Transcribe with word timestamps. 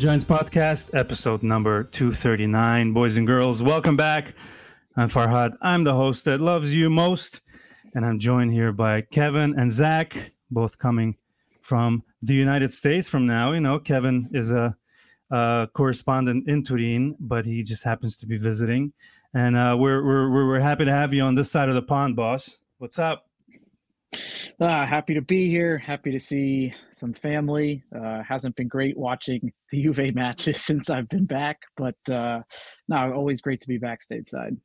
Turin 0.00 0.18
Giants 0.18 0.24
Podcast, 0.24 0.98
episode 0.98 1.42
number 1.42 1.84
239. 1.84 2.94
Boys 2.94 3.18
and 3.18 3.26
girls, 3.26 3.62
welcome 3.62 3.98
back. 3.98 4.32
I'm 4.96 5.10
Farhad. 5.10 5.58
I'm 5.60 5.84
the 5.84 5.92
host 5.92 6.24
that 6.24 6.40
loves 6.40 6.74
you 6.74 6.88
most. 6.88 7.42
And 7.94 8.06
I'm 8.06 8.18
joined 8.18 8.50
here 8.50 8.72
by 8.72 9.02
Kevin 9.02 9.58
and 9.58 9.70
Zach, 9.70 10.32
both 10.50 10.78
coming 10.78 11.16
from 11.60 12.02
the 12.22 12.32
United 12.32 12.72
States 12.72 13.10
from 13.10 13.26
now. 13.26 13.52
You 13.52 13.60
know, 13.60 13.78
Kevin 13.78 14.30
is 14.32 14.52
a, 14.52 14.74
a 15.30 15.68
correspondent 15.74 16.48
in 16.48 16.64
Turin, 16.64 17.14
but 17.20 17.44
he 17.44 17.62
just 17.62 17.84
happens 17.84 18.16
to 18.18 18.26
be 18.26 18.38
visiting. 18.38 18.94
And 19.34 19.54
uh, 19.54 19.76
we're, 19.78 20.02
we're, 20.02 20.30
we're 20.30 20.60
happy 20.60 20.86
to 20.86 20.94
have 20.94 21.12
you 21.12 21.24
on 21.24 21.34
this 21.34 21.50
side 21.50 21.68
of 21.68 21.74
the 21.74 21.82
pond, 21.82 22.16
boss. 22.16 22.58
What's 22.78 22.98
up? 22.98 23.29
Uh, 24.12 24.86
happy 24.86 25.14
to 25.14 25.22
be 25.22 25.48
here. 25.48 25.78
Happy 25.78 26.10
to 26.10 26.18
see 26.18 26.74
some 26.92 27.12
family. 27.12 27.82
Uh, 27.94 28.22
hasn't 28.22 28.56
been 28.56 28.68
great 28.68 28.96
watching 28.96 29.52
the 29.70 29.82
Juve 29.82 30.14
matches 30.14 30.60
since 30.64 30.90
I've 30.90 31.08
been 31.08 31.26
back, 31.26 31.62
but 31.76 31.96
uh, 32.10 32.40
no, 32.88 33.12
always 33.12 33.40
great 33.40 33.60
to 33.62 33.68
be 33.68 33.78
back 33.78 34.00
stateside. 34.00 34.56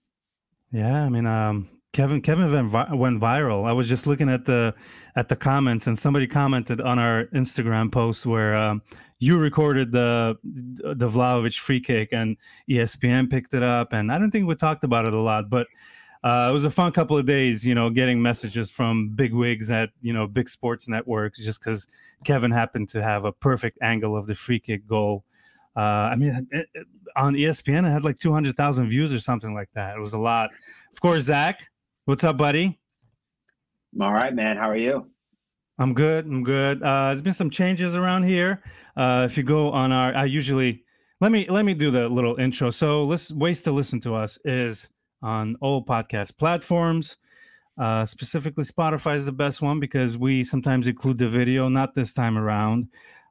Yeah, 0.72 1.06
I 1.06 1.10
mean, 1.10 1.26
um, 1.26 1.70
Kevin 1.94 2.22
Kevin 2.22 2.52
went, 2.52 2.68
vi- 2.68 2.94
went 2.94 3.22
viral. 3.22 3.66
I 3.66 3.72
was 3.72 3.88
just 3.88 4.06
looking 4.06 4.28
at 4.30 4.44
the 4.44 4.73
at 5.16 5.30
the 5.30 5.36
comments, 5.38 5.88
and 5.88 5.98
somebody 5.98 6.28
commented 6.28 6.82
on 6.82 7.00
our 7.00 7.28
Instagram 7.28 7.90
post 7.90 8.26
where 8.26 8.54
um, 8.54 8.82
you 9.20 9.38
recorded 9.38 9.94
the 9.94 10.36
the 10.44 11.08
Vlahovic 11.08 11.58
free 11.58 11.80
kick, 11.80 12.10
and 12.12 12.36
ESPN 12.70 13.30
picked 13.30 13.54
it 13.54 13.64
up. 13.64 13.94
And 13.94 14.12
I 14.12 14.18
don't 14.18 14.32
think 14.32 14.48
we 14.48 14.56
talked 14.56 14.84
about 14.84 15.06
it 15.06 15.14
a 15.14 15.22
lot, 15.22 15.50
but 15.50 15.68
uh, 16.26 16.48
it 16.50 16.54
was 16.54 16.66
a 16.66 16.72
fun 16.72 16.92
couple 16.92 17.16
of 17.16 17.28
days. 17.28 17.66
You 17.66 17.76
know, 17.76 17.92
getting 17.92 18.20
messages 18.20 18.72
from 18.72 19.09
big 19.09 19.31
wigs 19.31 19.70
at 19.70 19.92
you 20.02 20.12
know 20.12 20.26
big 20.26 20.50
sports 20.50 20.90
networks, 20.90 21.45
just 21.45 21.64
because 21.64 21.86
Kevin 22.23 22.50
happened 22.50 22.90
to 22.90 23.04
have 23.04 23.26
a 23.26 23.32
perfect 23.32 23.78
angle 23.84 24.17
of 24.17 24.26
the 24.26 24.34
free 24.34 24.59
kick 24.59 24.88
goal. 24.88 25.23
Uh, 25.78 26.09
I 26.09 26.16
mean, 26.16 26.48
it, 26.52 26.67
it, 26.73 26.88
on 27.16 27.36
ESPN, 27.36 27.86
it 27.86 27.92
had 27.92 28.06
like 28.06 28.17
200,000 28.17 28.88
views 28.88 29.14
or 29.14 29.20
something 29.20 29.54
like 29.54 29.70
that. 29.73 29.98
It 29.98 30.00
was 30.00 30.14
a 30.14 30.17
lot. 30.17 30.50
Of 30.92 31.02
course, 31.02 31.23
Zach, 31.23 31.70
what's 32.06 32.23
up, 32.23 32.38
buddy? 32.38 32.80
I'm 33.94 34.02
all 34.02 34.14
right, 34.14 34.34
man. 34.34 34.58
How 34.58 34.70
are 34.70 34.78
you? 34.78 35.12
I'm 35.78 35.94
good. 35.94 36.26
I'm 36.26 36.44
good. 36.44 36.82
Uh, 36.82 37.08
there's 37.08 37.22
been 37.22 37.34
some 37.34 37.50
changes 37.50 37.95
around 37.95 38.23
here. 38.23 38.64
Uh, 38.95 39.23
if 39.26 39.38
you 39.38 39.44
go 39.44 39.70
on 39.72 39.92
our, 39.92 40.16
I 40.16 40.26
usually 40.26 40.86
let 41.22 41.32
me 41.32 41.45
let 41.50 41.66
me 41.66 41.73
do 41.73 41.92
the 41.92 42.10
little 42.10 42.38
intro. 42.38 42.72
So, 42.72 43.04
listen, 43.04 43.38
ways 43.38 43.62
to 43.64 43.72
listen 43.72 44.00
to 44.02 44.16
us 44.16 44.39
is 44.45 44.89
on 45.26 45.58
all 45.59 45.84
podcast 45.84 46.38
platforms. 46.38 47.17
Uh, 47.77 48.05
specifically, 48.05 48.64
Spotify 48.64 49.16
is 49.16 49.26
the 49.26 49.32
best 49.32 49.61
one 49.61 49.80
because 49.80 50.17
we 50.17 50.44
sometimes 50.44 50.88
include 50.88 51.17
the 51.17 51.27
video. 51.27 51.67
Not 51.67 51.95
this 51.95 52.14
time 52.14 52.38
around. 52.38 52.88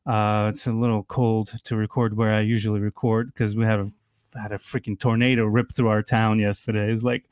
Uh, 0.07 0.51
it's 0.53 0.67
a 0.67 0.73
little 0.73 1.05
cold 1.05 1.53
to 1.65 1.77
record 1.77 2.17
where 2.17 2.35
I 2.35 2.41
usually 2.41 2.81
record 2.81 3.29
because 3.29 3.57
we 3.57 3.65
have 3.65 3.91
had 4.35 4.53
a 4.53 4.57
freaking 4.57 4.99
tornado 4.99 5.45
rip 5.45 5.73
through 5.73 5.89
our 5.89 6.03
town 6.03 6.41
yesterday. 6.41 6.89
It 6.89 6.93
was 6.93 7.05
like 7.05 7.27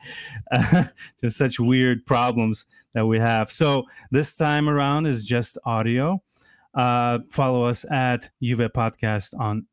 uh, 0.52 0.84
just 1.20 1.36
such 1.36 1.60
weird 1.60 2.06
problems 2.06 2.66
that 2.94 3.06
we 3.06 3.18
have. 3.18 3.50
So 3.50 3.84
this 4.10 4.34
time 4.34 4.68
around 4.68 5.06
is 5.06 5.26
just 5.26 5.58
audio. 5.64 6.22
Uh, 6.74 7.18
follow 7.30 7.64
us 7.64 7.84
at 7.90 8.30
Juve 8.40 8.70
Podcast 8.72 9.38
on 9.38 9.66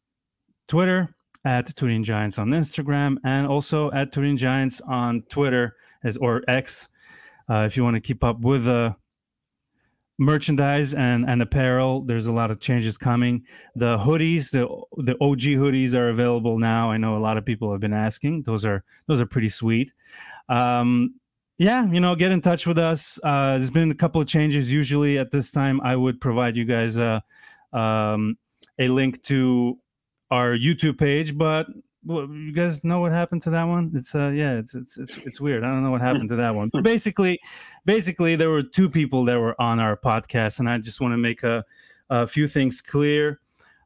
Twitter, 0.68 1.16
at 1.45 1.75
Turin 1.75 2.03
Giants 2.03 2.38
on 2.38 2.50
Instagram, 2.50 3.17
and 3.23 3.47
also 3.47 3.91
at 3.91 4.11
Turin 4.11 4.38
Giants 4.38 4.81
on 4.81 5.22
Twitter 5.29 5.75
as 6.03 6.17
or 6.17 6.44
X. 6.47 6.89
Uh, 7.50 7.63
if 7.66 7.75
you 7.75 7.83
want 7.83 7.95
to 7.95 8.01
keep 8.01 8.23
up 8.23 8.39
with 8.41 8.66
the 8.66 8.95
merchandise 10.19 10.94
and, 10.94 11.27
and 11.27 11.41
apparel. 11.41 12.01
There's 12.01 12.27
a 12.27 12.31
lot 12.31 12.51
of 12.51 12.59
changes 12.59 12.97
coming. 12.97 13.45
The 13.75 13.97
hoodies, 13.97 14.51
the 14.51 14.67
the 15.01 15.13
OG 15.19 15.39
hoodies 15.57 15.95
are 15.95 16.09
available 16.09 16.59
now. 16.59 16.91
I 16.91 16.97
know 16.97 17.17
a 17.17 17.19
lot 17.19 17.38
of 17.38 17.45
people 17.45 17.71
have 17.71 17.79
been 17.79 17.94
asking. 17.94 18.44
Those 18.44 18.66
are 18.66 18.83
those 19.07 19.21
are 19.21 19.25
pretty 19.25 19.50
sweet. 19.50 19.91
Um, 20.50 21.16
yeah, 21.57 21.89
you 21.89 22.00
know, 22.00 22.16
get 22.16 22.31
in 22.31 22.41
touch 22.41 22.67
with 22.67 22.77
us. 22.77 23.19
Uh, 23.23 23.57
there's 23.57 23.69
been 23.69 23.91
a 23.91 23.95
couple 23.95 24.21
of 24.21 24.27
changes. 24.27 24.71
Usually 24.71 25.17
at 25.17 25.31
this 25.31 25.51
time, 25.51 25.81
I 25.81 25.95
would 25.95 26.21
provide 26.21 26.56
you 26.56 26.66
guys 26.66 26.97
a 26.97 27.23
um, 27.73 28.38
a 28.77 28.89
link 28.89 29.23
to 29.23 29.77
our 30.31 30.56
YouTube 30.56 30.97
page, 30.97 31.38
but 31.38 31.67
well, 32.06 32.28
you 32.29 32.53
guys 32.53 32.84
know 32.84 33.00
what 33.00 33.12
happened 33.12 33.41
to 33.44 33.50
that 33.50 33.63
one? 33.63 33.91
It's 33.94 34.16
uh 34.16 34.29
yeah, 34.29 34.53
it's 34.53 34.73
it's 34.73 34.97
it's 34.97 35.17
it's 35.17 35.41
weird. 35.41 35.63
I 35.63 35.67
don't 35.67 35.84
know 35.84 35.91
what 35.91 36.01
happened 36.01 36.29
to 36.29 36.35
that 36.38 36.56
one. 36.56 36.69
But 36.72 36.84
basically, 36.94 37.40
basically 37.85 38.35
there 38.35 38.50
were 38.50 38.63
two 38.63 38.89
people 38.89 39.25
that 39.25 39.39
were 39.39 39.59
on 39.62 39.79
our 39.79 39.97
podcast, 39.97 40.59
and 40.59 40.69
I 40.69 40.78
just 40.78 41.01
want 41.01 41.13
to 41.13 41.18
make 41.18 41.44
a 41.44 41.66
a 42.09 42.25
few 42.25 42.47
things 42.47 42.81
clear. 42.81 43.39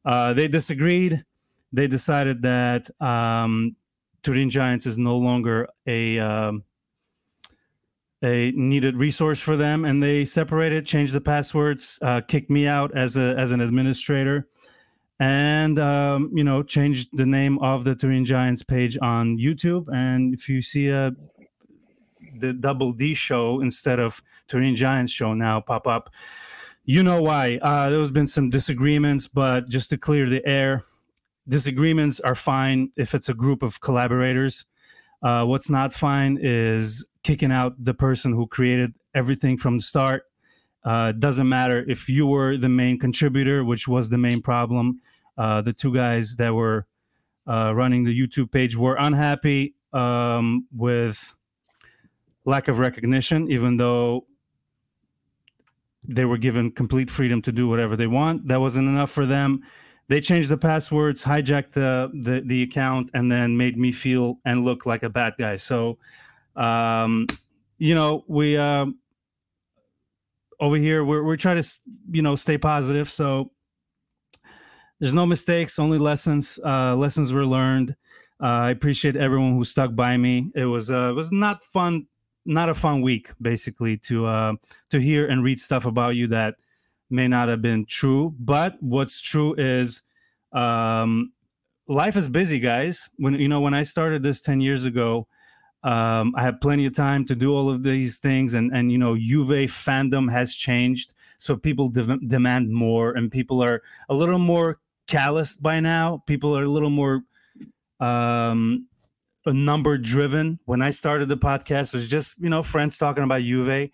Uh, 0.05 0.33
they 0.33 0.47
disagreed. 0.47 1.23
They 1.71 1.87
decided 1.87 2.43
that 2.43 2.89
um, 3.01 3.75
Turin 4.21 4.49
Giants 4.49 4.85
is 4.85 4.97
no 4.97 5.17
longer 5.17 5.67
a 5.87 6.19
um, 6.19 6.63
a 8.23 8.51
needed 8.51 8.95
resource 8.95 9.41
for 9.41 9.57
them, 9.57 9.85
and 9.85 10.01
they 10.01 10.23
separated, 10.23 10.85
changed 10.85 11.13
the 11.13 11.21
passwords, 11.21 11.99
uh, 12.01 12.21
kicked 12.21 12.51
me 12.51 12.67
out 12.67 12.95
as 12.95 13.17
a 13.17 13.35
as 13.37 13.51
an 13.51 13.59
administrator 13.59 14.47
and 15.19 15.79
um, 15.79 16.31
you 16.33 16.43
know 16.43 16.63
changed 16.63 17.09
the 17.13 17.25
name 17.25 17.59
of 17.59 17.83
the 17.83 17.95
Turin 17.95 18.25
Giants 18.25 18.63
page 18.63 18.97
on 19.01 19.37
YouTube. 19.37 19.87
And 19.93 20.33
if 20.33 20.49
you 20.49 20.61
see 20.61 20.89
a 20.89 21.11
the 22.39 22.53
Double 22.53 22.93
D 22.93 23.13
show 23.13 23.61
instead 23.61 23.99
of 23.99 24.21
Turin 24.47 24.75
Giants 24.75 25.11
show 25.11 25.33
now 25.33 25.61
pop 25.61 25.87
up, 25.87 26.09
you 26.85 27.03
know 27.03 27.21
why. 27.21 27.59
Uh, 27.61 27.89
there's 27.89 28.11
been 28.11 28.27
some 28.27 28.49
disagreements, 28.49 29.27
but 29.27 29.69
just 29.69 29.89
to 29.91 29.97
clear 29.97 30.27
the 30.27 30.45
air, 30.45 30.83
disagreements 31.47 32.19
are 32.19 32.35
fine 32.35 32.91
if 32.97 33.13
it's 33.13 33.29
a 33.29 33.33
group 33.33 33.61
of 33.61 33.79
collaborators. 33.81 34.65
Uh, 35.21 35.45
what's 35.45 35.69
not 35.69 35.93
fine 35.93 36.37
is 36.41 37.05
kicking 37.23 37.51
out 37.51 37.73
the 37.81 37.93
person 37.93 38.33
who 38.33 38.45
created 38.47 38.93
everything 39.15 39.57
from 39.57 39.77
the 39.77 39.83
start 39.83 40.23
uh, 40.85 41.11
doesn't 41.13 41.47
matter 41.47 41.83
if 41.87 42.09
you 42.09 42.27
were 42.27 42.57
the 42.57 42.69
main 42.69 42.99
contributor, 42.99 43.63
which 43.63 43.87
was 43.87 44.09
the 44.09 44.17
main 44.17 44.41
problem. 44.41 45.01
Uh, 45.37 45.61
the 45.61 45.73
two 45.73 45.93
guys 45.93 46.35
that 46.35 46.53
were 46.53 46.85
uh, 47.47 47.73
running 47.73 48.03
the 48.03 48.17
YouTube 48.17 48.51
page 48.51 48.75
were 48.75 48.95
unhappy 48.99 49.75
um, 49.93 50.67
with 50.75 51.33
lack 52.45 52.67
of 52.67 52.79
recognition, 52.79 53.49
even 53.49 53.77
though 53.77 54.25
they 56.05 56.25
were 56.25 56.37
given 56.37 56.71
complete 56.71 57.09
freedom 57.09 57.41
to 57.41 57.51
do 57.51 57.67
whatever 57.67 57.95
they 57.95 58.07
want. 58.07 58.47
That 58.47 58.59
wasn't 58.59 58.87
enough 58.87 59.09
for 59.09 59.25
them. 59.25 59.61
They 60.09 60.19
changed 60.19 60.49
the 60.49 60.57
passwords, 60.57 61.23
hijacked 61.23 61.71
the, 61.71 62.11
the, 62.13 62.41
the 62.41 62.63
account, 62.63 63.09
and 63.13 63.31
then 63.31 63.55
made 63.55 63.77
me 63.77 63.93
feel 63.93 64.39
and 64.43 64.65
look 64.65 64.85
like 64.85 65.03
a 65.03 65.09
bad 65.09 65.35
guy. 65.37 65.55
So, 65.55 65.97
um, 66.57 67.27
you 67.77 67.95
know, 67.95 68.25
we 68.27 68.57
uh, 68.57 68.87
over 70.63 70.77
here 70.77 71.03
we're 71.03 71.23
we're 71.23 71.35
trying 71.35 71.61
to 71.61 71.69
you 72.11 72.21
know 72.21 72.35
stay 72.35 72.57
positive. 72.57 73.09
So 73.09 73.51
there's 74.99 75.13
no 75.13 75.25
mistakes, 75.25 75.77
only 75.77 75.97
lessons. 75.97 76.57
Uh, 76.63 76.95
lessons 76.95 77.33
were 77.33 77.45
learned. 77.45 77.95
Uh, 78.41 78.67
I 78.67 78.71
appreciate 78.71 79.17
everyone 79.17 79.53
who 79.53 79.65
stuck 79.65 79.93
by 79.93 80.15
me. 80.15 80.51
It 80.55 80.65
was 80.65 80.89
uh, 80.89 81.09
it 81.09 81.15
was 81.15 81.33
not 81.33 81.61
fun, 81.61 82.07
not 82.45 82.69
a 82.69 82.73
fun 82.73 83.01
week, 83.01 83.29
basically 83.41 83.97
to 84.07 84.25
uh, 84.25 84.53
to 84.89 84.99
hear 84.99 85.27
and 85.27 85.43
read 85.43 85.59
stuff 85.59 85.85
about 85.85 86.15
you 86.15 86.27
that 86.27 86.55
may 87.09 87.27
not 87.27 87.49
have 87.49 87.61
been 87.61 87.85
true. 87.85 88.33
But 88.39 88.81
what's 88.81 89.21
true 89.21 89.55
is 89.55 90.01
um, 90.53 91.33
life 91.89 92.15
is 92.15 92.29
busy, 92.29 92.59
guys. 92.59 93.09
When 93.17 93.33
you 93.33 93.49
know 93.49 93.59
when 93.59 93.73
I 93.73 93.83
started 93.83 94.23
this 94.23 94.39
ten 94.39 94.61
years 94.61 94.85
ago, 94.85 95.27
um, 95.83 96.33
I 96.37 96.43
have 96.43 96.61
plenty 96.61 96.85
of 96.85 96.93
time 96.93 97.25
to 97.25 97.35
do 97.35 97.53
all 97.53 97.69
of 97.69 97.83
these 97.83 98.19
things, 98.19 98.53
and 98.53 98.73
and 98.73 98.91
you 98.91 98.97
know, 98.97 99.17
Juve 99.17 99.69
fandom 99.69 100.31
has 100.31 100.55
changed, 100.55 101.13
so 101.39 101.57
people 101.57 101.89
de- 101.89 102.19
demand 102.25 102.71
more, 102.71 103.11
and 103.11 103.29
people 103.29 103.61
are 103.61 103.81
a 104.07 104.13
little 104.13 104.39
more 104.39 104.79
calloused 105.07 105.61
by 105.61 105.81
now. 105.81 106.23
People 106.25 106.57
are 106.57 106.63
a 106.63 106.69
little 106.69 106.89
more 106.89 107.23
um, 107.99 108.87
number 109.45 109.97
driven. 109.97 110.57
When 110.63 110.81
I 110.81 110.91
started 110.91 111.27
the 111.27 111.37
podcast, 111.37 111.93
it 111.93 111.97
was 111.97 112.09
just 112.09 112.39
you 112.39 112.49
know 112.49 112.63
friends 112.63 112.97
talking 112.97 113.25
about 113.25 113.41
Juve. 113.41 113.89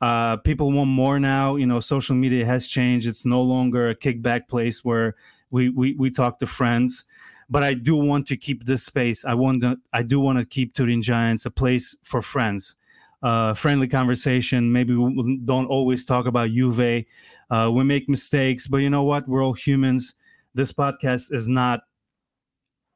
Uh, 0.00 0.36
people 0.36 0.70
want 0.70 0.90
more 0.90 1.18
now. 1.18 1.56
You 1.56 1.66
know, 1.66 1.80
social 1.80 2.14
media 2.14 2.46
has 2.46 2.68
changed. 2.68 3.08
It's 3.08 3.24
no 3.24 3.42
longer 3.42 3.88
a 3.88 3.96
kickback 3.96 4.46
place 4.46 4.84
where 4.84 5.16
we 5.50 5.68
we, 5.68 5.94
we 5.94 6.10
talk 6.10 6.38
to 6.38 6.46
friends 6.46 7.06
but 7.50 7.62
I 7.62 7.74
do 7.74 7.96
want 7.96 8.26
to 8.28 8.36
keep 8.36 8.64
this 8.64 8.84
space. 8.84 9.24
I 9.24 9.34
want 9.34 9.62
to, 9.62 9.76
I 9.92 10.02
do 10.02 10.20
want 10.20 10.38
to 10.38 10.44
keep 10.44 10.74
Turin 10.74 11.02
Giants 11.02 11.46
a 11.46 11.50
place 11.50 11.96
for 12.02 12.22
friends, 12.22 12.76
uh, 13.22 13.54
friendly 13.54 13.88
conversation. 13.88 14.72
Maybe 14.72 14.94
we 14.94 15.40
don't 15.44 15.66
always 15.66 16.04
talk 16.04 16.26
about 16.26 16.50
Juve. 16.50 17.04
Uh, 17.50 17.70
we 17.72 17.84
make 17.84 18.08
mistakes, 18.08 18.66
but 18.66 18.78
you 18.78 18.90
know 18.90 19.04
what? 19.04 19.28
We're 19.28 19.44
all 19.44 19.52
humans. 19.52 20.14
This 20.54 20.72
podcast 20.72 21.32
is 21.32 21.48
not 21.48 21.80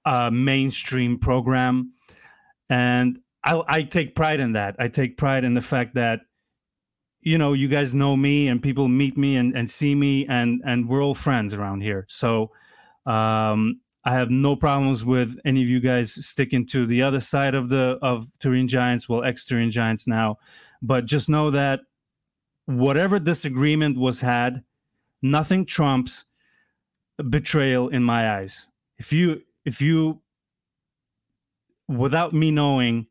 a 0.04 0.30
mainstream 0.30 1.18
program, 1.18 1.90
and 2.70 3.18
I, 3.44 3.62
I 3.66 3.82
take 3.82 4.14
pride 4.14 4.40
in 4.40 4.52
that. 4.52 4.76
I 4.78 4.88
take 4.88 5.16
pride 5.16 5.44
in 5.44 5.54
the 5.54 5.60
fact 5.60 5.94
that 5.94 6.20
you 7.20 7.36
know, 7.36 7.52
you 7.52 7.68
guys 7.68 7.94
know 7.94 8.16
me 8.16 8.48
and 8.48 8.62
people 8.62 8.88
meet 8.88 9.16
me 9.18 9.36
and, 9.36 9.56
and 9.56 9.68
see 9.68 9.94
me 9.94 10.26
and 10.26 10.62
and 10.64 10.88
we're 10.88 11.02
all 11.02 11.14
friends 11.14 11.52
around 11.52 11.80
here. 11.80 12.06
So 12.08 12.52
um, 13.06 13.80
I 14.04 14.14
have 14.14 14.30
no 14.30 14.56
problems 14.56 15.04
with 15.04 15.38
any 15.44 15.62
of 15.62 15.68
you 15.68 15.80
guys 15.80 16.12
sticking 16.26 16.66
to 16.68 16.86
the 16.86 17.02
other 17.02 17.20
side 17.20 17.54
of 17.54 17.68
the 17.68 17.98
of 18.00 18.30
Turin 18.38 18.68
Giants, 18.68 19.08
well, 19.08 19.24
ex 19.24 19.44
Turin 19.44 19.70
Giants 19.70 20.06
now. 20.06 20.38
But 20.80 21.06
just 21.06 21.28
know 21.28 21.50
that 21.50 21.80
whatever 22.66 23.18
disagreement 23.18 23.98
was 23.98 24.20
had, 24.20 24.62
nothing 25.22 25.66
trumps 25.66 26.24
betrayal 27.28 27.88
in 27.88 28.02
my 28.02 28.38
eyes. 28.38 28.66
If 28.98 29.12
you 29.12 29.42
if 29.64 29.80
you 29.80 30.22
without 31.88 32.32
me 32.32 32.50
knowing 32.50 33.06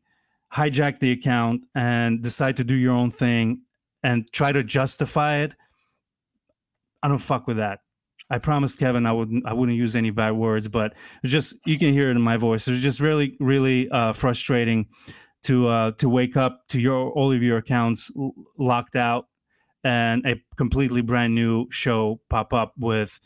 hijack 0.52 0.98
the 0.98 1.12
account 1.12 1.62
and 1.74 2.22
decide 2.22 2.56
to 2.56 2.64
do 2.64 2.74
your 2.74 2.94
own 2.94 3.10
thing 3.10 3.62
and 4.02 4.30
try 4.32 4.52
to 4.52 4.64
justify 4.64 5.38
it, 5.38 5.54
I 7.02 7.08
don't 7.08 7.18
fuck 7.18 7.46
with 7.46 7.58
that. 7.58 7.80
I 8.30 8.38
promised 8.38 8.78
Kevin 8.78 9.06
I 9.06 9.12
wouldn't 9.12 9.46
I 9.46 9.52
wouldn't 9.52 9.78
use 9.78 9.96
any 9.96 10.10
bad 10.10 10.32
words, 10.32 10.68
but 10.68 10.94
just 11.24 11.56
you 11.64 11.78
can 11.78 11.92
hear 11.92 12.08
it 12.08 12.16
in 12.16 12.22
my 12.22 12.36
voice. 12.36 12.68
It's 12.68 12.82
just 12.82 13.00
really 13.00 13.36
really 13.40 13.88
uh, 13.90 14.12
frustrating 14.12 14.86
to 15.44 15.68
uh, 15.68 15.90
to 15.92 16.08
wake 16.08 16.36
up 16.36 16.66
to 16.68 16.80
your 16.80 17.10
all 17.12 17.32
of 17.32 17.42
your 17.42 17.58
accounts 17.58 18.10
l- 18.16 18.34
locked 18.58 18.96
out 18.96 19.28
and 19.84 20.26
a 20.26 20.42
completely 20.56 21.00
brand 21.00 21.34
new 21.34 21.70
show 21.70 22.20
pop 22.28 22.52
up 22.52 22.74
with 22.78 23.18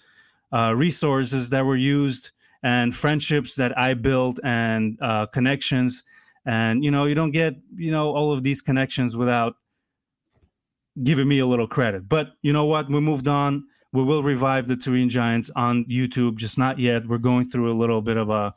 uh, 0.53 0.75
resources 0.75 1.51
that 1.51 1.65
were 1.65 1.77
used 1.77 2.31
and 2.63 2.95
friendships 2.95 3.57
that 3.57 3.77
I 3.77 3.95
built 3.95 4.39
and 4.45 4.99
uh, 5.03 5.27
connections. 5.27 6.05
And 6.45 6.85
you 6.85 6.91
know 6.91 7.07
you 7.07 7.15
don't 7.15 7.33
get 7.33 7.55
you 7.75 7.91
know 7.91 8.11
all 8.11 8.33
of 8.33 8.43
these 8.43 8.63
connections 8.63 9.17
without 9.17 9.55
giving 11.03 11.29
me 11.29 11.39
a 11.39 11.47
little 11.47 11.69
credit. 11.69 12.09
But 12.09 12.29
you 12.43 12.53
know 12.53 12.67
what? 12.67 12.89
We 12.89 13.01
moved 13.01 13.29
on. 13.29 13.65
We 13.93 14.03
will 14.03 14.23
revive 14.23 14.69
the 14.69 14.77
Turin 14.77 15.11
Giants 15.11 15.51
on 15.55 15.85
YouTube, 15.85 16.37
just 16.37 16.57
not 16.57 16.79
yet. 16.79 17.07
We're 17.07 17.19
going 17.19 17.45
through 17.45 17.71
a 17.71 17.77
little 17.77 18.01
bit 18.01 18.17
of 18.17 18.31
a 18.31 18.55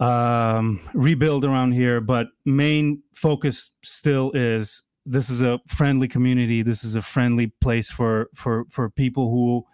um, 0.00 0.80
rebuild 0.94 1.44
around 1.44 1.72
here, 1.72 2.00
but 2.00 2.28
main 2.44 3.02
focus 3.12 3.70
still 3.82 4.30
is 4.32 4.82
this 5.06 5.30
is 5.30 5.40
a 5.40 5.60
friendly 5.66 6.08
community. 6.08 6.62
This 6.62 6.84
is 6.84 6.96
a 6.96 7.02
friendly 7.02 7.48
place 7.60 7.90
for 7.90 8.28
for 8.34 8.66
for 8.70 8.90
people 8.90 9.30
who 9.30 9.64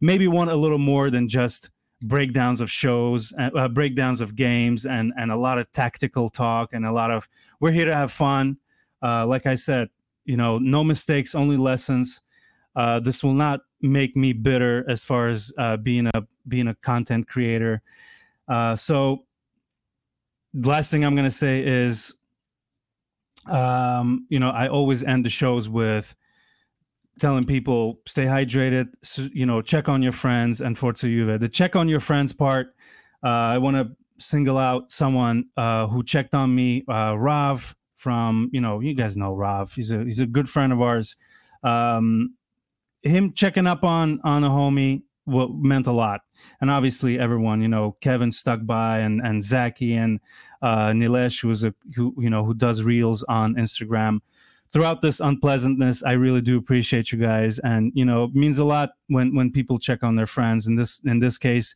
maybe 0.00 0.28
want 0.28 0.50
a 0.50 0.56
little 0.56 0.78
more 0.78 1.10
than 1.10 1.28
just 1.28 1.70
breakdowns 2.02 2.60
of 2.60 2.70
shows, 2.70 3.32
uh, 3.38 3.50
uh 3.56 3.68
breakdowns 3.68 4.20
of 4.20 4.34
games, 4.34 4.86
and 4.86 5.12
and 5.16 5.30
a 5.30 5.36
lot 5.36 5.58
of 5.58 5.70
tactical 5.72 6.28
talk 6.28 6.72
and 6.72 6.86
a 6.86 6.92
lot 6.92 7.10
of 7.10 7.28
we're 7.60 7.72
here 7.72 7.84
to 7.84 7.94
have 7.94 8.12
fun. 8.12 8.56
Uh, 9.02 9.26
like 9.26 9.46
I 9.46 9.54
said, 9.54 9.88
you 10.24 10.36
know, 10.36 10.58
no 10.58 10.82
mistakes, 10.82 11.34
only 11.34 11.56
lessons. 11.56 12.20
Uh, 12.74 13.00
this 13.00 13.22
will 13.22 13.34
not 13.34 13.60
make 13.80 14.16
me 14.16 14.32
bitter 14.32 14.84
as 14.88 15.04
far 15.04 15.28
as 15.28 15.52
uh, 15.58 15.76
being 15.76 16.06
a 16.14 16.24
being 16.46 16.68
a 16.68 16.74
content 16.76 17.28
creator. 17.28 17.82
Uh, 18.48 18.76
so, 18.76 19.24
the 20.54 20.68
last 20.68 20.90
thing 20.90 21.04
I'm 21.04 21.14
to 21.16 21.30
say 21.30 21.62
is, 21.64 22.14
um, 23.46 24.26
you 24.28 24.38
know, 24.38 24.50
I 24.50 24.68
always 24.68 25.04
end 25.04 25.24
the 25.24 25.30
shows 25.30 25.68
with 25.68 26.14
telling 27.20 27.44
people 27.44 28.00
stay 28.06 28.24
hydrated. 28.24 28.88
You 29.34 29.46
know, 29.46 29.62
check 29.62 29.88
on 29.88 30.02
your 30.02 30.12
friends 30.12 30.60
and 30.60 30.76
Forza 30.76 31.06
Juve. 31.06 31.40
The 31.40 31.48
check 31.48 31.76
on 31.76 31.88
your 31.88 32.00
friends 32.00 32.32
part, 32.32 32.74
uh, 33.22 33.28
I 33.28 33.58
want 33.58 33.76
to 33.76 33.96
single 34.18 34.58
out 34.58 34.90
someone 34.90 35.44
uh, 35.56 35.86
who 35.86 36.02
checked 36.02 36.34
on 36.34 36.54
me, 36.54 36.84
uh, 36.88 37.16
Rav 37.16 37.74
from 37.96 38.48
you 38.52 38.60
know 38.60 38.80
you 38.80 38.94
guys 38.94 39.16
know 39.16 39.34
Rav. 39.34 39.72
He's 39.74 39.92
a 39.92 40.04
he's 40.04 40.20
a 40.20 40.26
good 40.26 40.48
friend 40.48 40.72
of 40.72 40.80
ours. 40.80 41.16
Um, 41.62 42.34
him 43.02 43.32
checking 43.32 43.66
up 43.66 43.84
on 43.84 44.20
on 44.24 44.44
a 44.44 44.48
homie 44.48 45.02
what 45.24 45.50
meant 45.52 45.86
a 45.86 45.92
lot, 45.92 46.22
and 46.60 46.70
obviously 46.70 47.18
everyone 47.18 47.60
you 47.60 47.68
know 47.68 47.96
Kevin 48.00 48.32
stuck 48.32 48.64
by 48.64 49.00
and 49.00 49.20
and 49.20 49.42
Zaki 49.42 49.94
and 49.94 50.20
uh, 50.62 50.88
Nilesh 50.88 51.42
who 51.42 51.48
was 51.48 51.64
a 51.64 51.74
who 51.94 52.14
you 52.18 52.30
know 52.30 52.44
who 52.44 52.54
does 52.54 52.82
reels 52.82 53.22
on 53.24 53.54
Instagram. 53.54 54.20
Throughout 54.70 55.00
this 55.00 55.20
unpleasantness, 55.20 56.02
I 56.02 56.12
really 56.12 56.42
do 56.42 56.58
appreciate 56.58 57.10
you 57.10 57.18
guys, 57.18 57.58
and 57.58 57.92
you 57.94 58.04
know 58.04 58.24
it 58.24 58.34
means 58.34 58.58
a 58.58 58.64
lot 58.64 58.90
when 59.08 59.34
when 59.34 59.52
people 59.52 59.78
check 59.78 60.02
on 60.02 60.16
their 60.16 60.26
friends. 60.26 60.66
In 60.66 60.76
this 60.76 61.00
in 61.04 61.18
this 61.18 61.38
case, 61.38 61.74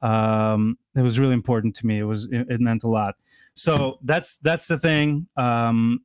um, 0.00 0.78
it 0.96 1.02
was 1.02 1.18
really 1.18 1.34
important 1.34 1.76
to 1.76 1.86
me. 1.86 1.98
It 1.98 2.04
was 2.04 2.24
it, 2.26 2.46
it 2.48 2.60
meant 2.60 2.84
a 2.84 2.88
lot. 2.88 3.16
So 3.54 3.98
that's 4.02 4.38
that's 4.38 4.68
the 4.68 4.78
thing. 4.78 5.28
Um, 5.36 6.00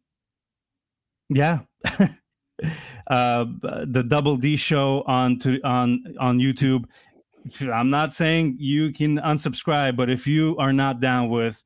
yeah. 1.30 1.60
uh, 3.08 3.46
the 3.86 4.04
Double 4.08 4.38
D 4.38 4.56
show 4.56 5.04
on 5.08 5.40
to 5.40 5.62
on 5.64 6.04
on 6.20 6.40
YouTube. 6.40 6.86
I'm 7.62 7.90
not 7.90 8.14
saying 8.14 8.58
you 8.60 8.92
can 8.92 9.20
unsubscribe, 9.20 9.96
but 9.96 10.10
if 10.10 10.28
you 10.28 10.58
are 10.58 10.74
not 10.74 11.00
down 11.00 11.30
with 11.30 11.64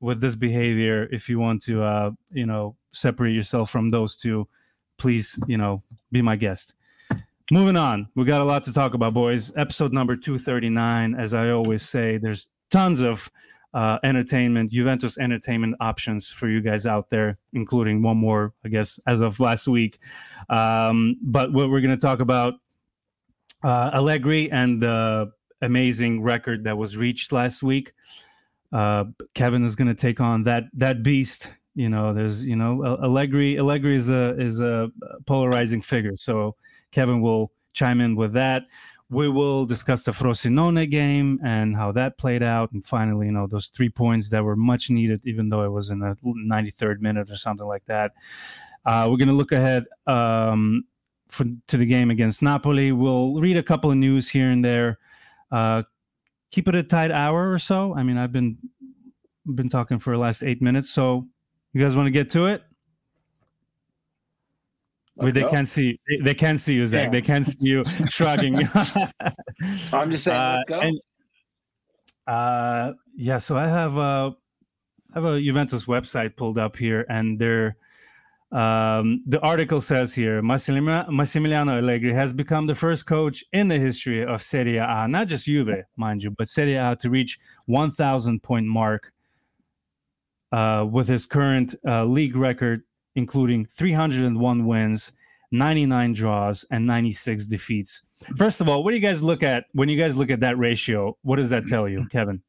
with 0.00 0.20
this 0.20 0.34
behavior, 0.34 1.08
if 1.10 1.28
you 1.28 1.38
want 1.38 1.62
to, 1.62 1.82
uh, 1.82 2.10
you 2.30 2.44
know, 2.44 2.76
separate 2.92 3.32
yourself 3.32 3.70
from 3.70 3.88
those 3.88 4.16
two, 4.16 4.46
please, 4.98 5.38
you 5.46 5.56
know, 5.56 5.82
be 6.12 6.20
my 6.20 6.36
guest. 6.36 6.74
Moving 7.50 7.76
on, 7.76 8.08
we 8.14 8.24
got 8.24 8.40
a 8.40 8.44
lot 8.44 8.64
to 8.64 8.72
talk 8.72 8.94
about, 8.94 9.14
boys. 9.14 9.52
Episode 9.56 9.92
number 9.92 10.16
239. 10.16 11.14
As 11.14 11.34
I 11.34 11.50
always 11.50 11.82
say, 11.82 12.18
there's 12.18 12.48
tons 12.70 13.00
of 13.00 13.30
uh, 13.74 13.98
entertainment, 14.04 14.70
Juventus 14.70 15.18
entertainment 15.18 15.74
options 15.80 16.30
for 16.32 16.48
you 16.48 16.60
guys 16.60 16.86
out 16.86 17.10
there, 17.10 17.38
including 17.52 18.02
one 18.02 18.16
more, 18.16 18.54
I 18.64 18.68
guess, 18.68 19.00
as 19.06 19.20
of 19.20 19.40
last 19.40 19.66
week. 19.66 19.98
Um, 20.48 21.16
but 21.20 21.52
what 21.52 21.68
we're 21.68 21.80
going 21.80 21.98
to 21.98 22.06
talk 22.06 22.20
about 22.20 22.54
uh, 23.64 23.90
Allegri 23.92 24.50
and 24.50 24.80
the 24.80 25.32
amazing 25.60 26.22
record 26.22 26.64
that 26.64 26.78
was 26.78 26.96
reached 26.96 27.32
last 27.32 27.62
week. 27.62 27.92
Uh, 28.72 29.04
Kevin 29.34 29.64
is 29.64 29.74
going 29.74 29.88
to 29.88 29.94
take 29.94 30.20
on 30.20 30.44
that 30.44 30.64
that 30.74 31.02
beast. 31.02 31.50
You 31.74 31.88
know, 31.88 32.14
there's 32.14 32.46
you 32.46 32.56
know 32.56 32.98
Allegri. 33.02 33.58
Allegri 33.58 33.96
is 33.96 34.10
a 34.10 34.38
is 34.40 34.60
a 34.60 34.90
polarizing 35.26 35.80
figure, 35.80 36.14
so 36.14 36.54
Kevin 36.92 37.20
will 37.20 37.50
chime 37.72 38.00
in 38.00 38.14
with 38.14 38.34
that. 38.34 38.64
We 39.14 39.28
will 39.28 39.64
discuss 39.64 40.02
the 40.04 40.10
Frosinone 40.10 40.90
game 40.90 41.38
and 41.44 41.76
how 41.76 41.92
that 41.92 42.18
played 42.18 42.42
out. 42.42 42.72
And 42.72 42.84
finally, 42.84 43.26
you 43.26 43.32
know, 43.32 43.46
those 43.46 43.66
three 43.68 43.88
points 43.88 44.30
that 44.30 44.42
were 44.42 44.56
much 44.56 44.90
needed, 44.90 45.20
even 45.24 45.50
though 45.50 45.62
it 45.62 45.70
was 45.70 45.90
in 45.90 46.00
the 46.00 46.16
93rd 46.24 46.98
minute 46.98 47.30
or 47.30 47.36
something 47.36 47.66
like 47.66 47.84
that. 47.86 48.12
Uh, 48.84 49.06
we're 49.08 49.16
going 49.16 49.28
to 49.28 49.34
look 49.34 49.52
ahead 49.52 49.84
um, 50.08 50.84
for, 51.28 51.44
to 51.68 51.76
the 51.76 51.86
game 51.86 52.10
against 52.10 52.42
Napoli. 52.42 52.90
We'll 52.90 53.40
read 53.40 53.56
a 53.56 53.62
couple 53.62 53.90
of 53.90 53.96
news 53.96 54.28
here 54.28 54.50
and 54.50 54.64
there. 54.64 54.98
Uh, 55.50 55.84
keep 56.50 56.66
it 56.66 56.74
a 56.74 56.82
tight 56.82 57.12
hour 57.12 57.52
or 57.52 57.58
so. 57.60 57.94
I 57.94 58.02
mean, 58.02 58.18
I've 58.18 58.32
been 58.32 58.58
been 59.54 59.68
talking 59.68 59.98
for 59.98 60.12
the 60.12 60.18
last 60.18 60.42
eight 60.42 60.60
minutes. 60.60 60.90
So, 60.90 61.28
you 61.72 61.80
guys 61.80 61.94
want 61.94 62.06
to 62.06 62.10
get 62.10 62.30
to 62.30 62.46
it? 62.46 62.62
Where 65.16 65.30
they 65.30 65.44
can't 65.44 65.68
see 65.68 66.00
they, 66.08 66.16
they 66.24 66.34
can't 66.34 66.58
see 66.58 66.74
you, 66.74 66.86
Zach. 66.86 67.04
Yeah. 67.04 67.10
They 67.10 67.22
can't 67.22 67.46
see 67.46 67.56
you 67.60 67.84
shrugging. 68.08 68.56
I'm 69.92 70.10
just 70.10 70.24
saying, 70.24 70.56
let's 70.56 70.64
go. 70.68 70.78
Uh, 70.78 70.82
and, 70.82 71.00
uh, 72.26 72.92
yeah, 73.16 73.38
so 73.38 73.56
I 73.56 73.68
have 73.68 73.96
a 73.98 74.34
I 75.12 75.20
have 75.20 75.24
a 75.24 75.40
Juventus 75.40 75.84
website 75.84 76.36
pulled 76.36 76.58
up 76.58 76.74
here, 76.74 77.06
and 77.08 77.38
there, 77.38 77.76
um, 78.50 79.22
the 79.26 79.38
article 79.40 79.80
says 79.80 80.12
here 80.12 80.42
Massimiliano 80.42 81.78
Allegri 81.78 82.12
has 82.12 82.32
become 82.32 82.66
the 82.66 82.74
first 82.74 83.06
coach 83.06 83.44
in 83.52 83.68
the 83.68 83.78
history 83.78 84.24
of 84.24 84.42
Serie 84.42 84.78
A, 84.78 85.06
not 85.06 85.28
just 85.28 85.46
Juve, 85.46 85.84
mind 85.96 86.24
you, 86.24 86.32
but 86.32 86.48
Serie 86.48 86.74
A 86.74 86.96
to 86.96 87.10
reach 87.10 87.38
1,000 87.66 88.42
point 88.42 88.66
mark 88.66 89.12
uh, 90.50 90.84
with 90.90 91.06
his 91.06 91.26
current 91.26 91.76
uh, 91.86 92.04
league 92.04 92.34
record 92.34 92.82
including 93.16 93.66
301 93.66 94.66
wins, 94.66 95.12
99 95.52 96.12
draws, 96.12 96.64
and 96.70 96.86
96 96.86 97.46
defeats. 97.46 98.02
First 98.36 98.60
of 98.60 98.68
all, 98.68 98.82
what 98.82 98.90
do 98.90 98.96
you 98.96 99.02
guys 99.02 99.22
look 99.22 99.42
at 99.42 99.64
when 99.72 99.88
you 99.88 99.98
guys 99.98 100.16
look 100.16 100.30
at 100.30 100.40
that 100.40 100.58
ratio? 100.58 101.16
What 101.22 101.36
does 101.36 101.50
that 101.50 101.66
tell 101.66 101.88
you, 101.88 102.06
Kevin? 102.10 102.42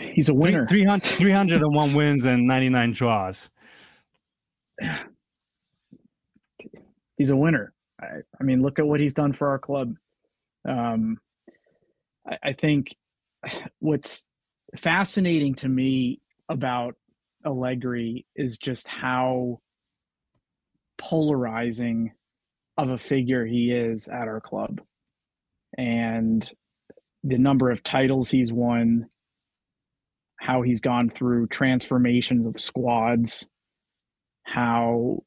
He's 0.00 0.28
a 0.30 0.34
winner. 0.34 0.66
300, 0.66 1.04
301 1.06 1.94
wins 1.94 2.24
and 2.24 2.46
99 2.46 2.92
draws. 2.92 3.50
He's 7.18 7.30
a 7.30 7.36
winner. 7.36 7.72
I, 8.00 8.06
I, 8.40 8.42
mean, 8.42 8.62
look 8.62 8.78
at 8.78 8.86
what 8.86 9.00
he's 9.00 9.14
done 9.14 9.32
for 9.32 9.48
our 9.48 9.58
club. 9.58 9.94
Um, 10.66 11.18
I, 12.26 12.38
I 12.42 12.52
think 12.54 12.96
what's 13.78 14.26
fascinating 14.78 15.54
to 15.56 15.68
me 15.68 16.20
about 16.48 16.96
Allegri 17.44 18.26
is 18.36 18.58
just 18.58 18.88
how 18.88 19.60
polarizing 20.98 22.12
of 22.78 22.90
a 22.90 22.98
figure 22.98 23.44
he 23.44 23.72
is 23.72 24.08
at 24.08 24.28
our 24.28 24.40
club. 24.40 24.80
And 25.76 26.48
the 27.24 27.38
number 27.38 27.70
of 27.70 27.82
titles 27.82 28.30
he's 28.30 28.52
won, 28.52 29.06
how 30.36 30.62
he's 30.62 30.80
gone 30.80 31.10
through 31.10 31.48
transformations 31.48 32.46
of 32.46 32.60
squads, 32.60 33.48
how 34.44 35.22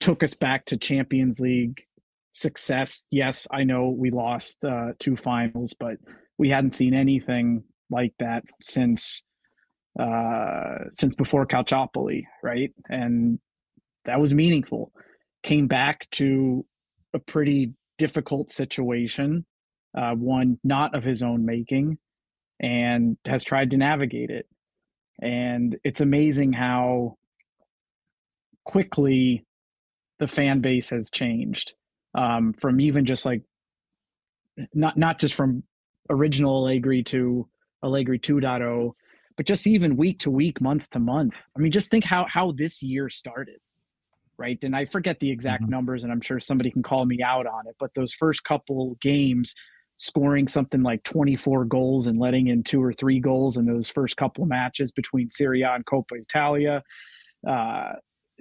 took 0.00 0.22
us 0.22 0.34
back 0.34 0.64
to 0.66 0.76
Champions 0.76 1.40
League 1.40 1.84
success. 2.32 3.06
Yes, 3.10 3.46
I 3.50 3.64
know 3.64 3.90
we 3.90 4.10
lost 4.10 4.64
uh, 4.64 4.92
two 4.98 5.16
finals, 5.16 5.74
but 5.78 5.96
we 6.38 6.48
hadn't 6.48 6.74
seen 6.74 6.94
anything 6.94 7.64
like 7.90 8.14
that 8.18 8.44
since 8.60 9.24
uh, 9.98 10.78
since 10.90 11.14
before 11.14 11.46
Calciopoli, 11.46 12.24
right? 12.42 12.72
And 12.88 13.38
that 14.04 14.20
was 14.20 14.34
meaningful. 14.34 14.92
Came 15.42 15.66
back 15.66 16.08
to 16.12 16.64
a 17.14 17.18
pretty 17.18 17.72
difficult 17.98 18.50
situation, 18.50 19.44
uh, 19.96 20.12
one 20.14 20.58
not 20.64 20.94
of 20.94 21.04
his 21.04 21.22
own 21.22 21.44
making, 21.44 21.98
and 22.60 23.16
has 23.26 23.44
tried 23.44 23.70
to 23.70 23.76
navigate 23.76 24.30
it. 24.30 24.46
And 25.20 25.76
it's 25.84 26.00
amazing 26.00 26.52
how 26.52 27.16
quickly 28.64 29.44
the 30.18 30.28
fan 30.28 30.60
base 30.60 30.90
has 30.90 31.10
changed 31.10 31.74
um, 32.14 32.54
from 32.54 32.80
even 32.80 33.04
just 33.04 33.26
like 33.26 33.42
not 34.74 34.96
not 34.96 35.18
just 35.18 35.34
from 35.34 35.64
original 36.10 36.58
Allegri 36.58 37.02
to 37.04 37.48
Allegri 37.82 38.18
2.0, 38.18 38.92
but 39.36 39.46
just 39.46 39.66
even 39.66 39.96
week 39.96 40.18
to 40.20 40.30
week, 40.30 40.60
month 40.60 40.90
to 40.90 40.98
month. 40.98 41.34
I 41.56 41.60
mean, 41.60 41.72
just 41.72 41.90
think 41.90 42.04
how 42.04 42.26
how 42.28 42.52
this 42.52 42.82
year 42.82 43.08
started, 43.08 43.58
right? 44.36 44.58
And 44.62 44.76
I 44.76 44.84
forget 44.84 45.20
the 45.20 45.30
exact 45.30 45.64
mm-hmm. 45.64 45.72
numbers, 45.72 46.04
and 46.04 46.12
I'm 46.12 46.20
sure 46.20 46.40
somebody 46.40 46.70
can 46.70 46.82
call 46.82 47.04
me 47.04 47.22
out 47.22 47.46
on 47.46 47.66
it. 47.66 47.76
But 47.78 47.94
those 47.94 48.12
first 48.12 48.44
couple 48.44 48.96
games, 49.00 49.54
scoring 49.96 50.48
something 50.48 50.82
like 50.82 51.02
24 51.04 51.64
goals 51.66 52.06
and 52.06 52.18
letting 52.18 52.48
in 52.48 52.62
two 52.62 52.82
or 52.82 52.92
three 52.92 53.20
goals 53.20 53.56
in 53.56 53.66
those 53.66 53.88
first 53.88 54.16
couple 54.16 54.44
of 54.44 54.50
matches 54.50 54.90
between 54.90 55.30
Serie 55.30 55.62
A 55.62 55.72
and 55.72 55.86
Coppa 55.86 56.20
Italia, 56.20 56.82
uh, 57.48 57.92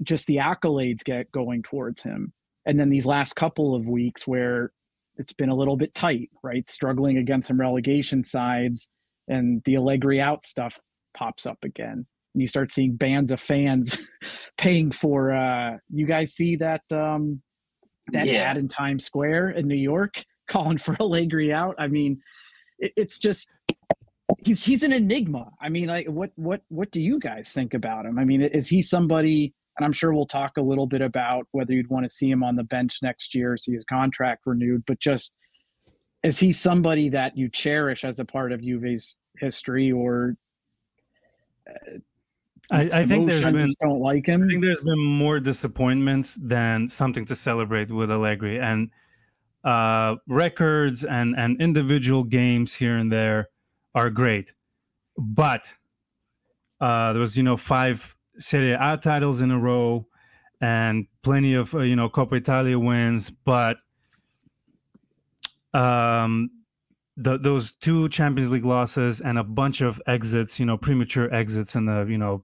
just 0.03 0.27
the 0.27 0.37
accolades 0.37 1.03
get 1.03 1.31
going 1.31 1.63
towards 1.63 2.03
him. 2.03 2.33
And 2.65 2.79
then 2.79 2.89
these 2.89 3.05
last 3.05 3.33
couple 3.35 3.75
of 3.75 3.87
weeks 3.87 4.27
where 4.27 4.71
it's 5.17 5.33
been 5.33 5.49
a 5.49 5.55
little 5.55 5.77
bit 5.77 5.93
tight, 5.93 6.29
right? 6.43 6.67
Struggling 6.69 7.17
against 7.17 7.47
some 7.47 7.59
relegation 7.59 8.23
sides 8.23 8.89
and 9.31 9.61
the 9.65 9.77
Allegri 9.77 10.21
out 10.21 10.45
stuff 10.45 10.79
pops 11.17 11.45
up 11.45 11.57
again. 11.63 12.05
And 12.33 12.41
you 12.41 12.47
start 12.47 12.71
seeing 12.71 12.95
bands 12.95 13.31
of 13.31 13.39
fans 13.39 13.97
paying 14.57 14.91
for 14.91 15.33
uh 15.33 15.77
you 15.89 16.05
guys 16.05 16.33
see 16.33 16.55
that 16.57 16.81
um 16.91 17.41
that 18.11 18.27
yeah. 18.27 18.49
ad 18.49 18.57
in 18.57 18.67
Times 18.67 19.05
Square 19.05 19.51
in 19.51 19.67
New 19.67 19.75
York 19.75 20.23
calling 20.47 20.77
for 20.77 20.95
Allegri 20.99 21.53
out. 21.53 21.75
I 21.79 21.87
mean, 21.87 22.19
it, 22.79 22.93
it's 22.97 23.17
just 23.17 23.49
he's 24.43 24.63
he's 24.63 24.83
an 24.83 24.93
enigma. 24.93 25.49
I 25.61 25.69
mean, 25.69 25.87
like 25.87 26.07
what 26.07 26.31
what 26.35 26.61
what 26.69 26.91
do 26.91 27.01
you 27.01 27.19
guys 27.19 27.51
think 27.51 27.73
about 27.73 28.05
him? 28.05 28.19
I 28.19 28.25
mean, 28.25 28.41
is 28.41 28.67
he 28.67 28.81
somebody 28.81 29.53
and 29.77 29.85
I'm 29.85 29.93
sure 29.93 30.13
we'll 30.13 30.25
talk 30.25 30.57
a 30.57 30.61
little 30.61 30.87
bit 30.87 31.01
about 31.01 31.47
whether 31.51 31.73
you'd 31.73 31.89
want 31.89 32.03
to 32.05 32.09
see 32.09 32.29
him 32.29 32.43
on 32.43 32.55
the 32.55 32.63
bench 32.63 32.99
next 33.01 33.33
year, 33.33 33.57
see 33.57 33.73
his 33.73 33.85
contract 33.85 34.41
renewed, 34.45 34.83
but 34.85 34.99
just 34.99 35.33
is 36.23 36.39
he 36.39 36.51
somebody 36.51 37.09
that 37.09 37.37
you 37.37 37.49
cherish 37.49 38.03
as 38.03 38.19
a 38.19 38.25
part 38.25 38.51
of 38.51 38.61
Juve's 38.61 39.17
history 39.41 39.91
or 39.91 40.35
uh, 41.67 41.97
I, 42.71 42.89
I 42.93 43.05
think 43.05 43.27
there's 43.27 43.43
been 43.43 43.73
don't 43.81 43.99
like 43.99 44.27
him. 44.27 44.43
I 44.43 44.47
think 44.47 44.61
there's 44.61 44.81
been 44.81 44.99
more 44.99 45.41
disappointments 45.41 46.35
than 46.35 46.87
something 46.87 47.25
to 47.25 47.35
celebrate 47.35 47.91
with 47.91 48.09
Allegri 48.09 48.59
and 48.59 48.89
uh, 49.65 50.15
records 50.27 51.03
and 51.03 51.35
and 51.37 51.61
individual 51.61 52.23
games 52.23 52.73
here 52.73 52.97
and 52.97 53.11
there 53.11 53.49
are 53.93 54.09
great, 54.09 54.53
but 55.17 55.73
uh, 56.79 57.11
there 57.11 57.19
was 57.19 57.35
you 57.35 57.43
know 57.43 57.57
five 57.57 58.15
Serie 58.37 58.71
A 58.71 58.97
titles 58.97 59.41
in 59.41 59.51
a 59.51 59.59
row 59.59 60.07
and 60.61 61.07
plenty 61.23 61.53
of 61.55 61.75
uh, 61.75 61.79
you 61.79 61.97
know 61.97 62.09
Coppa 62.09 62.37
Italia 62.37 62.79
wins, 62.79 63.29
but 63.29 63.77
um, 65.73 66.49
the, 67.17 67.37
those 67.37 67.73
two 67.73 68.09
Champions 68.09 68.51
League 68.51 68.65
losses 68.65 69.21
and 69.21 69.37
a 69.37 69.43
bunch 69.43 69.81
of 69.81 70.01
exits, 70.07 70.59
you 70.59 70.65
know, 70.65 70.77
premature 70.77 71.33
exits 71.33 71.75
in 71.75 71.85
the 71.85 72.05
you 72.05 72.17
know 72.17 72.43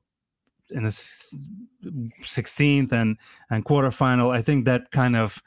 in 0.69 0.83
the 0.83 0.89
16th 0.89 2.91
and 2.91 3.17
and 3.49 3.65
quarterfinal. 3.65 4.35
I 4.35 4.41
think 4.41 4.65
that 4.65 4.91
kind 4.91 5.15
of 5.15 5.41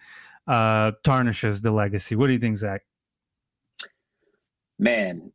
uh, 0.46 0.92
tarnishes 1.04 1.60
the 1.60 1.70
legacy. 1.70 2.16
What 2.16 2.28
do 2.28 2.32
you 2.32 2.38
think, 2.38 2.56
Zach? 2.56 2.82
Man, 4.78 5.32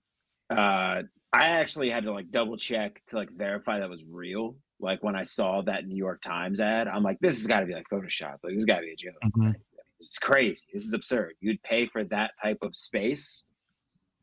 uh, 0.49 1.03
I 1.31 1.47
actually 1.47 1.91
had 1.91 2.05
to 2.05 2.11
like 2.11 2.31
double 2.31 2.57
check 2.57 3.03
to 3.07 3.15
like 3.15 3.29
verify 3.31 3.79
that 3.79 3.89
was 3.89 4.03
real 4.03 4.55
like 4.79 5.03
when 5.03 5.15
I 5.15 5.23
saw 5.23 5.61
that 5.63 5.87
New 5.87 5.95
York 5.95 6.21
Times 6.21 6.59
ad, 6.59 6.87
I'm 6.87 7.03
like, 7.03 7.19
this 7.19 7.37
has 7.37 7.47
got 7.47 7.61
to 7.61 7.65
be 7.65 7.73
like 7.73 7.87
Photoshop. 7.91 8.37
Like 8.43 8.53
this 8.53 8.57
has 8.57 8.65
got 8.65 8.77
to 8.77 8.81
be 8.81 8.91
a 8.91 8.95
joke. 8.95 9.15
Mm-hmm. 9.23 9.51
This 9.99 10.11
is 10.11 10.17
crazy. 10.17 10.65
This 10.73 10.83
is 10.83 10.93
absurd. 10.93 11.35
You'd 11.39 11.61
pay 11.63 11.87
for 11.87 12.03
that 12.05 12.31
type 12.41 12.59
of 12.61 12.75
space 12.75 13.45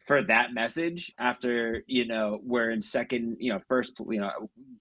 for 0.07 0.23
that 0.25 0.53
message 0.53 1.13
after 1.19 1.83
you 1.87 2.07
know 2.07 2.41
we're 2.43 2.71
in 2.71 2.83
second, 2.83 3.37
you 3.41 3.53
know, 3.53 3.61
first, 3.69 3.95
you 4.11 4.21
know, 4.21 4.31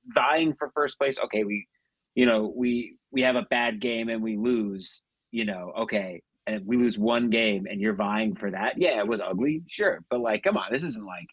vying 0.07 0.53
for 0.53 0.71
first 0.73 0.97
place. 0.97 1.19
Okay, 1.19 1.43
we, 1.43 1.67
you 2.15 2.25
know, 2.25 2.53
we 2.55 2.97
we 3.11 3.21
have 3.21 3.35
a 3.35 3.43
bad 3.43 3.79
game 3.79 4.09
and 4.09 4.21
we 4.21 4.37
lose. 4.37 5.03
You 5.31 5.45
know, 5.45 5.71
okay, 5.79 6.21
and 6.47 6.65
we 6.65 6.75
lose 6.77 6.97
one 6.97 7.29
game 7.29 7.65
and 7.69 7.79
you're 7.79 7.93
vying 7.93 8.35
for 8.35 8.51
that. 8.51 8.77
Yeah, 8.77 8.99
it 8.99 9.07
was 9.07 9.21
ugly, 9.21 9.63
sure, 9.67 10.03
but 10.09 10.19
like, 10.19 10.43
come 10.43 10.57
on, 10.57 10.65
this 10.71 10.83
isn't 10.83 11.05
like 11.05 11.27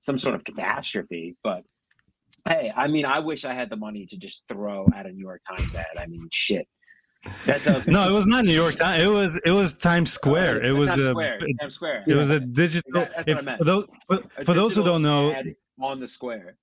some 0.00 0.18
sort 0.18 0.34
of 0.34 0.44
catastrophe. 0.44 1.36
But 1.44 1.62
Hey, 2.46 2.72
I 2.76 2.86
mean, 2.86 3.04
I 3.04 3.18
wish 3.18 3.44
I 3.44 3.54
had 3.54 3.70
the 3.70 3.76
money 3.76 4.06
to 4.06 4.16
just 4.16 4.44
throw 4.48 4.86
at 4.94 5.04
a 5.04 5.10
New 5.10 5.24
York 5.24 5.42
Times 5.48 5.74
ad. 5.74 5.98
I 5.98 6.06
mean, 6.06 6.28
shit. 6.32 6.68
That 7.46 7.86
no, 7.88 8.06
it 8.06 8.12
was 8.12 8.26
not 8.26 8.44
New 8.44 8.52
York 8.52 8.76
Times. 8.76 9.02
It 9.02 9.08
was 9.08 9.40
it 9.44 9.50
was 9.50 9.74
Times 9.74 10.12
Square. 10.12 10.62
Uh, 10.62 10.68
it 10.68 10.72
was 10.72 10.90
Times 10.90 11.06
a 11.06 11.10
Square. 11.10 11.38
Times 11.60 11.74
Square. 11.74 12.04
It 12.06 12.10
yeah. 12.10 12.16
was 12.16 12.30
a 12.30 12.40
digital. 12.40 13.08
if, 13.26 13.40
for 13.40 13.64
those 13.64 13.86
for, 14.06 14.18
for 14.44 14.54
those 14.54 14.76
who 14.76 14.84
don't 14.84 15.02
know, 15.02 15.34
on 15.80 16.00
the 16.00 16.06
square. 16.06 16.56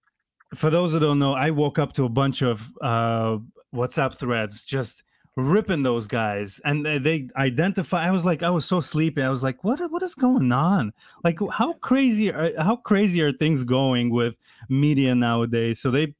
For 0.55 0.69
those 0.69 0.93
who 0.93 1.00
don't 1.00 1.19
know, 1.19 1.33
I 1.33 1.50
woke 1.50 1.79
up 1.79 1.93
to 1.93 2.05
a 2.05 2.10
bunch 2.10 2.41
of 2.41 2.72
uh, 2.81 3.39
WhatsApp 3.74 4.15
threads 4.15 4.63
just 4.63 5.03
ripping 5.36 5.81
those 5.81 6.05
guys 6.05 6.62
and 6.63 6.86
they 6.86 7.27
identify 7.38 8.05
i 8.05 8.12
was 8.12 8.24
like 8.24 8.43
i 8.43 8.50
was 8.51 8.65
so 8.65 8.79
sleepy 8.79 9.19
i 9.24 9.29
was 9.29 9.41
like 9.41 9.63
what 9.63 9.79
what 9.91 10.03
is 10.03 10.13
going 10.13 10.51
on 10.51 10.93
like 11.24 11.39
how 11.51 11.74
crazy 11.74 12.31
are 12.31 12.51
how 12.62 12.75
crazy 12.75 13.19
are 13.19 13.31
things 13.31 13.63
going 13.63 14.12
with 14.12 14.38
media 14.69 15.15
nowadays 15.15 15.79
so 15.81 15.89
they 15.89 16.13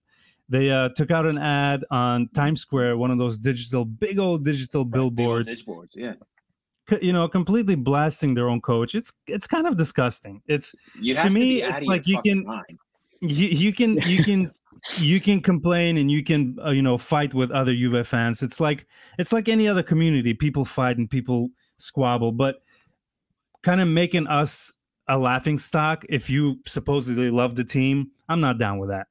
they 0.54 0.72
uh, 0.72 0.90
took 0.90 1.12
out 1.12 1.26
an 1.26 1.38
ad 1.38 1.84
on 1.92 2.28
times 2.30 2.62
square 2.62 2.98
one 2.98 3.12
of 3.12 3.18
those 3.18 3.38
digital 3.38 3.84
big 3.86 4.20
old 4.20 4.46
digital 4.46 4.86
billboards 4.86 5.64
billboards 5.64 5.96
yeah 5.96 6.14
you 7.02 7.14
know 7.14 7.28
completely 7.28 7.76
blasting 7.76 8.34
their 8.34 8.50
own 8.50 8.62
coach 8.62 8.94
it's 8.94 9.14
it's 9.28 9.48
kind 9.48 9.66
of 9.68 9.78
disgusting 9.78 10.42
it's 10.48 10.76
to 11.24 11.30
me 11.30 11.62
to 11.62 11.78
it's 11.78 11.88
like 11.88 12.08
you 12.08 12.22
can 12.22 12.46
you, 13.22 13.48
you 13.48 13.74
can 13.74 13.98
you 14.02 14.24
can 14.24 14.52
you 14.98 15.20
can 15.22 15.42
complain 15.42 15.98
and 15.98 16.12
you 16.12 16.24
can 16.24 16.58
uh, 16.66 16.72
you 16.72 16.82
know 16.82 16.98
fight 16.98 17.34
with 17.34 17.52
other 17.52 17.74
Juve 17.74 18.06
fans. 18.06 18.44
It's 18.44 18.60
like 18.60 18.86
it's 19.18 19.32
like 19.32 19.48
any 19.48 19.68
other 19.68 19.84
community. 19.84 20.34
People 20.34 20.66
fight 20.66 20.98
and 20.98 21.10
people 21.10 21.50
squabble, 21.78 22.32
but 22.32 22.62
kind 23.62 23.80
of 23.80 23.88
making 23.88 24.28
us 24.28 24.74
a 25.08 25.18
laughing 25.18 25.58
stock 25.58 26.06
if 26.10 26.30
you 26.30 26.60
supposedly 26.66 27.30
love 27.30 27.56
the 27.56 27.64
team, 27.64 28.12
I'm 28.30 28.42
not 28.42 28.58
down 28.58 28.78
with 28.80 28.90
that. 28.90 29.08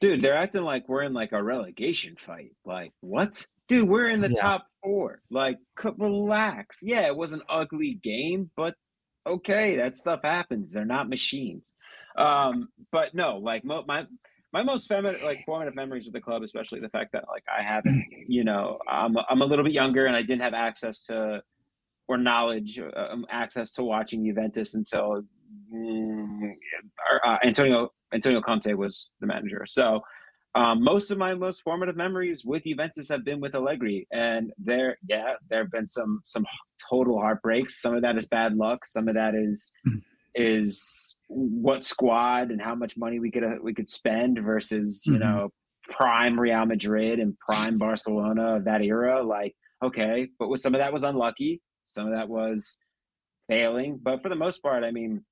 Dude, 0.00 0.22
they're 0.22 0.36
acting 0.36 0.62
like 0.62 0.88
we're 0.88 1.02
in 1.02 1.12
like 1.12 1.32
a 1.32 1.42
relegation 1.42 2.16
fight. 2.16 2.52
Like 2.64 2.92
what? 3.00 3.46
Dude, 3.68 3.88
we're 3.88 4.08
in 4.08 4.20
the 4.20 4.30
yeah. 4.30 4.40
top 4.40 4.66
four. 4.82 5.20
Like, 5.30 5.58
relax. 5.98 6.78
Yeah, 6.82 7.06
it 7.06 7.16
was 7.16 7.32
an 7.32 7.42
ugly 7.48 7.98
game, 8.02 8.50
but 8.56 8.74
okay, 9.26 9.76
that 9.76 9.96
stuff 9.96 10.20
happens. 10.22 10.72
They're 10.72 10.84
not 10.86 11.08
machines. 11.08 11.74
Um, 12.16 12.68
but 12.90 13.14
no, 13.14 13.36
like 13.36 13.64
my 13.64 14.06
my 14.52 14.62
most 14.62 14.88
feminine, 14.88 15.22
like 15.22 15.44
formative 15.44 15.74
memories 15.74 16.06
of 16.06 16.12
the 16.12 16.20
club, 16.20 16.42
especially 16.42 16.80
the 16.80 16.88
fact 16.88 17.12
that 17.12 17.24
like 17.28 17.44
I 17.48 17.62
haven't, 17.62 18.04
you 18.28 18.44
know, 18.44 18.78
I'm 18.88 19.16
I'm 19.28 19.42
a 19.42 19.44
little 19.44 19.64
bit 19.64 19.74
younger 19.74 20.06
and 20.06 20.16
I 20.16 20.22
didn't 20.22 20.40
have 20.40 20.54
access 20.54 21.04
to 21.06 21.42
or 22.08 22.16
knowledge, 22.16 22.80
uh, 22.80 23.12
um, 23.12 23.26
access 23.30 23.74
to 23.74 23.84
watching 23.84 24.24
Juventus 24.24 24.74
until 24.74 25.22
mm, 25.72 26.52
uh, 27.24 27.36
Antonio 27.44 27.90
Antonio 28.12 28.40
Conte 28.40 28.72
was 28.74 29.12
the 29.20 29.26
manager. 29.26 29.64
So 29.66 30.02
um, 30.54 30.82
most 30.82 31.10
of 31.10 31.18
my 31.18 31.34
most 31.34 31.62
formative 31.62 31.96
memories 31.96 32.44
with 32.44 32.64
Juventus 32.64 33.08
have 33.08 33.24
been 33.24 33.40
with 33.40 33.54
Allegri, 33.54 34.06
and 34.10 34.50
there, 34.58 34.96
yeah, 35.06 35.34
there 35.48 35.62
have 35.62 35.70
been 35.70 35.86
some 35.86 36.20
some 36.24 36.46
total 36.88 37.20
heartbreaks. 37.20 37.80
Some 37.80 37.94
of 37.94 38.02
that 38.02 38.16
is 38.16 38.26
bad 38.26 38.56
luck. 38.56 38.84
Some 38.84 39.08
of 39.08 39.14
that 39.14 39.34
is 39.34 39.72
mm. 39.86 40.00
is 40.34 41.16
what 41.28 41.84
squad 41.84 42.50
and 42.50 42.60
how 42.60 42.74
much 42.74 42.96
money 42.96 43.20
we 43.20 43.30
could 43.30 43.44
uh, 43.44 43.56
we 43.62 43.74
could 43.74 43.90
spend 43.90 44.42
versus 44.42 45.04
you 45.06 45.12
mm-hmm. 45.12 45.22
know 45.22 45.50
prime 45.90 46.40
Real 46.40 46.66
Madrid 46.66 47.20
and 47.20 47.38
prime 47.38 47.78
Barcelona 47.78 48.56
of 48.56 48.64
that 48.64 48.82
era. 48.82 49.22
Like 49.22 49.54
okay, 49.84 50.28
but 50.38 50.48
with 50.48 50.60
some 50.60 50.74
of 50.74 50.80
that 50.80 50.92
was 50.92 51.02
unlucky, 51.02 51.60
some 51.84 52.06
of 52.06 52.14
that 52.14 52.28
was 52.28 52.80
failing, 53.48 53.98
but 54.02 54.22
for 54.22 54.28
the 54.28 54.34
most 54.34 54.62
part, 54.62 54.82
I 54.82 54.90
mean, 54.90 55.24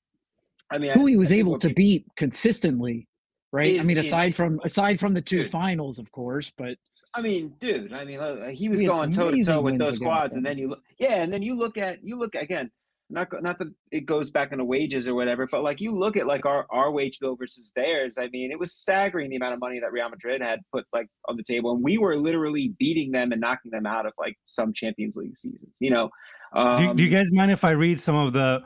I 0.70 0.78
mean, 0.78 0.92
who 0.92 1.06
I, 1.06 1.11
he 1.11 1.16
was 1.16 1.32
able 1.32 1.58
to 1.58 1.68
people, 1.68 1.76
beat 1.76 2.06
consistently, 2.16 3.08
right? 3.52 3.75
Is, 3.75 3.80
I 3.80 3.85
mean, 3.85 3.99
aside 3.99 4.35
from 4.35 4.61
aside 4.64 4.99
from 4.99 5.14
the 5.14 5.23
two 5.23 5.49
finals, 5.49 5.99
of 5.99 6.11
course, 6.12 6.52
but 6.56 6.76
I 7.16 7.23
mean, 7.23 7.54
dude. 7.58 7.92
I 7.94 8.04
mean, 8.04 8.20
uh, 8.20 8.49
he 8.50 8.68
was 8.68 8.82
going 8.82 9.11
toe 9.11 9.30
to 9.30 9.42
toe 9.42 9.62
with 9.62 9.78
those 9.78 9.96
squads, 9.96 10.35
them. 10.35 10.38
and 10.40 10.46
then 10.46 10.58
you 10.58 10.68
look, 10.68 10.82
yeah, 10.99 11.23
and 11.23 11.32
then 11.32 11.42
you 11.42 11.56
look 11.56 11.78
at 11.78 12.04
you 12.04 12.18
look 12.18 12.35
again. 12.35 12.70
Not 13.08 13.28
not 13.40 13.58
that 13.61 13.68
it 13.92 14.00
goes 14.00 14.30
back 14.32 14.50
into 14.50 14.64
wages 14.64 15.06
or 15.06 15.14
whatever, 15.14 15.46
but 15.50 15.62
like 15.62 15.80
you 15.80 15.96
look 15.96 16.16
at 16.16 16.26
like 16.26 16.44
our 16.44 16.66
our 16.70 16.90
wage 16.90 17.18
bill 17.20 17.37
versus 17.37 17.73
theirs. 17.75 18.18
I 18.18 18.28
mean, 18.28 18.50
it 18.50 18.58
was 18.58 18.75
staggering 18.75 19.30
the 19.30 19.37
amount 19.37 19.54
of 19.54 19.61
money 19.61 19.78
that 19.80 19.92
Real 19.92 20.08
Madrid 20.11 20.42
had 20.42 20.61
put 20.73 20.85
like 20.92 21.06
on 21.28 21.37
the 21.37 21.44
table, 21.44 21.70
and 21.73 21.82
we 21.82 21.99
were 21.99 22.16
literally 22.16 22.75
beating 22.78 23.12
them 23.12 23.30
and 23.32 23.40
knocking 23.40 23.70
them 23.70 23.87
out 23.87 24.06
of 24.06 24.12
like 24.18 24.37
some 24.44 24.73
Champions 24.73 25.16
League 25.16 25.37
seasons. 25.37 25.76
You 25.80 25.90
know. 25.90 26.11
Um, 26.52 26.76
do, 26.76 26.94
do 26.94 27.02
you 27.04 27.11
guys 27.11 27.30
mind 27.32 27.52
if 27.52 27.64
I 27.64 27.70
read 27.70 28.00
some 28.00 28.16
of 28.16 28.32
the 28.32 28.61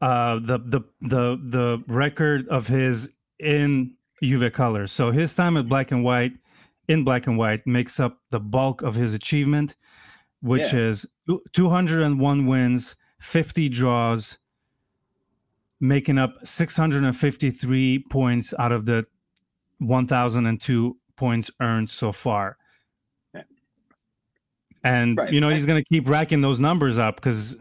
uh 0.00 0.38
the 0.38 0.58
the 0.58 0.80
the 1.00 1.38
the 1.42 1.82
record 1.86 2.48
of 2.48 2.66
his 2.66 3.10
in 3.38 3.94
Juve 4.22 4.52
colors? 4.52 4.92
So 4.92 5.10
his 5.10 5.34
time 5.34 5.56
at 5.56 5.68
Black 5.68 5.90
and 5.90 6.04
White 6.04 6.32
in 6.88 7.04
black 7.04 7.26
and 7.26 7.38
white 7.38 7.66
makes 7.66 8.00
up 8.00 8.18
the 8.30 8.40
bulk 8.40 8.82
of 8.82 8.94
his 8.94 9.14
achievement, 9.14 9.76
which 10.40 10.72
yeah. 10.72 10.80
is 10.80 11.06
201 11.52 12.46
wins, 12.46 12.96
50 13.20 13.68
draws, 13.68 14.38
making 15.80 16.18
up 16.18 16.34
653 16.42 18.04
points 18.10 18.54
out 18.58 18.72
of 18.72 18.86
the 18.86 19.06
1002 19.78 20.96
points 21.14 21.50
earned 21.60 21.90
so 21.90 22.10
far. 22.10 22.56
And 24.84 25.18
right. 25.18 25.32
you 25.32 25.40
know, 25.40 25.50
he's 25.50 25.66
going 25.66 25.82
to 25.82 25.88
keep 25.88 26.08
racking 26.08 26.40
those 26.40 26.60
numbers 26.60 26.98
up 26.98 27.20
cuz 27.20 27.56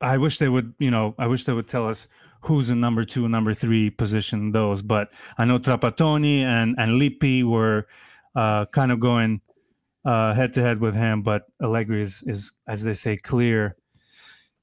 I 0.00 0.16
wish 0.16 0.38
they 0.38 0.48
would, 0.48 0.74
you 0.78 0.90
know, 0.90 1.14
I 1.18 1.26
wish 1.26 1.44
they 1.44 1.52
would 1.52 1.68
tell 1.68 1.88
us 1.88 2.08
who's 2.42 2.70
in 2.70 2.80
number 2.80 3.04
two 3.04 3.28
number 3.28 3.54
three 3.54 3.90
position 3.90 4.52
those. 4.52 4.82
But 4.82 5.12
I 5.36 5.44
know 5.44 5.58
Trapattoni 5.58 6.42
and 6.42 6.74
and 6.78 6.92
Lippi 6.92 7.44
were 7.44 7.86
uh, 8.34 8.66
kind 8.66 8.92
of 8.92 9.00
going 9.00 9.40
head 10.04 10.52
to 10.54 10.62
head 10.62 10.80
with 10.80 10.94
him, 10.94 11.22
but 11.22 11.44
Allegri 11.62 12.00
is, 12.00 12.22
is 12.26 12.52
as 12.66 12.84
they 12.84 12.92
say 12.92 13.16
clear, 13.16 13.76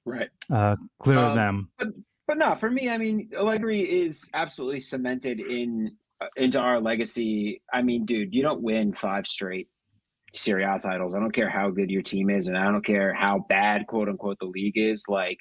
right? 0.05 0.29
Uh, 0.51 0.75
clear 0.99 1.19
um, 1.19 1.25
of 1.25 1.35
them. 1.35 1.69
But 1.77 1.87
but 2.27 2.37
no, 2.37 2.55
for 2.55 2.69
me, 2.69 2.89
I 2.89 2.97
mean, 2.97 3.29
Allegri 3.37 3.81
is 3.81 4.29
absolutely 4.33 4.79
cemented 4.79 5.39
in 5.39 5.95
into 6.35 6.59
our 6.59 6.81
legacy. 6.81 7.61
I 7.71 7.81
mean, 7.81 8.05
dude, 8.05 8.33
you 8.33 8.41
don't 8.41 8.61
win 8.61 8.93
five 8.93 9.27
straight 9.27 9.69
Serie 10.37 10.63
A 10.63 10.79
titles. 10.79 11.15
I 11.15 11.19
don't 11.19 11.31
care 11.31 11.49
how 11.49 11.69
good 11.69 11.89
your 11.89 12.01
team 12.01 12.29
is, 12.29 12.47
and 12.47 12.57
I 12.57 12.65
don't 12.71 12.85
care 12.85 13.13
how 13.13 13.45
bad, 13.49 13.87
quote 13.87 14.09
unquote, 14.09 14.37
the 14.39 14.45
league 14.45 14.77
is. 14.77 15.05
Like, 15.07 15.39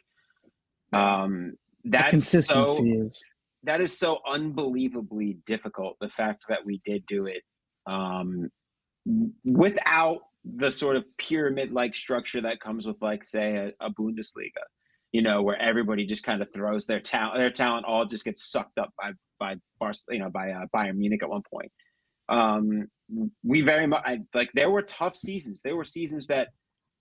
um, 0.93 1.55
that's 1.85 2.11
consistency 2.11 2.76
so, 2.76 3.04
is 3.04 3.25
that 3.65 3.80
is 3.80 3.97
so 3.97 4.19
unbelievably 4.28 5.39
difficult. 5.47 5.97
The 6.00 6.09
fact 6.09 6.45
that 6.49 6.65
we 6.65 6.80
did 6.85 7.04
do 7.06 7.26
it 7.26 7.43
um, 7.87 8.50
without 9.45 10.19
the 10.45 10.71
sort 10.71 10.97
of 10.97 11.04
pyramid-like 11.19 11.95
structure 11.95 12.41
that 12.41 12.61
comes 12.61 12.87
with, 12.87 12.97
like, 13.00 13.25
say, 13.25 13.56
a, 13.56 13.87
a 13.87 13.91
Bundesliga, 13.91 14.63
you 15.13 15.23
know, 15.23 15.43
where 15.43 15.61
everybody 15.61 16.06
just 16.06 16.23
kind 16.25 16.41
of 16.41 16.49
throws 16.54 16.87
their 16.87 17.00
talent, 17.00 17.39
their 17.39 17.50
talent 17.50 17.87
all 17.87 18.04
just 18.04 18.25
gets 18.25 18.50
sucked 18.50 18.78
up 18.78 18.91
by 18.99 19.13
by 19.39 19.56
you 20.09 20.19
know, 20.19 20.30
by 20.30 20.50
uh, 20.50 20.67
Bayern 20.75 20.97
Munich 20.97 21.23
at 21.23 21.28
one 21.28 21.43
point. 21.52 21.71
Um, 22.28 22.89
we 23.45 23.60
very 23.60 23.86
much 23.86 24.02
I, 24.04 24.21
like 24.34 24.50
there 24.54 24.71
were 24.71 24.82
tough 24.82 25.17
seasons. 25.17 25.62
There 25.62 25.76
were 25.76 25.84
seasons 25.84 26.26
that 26.26 26.49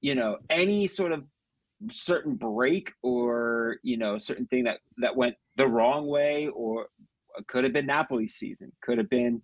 you 0.02 0.16
know 0.16 0.38
any 0.50 0.88
sort 0.88 1.12
of 1.12 1.24
certain 1.92 2.36
break 2.36 2.92
or 3.04 3.78
you 3.84 3.98
know 3.98 4.18
certain 4.18 4.48
thing 4.48 4.66
that 4.66 4.80
that 4.98 5.16
went 5.16 5.36
the 5.56 5.68
wrong 5.68 6.08
way 6.08 6.48
or 6.48 6.88
could 7.48 7.64
have 7.64 7.74
been 7.74 7.88
Napoli's 7.88 8.36
season, 8.36 8.72
could 8.82 8.98
have 8.98 9.10
been 9.10 9.42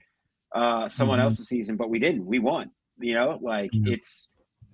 uh, 0.54 0.88
someone 0.88 1.20
mm-hmm. 1.20 1.26
else's 1.26 1.48
season, 1.48 1.78
but 1.78 1.90
we 1.90 2.00
didn't. 2.00 2.26
We 2.26 2.40
won. 2.40 2.72
You 3.00 3.16
know, 3.16 3.40
like 3.42 3.72
mm-hmm. 3.72 3.94
it's 3.94 4.30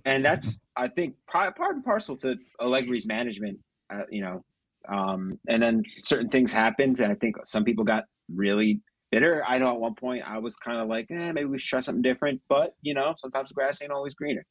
and 0.05 0.23
that's 0.23 0.61
I 0.75 0.87
think 0.87 1.15
part, 1.27 1.55
part 1.55 1.75
and 1.75 1.83
parcel 1.83 2.17
to 2.17 2.35
Allegri's 2.59 3.05
management. 3.05 3.59
Uh, 3.89 4.03
you 4.09 4.21
know, 4.21 4.43
um, 4.89 5.39
and 5.47 5.61
then 5.61 5.83
certain 6.03 6.29
things 6.29 6.51
happened, 6.51 6.99
and 6.99 7.11
I 7.11 7.15
think 7.15 7.35
some 7.45 7.63
people 7.63 7.83
got 7.83 8.05
really 8.33 8.81
bitter. 9.11 9.43
I 9.47 9.57
know 9.57 9.73
at 9.73 9.79
one 9.79 9.95
point 9.95 10.23
I 10.25 10.37
was 10.39 10.55
kind 10.55 10.79
of 10.79 10.87
like, 10.87 11.07
eh, 11.09 11.31
maybe 11.31 11.45
we 11.45 11.59
should 11.59 11.69
try 11.69 11.79
something 11.79 12.01
different. 12.01 12.41
But 12.49 12.75
you 12.81 12.93
know, 12.93 13.15
sometimes 13.17 13.49
the 13.49 13.55
grass 13.55 13.81
ain't 13.81 13.91
always 13.91 14.15
greener. 14.15 14.45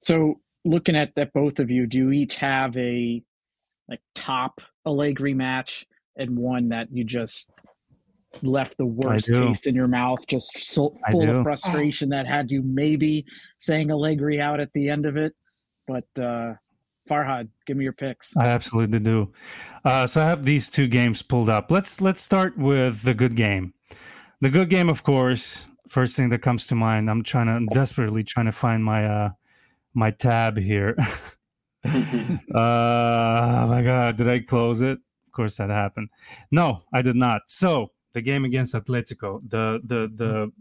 So 0.00 0.40
looking 0.64 0.96
at 0.96 1.14
that 1.16 1.32
both 1.32 1.58
of 1.58 1.70
you, 1.70 1.86
do 1.86 1.98
you 1.98 2.12
each 2.12 2.36
have 2.36 2.76
a 2.76 3.22
like 3.88 4.00
top 4.14 4.60
Allegri 4.86 5.34
match 5.34 5.86
and 6.16 6.36
one 6.36 6.68
that 6.70 6.88
you 6.92 7.04
just 7.04 7.50
left 8.42 8.76
the 8.76 8.86
worst 8.86 9.32
taste 9.32 9.66
in 9.66 9.74
your 9.74 9.88
mouth, 9.88 10.18
just 10.26 10.56
so, 10.58 10.94
full 11.10 11.30
of 11.30 11.42
frustration 11.42 12.10
that 12.10 12.26
had 12.26 12.50
you 12.50 12.62
maybe 12.62 13.24
saying 13.58 13.90
Allegri 13.90 14.40
out 14.40 14.60
at 14.60 14.72
the 14.74 14.90
end 14.90 15.06
of 15.06 15.16
it? 15.16 15.34
But 15.86 16.22
uh 16.22 16.54
Farhad, 17.08 17.48
give 17.66 17.76
me 17.76 17.84
your 17.84 17.92
picks. 17.92 18.36
I 18.36 18.46
absolutely 18.46 18.98
do. 18.98 19.32
Uh, 19.84 20.06
so 20.06 20.20
I 20.20 20.26
have 20.26 20.44
these 20.44 20.68
two 20.68 20.86
games 20.86 21.22
pulled 21.22 21.48
up. 21.48 21.70
Let's 21.70 22.00
let's 22.00 22.22
start 22.22 22.58
with 22.58 23.02
the 23.02 23.14
good 23.14 23.34
game. 23.34 23.74
The 24.40 24.50
good 24.50 24.70
game, 24.70 24.88
of 24.88 25.02
course. 25.02 25.64
First 25.88 26.16
thing 26.16 26.28
that 26.28 26.42
comes 26.42 26.66
to 26.66 26.74
mind. 26.74 27.10
I'm 27.10 27.22
trying 27.22 27.46
to 27.46 27.52
I'm 27.52 27.66
desperately 27.66 28.22
trying 28.22 28.46
to 28.46 28.52
find 28.52 28.84
my 28.84 29.06
uh, 29.06 29.30
my 29.94 30.10
tab 30.10 30.58
here. 30.58 30.96
uh, 31.84 31.90
oh 32.54 33.68
my 33.68 33.82
god, 33.82 34.16
did 34.16 34.28
I 34.28 34.40
close 34.40 34.80
it? 34.82 34.98
Of 35.26 35.32
course 35.32 35.56
that 35.56 35.70
happened. 35.70 36.08
No, 36.50 36.82
I 36.92 37.02
did 37.02 37.16
not. 37.16 37.42
So 37.46 37.92
the 38.14 38.20
game 38.20 38.44
against 38.44 38.74
Atletico, 38.74 39.40
the 39.48 39.80
the 39.84 40.08
the 40.12 40.52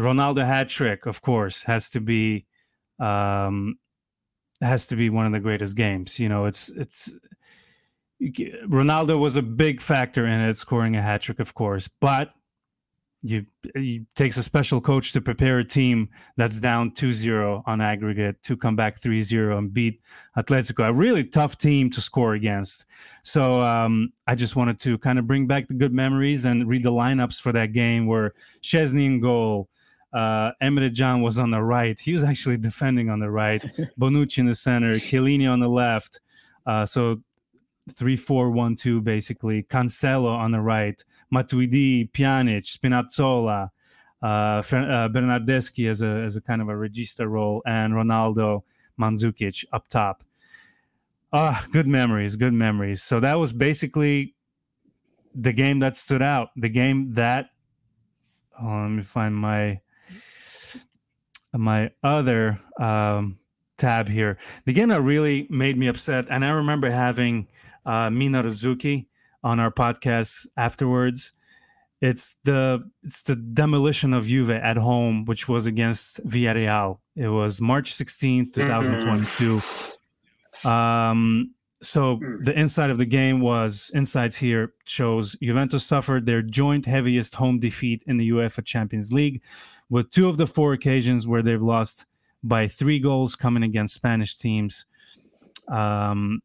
Ronaldo 0.00 0.46
hat 0.46 0.68
trick, 0.68 1.06
of 1.06 1.20
course, 1.20 1.64
has 1.64 1.90
to 1.90 2.00
be 2.00 2.46
um, 3.00 3.78
has 4.60 4.86
to 4.88 4.96
be 4.96 5.10
one 5.10 5.26
of 5.26 5.32
the 5.32 5.40
greatest 5.40 5.76
games. 5.76 6.18
You 6.18 6.28
know, 6.28 6.46
it's 6.46 6.68
it's 6.70 7.14
Ronaldo 8.20 9.18
was 9.18 9.36
a 9.36 9.42
big 9.42 9.80
factor 9.80 10.26
in 10.26 10.40
it, 10.40 10.56
scoring 10.56 10.96
a 10.96 11.02
hat 11.02 11.22
trick, 11.22 11.40
of 11.40 11.54
course, 11.54 11.88
but 12.00 12.32
you 13.22 13.44
it 13.74 14.02
takes 14.16 14.36
a 14.36 14.42
special 14.42 14.80
coach 14.80 15.12
to 15.12 15.20
prepare 15.20 15.58
a 15.58 15.64
team 15.64 16.08
that's 16.36 16.58
down 16.58 16.90
2-0 16.92 17.62
on 17.66 17.80
aggregate 17.80 18.42
to 18.42 18.56
come 18.56 18.76
back 18.76 18.98
3-0 18.98 19.58
and 19.58 19.74
beat 19.74 20.00
Atletico, 20.36 20.86
a 20.86 20.92
really 20.92 21.24
tough 21.24 21.58
team 21.58 21.90
to 21.90 22.00
score 22.00 22.34
against. 22.34 22.86
So 23.22 23.60
um, 23.60 24.12
I 24.26 24.34
just 24.34 24.56
wanted 24.56 24.78
to 24.80 24.96
kind 24.98 25.18
of 25.18 25.26
bring 25.26 25.46
back 25.46 25.68
the 25.68 25.74
good 25.74 25.92
memories 25.92 26.46
and 26.46 26.66
read 26.66 26.82
the 26.82 26.92
lineups 26.92 27.40
for 27.40 27.52
that 27.52 27.72
game 27.72 28.06
where 28.06 28.32
Szczesny 28.62 29.04
in 29.04 29.20
goal, 29.20 29.68
uh, 30.12 30.52
Emre 30.62 30.94
Can 30.94 31.22
was 31.22 31.38
on 31.38 31.50
the 31.50 31.62
right. 31.62 31.98
He 31.98 32.12
was 32.12 32.24
actually 32.24 32.56
defending 32.68 33.10
on 33.10 33.20
the 33.20 33.30
right. 33.30 33.62
Bonucci 33.98 34.38
in 34.38 34.46
the 34.46 34.54
center, 34.54 34.94
Chiellini 34.94 35.50
on 35.50 35.60
the 35.60 35.68
left. 35.68 36.20
Uh, 36.66 36.84
so 36.84 37.20
three 37.94 38.16
four 38.16 38.50
one 38.50 38.76
two 38.76 39.00
basically. 39.00 39.62
Cancelo 39.64 40.36
on 40.36 40.52
the 40.52 40.60
right, 40.60 41.02
Matuidi, 41.32 42.10
Pjanic, 42.10 42.64
Spinazzola, 42.64 43.70
uh, 44.22 44.26
uh, 44.26 44.62
Bernardeschi 45.08 45.88
as 45.88 46.02
a 46.02 46.06
as 46.06 46.36
a 46.36 46.40
kind 46.40 46.60
of 46.60 46.68
a 46.68 46.72
regista 46.72 47.28
role, 47.28 47.62
and 47.66 47.94
Ronaldo, 47.94 48.62
Mandzukic 49.00 49.64
up 49.72 49.88
top. 49.88 50.24
Ah, 51.32 51.64
good 51.72 51.86
memories, 51.86 52.34
good 52.34 52.52
memories. 52.52 53.02
So 53.02 53.20
that 53.20 53.38
was 53.38 53.52
basically 53.52 54.34
the 55.32 55.52
game 55.52 55.78
that 55.78 55.96
stood 55.96 56.22
out. 56.22 56.48
The 56.56 56.68
game 56.68 57.14
that. 57.14 57.46
Oh, 58.60 58.66
let 58.66 58.88
me 58.88 59.02
find 59.02 59.34
my 59.34 59.80
my 61.52 61.90
other 62.02 62.58
um, 62.78 63.38
tab 63.78 64.08
here. 64.08 64.38
The 64.66 64.72
game 64.72 64.88
that 64.88 65.02
really 65.02 65.46
made 65.50 65.76
me 65.76 65.88
upset, 65.88 66.26
and 66.30 66.44
I 66.44 66.50
remember 66.50 66.90
having 66.90 67.48
uh, 67.84 68.10
Mina 68.10 68.42
Rzouki 68.42 69.06
on 69.42 69.58
our 69.58 69.70
podcast 69.70 70.46
afterwards. 70.56 71.32
It's 72.00 72.36
the 72.44 72.82
it's 73.02 73.22
the 73.22 73.36
demolition 73.36 74.14
of 74.14 74.26
Juve 74.26 74.50
at 74.50 74.76
home, 74.76 75.26
which 75.26 75.48
was 75.48 75.66
against 75.66 76.26
Villarreal. 76.26 76.98
It 77.14 77.28
was 77.28 77.60
March 77.60 77.94
16th, 77.94 78.54
2022. 78.54 79.56
Mm-hmm. 79.56 80.68
Um, 80.68 81.54
so 81.82 82.16
mm. 82.16 82.44
the 82.44 82.58
inside 82.58 82.90
of 82.90 82.98
the 82.98 83.06
game 83.06 83.40
was 83.40 83.90
insights 83.94 84.36
here 84.36 84.74
shows 84.84 85.36
Juventus 85.42 85.84
suffered 85.84 86.26
their 86.26 86.42
joint 86.42 86.84
heaviest 86.84 87.34
home 87.34 87.58
defeat 87.58 88.02
in 88.06 88.16
the 88.16 88.30
UEFA 88.30 88.64
Champions 88.64 89.12
League, 89.12 89.42
with 89.88 90.10
two 90.10 90.28
of 90.28 90.36
the 90.36 90.46
four 90.46 90.72
occasions 90.72 91.26
where 91.26 91.42
they've 91.42 91.62
lost 91.62 92.06
by 92.42 92.66
three 92.66 92.98
goals 92.98 93.36
coming 93.36 93.62
against 93.62 93.94
Spanish 93.94 94.36
teams. 94.36 94.86
Um, 95.68 96.40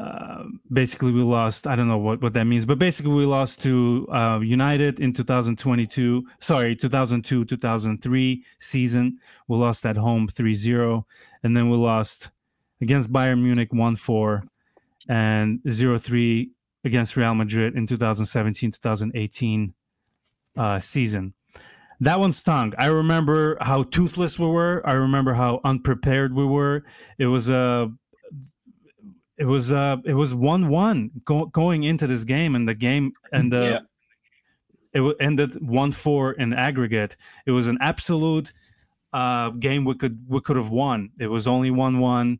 uh, 0.00 0.44
basically 0.72 1.12
we 1.12 1.20
lost 1.20 1.66
i 1.66 1.76
don't 1.76 1.86
know 1.86 1.98
what, 1.98 2.22
what 2.22 2.32
that 2.32 2.44
means 2.44 2.64
but 2.64 2.78
basically 2.78 3.12
we 3.12 3.26
lost 3.26 3.60
to 3.60 4.08
uh, 4.10 4.40
united 4.40 4.98
in 4.98 5.12
2022 5.12 6.26
sorry 6.38 6.74
2002 6.74 7.44
2003 7.44 8.44
season 8.58 9.18
we 9.48 9.56
lost 9.58 9.84
at 9.84 9.98
home 9.98 10.26
3-0 10.26 11.04
and 11.42 11.54
then 11.54 11.68
we 11.68 11.76
lost 11.76 12.30
against 12.80 13.12
bayern 13.12 13.42
munich 13.42 13.70
1-4 13.70 14.42
and 15.08 15.60
0-3 15.66 16.50
against 16.84 17.16
real 17.16 17.34
madrid 17.34 17.76
in 17.76 17.86
2017 17.86 18.72
2018 18.72 19.74
uh, 20.56 20.78
season. 20.78 21.34
That 22.00 22.18
one 22.18 22.32
stung. 22.32 22.72
I 22.78 22.86
remember 22.86 23.58
how 23.60 23.82
toothless 23.82 24.38
we 24.38 24.46
were. 24.46 24.82
I 24.86 24.92
remember 24.92 25.34
how 25.34 25.60
unprepared 25.64 26.34
we 26.34 26.46
were. 26.46 26.84
It 27.18 27.26
was 27.26 27.50
a 27.50 27.92
it 29.36 29.44
was 29.44 29.72
uh 29.72 29.96
it 30.04 30.14
was 30.14 30.34
one 30.34 30.68
one 30.68 31.10
go, 31.24 31.46
going 31.46 31.84
into 31.84 32.06
this 32.06 32.24
game 32.24 32.54
and 32.54 32.68
the 32.68 32.74
game 32.74 33.12
and 33.32 33.50
the 33.50 33.80
yeah. 34.94 35.02
it 35.02 35.16
ended 35.18 35.54
one 35.66 35.90
four 35.90 36.32
in 36.32 36.52
aggregate 36.52 37.16
it 37.46 37.50
was 37.50 37.66
an 37.66 37.78
absolute 37.80 38.52
uh 39.14 39.48
game 39.50 39.86
we 39.86 39.94
could 39.94 40.22
we 40.28 40.42
could 40.42 40.56
have 40.56 40.68
won 40.68 41.10
it 41.18 41.28
was 41.28 41.46
only 41.46 41.70
one 41.70 42.00
one 42.00 42.38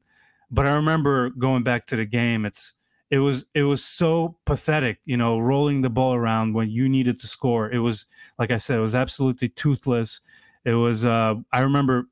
but 0.50 0.66
i 0.66 0.74
remember 0.74 1.30
going 1.30 1.62
back 1.62 1.86
to 1.86 1.96
the 1.96 2.04
game 2.04 2.44
it's 2.44 2.74
it 3.10 3.18
was 3.18 3.44
it 3.54 3.62
was 3.62 3.84
so 3.84 4.36
pathetic 4.44 4.98
you 5.04 5.16
know 5.16 5.38
rolling 5.38 5.82
the 5.82 5.90
ball 5.90 6.14
around 6.14 6.54
when 6.54 6.70
you 6.70 6.88
needed 6.88 7.18
to 7.18 7.26
score 7.26 7.70
it 7.70 7.78
was 7.78 8.06
like 8.38 8.50
i 8.50 8.56
said 8.56 8.78
it 8.78 8.82
was 8.82 8.94
absolutely 8.94 9.48
toothless 9.48 10.20
it 10.64 10.74
was 10.74 11.04
uh 11.04 11.34
i 11.52 11.60
remember 11.60 12.04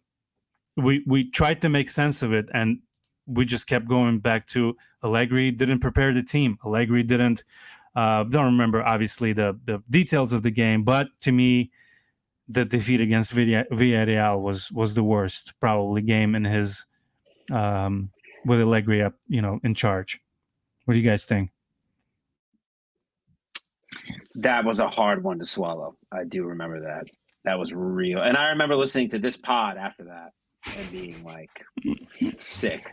we 0.77 1.03
we 1.07 1.31
tried 1.31 1.61
to 1.61 1.69
make 1.69 1.89
sense 1.89 2.23
of 2.23 2.33
it 2.33 2.49
and 2.55 2.79
we 3.29 3.45
just 3.45 3.67
kept 3.67 3.87
going 3.87 4.19
back 4.19 4.47
to 4.47 4.75
Allegri 5.05 5.51
didn't 5.51 5.81
prepare 5.81 6.13
the 6.13 6.23
team. 6.23 6.59
Allegri 6.65 7.03
didn't. 7.03 7.45
Uh, 7.95 8.25
don't 8.25 8.47
remember 8.47 8.83
obviously 8.83 9.33
the 9.33 9.59
the 9.65 9.83
details 9.91 10.33
of 10.33 10.43
the 10.43 10.51
game, 10.51 10.83
but 10.83 11.09
to 11.21 11.33
me, 11.33 11.71
the 12.49 12.65
defeat 12.65 13.01
against 13.01 13.35
Villarreal 13.35 14.41
was 14.41 14.73
was 14.73 14.95
the 14.95 15.03
worst 15.03 15.53
probably 15.61 16.01
game 16.03 16.35
in 16.35 16.45
his 16.45 16.87
um, 17.53 18.11
with 18.49 18.61
Allegri 18.61 19.03
up, 19.03 19.15
you 19.29 19.43
know, 19.43 19.61
in 19.63 19.75
charge. 19.75 20.21
What 20.85 20.95
do 20.95 21.01
you 21.01 21.09
guys 21.09 21.25
think? 21.25 21.51
That 24.35 24.65
was 24.65 24.81
a 24.81 24.89
hard 24.89 25.23
one 25.23 25.39
to 25.39 25.47
swallow. 25.47 25.97
I 26.13 26.25
do 26.25 26.45
remember 26.45 26.81
that. 26.81 27.09
That 27.45 27.59
was 27.59 27.73
real, 27.73 28.21
and 28.21 28.37
I 28.37 28.49
remember 28.49 28.77
listening 28.77 29.11
to 29.11 29.19
this 29.19 29.37
pod 29.37 29.77
after 29.79 30.05
that 30.05 30.33
and 30.77 30.91
being 30.93 31.23
like 31.25 31.51
sick. 32.39 32.91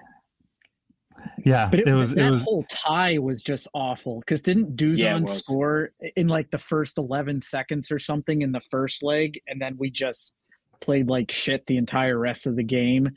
Yeah, 1.44 1.68
but 1.70 1.80
it, 1.80 1.88
it 1.88 1.94
was 1.94 2.14
that 2.14 2.26
it 2.26 2.32
was, 2.32 2.44
whole 2.44 2.64
tie 2.70 3.18
was 3.18 3.42
just 3.42 3.68
awful 3.74 4.20
because 4.20 4.42
didn't 4.42 4.76
Dusan 4.78 5.28
yeah, 5.28 5.34
score 5.34 5.92
in 6.16 6.28
like 6.28 6.52
the 6.52 6.58
first 6.58 6.98
eleven 6.98 7.42
seconds 7.42 7.92
or 7.92 8.00
something 8.00 8.44
in 8.44 8.52
the 8.52 8.62
first 8.72 9.04
leg, 9.04 9.42
and 9.48 9.62
then 9.62 9.76
we 9.78 9.90
just 9.90 10.36
played 10.80 11.08
like 11.08 11.32
shit 11.32 11.66
the 11.66 11.78
entire 11.78 12.18
rest 12.18 12.48
of 12.48 12.56
the 12.56 12.64
game, 12.64 13.10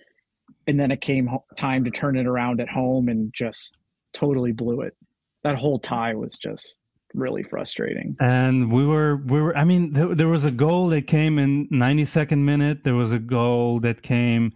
and 0.68 0.78
then 0.78 0.92
it 0.92 1.00
came 1.00 1.28
time 1.56 1.84
to 1.84 1.90
turn 1.90 2.16
it 2.16 2.26
around 2.26 2.60
at 2.60 2.68
home 2.68 3.08
and 3.08 3.32
just 3.34 3.76
totally 4.12 4.52
blew 4.52 4.82
it. 4.82 4.94
That 5.42 5.56
whole 5.56 5.80
tie 5.80 6.14
was 6.14 6.38
just 6.38 6.78
really 7.14 7.42
frustrating. 7.42 8.16
And 8.20 8.70
we 8.70 8.86
were 8.86 9.16
we 9.16 9.40
were 9.40 9.56
I 9.56 9.64
mean 9.64 9.92
there, 9.94 10.14
there 10.14 10.28
was 10.28 10.44
a 10.44 10.52
goal 10.52 10.88
that 10.90 11.08
came 11.08 11.40
in 11.40 11.68
92nd 11.70 12.38
minute, 12.38 12.84
there 12.84 12.94
was 12.94 13.12
a 13.12 13.18
goal 13.18 13.80
that 13.80 14.02
came 14.02 14.52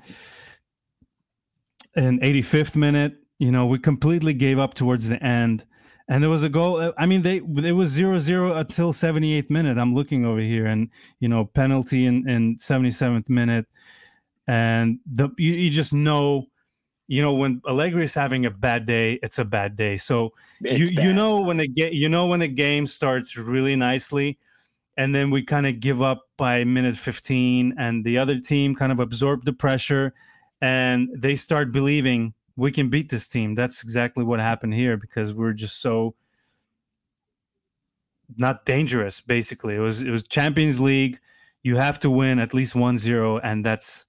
in 1.96 2.20
85th 2.20 2.76
minute 2.76 3.16
you 3.42 3.50
know, 3.50 3.66
we 3.66 3.80
completely 3.80 4.34
gave 4.34 4.60
up 4.60 4.74
towards 4.74 5.08
the 5.08 5.20
end. 5.20 5.64
And 6.08 6.22
there 6.22 6.30
was 6.30 6.44
a 6.44 6.48
goal. 6.48 6.80
Uh, 6.80 6.92
I 6.96 7.06
mean, 7.06 7.22
they 7.22 7.38
it 7.38 7.72
was 7.72 7.90
zero 7.90 8.20
zero 8.20 8.56
until 8.56 8.92
78th 8.92 9.50
minute. 9.50 9.78
I'm 9.78 9.96
looking 9.96 10.24
over 10.24 10.38
here, 10.38 10.66
and 10.66 10.90
you 11.18 11.28
know, 11.28 11.46
penalty 11.46 12.06
in, 12.06 12.28
in 12.28 12.56
77th 12.58 13.28
minute, 13.28 13.66
and 14.46 14.98
the 15.06 15.30
you, 15.38 15.52
you 15.52 15.70
just 15.70 15.92
know, 15.92 16.46
you 17.08 17.22
know, 17.22 17.34
when 17.34 17.60
Allegri 17.66 18.04
is 18.04 18.14
having 18.14 18.46
a 18.46 18.50
bad 18.50 18.86
day, 18.86 19.18
it's 19.22 19.38
a 19.38 19.44
bad 19.44 19.76
day. 19.76 19.96
So 19.96 20.32
it's 20.60 20.78
you 20.78 20.96
bad. 20.96 21.04
you 21.04 21.12
know 21.12 21.40
when 21.40 21.56
the 21.56 21.68
get 21.68 21.92
you 21.92 22.08
know 22.08 22.26
when 22.26 22.40
the 22.40 22.48
game 22.48 22.86
starts 22.86 23.36
really 23.36 23.76
nicely, 23.76 24.38
and 24.96 25.14
then 25.14 25.30
we 25.30 25.42
kind 25.42 25.66
of 25.66 25.80
give 25.80 26.02
up 26.02 26.22
by 26.36 26.64
minute 26.64 26.96
15, 26.96 27.74
and 27.78 28.04
the 28.04 28.18
other 28.18 28.38
team 28.38 28.74
kind 28.74 28.92
of 28.92 29.00
absorb 29.00 29.44
the 29.44 29.52
pressure, 29.52 30.12
and 30.60 31.08
they 31.14 31.36
start 31.36 31.72
believing 31.72 32.34
we 32.56 32.70
can 32.70 32.90
beat 32.90 33.08
this 33.08 33.26
team. 33.26 33.54
That's 33.54 33.82
exactly 33.82 34.24
what 34.24 34.40
happened 34.40 34.74
here 34.74 34.96
because 34.96 35.32
we're 35.32 35.54
just 35.54 35.80
so 35.80 36.14
not 38.36 38.64
dangerous 38.64 39.20
basically. 39.20 39.74
It 39.76 39.80
was 39.80 40.02
it 40.02 40.10
was 40.10 40.26
Champions 40.26 40.80
League. 40.80 41.18
You 41.62 41.76
have 41.76 42.00
to 42.00 42.10
win 42.10 42.38
at 42.38 42.54
least 42.54 42.74
1-0 42.74 43.40
and 43.44 43.64
that's 43.64 44.06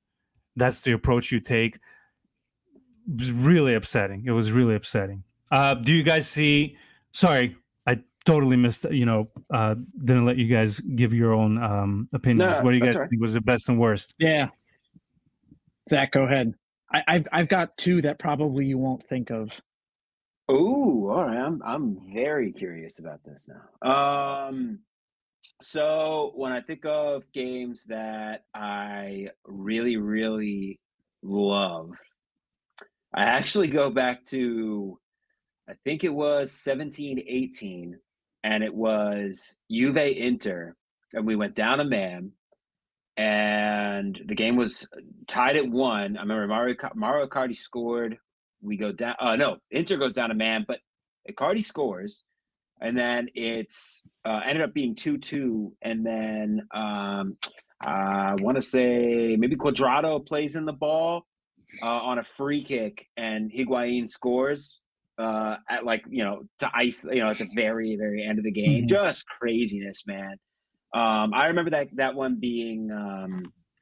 that's 0.56 0.82
the 0.82 0.94
approach 0.94 1.32
you 1.32 1.40
take. 1.40 1.76
It 1.76 3.18
was 3.18 3.32
really 3.32 3.74
upsetting. 3.74 4.24
It 4.26 4.32
was 4.32 4.52
really 4.52 4.76
upsetting. 4.76 5.24
Uh, 5.52 5.76
do 5.76 5.92
you 5.92 6.04
guys 6.04 6.28
see 6.28 6.78
sorry, 7.14 7.56
I 7.88 8.00
totally 8.26 8.58
missed 8.58 8.86
you 8.92 9.06
know 9.06 9.30
uh, 9.54 9.76
didn't 10.04 10.26
let 10.26 10.38
you 10.38 10.48
guys 10.48 10.80
give 10.80 11.14
your 11.14 11.34
own 11.34 11.62
um, 11.62 12.10
opinions. 12.14 12.58
No, 12.58 12.64
what 12.64 12.72
do 12.72 12.78
you 12.78 12.84
guys 12.84 12.96
right. 12.96 13.10
think 13.10 13.22
was 13.22 13.34
the 13.34 13.42
best 13.42 13.70
and 13.70 13.80
worst? 13.80 14.16
Yeah. 14.20 14.50
Zach, 15.90 16.12
go 16.12 16.24
ahead. 16.24 16.54
I, 16.92 17.04
have 17.08 17.28
I've 17.32 17.48
got 17.50 17.76
two 17.78 18.02
that 18.04 18.20
probably 18.20 18.66
you 18.66 18.78
won't 18.78 19.06
think 19.08 19.32
of. 19.32 19.60
Oh, 20.48 21.10
all 21.10 21.26
right. 21.26 21.38
I'm 21.38 21.62
I'm 21.64 21.98
very 22.14 22.52
curious 22.52 23.00
about 23.00 23.24
this 23.24 23.50
now. 23.50 24.48
Um, 24.48 24.80
so 25.62 26.32
when 26.36 26.52
I 26.52 26.62
think 26.62 26.86
of 26.86 27.24
games 27.34 27.86
that 27.86 28.44
I 28.54 29.30
really 29.46 29.98
really 29.98 30.80
love, 31.22 31.92
I 33.14 33.24
actually 33.24 33.68
go 33.68 33.90
back 33.90 34.26
to 34.26 35.00
I 35.70 35.74
think 35.86 36.04
it 36.04 36.14
was 36.14 36.52
17 36.52 37.24
18 37.28 38.00
and 38.44 38.64
it 38.64 38.74
was 38.74 39.58
Juve 39.72 39.98
Inter 39.98 40.76
and 41.14 41.26
we 41.26 41.36
went 41.36 41.56
down 41.56 41.80
a 41.80 41.86
man 41.86 42.32
and 43.18 44.20
the 44.26 44.36
game 44.36 44.56
was 44.56 44.90
tied 45.28 45.56
at 45.56 45.70
one. 45.70 46.18
I 46.18 46.22
remember 46.22 46.48
Mario 46.48 46.76
Mario 46.96 47.28
Icardi 47.28 47.56
scored. 47.56 48.18
We 48.62 48.78
go 48.78 48.92
down. 48.92 49.16
Uh, 49.20 49.36
no, 49.36 49.58
Inter 49.72 49.98
goes 49.98 50.14
down 50.14 50.32
a 50.32 50.36
man, 50.36 50.66
but 50.68 50.80
Icardi 51.30 51.64
scores, 51.64 52.26
and 52.84 52.98
then 52.98 53.30
it's 53.34 54.04
uh, 54.26 54.42
ended 54.46 54.62
up 54.62 54.74
being 54.74 54.94
two 54.94 55.18
two, 55.18 55.74
and 55.82 56.06
then 56.06 56.68
um, 56.76 57.38
I 57.82 58.36
want 58.42 58.56
to 58.56 58.62
say 58.62 59.38
maybe 59.40 59.56
Cuadrado 59.56 60.24
plays 60.24 60.58
in 60.58 60.66
the 60.66 60.74
ball 60.74 61.26
uh, 61.82 61.88
on 61.88 62.20
a 62.20 62.24
free 62.24 62.64
kick, 62.64 63.08
and 63.16 63.50
Higuain 63.50 64.10
scores 64.10 64.82
uh, 65.18 65.56
at 65.70 65.86
like 65.86 66.04
you 66.10 66.26
know 66.26 66.44
to 66.60 66.70
ice 66.74 67.06
you 67.06 67.22
know 67.22 67.30
at 67.30 67.38
the 67.38 67.48
very 67.56 67.96
very 67.96 68.26
end 68.28 68.38
of 68.38 68.44
the 68.44 68.52
game. 68.52 68.82
Mm-hmm. 68.82 68.88
Just 68.88 69.26
craziness, 69.28 70.06
man. 70.06 70.36
Um, 70.94 71.34
I 71.34 71.48
remember 71.48 71.72
that 71.72 71.88
that 71.96 72.16
one 72.16 72.38
being 72.40 72.88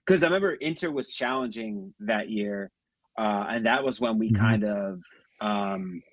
because 0.05 0.23
um, 0.23 0.27
I 0.27 0.27
remember 0.27 0.53
Inter 0.53 0.91
was 0.91 1.11
challenging 1.11 1.95
that 2.01 2.29
year, 2.29 2.69
uh, 3.17 3.47
and 3.49 3.65
that 3.65 3.83
was 3.83 3.99
when 3.99 4.19
we 4.19 4.31
mm-hmm. 4.31 4.41
kind 4.41 4.63
of 4.63 4.99
um, 5.41 6.03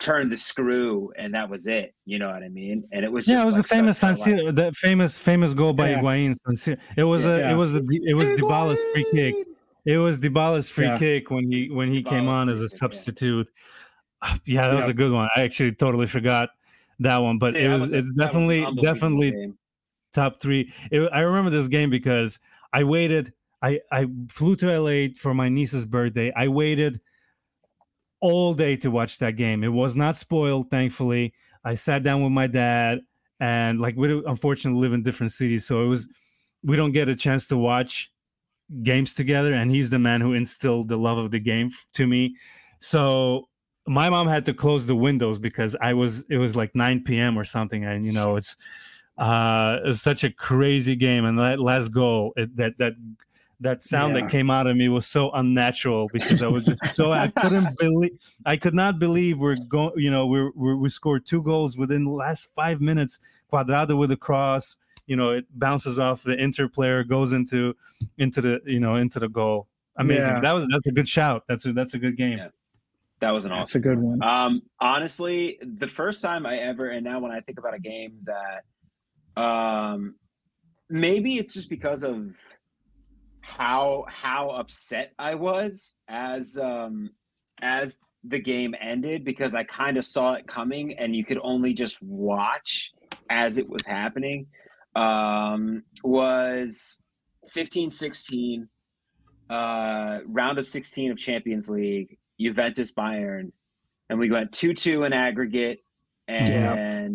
turned 0.00 0.32
the 0.32 0.36
screw, 0.36 1.12
and 1.16 1.34
that 1.34 1.48
was 1.48 1.66
it. 1.66 1.94
You 2.04 2.18
know 2.18 2.30
what 2.30 2.42
I 2.42 2.48
mean? 2.48 2.84
And 2.92 3.04
it 3.04 3.12
was 3.12 3.28
yeah, 3.28 3.42
it 3.42 3.46
was 3.46 3.54
like 3.54 3.64
a 3.64 3.68
famous 3.68 3.98
San 3.98 4.14
Siro, 4.14 4.54
the 4.54 4.72
famous 4.72 5.16
famous 5.16 5.54
goal 5.54 5.72
by 5.72 5.90
yeah. 5.90 6.00
Higuain. 6.00 6.34
It 6.96 7.04
was 7.04 7.24
yeah, 7.24 7.30
a 7.30 7.38
yeah. 7.38 7.52
it 7.52 7.54
was 7.54 7.76
a 7.76 7.82
it 7.88 8.14
was 8.14 8.30
Dybala's 8.30 8.78
free 8.92 9.06
kick. 9.12 9.34
It 9.84 9.98
was 9.98 10.18
Dybala's 10.18 10.68
free 10.68 10.86
yeah. 10.86 10.98
kick 10.98 11.30
when 11.30 11.50
he 11.50 11.70
when 11.70 11.90
he 11.90 12.02
Dybala's 12.02 12.10
came 12.10 12.28
on 12.28 12.48
as 12.48 12.60
a 12.60 12.68
substitute. 12.68 13.48
Yeah, 14.44 14.66
that 14.66 14.74
was 14.74 14.88
a 14.88 14.92
good 14.92 15.12
one. 15.12 15.30
I 15.34 15.40
actually 15.40 15.72
totally 15.72 16.04
forgot 16.04 16.50
that 16.98 17.16
one, 17.22 17.38
but 17.38 17.56
it 17.56 17.68
was, 17.70 17.84
was 17.84 17.94
a, 17.94 17.98
it's 17.98 18.12
definitely 18.12 18.62
was 18.66 18.74
definitely 18.82 19.30
game 19.30 19.56
top 20.12 20.40
three. 20.40 20.72
It, 20.90 21.08
I 21.12 21.20
remember 21.20 21.50
this 21.50 21.68
game 21.68 21.90
because 21.90 22.38
I 22.72 22.84
waited. 22.84 23.32
I, 23.62 23.80
I 23.92 24.06
flew 24.28 24.56
to 24.56 24.78
LA 24.78 25.08
for 25.16 25.34
my 25.34 25.48
niece's 25.48 25.84
birthday. 25.84 26.32
I 26.34 26.48
waited 26.48 27.00
all 28.20 28.54
day 28.54 28.76
to 28.76 28.90
watch 28.90 29.18
that 29.18 29.36
game. 29.36 29.64
It 29.64 29.72
was 29.72 29.96
not 29.96 30.16
spoiled, 30.16 30.70
thankfully. 30.70 31.34
I 31.64 31.74
sat 31.74 32.02
down 32.02 32.22
with 32.22 32.32
my 32.32 32.46
dad, 32.46 33.00
and 33.38 33.80
like 33.80 33.96
we 33.96 34.22
unfortunately 34.26 34.80
live 34.80 34.92
in 34.92 35.02
different 35.02 35.32
cities, 35.32 35.66
so 35.66 35.82
it 35.82 35.86
was 35.86 36.08
we 36.62 36.76
don't 36.76 36.92
get 36.92 37.08
a 37.08 37.14
chance 37.14 37.46
to 37.48 37.56
watch 37.56 38.12
games 38.82 39.14
together. 39.14 39.52
And 39.54 39.70
he's 39.70 39.90
the 39.90 39.98
man 39.98 40.20
who 40.20 40.34
instilled 40.34 40.88
the 40.88 40.96
love 40.96 41.18
of 41.18 41.30
the 41.30 41.40
game 41.40 41.70
to 41.94 42.06
me. 42.06 42.36
So 42.78 43.48
my 43.86 44.10
mom 44.10 44.28
had 44.28 44.44
to 44.46 44.54
close 44.54 44.86
the 44.86 44.94
windows 44.94 45.38
because 45.38 45.76
I 45.80 45.94
was 45.94 46.24
it 46.30 46.38
was 46.38 46.56
like 46.56 46.74
9 46.74 47.04
p.m. 47.04 47.38
or 47.38 47.44
something, 47.44 47.84
and 47.84 48.06
you 48.06 48.12
know 48.12 48.36
it's 48.36 48.56
uh, 49.18 49.78
it's 49.84 50.00
such 50.00 50.24
a 50.24 50.30
crazy 50.30 50.96
game, 50.96 51.24
and 51.24 51.38
that 51.38 51.60
last 51.60 51.88
goal, 51.88 52.32
it, 52.36 52.56
that 52.56 52.78
that 52.78 52.94
that 53.60 53.82
sound 53.82 54.14
yeah. 54.14 54.22
that 54.22 54.30
came 54.30 54.50
out 54.50 54.66
of 54.66 54.76
me 54.76 54.88
was 54.88 55.06
so 55.06 55.30
unnatural 55.32 56.08
because 56.12 56.42
I 56.42 56.48
was 56.48 56.64
just 56.64 56.94
so 56.94 57.12
I 57.12 57.28
couldn't 57.28 57.78
believe 57.78 58.18
I 58.46 58.56
could 58.56 58.74
not 58.74 58.98
believe 58.98 59.38
we're 59.38 59.56
going. 59.56 59.92
You 59.96 60.10
know, 60.10 60.26
we 60.26 60.50
we 60.74 60.88
scored 60.88 61.26
two 61.26 61.42
goals 61.42 61.76
within 61.76 62.04
the 62.04 62.10
last 62.10 62.48
five 62.54 62.80
minutes. 62.80 63.18
Cuadrado 63.52 63.98
with 63.98 64.10
a 64.10 64.16
cross. 64.16 64.76
You 65.06 65.16
know, 65.16 65.30
it 65.30 65.46
bounces 65.58 65.98
off 65.98 66.22
the 66.22 66.36
Inter 66.36 66.68
player, 66.68 67.04
goes 67.04 67.32
into 67.32 67.76
into 68.18 68.40
the 68.40 68.60
you 68.64 68.80
know 68.80 68.94
into 68.96 69.18
the 69.18 69.28
goal. 69.28 69.66
Amazing. 69.96 70.34
Yeah. 70.36 70.40
That 70.40 70.54
was 70.54 70.66
that's 70.70 70.86
a 70.86 70.92
good 70.92 71.08
shout. 71.08 71.44
That's 71.48 71.66
a 71.66 71.72
that's 71.72 71.94
a 71.94 71.98
good 71.98 72.16
game. 72.16 72.38
Yeah. 72.38 72.48
That 73.20 73.32
was 73.32 73.44
an 73.44 73.52
awesome. 73.52 73.60
That's 73.60 73.74
a 73.74 73.80
good 73.80 73.98
one. 73.98 74.22
Um, 74.22 74.62
honestly, 74.80 75.58
the 75.62 75.86
first 75.86 76.22
time 76.22 76.46
I 76.46 76.56
ever, 76.56 76.88
and 76.88 77.04
now 77.04 77.20
when 77.20 77.30
I 77.30 77.40
think 77.40 77.58
about 77.58 77.74
a 77.74 77.78
game 77.78 78.14
that 78.24 79.42
um, 79.42 80.14
maybe 80.88 81.36
it's 81.36 81.52
just 81.52 81.68
because 81.68 82.02
of 82.02 82.34
how 83.56 84.04
how 84.08 84.50
upset 84.50 85.12
I 85.18 85.34
was 85.34 85.96
as 86.08 86.56
um 86.56 87.10
as 87.60 87.98
the 88.24 88.38
game 88.38 88.74
ended 88.80 89.24
because 89.24 89.54
I 89.54 89.64
kind 89.64 89.96
of 89.96 90.04
saw 90.04 90.34
it 90.34 90.46
coming 90.46 90.98
and 90.98 91.14
you 91.14 91.24
could 91.24 91.38
only 91.42 91.72
just 91.72 92.00
watch 92.02 92.92
as 93.28 93.58
it 93.58 93.68
was 93.68 93.84
happening 93.84 94.46
um 94.94 95.82
was 96.02 97.02
15 97.48 97.90
16 97.90 98.68
uh 99.48 100.18
round 100.26 100.58
of 100.58 100.66
16 100.66 101.10
of 101.10 101.18
Champions 101.18 101.68
League 101.68 102.18
Juventus 102.38 102.92
Bayern 102.92 103.52
and 104.08 104.18
we 104.18 104.30
went 104.30 104.52
2-2 104.52 105.06
in 105.06 105.12
aggregate 105.12 105.84
and 106.28 106.48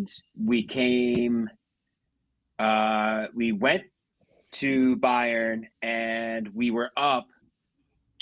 yeah. 0.10 0.44
we 0.44 0.64
came 0.64 1.50
uh 2.60 3.26
we 3.34 3.52
went 3.52 3.84
to 4.56 4.96
Bayern 4.98 5.64
and 5.82 6.50
we 6.54 6.72
were 6.72 6.92
up 6.96 7.28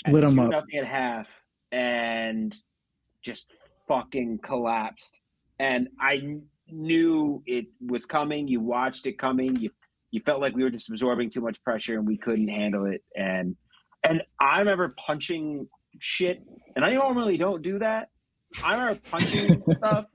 lit 0.08 0.24
them 0.24 0.38
up. 0.38 0.50
nothing 0.50 0.78
at 0.78 0.86
half 0.86 1.28
and 1.72 2.56
just 3.22 3.52
fucking 3.88 4.38
collapsed. 4.42 5.20
And 5.58 5.88
I 6.00 6.38
knew 6.68 7.42
it 7.46 7.66
was 7.80 8.04
coming. 8.06 8.48
You 8.48 8.60
watched 8.60 9.06
it 9.06 9.18
coming. 9.18 9.56
You 9.56 9.70
you 10.10 10.20
felt 10.24 10.40
like 10.40 10.54
we 10.54 10.62
were 10.62 10.70
just 10.70 10.88
absorbing 10.90 11.30
too 11.30 11.40
much 11.40 11.62
pressure 11.62 11.94
and 11.94 12.06
we 12.06 12.16
couldn't 12.16 12.48
handle 12.48 12.86
it. 12.86 13.02
And 13.16 13.56
and 14.02 14.22
I 14.40 14.58
remember 14.58 14.92
punching 15.06 15.68
shit 15.98 16.42
and 16.76 16.84
I 16.84 16.94
normally 16.94 17.36
don't 17.36 17.62
do 17.62 17.78
that. 17.78 18.08
I 18.64 18.74
remember 18.74 19.00
punching 19.10 19.62
stuff. 19.76 20.06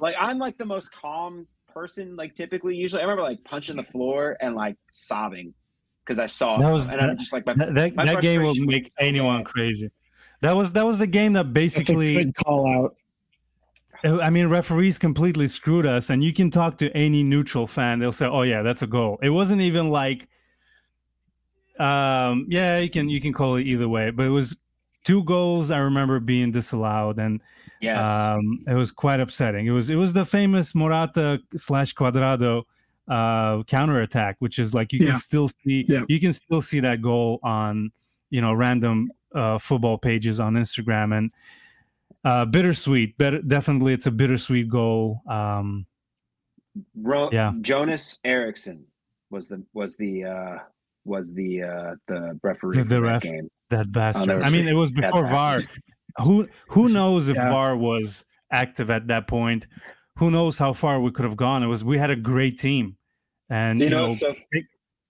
Like 0.00 0.14
I'm 0.18 0.38
like 0.38 0.58
the 0.58 0.64
most 0.64 0.92
calm 0.92 1.46
person. 1.78 2.16
Like 2.16 2.34
typically, 2.34 2.74
usually, 2.74 3.02
I 3.02 3.04
remember 3.04 3.22
like 3.22 3.42
punching 3.44 3.76
the 3.76 3.84
floor 3.84 4.36
and 4.40 4.54
like 4.54 4.76
sobbing 4.90 5.54
because 6.04 6.18
I 6.18 6.26
saw 6.26 6.56
that 6.56 6.72
was 6.72 6.90
and 6.90 7.00
I'm 7.00 7.18
just 7.18 7.32
like 7.32 7.46
my, 7.46 7.54
that, 7.54 7.94
my 7.94 8.04
that 8.06 8.22
game 8.22 8.42
will 8.42 8.54
make 8.54 8.92
anyone 8.98 9.44
crazy. 9.44 9.90
That 10.40 10.52
was 10.52 10.72
that 10.72 10.84
was 10.84 10.98
the 10.98 11.06
game 11.06 11.34
that 11.34 11.52
basically 11.52 12.32
call 12.44 12.68
out. 12.68 12.96
I 14.04 14.30
mean, 14.30 14.46
referees 14.46 14.96
completely 14.96 15.48
screwed 15.48 15.84
us, 15.84 16.10
and 16.10 16.22
you 16.22 16.32
can 16.32 16.52
talk 16.52 16.78
to 16.78 16.90
any 16.96 17.24
neutral 17.24 17.66
fan; 17.66 17.98
they'll 17.98 18.12
say, 18.12 18.26
"Oh 18.26 18.42
yeah, 18.42 18.62
that's 18.62 18.82
a 18.82 18.86
goal." 18.86 19.18
It 19.22 19.30
wasn't 19.30 19.60
even 19.60 19.90
like, 19.90 20.28
um, 21.80 22.46
yeah, 22.48 22.78
you 22.78 22.90
can 22.90 23.08
you 23.08 23.20
can 23.20 23.32
call 23.32 23.56
it 23.56 23.66
either 23.66 23.88
way, 23.88 24.10
but 24.10 24.24
it 24.24 24.30
was 24.30 24.56
two 25.04 25.24
goals. 25.24 25.72
I 25.72 25.78
remember 25.78 26.20
being 26.20 26.52
disallowed, 26.52 27.18
and 27.18 27.40
Yes. 27.80 28.08
Um, 28.08 28.64
it 28.66 28.74
was 28.74 28.92
quite 28.92 29.20
upsetting. 29.20 29.66
It 29.66 29.70
was 29.70 29.90
it 29.90 29.96
was 29.96 30.12
the 30.12 30.24
famous 30.24 30.74
Morata 30.74 31.40
slash 31.56 31.94
Cuadrado 31.94 32.64
uh, 33.08 33.62
counter 33.64 34.00
attack, 34.00 34.36
which 34.40 34.58
is 34.58 34.74
like 34.74 34.92
you 34.92 35.00
yeah. 35.00 35.12
can 35.12 35.18
still 35.18 35.48
see 35.48 35.84
yeah. 35.88 36.02
you 36.08 36.20
can 36.20 36.32
still 36.32 36.60
see 36.60 36.80
that 36.80 37.02
goal 37.02 37.38
on 37.42 37.90
you 38.30 38.40
know 38.40 38.52
random 38.52 39.10
uh, 39.34 39.58
football 39.58 39.98
pages 39.98 40.40
on 40.40 40.54
Instagram 40.54 41.16
and 41.16 41.30
uh, 42.24 42.44
bittersweet. 42.44 43.16
Better, 43.16 43.40
definitely, 43.42 43.92
it's 43.92 44.06
a 44.06 44.10
bittersweet 44.10 44.68
goal. 44.68 45.22
Um, 45.28 45.86
Ro- 46.96 47.30
yeah, 47.32 47.52
Jonas 47.60 48.20
Eriksson 48.24 48.84
was 49.30 49.48
the 49.48 49.64
was 49.72 49.96
the 49.96 50.24
uh, 50.24 50.58
was 51.04 51.32
the 51.32 51.62
uh, 51.62 51.94
the 52.06 52.38
referee 52.42 52.78
the, 52.78 52.84
the 52.84 53.00
ref, 53.00 53.22
that 53.22 53.28
game. 53.28 53.50
That 53.70 53.92
bastard. 53.92 54.42
I 54.42 54.50
mean, 54.50 54.66
it 54.66 54.74
was 54.74 54.92
before 54.92 55.26
VAR 55.28 55.60
who 56.20 56.48
who 56.68 56.88
knows 56.98 57.28
if 57.28 57.36
yeah. 57.36 57.50
VAR 57.50 57.76
was 57.76 58.24
active 58.52 58.90
at 58.90 59.08
that 59.08 59.26
point? 59.26 59.66
Who 60.16 60.30
knows 60.30 60.58
how 60.58 60.72
far 60.72 61.00
we 61.00 61.12
could 61.12 61.24
have 61.24 61.36
gone? 61.36 61.62
It 61.62 61.66
was 61.66 61.84
we 61.84 61.98
had 61.98 62.10
a 62.10 62.16
great 62.16 62.58
team, 62.58 62.96
and 63.48 63.78
you, 63.78 63.84
you 63.84 63.90
know, 63.90 64.06
know 64.08 64.12
so, 64.12 64.34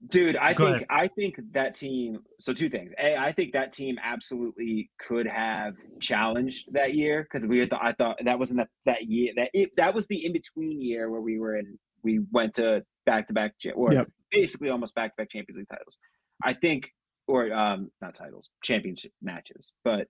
dude, 0.09 0.37
I 0.37 0.55
think 0.55 0.61
ahead. 0.61 0.87
I 0.91 1.09
think 1.09 1.41
that 1.53 1.75
team. 1.75 2.19
So 2.39 2.53
two 2.53 2.69
things. 2.69 2.93
A, 2.99 3.17
I 3.17 3.33
think 3.33 3.53
that 3.53 3.73
team 3.73 3.97
absolutely 4.03 4.91
could 4.99 5.27
have 5.27 5.77
challenged 6.01 6.73
that 6.73 6.95
year 6.95 7.23
because 7.23 7.47
we 7.47 7.65
thought 7.67 7.83
I 7.83 7.93
thought 7.93 8.19
that 8.23 8.39
wasn't 8.39 8.59
that 8.59 8.69
that 8.85 9.07
year 9.07 9.33
that 9.37 9.51
it, 9.55 9.71
that 9.77 9.95
was 9.95 10.07
the 10.09 10.25
in 10.25 10.33
between 10.33 10.81
year 10.81 11.11
where 11.11 11.21
we 11.21 11.39
were 11.39 11.57
in. 11.57 11.79
We 12.05 12.21
went 12.31 12.55
to 12.55 12.85
back 13.07 13.27
to 13.27 13.33
back 13.33 13.55
or 13.75 13.93
yep. 13.93 14.09
basically 14.31 14.71
almost 14.71 14.95
back 14.95 15.17
to 15.17 15.23
back 15.23 15.31
Champions 15.31 15.59
League 15.59 15.69
titles. 15.69 15.99
I 16.45 16.55
think, 16.55 16.93
or 17.27 17.53
um, 17.53 17.91
not 18.01 18.15
titles, 18.15 18.51
championship 18.63 19.13
matches, 19.21 19.73
but 19.85 20.07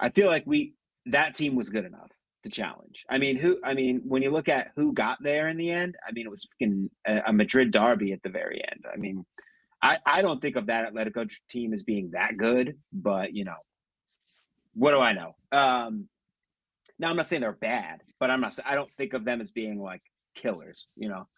I 0.00 0.10
feel 0.10 0.26
like 0.26 0.44
we 0.46 0.74
that 1.06 1.34
team 1.34 1.54
was 1.54 1.70
good 1.70 1.84
enough 1.84 2.10
to 2.44 2.50
challenge. 2.50 3.04
I 3.08 3.18
mean, 3.18 3.36
who? 3.36 3.58
I 3.64 3.74
mean, 3.74 4.02
when 4.04 4.22
you 4.22 4.30
look 4.30 4.48
at 4.48 4.70
who 4.76 4.92
got 4.92 5.18
there 5.20 5.48
in 5.48 5.56
the 5.56 5.70
end, 5.70 5.96
I 6.06 6.12
mean, 6.12 6.26
it 6.26 6.30
was 6.30 6.46
a, 7.06 7.22
a 7.26 7.32
Madrid 7.32 7.70
derby 7.70 8.12
at 8.12 8.22
the 8.22 8.28
very 8.28 8.62
end. 8.70 8.84
I 8.92 8.96
mean, 8.96 9.24
I 9.82 9.98
I 10.06 10.22
don't 10.22 10.40
think 10.40 10.56
of 10.56 10.66
that 10.66 10.92
Atletico 10.92 11.30
team 11.50 11.72
as 11.72 11.82
being 11.82 12.10
that 12.12 12.36
good, 12.36 12.76
but 12.92 13.34
you 13.34 13.44
know, 13.44 13.56
what 14.74 14.92
do 14.92 15.00
I 15.00 15.12
know? 15.12 15.34
Um, 15.52 16.08
now 16.98 17.10
I'm 17.10 17.16
not 17.16 17.28
saying 17.28 17.42
they're 17.42 17.52
bad, 17.52 18.02
but 18.20 18.30
I'm 18.30 18.40
not. 18.40 18.58
I 18.64 18.74
don't 18.74 18.90
think 18.96 19.14
of 19.14 19.24
them 19.24 19.40
as 19.40 19.50
being 19.50 19.80
like 19.80 20.02
killers. 20.34 20.88
You 20.96 21.08
know. 21.08 21.28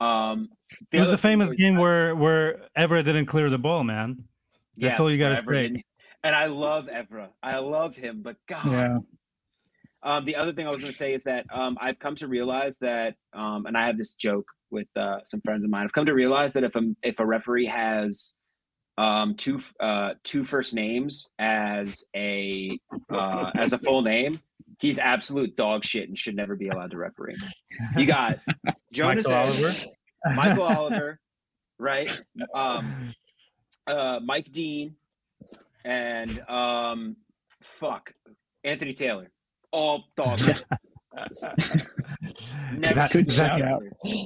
Um, 0.00 0.48
it 0.92 1.00
was 1.00 1.10
the 1.10 1.18
famous 1.18 1.52
game 1.52 1.76
where 1.76 2.14
where 2.14 2.66
Evra 2.76 3.04
didn't 3.04 3.26
clear 3.26 3.48
the 3.48 3.58
ball, 3.58 3.84
man. 3.84 4.24
That's 4.76 4.92
yes, 4.92 5.00
all 5.00 5.10
you 5.10 5.18
got 5.18 5.36
to 5.36 5.40
say 5.40 5.82
and 6.24 6.34
I 6.34 6.46
love 6.46 6.86
Evra. 6.86 7.28
I 7.42 7.58
love 7.58 7.94
him, 7.94 8.22
but 8.22 8.36
God. 8.48 8.66
Yeah. 8.66 8.98
Um, 10.02 10.24
the 10.24 10.36
other 10.36 10.52
thing 10.52 10.66
I 10.66 10.70
was 10.70 10.80
going 10.80 10.92
to 10.92 10.96
say 10.96 11.14
is 11.14 11.22
that 11.24 11.46
um, 11.52 11.78
I've 11.80 11.98
come 11.98 12.16
to 12.16 12.28
realize 12.28 12.78
that, 12.78 13.14
um, 13.32 13.66
and 13.66 13.76
I 13.76 13.86
have 13.86 13.96
this 13.96 14.14
joke 14.14 14.46
with 14.70 14.88
uh, 14.96 15.22
some 15.24 15.40
friends 15.42 15.64
of 15.64 15.70
mine. 15.70 15.84
I've 15.84 15.92
come 15.92 16.06
to 16.06 16.14
realize 16.14 16.54
that 16.54 16.64
if 16.64 16.74
a 16.76 16.82
if 17.02 17.20
a 17.20 17.26
referee 17.26 17.66
has 17.66 18.34
um, 18.98 19.34
two 19.34 19.60
uh, 19.80 20.14
two 20.22 20.44
first 20.44 20.74
names 20.74 21.28
as 21.38 22.04
a 22.14 22.78
uh, 23.10 23.50
as 23.54 23.72
a 23.72 23.78
full 23.78 24.02
name, 24.02 24.38
he's 24.78 24.98
absolute 24.98 25.56
dog 25.56 25.84
shit 25.84 26.08
and 26.08 26.18
should 26.18 26.36
never 26.36 26.56
be 26.56 26.68
allowed 26.68 26.90
to 26.90 26.98
referee. 26.98 27.36
You 27.96 28.06
got 28.06 28.38
Jonas 28.92 29.26
Michael 29.26 29.40
Oliver, 29.40 29.72
Michael 30.36 30.62
Oliver, 30.64 31.20
right? 31.78 32.10
Um, 32.54 33.14
uh, 33.86 34.20
Mike 34.22 34.50
Dean, 34.52 34.96
and 35.84 36.40
um, 36.48 37.16
fuck, 37.62 38.12
Anthony 38.62 38.94
Taylor, 38.94 39.30
all 39.72 40.04
dog. 40.16 40.40
Zach, 42.92 43.12
Zach, 43.28 43.62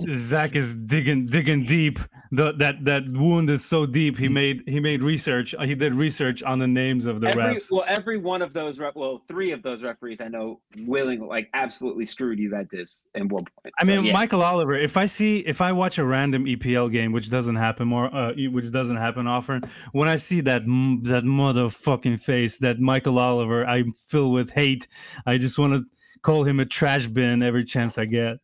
Zach, 0.09 0.55
is 0.55 0.75
digging 0.75 1.27
digging 1.27 1.65
deep. 1.65 1.99
The, 2.31 2.53
that 2.55 2.85
that 2.85 3.09
wound 3.11 3.51
is 3.51 3.65
so 3.65 3.87
deep. 3.87 4.19
He 4.19 4.29
made 4.29 4.63
he 4.67 4.81
made 4.81 5.03
research. 5.03 5.55
He 5.61 5.75
did 5.75 5.95
research 5.95 6.43
on 6.43 6.59
the 6.59 6.69
names 6.69 7.07
of 7.07 7.21
the 7.21 7.29
every, 7.29 7.43
refs. 7.43 7.71
Well, 7.71 7.85
every 7.87 8.19
one 8.19 8.43
of 8.43 8.53
those 8.53 8.79
rep, 8.79 8.97
well, 8.97 9.23
three 9.29 9.53
of 9.53 9.63
those 9.63 9.83
referees 9.83 10.21
I 10.21 10.29
know 10.29 10.61
willing 10.87 11.27
like 11.27 11.51
absolutely 11.55 12.05
screwed 12.05 12.39
Juventus 12.39 13.05
in 13.15 13.29
one 13.29 13.45
point. 13.63 13.75
I 13.79 13.85
mean, 13.85 14.05
yeah. 14.05 14.13
Michael 14.13 14.43
Oliver. 14.43 14.75
If 14.75 14.97
I 14.97 15.07
see 15.07 15.41
if 15.41 15.61
I 15.61 15.73
watch 15.73 15.99
a 15.99 16.05
random 16.05 16.45
EPL 16.45 16.91
game, 16.91 17.13
which 17.13 17.31
doesn't 17.31 17.57
happen 17.57 17.89
more, 17.89 18.15
uh, 18.15 18.33
which 18.35 18.71
doesn't 18.73 18.97
happen 18.97 19.27
often, 19.27 19.63
when 19.93 20.09
I 20.09 20.17
see 20.17 20.41
that 20.43 20.63
that 20.63 21.25
motherfucking 21.25 22.21
face, 22.21 22.59
that 22.59 22.79
Michael 22.79 23.19
Oliver, 23.19 23.67
I'm 23.67 23.93
filled 23.93 24.33
with 24.33 24.51
hate. 24.51 24.89
I 25.27 25.39
just 25.39 25.59
want 25.59 25.75
to 25.75 25.93
call 26.23 26.45
him 26.45 26.61
a 26.61 26.67
trash 26.67 27.07
bin 27.07 27.43
every 27.43 27.65
chance 27.65 27.99
I 27.99 28.05
get. 28.05 28.39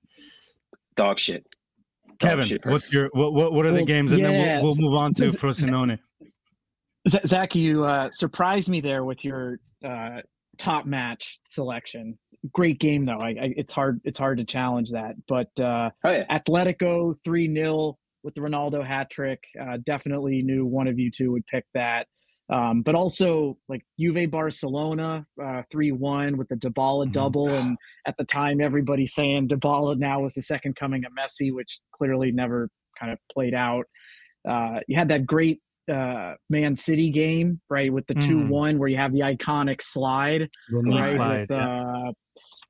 Dog 0.96 1.18
shit. 1.18 1.44
Dog 2.06 2.30
Kevin, 2.30 2.46
shit, 2.46 2.64
what's 2.64 2.90
your 2.92 3.10
what, 3.12 3.32
what, 3.32 3.52
what 3.52 3.66
are 3.66 3.72
well, 3.72 3.80
the 3.80 3.86
games, 3.86 4.12
and 4.12 4.20
yeah, 4.20 4.30
then 4.30 4.62
we'll, 4.62 4.72
we'll 4.78 4.90
move 4.90 4.96
on 4.96 5.12
to 5.14 5.24
Frosinone. 5.24 5.98
Zach, 7.08 7.54
you 7.54 7.84
uh, 7.84 8.10
surprised 8.12 8.68
me 8.68 8.80
there 8.80 9.04
with 9.04 9.24
your 9.24 9.58
uh, 9.84 10.20
top 10.58 10.86
match 10.86 11.40
selection. 11.44 12.18
Great 12.52 12.78
game 12.78 13.04
though. 13.04 13.18
I, 13.18 13.28
I, 13.28 13.54
it's 13.56 13.72
hard 13.72 14.00
it's 14.04 14.18
hard 14.18 14.38
to 14.38 14.44
challenge 14.44 14.90
that. 14.90 15.14
But 15.26 15.48
uh, 15.58 15.90
oh, 16.04 16.10
yeah. 16.10 16.24
Atletico 16.30 17.14
three 17.24 17.52
0 17.52 17.98
with 18.22 18.34
the 18.34 18.40
Ronaldo 18.40 18.84
hat 18.86 19.10
trick. 19.10 19.42
Uh, 19.60 19.78
definitely 19.84 20.42
knew 20.42 20.66
one 20.66 20.88
of 20.88 20.98
you 20.98 21.10
two 21.10 21.32
would 21.32 21.46
pick 21.46 21.64
that. 21.74 22.06
Um, 22.52 22.82
but 22.82 22.94
also 22.94 23.56
like 23.68 23.82
Juve 23.98 24.30
Barcelona 24.30 25.24
uh, 25.42 25.62
three 25.70 25.92
uh, 25.92 25.96
one 25.96 26.36
with 26.36 26.48
the 26.48 26.56
Dybala 26.56 27.04
mm-hmm. 27.04 27.12
double, 27.12 27.48
and 27.48 27.76
at 28.06 28.16
the 28.18 28.24
time 28.24 28.60
everybody 28.60 29.06
saying 29.06 29.48
Dybala 29.48 29.96
now 29.96 30.20
was 30.20 30.34
the 30.34 30.42
second 30.42 30.76
coming 30.76 31.04
of 31.06 31.12
Messi, 31.12 31.52
which 31.54 31.80
clearly 31.94 32.32
never 32.32 32.68
kind 32.98 33.12
of 33.12 33.18
played 33.32 33.54
out. 33.54 33.86
Uh, 34.46 34.80
you 34.88 34.96
had 34.96 35.08
that 35.08 35.24
great 35.24 35.60
uh, 35.90 36.34
Man 36.50 36.76
City 36.76 37.10
game, 37.10 37.60
right, 37.70 37.92
with 37.92 38.06
the 38.06 38.14
two 38.14 38.36
mm. 38.36 38.48
one 38.48 38.78
where 38.78 38.88
you 38.88 38.96
have 38.96 39.12
the 39.12 39.20
iconic 39.20 39.80
slide, 39.80 40.48
right, 40.70 41.04
slide, 41.04 41.40
with, 41.40 41.50
yeah. 41.50 42.10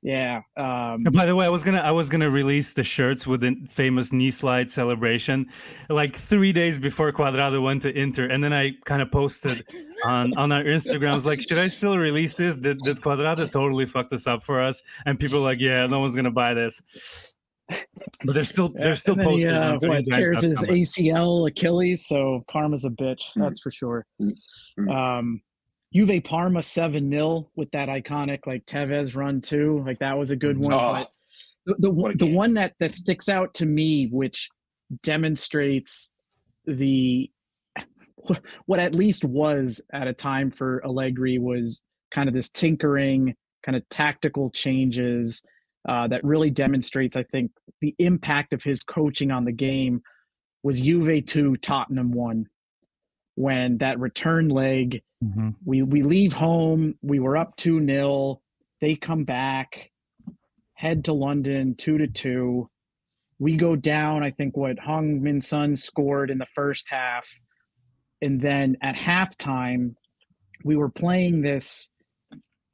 Yeah. 0.05 0.43
Um, 0.55 1.01
by 1.13 1.25
the 1.25 1.35
way, 1.35 1.47
I 1.47 1.49
was 1.49 1.63
gonna 1.63 1.79
I 1.79 1.89
was 1.89 2.09
gonna 2.09 2.29
release 2.29 2.73
the 2.73 2.83
shirts 2.83 3.25
with 3.25 3.41
the 3.41 3.57
famous 3.67 4.13
knee 4.13 4.29
slide 4.29 4.69
celebration, 4.69 5.47
like 5.89 6.15
three 6.15 6.53
days 6.53 6.77
before 6.77 7.11
Cuadrado 7.11 7.59
went 7.59 7.81
to 7.81 7.99
Inter, 7.99 8.27
and 8.27 8.43
then 8.43 8.53
I 8.53 8.73
kind 8.85 9.01
of 9.01 9.09
posted 9.09 9.65
on 10.03 10.37
on 10.37 10.51
our 10.51 10.63
Instagrams 10.63 11.25
like, 11.25 11.41
should 11.41 11.57
I 11.57 11.65
still 11.65 11.97
release 11.97 12.35
this? 12.35 12.55
Did 12.55 12.77
did 12.83 12.97
Cuadrado 12.97 13.51
totally 13.51 13.87
fuck 13.87 14.09
this 14.09 14.27
up 14.27 14.43
for 14.43 14.61
us? 14.61 14.83
And 15.07 15.19
people 15.19 15.39
were 15.39 15.45
like, 15.45 15.59
yeah, 15.59 15.87
no 15.87 16.01
one's 16.01 16.15
gonna 16.15 16.29
buy 16.29 16.53
this. 16.53 17.33
But 17.67 18.35
there's 18.35 18.49
still 18.49 18.69
there's 18.69 18.99
still 18.99 19.15
And 19.15 19.23
then 19.23 19.29
he, 19.29 19.45
posters 19.45 19.57
uh, 19.57 19.65
on 19.65 19.73
what, 19.73 19.81
Giants 19.81 20.09
tears 20.11 20.41
his. 20.43 20.59
ACL, 20.59 21.49
Achilles. 21.49 22.05
So 22.05 22.45
karma's 22.47 22.85
a 22.85 22.91
bitch. 22.91 23.23
Mm. 23.35 23.41
That's 23.41 23.59
for 23.59 23.71
sure. 23.71 24.05
Mm. 24.21 24.87
Um, 24.87 25.41
Juve 25.95 26.21
Parma 26.25 26.61
seven 26.61 27.09
0 27.09 27.49
with 27.55 27.71
that 27.71 27.87
iconic 27.87 28.45
like 28.45 28.65
Tevez 28.65 29.15
run 29.15 29.39
too. 29.39 29.81
Like 29.85 29.99
that 29.99 30.17
was 30.17 30.29
a 30.29 30.35
good 30.35 30.59
one. 30.59 30.73
Oh, 30.73 30.93
but 30.93 31.09
the 31.65 31.89
the, 31.89 32.13
the 32.17 32.35
one 32.35 32.55
that 32.55 32.73
that 32.79 32.93
sticks 32.93 33.29
out 33.29 33.53
to 33.55 33.65
me, 33.65 34.09
which 34.11 34.49
demonstrates 35.03 36.11
the 36.65 37.31
what 38.65 38.79
at 38.79 38.93
least 38.93 39.23
was 39.23 39.79
at 39.93 40.07
a 40.07 40.13
time 40.13 40.51
for 40.51 40.85
Allegri 40.85 41.37
was 41.37 41.81
kind 42.11 42.27
of 42.27 42.35
this 42.35 42.49
tinkering, 42.49 43.33
kind 43.65 43.77
of 43.77 43.87
tactical 43.89 44.49
changes 44.49 45.41
uh, 45.87 46.09
that 46.09 46.23
really 46.25 46.49
demonstrates, 46.49 47.15
I 47.15 47.23
think, 47.23 47.51
the 47.79 47.95
impact 47.99 48.51
of 48.51 48.63
his 48.63 48.83
coaching 48.83 49.31
on 49.31 49.45
the 49.45 49.53
game 49.53 50.01
was 50.61 50.81
Juve 50.81 51.25
two, 51.25 51.55
Tottenham 51.57 52.11
one, 52.11 52.47
when 53.35 53.77
that 53.79 53.99
return 53.99 54.49
leg 54.49 55.01
Mhm. 55.23 55.55
we 55.65 55.81
we 55.81 56.03
leave 56.03 56.33
home 56.33 56.95
we 57.01 57.19
were 57.19 57.37
up 57.37 57.55
2 57.55 57.79
nil 57.79 58.41
they 58.81 58.95
come 58.95 59.23
back 59.23 59.91
head 60.73 61.05
to 61.05 61.13
london 61.13 61.73
2 61.75 61.97
to 61.97 62.07
2 62.07 62.69
we 63.39 63.55
go 63.55 63.75
down 63.75 64.23
i 64.23 64.31
think 64.31 64.55
what 64.57 64.77
Heung-min 64.77 65.41
Son 65.41 65.75
scored 65.75 66.29
in 66.29 66.37
the 66.37 66.45
first 66.45 66.87
half. 66.89 67.27
And 68.21 68.39
then 68.41 68.77
at 68.81 68.95
halftime 68.95 69.95
we 70.63 70.75
were 70.75 70.89
playing 70.89 71.41
this 71.41 71.89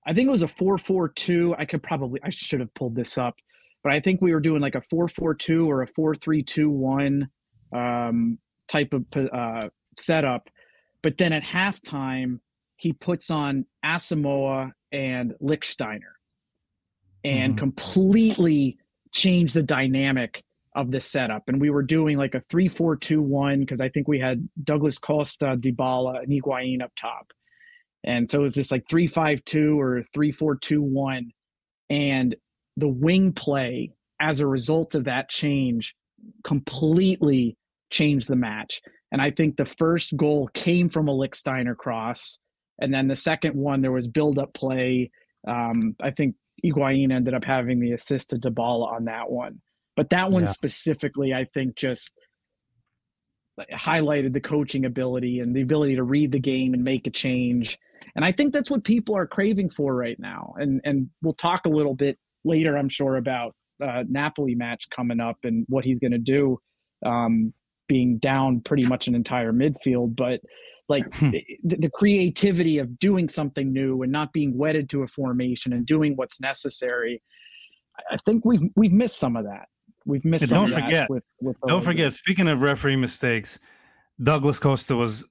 i 0.06 0.14
think 0.14 0.28
it 0.28 0.32
was 0.32 0.44
a 0.44 0.48
4-4-2 0.48 1.56
i 1.58 1.66
could 1.66 1.84
probably 1.84 2.20
i 2.24 2.30
should 2.30 2.60
have 2.60 2.74
pulled 2.74 2.96
this 2.96 3.18
up 3.18 3.36
but 3.84 3.92
i 3.94 4.00
think 4.00 4.22
we 4.22 4.34
were 4.34 4.40
doing 4.40 4.62
like 4.62 4.76
a 4.76 4.82
4-4-2 4.82 5.68
or 5.68 5.82
a 5.84 5.88
4-3-2-1 5.88 7.28
um, 7.74 8.38
type 8.68 8.94
of 8.94 9.06
uh, 9.16 9.68
setup 10.02 10.50
but 11.02 11.18
then 11.18 11.34
at 11.34 11.44
halftime, 11.44 12.40
he 12.76 12.94
puts 12.94 13.30
on 13.30 13.66
Asamoah 13.84 14.72
and 14.92 15.34
Lichtsteiner 15.42 16.14
and 17.24 17.54
Mhm. 17.54 17.58
completely 17.58 18.78
changed 19.12 19.54
the 19.54 19.64
dynamic 19.64 20.44
of 20.74 20.92
the 20.92 21.00
setup. 21.00 21.50
And 21.50 21.60
we 21.60 21.70
were 21.70 21.84
doing 21.84 22.18
like 22.18 22.34
a 22.34 22.42
3 22.42 22.68
4 22.68 22.96
2 22.96 23.22
1 23.22 23.60
because 23.60 23.82
I 23.82 23.90
think 23.90 24.08
we 24.08 24.20
had 24.20 24.48
Douglas 24.64 24.98
Costa, 24.98 25.58
Dybala, 25.58 26.24
and 26.24 26.32
Higuain 26.32 26.82
up 26.82 26.94
top. 26.96 27.34
And 28.04 28.30
so 28.32 28.40
it 28.40 28.44
was 28.44 28.56
this 28.56 28.72
like 28.72 28.88
3 28.90 29.08
5 29.08 29.44
2 29.46 29.80
or 29.80 30.04
3 30.14 30.32
4 30.32 30.56
2 30.56 30.82
1. 30.82 31.32
And 31.90 32.36
the 32.78 32.88
wing 32.88 33.34
play 33.34 33.92
as 34.20 34.40
a 34.40 34.48
result 34.48 34.96
of 34.96 35.06
that 35.06 35.30
change 35.30 35.96
completely 36.44 37.58
changed 37.92 38.28
the 38.28 38.36
match. 38.36 38.82
And 39.12 39.22
I 39.22 39.32
think 39.32 39.58
the 39.58 39.66
first 39.66 40.16
goal 40.18 40.50
came 40.54 40.90
from 40.90 41.08
a 41.08 41.14
Lichtsteiner 41.14 41.76
cross. 41.76 42.40
And 42.80 42.94
then 42.94 43.08
the 43.08 43.16
second 43.16 43.56
one, 43.56 43.82
there 43.82 43.92
was 43.92 44.08
build 44.08 44.40
up 44.40 44.54
play. 44.54 45.12
Um, 45.48 45.96
I 46.02 46.12
think 46.12 46.36
Higuain 46.66 47.12
ended 47.12 47.34
up 47.34 47.44
having 47.44 47.80
the 47.80 47.92
assist 47.92 48.30
to 48.30 48.38
Dybala 48.38 48.92
on 48.92 49.06
that 49.06 49.30
one. 49.30 49.62
But 49.96 50.10
that 50.12 50.30
one 50.32 50.44
Yeah. 50.44 50.50
specifically, 50.50 51.34
I 51.34 51.46
think, 51.46 51.76
just 51.76 52.12
highlighted 53.72 54.34
the 54.34 54.42
coaching 54.42 54.86
ability 54.86 55.40
and 55.40 55.56
the 55.56 55.62
ability 55.62 55.96
to 55.96 56.04
read 56.04 56.32
the 56.32 56.40
game 56.40 56.74
and 56.74 56.84
make 56.84 57.06
a 57.06 57.12
change. 57.12 57.78
And 58.16 58.26
I 58.26 58.32
think 58.32 58.54
that's 58.54 58.72
what 58.72 58.84
people 58.84 59.16
are 59.16 59.28
craving 59.28 59.70
for 59.70 59.94
right 59.94 60.20
now. 60.20 60.54
And 60.58 60.82
and 60.84 61.10
we'll 61.22 61.34
talk 61.34 61.66
a 61.66 61.70
little 61.70 61.94
bit 61.94 62.18
later, 62.44 62.78
I'm 62.78 62.90
sure, 62.90 63.18
about 63.18 63.54
uh, 63.84 64.04
Napoli 64.08 64.56
match 64.56 64.88
coming 64.90 65.20
up 65.20 65.38
and 65.44 65.66
what 65.70 65.84
he's 65.84 66.00
going 66.00 66.12
to 66.12 66.18
do, 66.18 66.60
um, 67.06 67.54
being 67.92 68.18
down 68.20 68.62
pretty 68.62 68.86
much 68.86 69.08
an 69.10 69.16
entire 69.16 69.52
midfield. 69.52 70.16
But 70.16 70.40
like 70.88 71.14
Hmm. 71.16 71.32
the, 71.32 71.46
the 71.64 71.90
creativity 71.90 72.78
of 72.78 72.98
doing 73.00 73.28
something 73.28 73.74
new 73.74 74.02
and 74.02 74.12
not 74.12 74.32
being 74.32 74.58
wedded 74.58 74.90
to 74.92 75.04
a 75.04 75.08
formation 75.08 75.74
and 75.74 75.86
doing 75.86 76.16
what's 76.16 76.40
necessary. 76.40 77.22
I- 77.98 78.16
I 78.16 78.18
think 78.26 78.46
we've 78.46 78.62
we've 78.78 78.94
missed 78.94 79.18
some 79.18 79.36
of 79.36 79.44
that. 79.46 79.68
We've 80.06 80.24
missed. 80.24 80.48
Some 80.48 80.56
don't 80.58 80.70
of 80.70 80.76
that 80.76 80.86
forget- 80.86 81.10
With, 81.10 81.24
with 81.42 81.58
Don't 81.62 81.72
Allegri. 81.72 81.86
forget, 81.94 82.14
speaking 82.14 82.48
of 82.48 82.62
referee 82.62 82.96
mistakes, 82.96 83.60
Douglas 84.24 84.58
Costa 84.60 84.96
was 84.96 85.26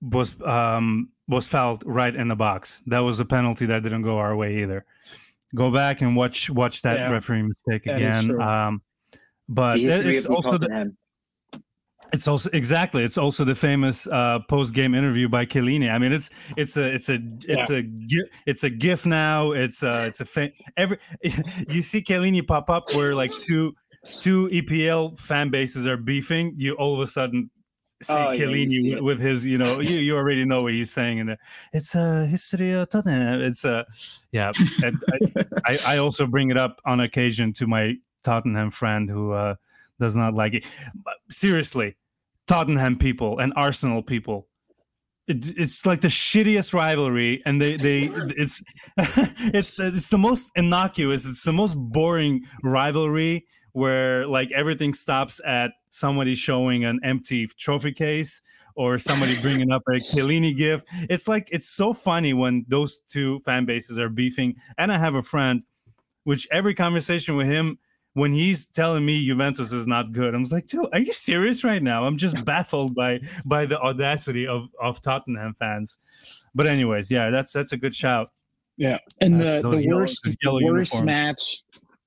was 0.00 0.40
um 0.42 1.10
was 1.26 1.48
fouled 1.48 1.82
right 1.86 2.14
in 2.14 2.28
the 2.28 2.36
box. 2.36 2.82
That 2.86 3.00
was 3.00 3.18
a 3.20 3.24
penalty 3.24 3.66
that 3.66 3.82
didn't 3.82 4.02
go 4.02 4.18
our 4.18 4.34
way 4.36 4.62
either. 4.62 4.84
Go 5.56 5.70
back 5.72 6.00
and 6.02 6.14
watch 6.16 6.48
watch 6.50 6.82
that 6.82 6.98
Yeah, 6.98 7.10
referee 7.10 7.42
mistake 7.42 7.82
that 7.84 8.00
is 8.00 8.24
again. 8.26 8.40
Um, 8.40 8.82
but 9.48 9.74
The 9.76 9.86
it's 10.16 10.26
also 10.26 10.52
the, 10.58 10.68
Tottenham. 10.68 10.96
It's 12.12 12.28
also 12.28 12.50
exactly 12.52 13.04
it's 13.04 13.18
also 13.18 13.44
the 13.44 13.54
famous 13.54 14.06
uh, 14.08 14.40
post 14.48 14.74
game 14.74 14.94
interview 14.94 15.28
by 15.28 15.46
Chiellini. 15.46 15.90
I 15.90 15.98
mean, 15.98 16.12
it's 16.12 16.30
it's 16.56 16.76
a 16.76 16.92
it's 16.92 17.08
a 17.08 17.18
it's 17.48 17.70
a 17.70 17.82
gi- 17.82 18.30
it's 18.46 18.64
a 18.64 18.70
gif 18.70 19.06
now. 19.06 19.52
It's 19.52 19.82
a 19.82 20.06
it's 20.06 20.20
a 20.20 20.24
fa- 20.24 20.50
every 20.76 20.98
you 21.68 21.82
see 21.82 22.02
Chiellini 22.02 22.46
pop 22.46 22.70
up 22.70 22.94
where 22.94 23.14
like 23.14 23.32
two 23.38 23.74
two 24.20 24.48
EPL 24.48 25.18
fan 25.18 25.50
bases 25.50 25.86
are 25.86 25.96
beefing. 25.96 26.54
You 26.56 26.74
all 26.74 26.94
of 26.94 27.00
a 27.00 27.06
sudden 27.06 27.50
see 28.02 28.12
Oh, 28.14 28.32
yeah, 28.32 28.46
see 28.68 28.94
with, 28.94 29.02
with 29.02 29.20
his 29.20 29.46
you 29.46 29.58
know 29.58 29.80
you, 29.80 29.98
you 29.98 30.16
already 30.16 30.44
know 30.44 30.62
what 30.62 30.72
he's 30.72 30.90
saying 30.90 31.20
and 31.20 31.36
it's 31.72 31.94
a 31.94 32.26
history 32.26 32.72
of 32.72 32.88
Tottenham. 32.88 33.40
It's 33.42 33.64
a 33.64 33.86
yeah. 34.32 34.52
and 34.82 35.02
I, 35.12 35.44
I 35.66 35.78
I 35.86 35.98
also 35.98 36.26
bring 36.26 36.50
it 36.50 36.56
up 36.56 36.80
on 36.84 37.00
occasion 37.00 37.52
to 37.54 37.66
my 37.66 37.96
Tottenham 38.22 38.70
friend 38.70 39.08
who 39.08 39.32
uh, 39.32 39.54
does 39.98 40.16
not 40.16 40.34
like 40.34 40.54
it. 40.54 40.66
But 41.04 41.14
seriously, 41.28 41.96
Tottenham 42.50 42.96
people 42.96 43.38
and 43.38 43.52
Arsenal 43.54 44.02
people. 44.02 44.48
It, 45.28 45.56
it's 45.56 45.86
like 45.86 46.00
the 46.00 46.08
shittiest 46.08 46.74
rivalry, 46.74 47.40
and 47.46 47.62
they 47.62 47.76
they 47.76 48.10
it's 48.36 48.60
it's 48.96 49.78
it's 49.78 50.10
the 50.10 50.18
most 50.18 50.50
innocuous. 50.56 51.28
It's 51.28 51.44
the 51.44 51.52
most 51.52 51.74
boring 51.74 52.44
rivalry 52.64 53.46
where 53.72 54.26
like 54.26 54.50
everything 54.50 54.94
stops 54.94 55.40
at 55.46 55.70
somebody 55.90 56.34
showing 56.34 56.84
an 56.84 56.98
empty 57.04 57.46
trophy 57.46 57.92
case 57.92 58.42
or 58.74 58.98
somebody 58.98 59.40
bringing 59.42 59.70
up 59.70 59.82
a 59.86 59.92
Chiellini 59.92 60.56
gift. 60.56 60.88
It's 61.08 61.28
like 61.28 61.48
it's 61.52 61.68
so 61.68 61.92
funny 61.92 62.34
when 62.34 62.66
those 62.66 62.98
two 63.08 63.38
fan 63.40 63.64
bases 63.64 63.96
are 63.96 64.08
beefing. 64.08 64.56
And 64.76 64.92
I 64.92 64.98
have 64.98 65.14
a 65.14 65.22
friend, 65.22 65.62
which 66.24 66.48
every 66.50 66.74
conversation 66.74 67.36
with 67.36 67.46
him, 67.46 67.78
when 68.14 68.32
he's 68.32 68.66
telling 68.66 69.04
me 69.06 69.24
Juventus 69.24 69.72
is 69.72 69.86
not 69.86 70.12
good, 70.12 70.34
I'm 70.34 70.44
like, 70.44 70.66
dude, 70.66 70.86
are 70.92 70.98
you 70.98 71.12
serious 71.12 71.62
right 71.64 71.82
now? 71.82 72.04
I'm 72.04 72.16
just 72.16 72.36
baffled 72.44 72.94
by 72.94 73.20
by 73.44 73.66
the 73.66 73.78
audacity 73.80 74.46
of 74.46 74.68
of 74.80 75.00
Tottenham 75.00 75.54
fans. 75.54 75.98
But 76.54 76.66
anyways, 76.66 77.10
yeah, 77.10 77.30
that's 77.30 77.52
that's 77.52 77.72
a 77.72 77.76
good 77.76 77.94
shout. 77.94 78.30
Yeah, 78.76 78.98
and 79.20 79.34
Uh, 79.34 79.38
the 79.56 79.62
those 79.62 79.78
the 79.78 79.84
yellow- 79.84 80.00
worst 80.00 80.22
the 80.24 80.30
worst 80.52 80.92
uniforms. 80.94 81.06
match, 81.06 81.58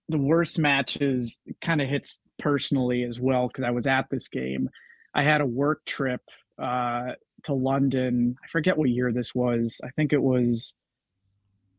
the 0.09 0.17
worst 0.17 0.59
matches 0.59 1.39
kind 1.61 1.81
of 1.81 1.87
hits 1.87 2.19
personally 2.39 3.03
as 3.03 3.19
well 3.19 3.47
because 3.47 3.63
I 3.63 3.71
was 3.71 3.87
at 3.87 4.09
this 4.09 4.27
game. 4.27 4.69
I 5.13 5.23
had 5.23 5.39
a 5.41 5.45
work 5.45 5.85
trip 5.85 6.21
uh, 6.59 7.11
to 7.43 7.53
London. 7.53 8.35
I 8.43 8.47
forget 8.47 8.77
what 8.77 8.89
year 8.89 9.11
this 9.13 9.33
was. 9.35 9.79
I 9.83 9.89
think 9.91 10.11
it 10.11 10.21
was. 10.21 10.73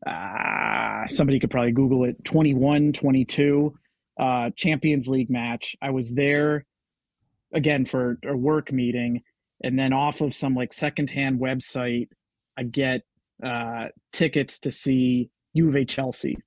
Uh, 0.05 1.07
somebody 1.07 1.39
could 1.39 1.49
probably 1.49 1.71
Google 1.71 2.03
it. 2.05 2.23
21, 2.25 2.93
22, 2.93 3.73
uh, 4.19 4.49
Champions 4.55 5.07
League 5.07 5.29
match. 5.29 5.75
I 5.81 5.89
was 5.91 6.13
there 6.13 6.65
again 7.53 7.85
for 7.85 8.17
a 8.25 8.35
work 8.35 8.71
meeting, 8.71 9.21
and 9.63 9.77
then 9.77 9.93
off 9.93 10.21
of 10.21 10.33
some 10.33 10.55
like 10.55 10.73
secondhand 10.73 11.39
website, 11.39 12.07
I 12.57 12.63
get 12.63 13.01
uh, 13.43 13.85
tickets 14.13 14.59
to 14.59 14.71
see 14.71 15.29
Juve 15.55 15.87
Chelsea 15.87 16.37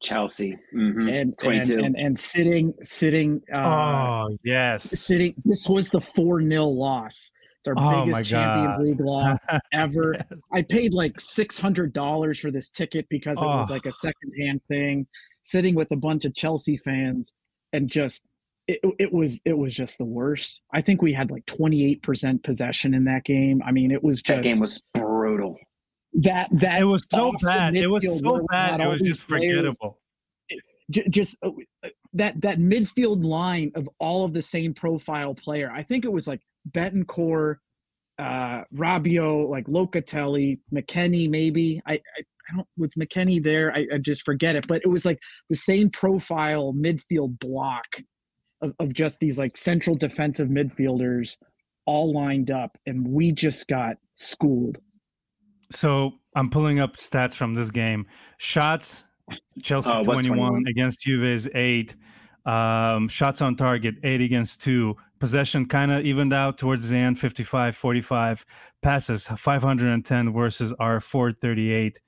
Chelsea. 0.00 0.56
Mhm. 0.74 1.00
and, 1.00 1.08
and 1.10 1.38
22. 1.38 1.78
and 1.84 1.96
and 1.96 2.18
sitting 2.18 2.72
sitting 2.82 3.40
uh, 3.52 3.58
oh 3.58 4.38
yes, 4.44 4.84
sitting. 4.84 5.34
This 5.44 5.68
was 5.68 5.90
the 5.90 6.00
four 6.00 6.40
0 6.40 6.64
loss. 6.66 7.32
It's 7.60 7.68
our 7.68 7.74
Oh, 7.76 8.04
my 8.06 8.18
biggest 8.20 8.30
Champions 8.30 8.78
League 8.78 9.00
loss 9.00 9.38
ever. 9.72 10.14
I 10.52 10.62
paid 10.62 10.94
like 10.94 11.20
six 11.20 11.58
hundred 11.58 11.92
dollars 11.92 12.38
for 12.38 12.50
this 12.52 12.70
ticket 12.70 13.06
because 13.10 13.42
it 13.42 13.46
was 13.46 13.70
Oh. 13.70 13.74
like 13.74 13.86
a 13.86 13.92
secondhand 13.92 14.60
thing. 14.68 15.06
Sitting 15.48 15.74
with 15.74 15.90
a 15.92 15.96
bunch 15.96 16.24
of 16.24 16.34
Chelsea 16.34 16.76
fans 16.76 17.34
and 17.72 17.88
just 17.88 18.24
it, 18.66 18.80
it 18.98 19.12
was 19.12 19.40
it 19.44 19.56
was 19.56 19.74
just 19.74 19.96
the 19.96 20.04
worst. 20.04 20.60
I 20.72 20.82
think 20.82 21.00
we 21.00 21.12
had 21.14 21.30
like 21.30 21.46
twenty 21.46 21.84
eight 21.86 22.02
percent 22.02 22.42
possession 22.42 22.92
in 22.94 23.04
that 23.04 23.24
game. 23.24 23.62
I 23.66 23.72
mean, 23.72 23.90
it 23.90 24.02
was 24.04 24.22
just 24.22 24.36
that 24.36 24.44
game 24.44 24.60
was 24.60 24.82
brutal. 24.94 25.56
that 26.14 26.48
that 26.52 26.80
it 26.80 26.84
was 26.84 27.06
so 27.10 27.32
bad. 27.40 27.76
It 27.76 27.86
was 27.86 28.04
so 28.18 28.44
bad. 28.50 28.80
It 28.80 28.86
was 28.88 29.00
just 29.00 29.26
players 29.26 29.76
forgettable. 29.78 29.98
j- 30.90 31.08
just 31.08 31.36
uh, 31.42 31.50
that 32.12 32.40
that 32.42 32.58
midfield 32.58 33.24
line 33.24 33.72
of 33.74 33.88
all 33.98 34.24
of 34.24 34.32
the 34.34 34.42
same 34.42 34.74
profile 34.74 35.34
player. 35.34 35.70
I 35.70 35.82
think 35.82 36.04
it 36.04 36.12
was 36.12 36.28
like 36.28 36.40
Bentancur, 36.70 37.56
uh, 38.18 38.64
Rabiot, 38.74 39.48
like 39.48 39.66
Locatelli, 39.66 40.58
McKennie, 40.72 41.30
maybe. 41.30 41.80
I, 41.86 41.94
I 41.94 42.22
I 42.50 42.56
don't 42.56 42.68
with 42.76 42.92
McKennie 42.94 43.42
there, 43.42 43.72
I, 43.74 43.86
I 43.94 43.98
just 43.98 44.24
forget 44.24 44.56
it, 44.56 44.66
but 44.66 44.82
it 44.84 44.88
was 44.88 45.04
like 45.04 45.18
the 45.50 45.56
same 45.56 45.90
profile 45.90 46.72
midfield 46.74 47.38
block 47.38 47.86
of, 48.62 48.74
of 48.78 48.92
just 48.92 49.20
these 49.20 49.38
like 49.38 49.56
central 49.56 49.96
defensive 49.96 50.48
midfielders 50.48 51.36
all 51.86 52.12
lined 52.12 52.50
up, 52.50 52.76
and 52.86 53.06
we 53.06 53.32
just 53.32 53.66
got 53.68 53.96
schooled. 54.14 54.78
So 55.70 56.12
I'm 56.34 56.50
pulling 56.50 56.80
up 56.80 56.96
stats 56.96 57.34
from 57.36 57.54
this 57.54 57.70
game. 57.70 58.06
Shots, 58.38 59.04
Chelsea 59.62 59.90
Oh, 59.92 60.02
21, 60.02 60.36
21? 60.36 60.66
against 60.68 61.02
Juve's 61.02 61.48
eight. 61.54 61.96
Um, 62.46 63.08
shots 63.08 63.42
on 63.42 63.56
target, 63.56 63.96
eight 64.04 64.20
against 64.22 64.62
two. 64.62 64.96
Possession 65.18 65.66
kind 65.66 65.90
of 65.90 66.06
evened 66.06 66.32
out 66.32 66.56
towards 66.56 66.88
the 66.88 66.96
end, 66.96 67.18
55 67.18 67.76
45. 67.76 68.46
Passes, 68.80 69.28
510 69.28 70.32
versus 70.32 70.72
our 70.78 71.00
438. 71.00 72.00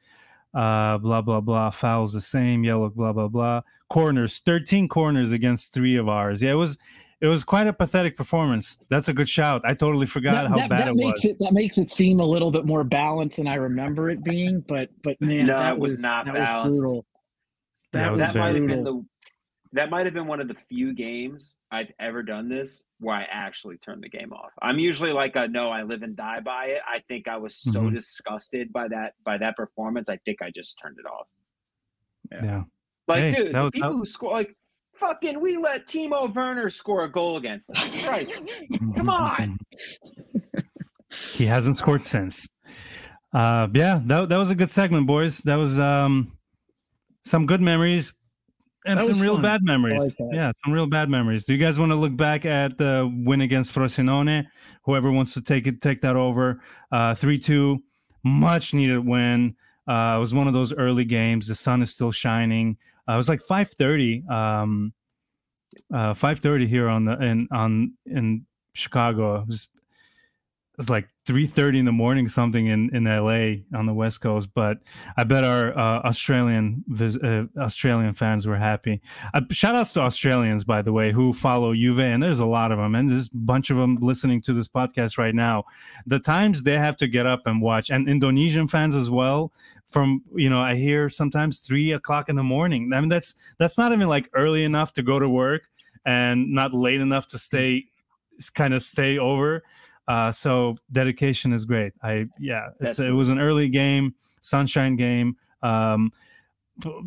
Uh, 0.55 0.99
blah, 0.99 1.21
blah, 1.23 1.41
blah. 1.41 1.71
Fouls 1.71 2.13
the 2.13 2.21
same, 2.21 2.65
yellow, 2.65 2.89
blah, 2.91 3.13
blah, 3.13 3.29
blah. 3.29 3.61
Corners, 3.89 4.41
13 4.45 4.89
corners 4.89 5.31
against 5.33 5.73
three 5.73 5.97
of 5.97 6.09
ours. 6.09 6.43
Yeah, 6.43 6.53
it 6.53 6.55
was. 6.55 6.79
It 7.21 7.27
was 7.27 7.45
quite 7.45 7.67
a 7.67 7.73
pathetic 7.75 8.17
performance. 8.17 8.79
That's 8.89 9.11
a 9.11 9.13
good 9.13 9.29
shout. 9.29 9.61
I 9.67 9.75
totally 9.75 10.07
forgot 10.07 10.33
that, 10.45 10.49
how 10.49 10.57
that- 10.57 10.71
bad 10.71 10.79
that 10.81 10.89
it 10.89 10.97
makes 10.97 11.23
was. 11.23 11.25
it 11.27 11.37
that 11.41 11.53
makes 11.53 11.77
it 11.77 11.91
seem 11.91 12.19
a 12.19 12.25
little 12.25 12.51
bit 12.51 12.65
more 12.65 12.83
balanced 12.83 13.37
than 13.37 13.47
I 13.47 13.57
remember 13.57 14.09
it 14.09 14.25
being. 14.25 14.65
But 14.67 14.89
but 15.03 15.21
man, 15.21 15.45
No, 15.45 15.59
that 15.59 15.75
it 15.75 15.79
was 15.81 16.03
not 16.03 16.25
that 16.25 16.33
balanced. 16.35 16.69
was 16.69 16.81
brutal. 16.81 17.07
Yeah, 17.93 18.01
That 18.05 18.13
was 18.13 18.21
was 18.23 18.33
that 18.33 18.39
might 18.39 18.55
have 18.55 18.67
been 18.67 18.85
the 18.85 19.05
that 19.75 19.91
might 19.91 20.07
have 20.07 20.15
been 20.15 20.27
one 20.29 20.41
of 20.41 20.49
the 20.49 20.55
few 20.55 20.95
games 20.95 21.55
I've 21.71 21.93
ever 22.01 22.23
done 22.23 22.49
this 22.49 22.81
where 23.01 23.17
I 23.17 23.27
actually 23.31 23.79
turned 23.79 24.03
the 24.03 24.09
game 24.09 24.33
off. 24.33 24.51
I'm 24.63 24.79
usually 24.79 25.13
like 25.13 25.35
a 25.37 25.49
no, 25.49 25.71
I 25.71 25.83
live 25.83 26.03
and 26.03 26.15
die 26.15 26.41
by 26.41 26.67
it. 26.67 26.83
I 26.87 27.01
think 27.09 27.27
I 27.29 27.37
was 27.39 27.57
so 27.61 27.83
Mhm. 27.83 27.95
disgusted 27.95 28.73
by 28.73 28.89
that 28.89 29.15
by 29.25 29.39
that 29.39 29.57
performance. 29.57 30.09
I 30.09 30.19
think 30.25 30.43
I 30.43 30.51
just 30.51 30.79
turned 30.83 30.99
it 30.99 31.07
off. 31.07 31.27
yeah. 32.43 32.63
Like, 33.09 33.21
Hey, 33.23 33.31
dude, 33.33 33.47
that 33.49 33.53
the 33.53 33.63
was- 33.63 33.71
people 33.73 33.91
that- 33.91 33.97
who 33.97 34.05
score 34.05 34.33
like 34.33 34.57
fucking 34.95 35.41
we 35.41 35.57
let 35.57 35.89
Timo 35.89 36.33
Werner 36.35 36.69
score 36.71 37.05
a 37.05 37.11
goal 37.11 37.37
against 37.39 37.71
us. 37.71 37.89
Christ. 38.05 38.43
Come 38.97 39.09
on. 39.09 39.59
he 41.35 41.47
hasn't 41.47 41.77
scored 41.77 42.05
since. 42.05 42.47
Uh, 43.33 43.69
yeah, 43.75 44.01
that 44.05 44.29
that 44.29 44.37
was 44.37 44.51
a 44.51 44.55
good 44.55 44.71
segment, 44.71 45.07
boys. 45.07 45.39
That 45.39 45.57
was 45.57 45.79
um, 45.79 46.37
some 47.25 47.47
good 47.47 47.61
memories 47.61 48.13
and 48.87 49.03
some 49.03 49.21
real 49.21 49.35
fun. 49.35 49.43
bad 49.43 49.63
memories. 49.63 50.03
like 50.03 50.15
yeah, 50.33 50.53
some 50.65 50.73
real 50.73 50.87
bad 50.87 51.09
memories. 51.09 51.45
Do 51.45 51.53
you 51.53 51.59
guys 51.59 51.79
want 51.79 51.93
to 51.93 51.97
look 51.97 52.17
back 52.17 52.45
at 52.45 52.79
the 52.79 53.11
win 53.25 53.41
against 53.41 53.75
Frosinone? 53.75 54.47
Whoever 54.85 55.13
wants 55.13 55.35
to 55.35 55.43
take 55.43 55.67
it, 55.67 55.81
take 55.81 56.01
that 56.01 56.17
over. 56.17 56.63
Uh, 56.91 57.15
three 57.15 57.39
two, 57.39 57.83
much 58.25 58.73
needed 58.75 59.07
win. 59.07 59.57
Uh, 59.87 60.15
it 60.17 60.21
was 60.21 60.33
one 60.33 60.47
of 60.47 60.55
those 60.55 60.73
early 60.73 61.05
games. 61.05 61.47
The 61.47 61.55
sun 61.55 61.83
is 61.83 61.93
still 61.93 62.13
shining. 62.13 62.77
Uh, 63.09 63.15
it 63.15 63.17
was 63.17 63.29
like 63.29 63.41
five 63.43 63.69
thirty. 63.71 64.25
Um, 64.29 64.93
uh, 65.95 66.15
five 66.15 66.39
thirty 66.39 66.67
here 66.67 66.89
on 66.89 67.05
the 67.05 67.19
in 67.23 67.49
on 67.51 67.95
in 68.07 68.47
Chicago. 68.75 69.41
It 69.41 69.47
was 69.47 69.69
it's 70.81 70.89
like 70.89 71.09
three 71.27 71.47
thirty 71.47 71.79
in 71.79 71.85
the 71.85 71.93
morning, 71.93 72.27
something 72.27 72.67
in 72.67 72.89
in 72.95 73.05
LA 73.05 73.63
on 73.79 73.85
the 73.85 73.93
West 73.93 74.23
Coast. 74.23 74.49
But 74.55 74.79
I 75.17 75.25
bet 75.25 75.45
our 75.45 75.77
uh, 75.79 76.01
Australian 76.01 76.83
uh, 76.99 77.45
Australian 77.61 78.15
fans 78.15 78.47
were 78.47 78.57
happy. 78.57 79.03
Uh, 79.35 79.43
shout 79.51 79.75
outs 79.75 79.93
to 79.93 80.01
Australians, 80.01 80.65
by 80.65 80.81
the 80.81 80.93
way, 80.93 81.13
who 81.13 81.35
follow 81.35 81.75
Juve, 81.75 82.01
and 82.01 82.23
there's 82.23 82.41
a 82.41 82.47
lot 82.47 82.73
of 82.73 82.79
them, 82.79 82.95
and 82.95 83.11
there's 83.11 83.27
a 83.27 83.37
bunch 83.37 83.69
of 83.69 83.77
them 83.77 83.97
listening 83.97 84.41
to 84.43 84.55
this 84.55 84.69
podcast 84.69 85.19
right 85.19 85.35
now. 85.35 85.65
The 86.07 86.19
times 86.19 86.63
they 86.63 86.79
have 86.79 86.97
to 86.97 87.07
get 87.07 87.27
up 87.27 87.43
and 87.45 87.61
watch, 87.61 87.91
and 87.91 88.09
Indonesian 88.09 88.67
fans 88.67 88.97
as 88.97 89.11
well. 89.11 89.53
From 89.89 90.23
you 90.35 90.49
know, 90.49 90.63
I 90.63 90.77
hear 90.77 91.11
sometimes 91.11 91.59
three 91.59 91.93
o'clock 91.93 92.31
in 92.31 92.37
the 92.37 92.43
morning. 92.43 92.91
I 92.95 93.01
mean, 93.01 93.11
that's 93.11 93.35
that's 93.59 93.77
not 93.77 93.93
even 93.93 94.09
like 94.09 94.31
early 94.33 94.65
enough 94.65 94.95
to 94.95 95.03
go 95.03 95.19
to 95.19 95.29
work, 95.29 95.65
and 96.07 96.55
not 96.55 96.73
late 96.73 97.03
enough 97.03 97.27
to 97.29 97.39
stay, 97.39 97.85
kind 98.55 98.73
of 98.73 98.83
stay 98.83 99.19
over. 99.19 99.63
Uh, 100.11 100.33
so 100.33 100.75
dedication 100.91 101.53
is 101.53 101.65
great. 101.65 101.93
I 102.03 102.27
yeah, 102.37 102.71
it's, 102.81 102.99
it 102.99 103.13
was 103.13 103.29
an 103.29 103.39
early 103.39 103.69
game, 103.69 104.13
sunshine 104.41 104.97
game. 104.97 105.37
Um, 105.63 106.11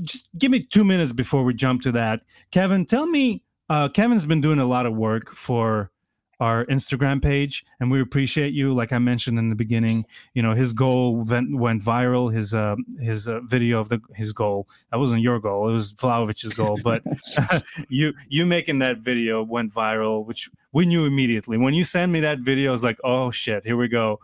just 0.03 0.29
give 0.37 0.51
me 0.51 0.63
two 0.63 0.85
minutes 0.85 1.11
before 1.11 1.43
we 1.43 1.53
jump 1.53 1.81
to 1.81 1.91
that. 1.91 2.23
Kevin, 2.51 2.85
tell 2.85 3.05
me. 3.05 3.43
Uh, 3.69 3.89
Kevin's 3.89 4.25
been 4.25 4.39
doing 4.39 4.59
a 4.59 4.65
lot 4.65 4.85
of 4.85 4.93
work 4.93 5.31
for 5.31 5.91
our 6.39 6.65
Instagram 6.65 7.21
page, 7.21 7.65
and 7.79 7.91
we 7.91 8.01
appreciate 8.01 8.53
you. 8.53 8.73
Like 8.73 8.91
I 8.91 8.99
mentioned 8.99 9.37
in 9.39 9.49
the 9.49 9.55
beginning, 9.55 10.05
you 10.33 10.41
know 10.41 10.53
his 10.53 10.73
goal 10.73 11.23
went, 11.23 11.57
went 11.57 11.81
viral. 11.81 12.33
His 12.33 12.53
uh, 12.53 12.75
his 12.99 13.27
uh, 13.27 13.41
video 13.41 13.79
of 13.79 13.89
the 13.89 14.01
his 14.15 14.31
goal 14.31 14.67
that 14.91 14.97
wasn't 14.97 15.21
your 15.21 15.39
goal; 15.39 15.69
it 15.69 15.73
was 15.73 15.93
Vlahovic's 15.93 16.53
goal. 16.53 16.79
But 16.83 17.03
you 17.89 18.13
you 18.29 18.45
making 18.45 18.79
that 18.79 18.99
video 18.99 19.43
went 19.43 19.71
viral, 19.71 20.25
which 20.25 20.49
we 20.71 20.85
knew 20.85 21.05
immediately. 21.05 21.57
When 21.57 21.73
you 21.73 21.83
sent 21.83 22.11
me 22.11 22.19
that 22.21 22.39
video, 22.39 22.69
I 22.69 22.73
was 22.73 22.83
like, 22.83 22.97
oh 23.03 23.31
shit, 23.31 23.63
here 23.63 23.77
we 23.77 23.87
go. 23.87 24.19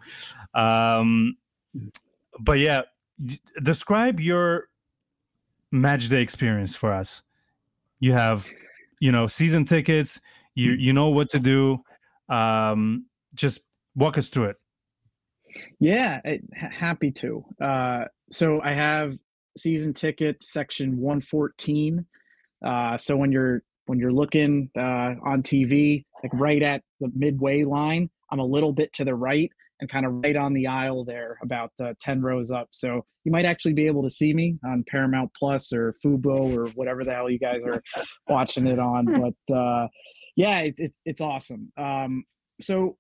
Um, 0.54 1.38
but 2.40 2.60
yeah, 2.60 2.84
d- 3.24 3.40
describe 3.62 4.20
your 4.20 4.70
match 5.72 6.10
day 6.10 6.22
experience 6.22 6.76
for 6.76 6.92
us. 6.92 7.24
You 8.00 8.14
have, 8.14 8.48
you 9.00 9.12
know, 9.12 9.28
season 9.28 9.66
tickets. 9.66 10.22
You 10.56 10.74
you 10.74 10.94
know 10.94 11.10
what 11.10 11.30
to 11.32 11.40
do. 11.40 11.84
Um, 12.30 13.06
just 13.34 13.62
walk 13.96 14.18
us 14.18 14.30
through 14.30 14.46
it. 14.46 14.56
Yeah, 15.80 16.22
it, 16.24 16.44
happy 16.54 17.12
to. 17.12 17.44
Uh, 17.62 18.06
so 18.32 18.62
I 18.62 18.74
have 18.74 19.18
season 19.58 19.94
ticket 19.94 20.44
section 20.44 20.98
114. 20.98 22.06
Uh, 22.66 22.98
so 22.98 23.16
when 23.16 23.32
you're 23.32 23.64
when 23.86 23.98
you're 23.98 24.14
looking 24.14 24.70
uh, 24.78 25.16
on 25.26 25.42
TV, 25.42 26.04
like 26.22 26.32
right 26.34 26.62
at 26.62 26.84
the 27.00 27.12
midway 27.16 27.64
line, 27.64 28.10
I'm 28.32 28.40
a 28.40 28.46
little 28.46 28.72
bit 28.74 28.94
to 28.94 29.06
the 29.06 29.16
right 29.16 29.52
and 29.80 29.90
kind 29.90 30.06
of 30.06 30.14
right 30.24 30.36
on 30.36 30.54
the 30.54 30.68
aisle 30.68 31.06
there, 31.06 31.38
about 31.42 31.72
uh, 31.82 31.94
10 32.00 32.22
rows 32.22 32.52
up. 32.52 32.68
So 32.72 33.04
you 33.24 33.32
might 33.32 33.46
actually 33.46 33.74
be 33.74 33.88
able 33.88 34.04
to 34.04 34.10
see 34.10 34.34
me 34.34 34.58
on 34.66 34.84
Paramount 34.88 35.32
Plus 35.38 35.72
or 35.72 35.96
Fubo 36.04 36.58
or 36.58 36.68
whatever 36.72 37.04
the 37.04 37.14
hell 37.14 37.30
you 37.30 37.40
guys 37.40 37.62
are 37.66 37.82
watching 38.28 38.68
it 38.68 38.80
on. 38.80 39.06
But 39.50 39.56
uh, 39.56 39.88
yeah, 40.40 40.60
it, 40.60 40.76
it, 40.78 40.94
it's 41.06 41.20
awesome. 41.20 41.70
Um, 41.76 42.24
so 42.62 42.96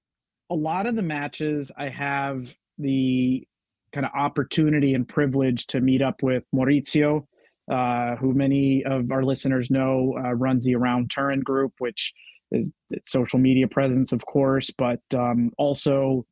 a 0.50 0.56
lot 0.56 0.88
of 0.88 0.98
the 0.98 1.02
matches 1.02 1.72
I 1.78 1.88
have 1.88 2.54
the 2.78 3.48
kind 3.94 4.06
of 4.06 4.12
opportunity 4.14 4.94
and 4.94 5.08
privilege 5.08 5.66
to 5.68 5.80
meet 5.80 6.02
up 6.02 6.22
with 6.22 6.44
Maurizio, 6.54 7.26
uh, 7.72 8.18
who 8.18 8.34
many 8.34 8.84
of 8.84 9.10
our 9.10 9.24
listeners 9.24 9.72
know 9.72 10.16
uh, 10.18 10.34
runs 10.34 10.66
the 10.66 10.76
Around 10.76 11.12
Turin 11.12 11.40
group, 11.40 11.72
which 11.78 12.14
is 12.52 12.74
social 13.06 13.40
media 13.40 13.70
presence, 13.70 14.12
of 14.12 14.26
course, 14.26 14.70
but 14.78 15.00
um, 15.16 15.52
also 15.58 16.26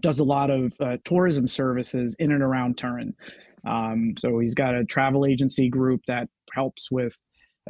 does 0.00 0.20
a 0.20 0.24
lot 0.24 0.48
of 0.48 0.72
uh, 0.80 0.96
tourism 1.04 1.48
services 1.48 2.16
in 2.18 2.32
and 2.32 2.42
around 2.42 2.78
Turin. 2.78 3.12
Um, 3.66 4.14
so 4.18 4.38
he's 4.38 4.54
got 4.54 4.74
a 4.74 4.86
travel 4.86 5.26
agency 5.26 5.68
group 5.68 6.00
that 6.06 6.30
helps 6.54 6.90
with 6.90 7.20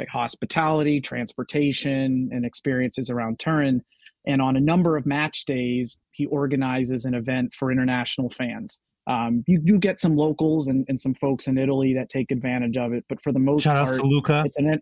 like 0.01 0.09
hospitality, 0.09 0.99
transportation, 1.01 2.31
and 2.33 2.45
experiences 2.47 3.11
around 3.11 3.39
Turin. 3.39 3.83
And 4.27 4.41
on 4.41 4.57
a 4.57 4.61
number 4.61 4.97
of 4.97 5.07
match 5.07 5.45
days, 5.45 6.01
he 6.13 6.25
organizes 6.27 7.05
an 7.05 7.15
event 7.15 7.53
for 7.55 7.71
international 7.71 8.31
fans. 8.31 8.81
Um, 9.07 9.45
you 9.47 9.59
do 9.59 9.79
get 9.79 10.01
some 10.01 10.17
locals 10.17 10.69
and, 10.69 10.87
and 10.89 10.99
some 10.99 11.15
folks 11.15 11.49
in 11.49 11.59
Italy 11.59 11.93
that 11.95 12.09
take 12.09 12.31
advantage 12.31 12.79
of 12.79 12.93
it, 12.93 13.05
but 13.09 13.23
for 13.23 13.33
the 13.33 13.39
most 13.39 13.65
Shout 13.65 13.77
out 13.77 13.87
part, 13.87 14.01
to 14.01 14.07
Luca. 14.07 14.43
it's 14.47 14.59
an 14.59 14.81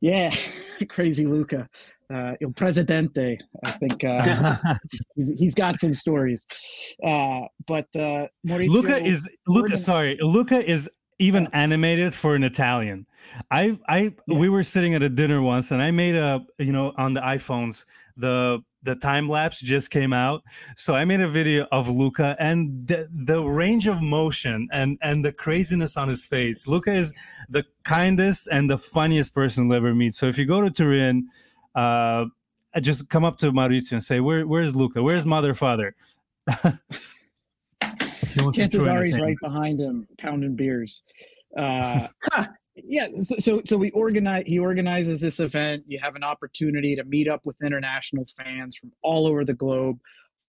yeah, 0.00 0.34
crazy 0.88 1.26
Luca, 1.26 1.68
uh, 2.12 2.32
Il 2.40 2.52
Presidente. 2.52 3.38
I 3.64 3.72
think 3.72 4.04
uh, 4.04 4.56
he's, 5.16 5.32
he's 5.38 5.54
got 5.54 5.78
some 5.78 5.94
stories. 5.94 6.46
Uh, 7.04 7.40
but 7.66 7.86
uh, 7.96 8.26
Maurizio, 8.46 8.68
Luca 8.68 8.96
is 9.04 9.28
Luca. 9.46 9.76
Sorry, 9.76 10.16
Luca 10.20 10.58
is 10.58 10.88
even 11.18 11.48
animated 11.52 12.14
for 12.14 12.34
an 12.34 12.44
Italian. 12.44 13.06
I 13.50 13.78
I 13.88 14.14
Yeah. 14.26 14.38
we 14.38 14.48
were 14.48 14.64
sitting 14.64 14.94
at 14.94 15.02
a 15.02 15.08
dinner 15.08 15.42
once, 15.42 15.70
and 15.70 15.82
I 15.82 15.90
made 15.90 16.14
a 16.14 16.44
you 16.58 16.72
know 16.72 16.92
on 16.96 17.14
the 17.14 17.20
iPhones 17.20 17.84
the 18.16 18.62
the 18.84 18.94
time 18.94 19.28
lapse 19.28 19.60
just 19.60 19.90
came 19.90 20.12
out, 20.12 20.42
so 20.76 20.94
I 20.94 21.04
made 21.04 21.20
a 21.20 21.28
video 21.28 21.66
of 21.72 21.88
Luca 21.88 22.36
and 22.38 22.86
the 22.86 23.08
the 23.12 23.42
range 23.42 23.86
of 23.88 24.00
motion 24.00 24.68
and 24.72 24.98
and 25.02 25.24
the 25.24 25.32
craziness 25.32 25.96
on 25.96 26.08
his 26.08 26.24
face. 26.24 26.66
Luca 26.68 26.92
is 26.94 27.12
the 27.48 27.64
kindest 27.84 28.48
and 28.50 28.70
the 28.70 28.78
funniest 28.78 29.34
person 29.34 29.64
you'll 29.64 29.74
ever 29.76 29.94
meet. 29.94 30.14
So 30.14 30.26
if 30.26 30.38
you 30.38 30.46
go 30.46 30.60
to 30.60 30.70
Turin, 30.70 31.28
uh, 31.74 32.26
just 32.80 33.08
come 33.08 33.24
up 33.24 33.38
to 33.38 33.50
Maurizio 33.52 33.92
and 33.92 34.02
say, 34.02 34.20
"Where 34.20 34.46
where's 34.46 34.76
Luca? 34.76 35.02
Where's 35.02 35.26
Mother 35.26 35.54
Father?" 35.54 35.94
He 38.38 38.44
wants 38.44 38.58
to 38.58 38.68
true 38.68 38.80
Cantazari's 38.80 39.20
right 39.20 39.36
behind 39.42 39.80
him, 39.80 40.06
pounding 40.18 40.54
beers. 40.56 41.02
Uh, 41.56 42.06
yeah, 42.76 43.08
so, 43.20 43.36
so 43.38 43.62
so 43.64 43.76
we 43.76 43.90
organize. 43.90 44.44
He 44.46 44.58
organizes 44.58 45.20
this 45.20 45.40
event. 45.40 45.84
You 45.86 45.98
have 46.02 46.14
an 46.14 46.22
opportunity 46.22 46.96
to 46.96 47.04
meet 47.04 47.28
up 47.28 47.42
with 47.44 47.56
international 47.62 48.26
fans 48.36 48.76
from 48.76 48.92
all 49.02 49.26
over 49.26 49.44
the 49.44 49.54
globe. 49.54 49.98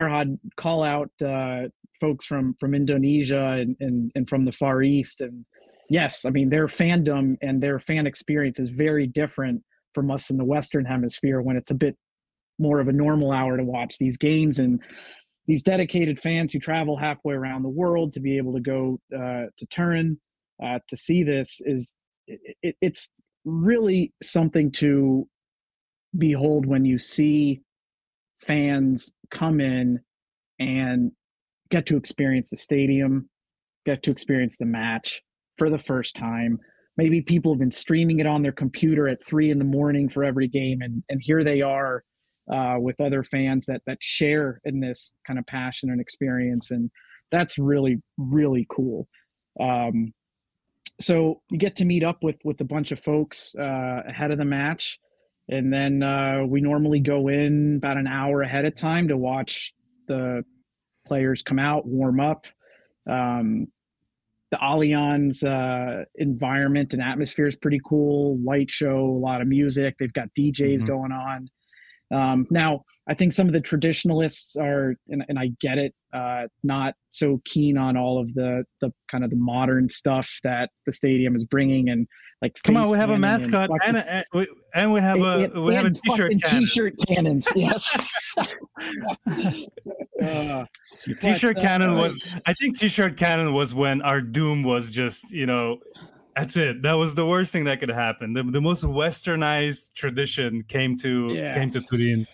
Farhad, 0.01 0.37
call 0.55 0.83
out 0.83 1.11
uh, 1.25 1.63
folks 1.99 2.25
from 2.25 2.55
from 2.59 2.73
Indonesia 2.73 3.57
and, 3.59 3.75
and 3.79 4.11
and 4.15 4.29
from 4.29 4.45
the 4.45 4.51
Far 4.51 4.83
East, 4.83 5.21
and 5.21 5.45
yes, 5.89 6.25
I 6.25 6.29
mean 6.29 6.49
their 6.49 6.67
fandom 6.67 7.37
and 7.41 7.61
their 7.61 7.79
fan 7.79 8.07
experience 8.07 8.59
is 8.59 8.69
very 8.69 9.07
different 9.07 9.63
from 9.93 10.11
us 10.11 10.29
in 10.29 10.37
the 10.37 10.45
Western 10.45 10.85
Hemisphere 10.85 11.41
when 11.41 11.57
it's 11.57 11.71
a 11.71 11.75
bit 11.75 11.97
more 12.59 12.79
of 12.79 12.87
a 12.89 12.93
normal 12.93 13.31
hour 13.31 13.57
to 13.57 13.63
watch 13.63 13.97
these 13.97 14.17
games 14.17 14.59
and 14.59 14.81
these 15.49 15.63
dedicated 15.63 16.19
fans 16.19 16.53
who 16.53 16.59
travel 16.59 16.95
halfway 16.95 17.33
around 17.33 17.63
the 17.63 17.69
world 17.69 18.11
to 18.11 18.19
be 18.19 18.37
able 18.37 18.53
to 18.53 18.59
go 18.59 18.99
uh, 19.11 19.45
to 19.57 19.65
Turin 19.71 20.19
uh, 20.63 20.77
to 20.87 20.95
see 20.95 21.23
this 21.23 21.59
is 21.65 21.95
it, 22.27 22.55
it, 22.61 22.75
it's 22.81 23.11
really 23.45 24.13
something 24.21 24.71
to 24.73 25.27
behold 26.15 26.67
when 26.67 26.85
you 26.85 26.99
see 26.99 27.61
fans 28.39 29.11
come 29.31 29.59
in 29.59 29.99
and 30.59 31.11
get 31.71 31.87
to 31.87 31.97
experience 31.97 32.51
the 32.51 32.57
stadium, 32.57 33.27
get 33.87 34.03
to 34.03 34.11
experience 34.11 34.55
the 34.57 34.67
match 34.67 35.19
for 35.57 35.71
the 35.71 35.79
first 35.79 36.15
time. 36.15 36.59
Maybe 36.95 37.23
people 37.23 37.53
have 37.53 37.59
been 37.59 37.71
streaming 37.71 38.19
it 38.19 38.27
on 38.27 38.43
their 38.43 38.51
computer 38.51 39.07
at 39.07 39.25
three 39.25 39.49
in 39.49 39.57
the 39.57 39.65
morning 39.65 40.09
for 40.09 40.23
every 40.23 40.47
game, 40.47 40.83
and 40.83 41.01
and 41.09 41.19
here 41.23 41.43
they 41.43 41.63
are 41.63 42.03
uh, 42.51 42.75
with 42.79 42.99
other 42.99 43.23
fans 43.23 43.65
that 43.67 43.81
that 43.85 43.97
share 44.01 44.61
in 44.65 44.79
this 44.79 45.13
kind 45.25 45.39
of 45.39 45.45
passion 45.47 45.89
and 45.89 46.01
experience, 46.01 46.71
and 46.71 46.91
that's 47.31 47.57
really 47.57 48.01
really 48.17 48.65
cool. 48.69 49.07
Um, 49.59 50.13
so 50.99 51.41
you 51.49 51.57
get 51.57 51.75
to 51.77 51.85
meet 51.85 52.03
up 52.03 52.23
with 52.23 52.37
with 52.43 52.59
a 52.61 52.65
bunch 52.65 52.91
of 52.91 52.99
folks 52.99 53.55
uh, 53.57 54.01
ahead 54.07 54.31
of 54.31 54.37
the 54.37 54.45
match 54.45 54.99
and 55.49 55.73
then 55.73 56.03
uh, 56.03 56.43
we 56.47 56.61
normally 56.61 56.99
go 56.99 57.27
in 57.27 57.77
about 57.77 57.97
an 57.97 58.07
hour 58.07 58.41
ahead 58.41 58.65
of 58.65 58.75
time 58.75 59.07
to 59.07 59.17
watch 59.17 59.73
the 60.07 60.43
players 61.07 61.41
come 61.41 61.59
out 61.59 61.85
warm 61.85 62.19
up 62.19 62.45
um, 63.09 63.67
the 64.51 64.57
Allianz 64.57 65.43
uh, 65.43 66.05
environment 66.15 66.93
and 66.93 67.01
atmosphere 67.01 67.47
is 67.47 67.55
pretty 67.55 67.79
cool 67.85 68.39
light 68.43 68.69
show 68.69 69.05
a 69.05 69.19
lot 69.19 69.41
of 69.41 69.47
music 69.47 69.95
they've 69.99 70.13
got 70.13 70.27
djs 70.37 70.79
mm-hmm. 70.79 70.87
going 70.87 71.11
on 71.11 71.47
um, 72.11 72.45
now, 72.49 72.83
I 73.07 73.13
think 73.15 73.33
some 73.33 73.47
of 73.47 73.53
the 73.53 73.61
traditionalists 73.61 74.55
are, 74.55 74.95
and, 75.09 75.23
and 75.29 75.39
I 75.39 75.51
get 75.59 75.77
it, 75.77 75.93
uh, 76.13 76.43
not 76.63 76.93
so 77.09 77.41
keen 77.45 77.77
on 77.77 77.97
all 77.97 78.19
of 78.19 78.33
the 78.35 78.63
the 78.81 78.91
kind 79.07 79.23
of 79.23 79.31
the 79.31 79.35
modern 79.35 79.89
stuff 79.89 80.39
that 80.43 80.69
the 80.85 80.93
stadium 80.93 81.35
is 81.35 81.43
bringing, 81.43 81.89
and 81.89 82.07
like 82.41 82.55
come 82.63 82.77
on, 82.77 82.89
we 82.89 82.97
have 82.97 83.09
a 83.09 83.17
mascot 83.17 83.69
and, 83.85 83.97
and, 83.97 84.07
and, 84.07 84.25
we, 84.33 84.47
and 84.73 84.93
we 84.93 84.99
have 84.99 85.19
a 85.19 85.49
we 85.59 85.73
have 85.73 85.85
a 85.85 85.91
t-shirt 85.91 86.33
cannon. 86.43 86.65
t-shirt 86.65 86.93
cannons, 87.07 87.47
yes. 87.55 87.97
uh, 90.23 90.65
t-shirt 91.19 91.55
but, 91.55 91.63
cannon 91.63 91.89
uh, 91.91 91.95
was, 91.95 92.19
I 92.45 92.53
think 92.53 92.77
t-shirt 92.77 93.17
cannon 93.17 93.53
was 93.53 93.73
when 93.73 94.01
our 94.03 94.21
doom 94.21 94.63
was 94.63 94.89
just 94.89 95.33
you 95.33 95.45
know 95.47 95.79
that's 96.35 96.57
it. 96.57 96.81
That 96.81 96.93
was 96.93 97.15
the 97.15 97.25
worst 97.25 97.51
thing 97.51 97.65
that 97.65 97.79
could 97.79 97.89
happen. 97.89 98.33
The, 98.33 98.43
the 98.43 98.61
most 98.61 98.83
westernized 98.83 99.93
tradition 99.93 100.63
came 100.63 100.97
to 100.97 101.33
yeah. 101.33 101.53
came 101.53 101.71
to 101.71 101.81
Turin. 101.81 102.25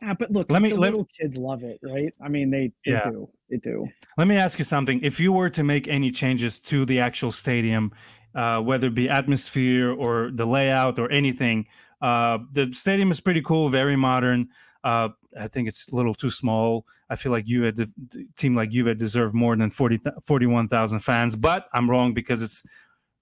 Yeah, 0.00 0.14
but 0.14 0.30
look, 0.30 0.50
let 0.50 0.62
me, 0.62 0.70
the 0.70 0.76
let, 0.76 0.92
little 0.92 1.08
kids 1.18 1.36
love 1.36 1.64
it, 1.64 1.80
right? 1.82 2.12
I 2.22 2.28
mean, 2.28 2.50
they, 2.50 2.72
they 2.86 2.92
yeah. 2.92 3.10
do. 3.10 3.28
They 3.50 3.56
do. 3.56 3.88
Let 4.16 4.28
me 4.28 4.36
ask 4.36 4.58
you 4.58 4.64
something. 4.64 5.00
If 5.02 5.18
you 5.18 5.32
were 5.32 5.50
to 5.50 5.64
make 5.64 5.88
any 5.88 6.10
changes 6.10 6.60
to 6.60 6.84
the 6.84 7.00
actual 7.00 7.32
stadium, 7.32 7.92
uh, 8.34 8.60
whether 8.60 8.86
it 8.86 8.94
be 8.94 9.08
atmosphere 9.08 9.92
or 9.92 10.30
the 10.32 10.46
layout 10.46 10.98
or 11.00 11.10
anything, 11.10 11.66
uh, 12.00 12.38
the 12.52 12.72
stadium 12.72 13.10
is 13.10 13.20
pretty 13.20 13.42
cool, 13.42 13.70
very 13.70 13.96
modern. 13.96 14.48
Uh, 14.84 15.08
I 15.38 15.48
think 15.48 15.68
it's 15.68 15.86
a 15.92 15.96
little 15.96 16.14
too 16.14 16.30
small. 16.30 16.86
I 17.10 17.16
feel 17.16 17.32
like 17.32 17.46
you 17.46 17.64
had 17.64 17.76
the 17.76 17.90
team 18.36 18.54
like 18.54 18.72
you 18.72 18.86
had 18.86 18.98
deserved 18.98 19.34
more 19.34 19.56
than 19.56 19.70
40, 19.70 20.00
41,000 20.24 21.00
fans, 21.00 21.36
but 21.36 21.66
I'm 21.72 21.90
wrong 21.90 22.14
because 22.14 22.42
it's 22.42 22.64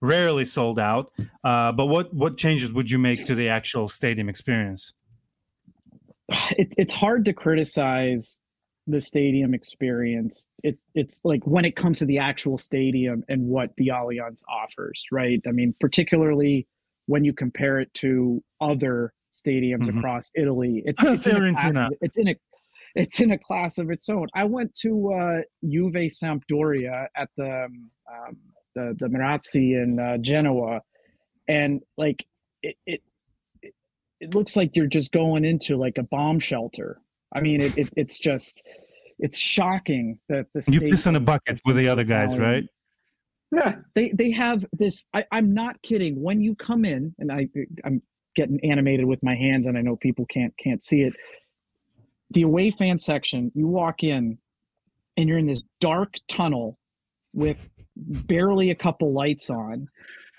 rarely 0.01 0.45
sold 0.45 0.79
out. 0.79 1.13
Uh, 1.43 1.73
but 1.73 1.87
what 1.87 2.13
what 2.15 2.37
changes 2.37 2.73
would 2.73 2.91
you 2.91 2.99
make 2.99 3.27
to 3.27 3.35
the 3.35 3.49
actual 3.49 3.89
stadium 3.89 4.29
experience? 4.29 4.93
It, 6.59 6.75
it's 6.77 6.95
hard 6.95 7.25
to 7.27 7.33
criticize 7.33 8.41
the 8.87 9.01
stadium 9.01 9.55
experience. 9.55 10.49
It 10.63 10.79
it's 10.95 11.21
like 11.25 11.47
when 11.47 11.65
it 11.65 11.77
comes 11.77 11.99
to 12.01 12.05
the 12.05 12.19
actual 12.19 12.59
stadium 12.59 13.25
and 13.29 13.47
what 13.47 13.71
the 13.77 13.89
Allianz 13.89 14.43
offers, 14.49 15.05
right? 15.11 15.41
I 15.47 15.53
mean, 15.53 15.75
particularly 15.81 16.67
when 17.07 17.25
you 17.25 17.33
compare 17.33 17.81
it 17.81 17.93
to 17.95 18.43
other 18.61 19.13
stadiums 19.41 19.87
mm-hmm. 19.87 19.99
across 19.99 20.30
Italy. 20.34 20.82
It's, 20.84 21.03
it's, 21.05 21.26
in 21.26 21.37
of, 21.76 21.93
it's, 22.01 22.18
in 22.18 22.28
a 22.28 22.34
it's 22.95 23.20
in 23.20 23.30
a 23.30 23.39
class 23.39 23.78
of 23.78 23.91
its 23.91 24.09
own. 24.09 24.26
I 24.34 24.45
went 24.45 24.74
to 24.82 25.12
uh, 25.12 25.41
Juve 25.68 26.11
Sampdoria 26.11 27.07
at 27.16 27.28
the 27.37 27.64
um, 27.64 27.91
um, 28.11 28.37
the 28.74 28.97
the 28.99 29.07
Marassi 29.07 29.82
in 29.82 29.99
uh, 29.99 30.18
Genoa, 30.18 30.80
and 31.49 31.82
like 31.97 32.26
it, 32.62 32.76
it 32.87 33.03
it 34.20 34.34
looks 34.34 34.57
like 34.57 34.76
you're 34.76 34.87
just 34.87 35.12
going 35.12 35.45
into 35.45 35.76
like 35.76 35.99
a 35.99 36.03
bomb 36.03 36.41
shelter. 36.41 37.01
I 37.34 37.41
mean, 37.41 37.61
it, 37.61 37.76
it 37.76 37.91
it's 37.97 38.18
just 38.18 38.62
it's 39.18 39.39
shocking 39.39 40.18
that 40.28 40.47
the 40.55 40.64
you 40.68 40.80
piss 40.80 41.07
in 41.07 41.16
a 41.16 41.20
bucket 41.20 41.61
with 41.64 41.76
the 41.76 41.89
other 41.89 42.05
guys, 42.05 42.39
right? 42.39 42.64
Yeah, 43.53 43.76
they 43.95 44.11
they 44.11 44.30
have 44.32 44.64
this. 44.72 45.07
I, 45.14 45.24
I'm 45.30 45.55
not 45.55 45.80
kidding. 45.82 46.20
When 46.20 46.41
you 46.41 46.55
come 46.55 46.84
in, 46.84 47.14
and 47.18 47.30
I 47.30 47.49
I'm 47.84 48.03
getting 48.37 48.61
animated 48.62 49.07
with 49.07 49.22
my 49.24 49.34
hands, 49.34 49.66
and 49.66 49.76
I 49.76 49.80
know 49.80 49.97
people 49.97 50.26
can't 50.26 50.57
can't 50.59 50.84
see 50.84 51.03
it. 51.03 51.14
The 52.30 52.43
away 52.43 52.70
fan 52.70 52.99
section, 52.99 53.51
you 53.55 53.66
walk 53.66 54.03
in, 54.03 54.39
and 55.16 55.28
you're 55.28 55.39
in 55.39 55.47
this 55.47 55.62
dark 55.80 56.14
tunnel 56.28 56.78
with 57.32 57.70
barely 57.97 58.70
a 58.70 58.74
couple 58.74 59.12
lights 59.12 59.51
on. 59.51 59.89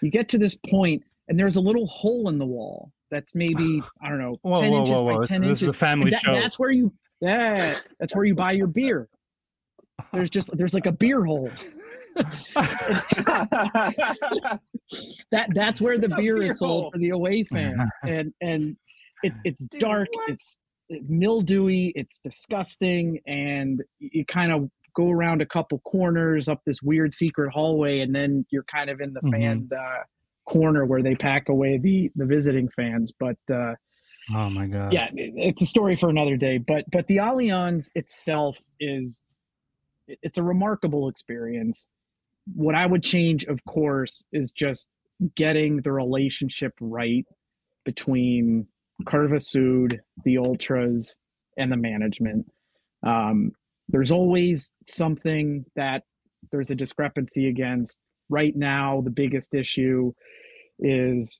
You 0.01 0.11
get 0.11 0.29
to 0.29 0.37
this 0.37 0.55
point, 0.69 1.03
and 1.27 1.39
there's 1.39 1.55
a 1.55 1.61
little 1.61 1.87
hole 1.87 2.29
in 2.29 2.37
the 2.37 2.45
wall 2.45 2.91
that's 3.09 3.35
maybe 3.35 3.81
I 4.01 4.09
don't 4.09 4.19
know, 4.19 4.37
whoa, 4.41 4.61
ten 4.61 4.71
whoa, 4.71 4.79
inches 4.79 4.91
whoa, 4.91 5.03
whoa. 5.03 5.19
by 5.19 5.25
ten 5.25 5.41
this 5.41 5.49
inches. 5.49 5.61
Is 5.63 5.69
a 5.69 5.73
family 5.73 6.11
that, 6.11 6.21
show. 6.21 6.33
That's 6.33 6.59
where 6.59 6.71
you 6.71 6.93
yeah, 7.19 7.79
that's 7.99 8.15
where 8.15 8.25
you 8.25 8.35
buy 8.35 8.51
your 8.51 8.67
beer. 8.67 9.09
There's 10.13 10.29
just 10.29 10.55
there's 10.55 10.73
like 10.73 10.85
a 10.85 10.91
beer 10.91 11.25
hole. 11.25 11.49
that 15.31 15.49
that's 15.53 15.81
where 15.81 15.97
the 15.97 16.09
beer 16.17 16.41
is 16.41 16.59
sold 16.59 16.93
for 16.93 16.99
the 16.99 17.09
away 17.09 17.43
fans, 17.43 17.91
and 18.03 18.33
and 18.41 18.77
it, 19.23 19.33
it's 19.43 19.67
dark, 19.79 20.07
it's 20.27 20.57
mildewy, 20.89 21.91
it's 21.95 22.19
disgusting, 22.19 23.19
and 23.25 23.83
you 23.99 24.25
kind 24.25 24.51
of 24.51 24.69
go 24.95 25.09
around 25.11 25.41
a 25.41 25.45
couple 25.45 25.79
corners 25.79 26.47
up 26.47 26.61
this 26.65 26.81
weird 26.81 27.13
secret 27.13 27.51
hallway, 27.51 27.99
and 27.99 28.15
then 28.15 28.45
you're 28.49 28.63
kind 28.63 28.89
of 28.89 28.99
in 29.01 29.13
the 29.13 29.21
mm-hmm. 29.21 29.41
fan 29.41 29.69
uh, 29.77 30.03
corner 30.51 30.85
where 30.85 31.03
they 31.03 31.15
pack 31.15 31.49
away 31.49 31.77
the 31.77 32.11
the 32.15 32.25
visiting 32.25 32.69
fans. 32.69 33.11
But 33.19 33.37
uh, 33.51 33.75
oh 34.33 34.49
my 34.49 34.67
god, 34.67 34.93
yeah, 34.93 35.07
it's 35.13 35.61
a 35.61 35.67
story 35.67 35.95
for 35.95 36.09
another 36.09 36.37
day. 36.37 36.57
But 36.57 36.85
but 36.91 37.07
the 37.07 37.17
Allianz 37.17 37.89
itself 37.95 38.57
is 38.79 39.23
it's 40.07 40.37
a 40.37 40.43
remarkable 40.43 41.09
experience 41.09 41.87
what 42.55 42.75
I 42.75 42.85
would 42.85 43.03
change, 43.03 43.45
of 43.45 43.63
course, 43.65 44.25
is 44.31 44.51
just 44.51 44.87
getting 45.35 45.81
the 45.81 45.91
relationship 45.91 46.73
right 46.79 47.25
between 47.85 48.67
Curva 49.03 49.41
Sud, 49.41 50.01
the 50.23 50.37
ultras, 50.37 51.17
and 51.57 51.71
the 51.71 51.77
management. 51.77 52.45
Um, 53.03 53.51
there's 53.89 54.11
always 54.11 54.71
something 54.87 55.65
that 55.75 56.03
there's 56.51 56.71
a 56.71 56.75
discrepancy 56.75 57.47
against. 57.47 57.99
Right 58.29 58.55
now, 58.55 59.01
the 59.01 59.09
biggest 59.09 59.55
issue 59.55 60.11
is 60.79 61.39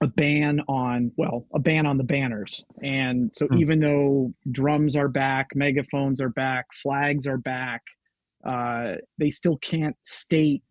a 0.00 0.06
ban 0.06 0.60
on 0.68 1.10
well 1.16 1.46
a 1.54 1.58
ban 1.58 1.84
on 1.84 1.98
the 1.98 2.04
banners 2.04 2.64
and 2.82 3.30
so 3.34 3.48
mm. 3.48 3.58
even 3.58 3.80
though 3.80 4.32
drums 4.52 4.94
are 4.94 5.08
back 5.08 5.48
megaphones 5.56 6.20
are 6.20 6.28
back 6.28 6.66
flags 6.82 7.26
are 7.26 7.38
back 7.38 7.82
uh, 8.44 8.94
they 9.18 9.30
still 9.30 9.56
can't 9.58 9.96
state 10.02 10.62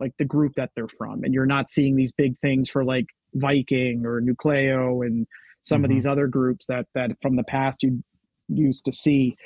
like 0.00 0.12
the 0.18 0.24
group 0.24 0.54
that 0.56 0.70
they're 0.74 0.88
from 0.88 1.24
and 1.24 1.32
you're 1.32 1.46
not 1.46 1.70
seeing 1.70 1.96
these 1.96 2.12
big 2.12 2.38
things 2.40 2.68
for 2.68 2.84
like 2.84 3.06
viking 3.34 4.04
or 4.04 4.20
nucleo 4.20 5.06
and 5.06 5.26
some 5.62 5.78
mm-hmm. 5.78 5.84
of 5.84 5.90
these 5.90 6.06
other 6.06 6.26
groups 6.26 6.66
that 6.66 6.86
that 6.94 7.10
from 7.22 7.36
the 7.36 7.44
past 7.44 7.82
you 7.82 8.02
used 8.48 8.84
to 8.84 8.92
see 8.92 9.36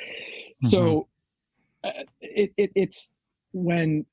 mm-hmm. 0.64 0.68
so 0.68 1.06
uh, 1.84 1.90
it, 2.20 2.50
it, 2.56 2.70
it's 2.74 3.08
when 3.52 4.04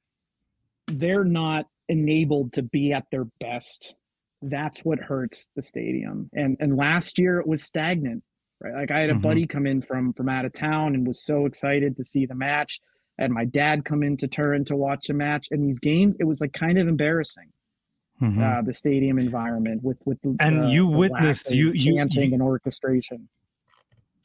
they're 0.87 1.23
not 1.23 1.65
enabled 1.89 2.53
to 2.53 2.61
be 2.61 2.93
at 2.93 3.05
their 3.11 3.25
best 3.39 3.95
that's 4.43 4.81
what 4.81 4.99
hurts 4.99 5.47
the 5.55 5.61
stadium 5.61 6.29
and 6.33 6.57
and 6.59 6.75
last 6.77 7.17
year 7.17 7.39
it 7.39 7.47
was 7.47 7.63
stagnant 7.63 8.23
right 8.59 8.73
like 8.73 8.91
i 8.91 8.99
had 8.99 9.09
a 9.09 9.13
mm-hmm. 9.13 9.21
buddy 9.21 9.47
come 9.47 9.65
in 9.65 9.81
from 9.81 10.13
from 10.13 10.29
out 10.29 10.45
of 10.45 10.53
town 10.53 10.93
and 10.93 11.07
was 11.07 11.23
so 11.23 11.45
excited 11.45 11.97
to 11.97 12.03
see 12.03 12.25
the 12.25 12.35
match 12.35 12.79
Had 13.17 13.31
my 13.31 13.45
dad 13.45 13.85
come 13.85 14.03
into 14.03 14.27
Turin 14.27 14.65
to 14.65 14.75
watch 14.75 15.09
a 15.09 15.13
match, 15.13 15.47
and 15.51 15.63
these 15.63 15.79
games 15.79 16.15
it 16.19 16.25
was 16.25 16.41
like 16.41 16.53
kind 16.53 16.77
of 16.77 16.87
embarrassing. 16.87 17.51
Mm-hmm. 18.21 18.41
Uh, 18.41 18.61
the 18.61 18.73
stadium 18.73 19.19
environment 19.19 19.83
with 19.83 19.97
with 20.05 20.21
the, 20.21 20.35
and 20.39 20.69
you 20.69 20.89
the 20.89 20.97
witnessed 20.97 21.51
you 21.51 21.71
you 21.73 21.95
chanting 21.95 22.29
you, 22.29 22.33
and 22.33 22.41
orchestration. 22.41 23.27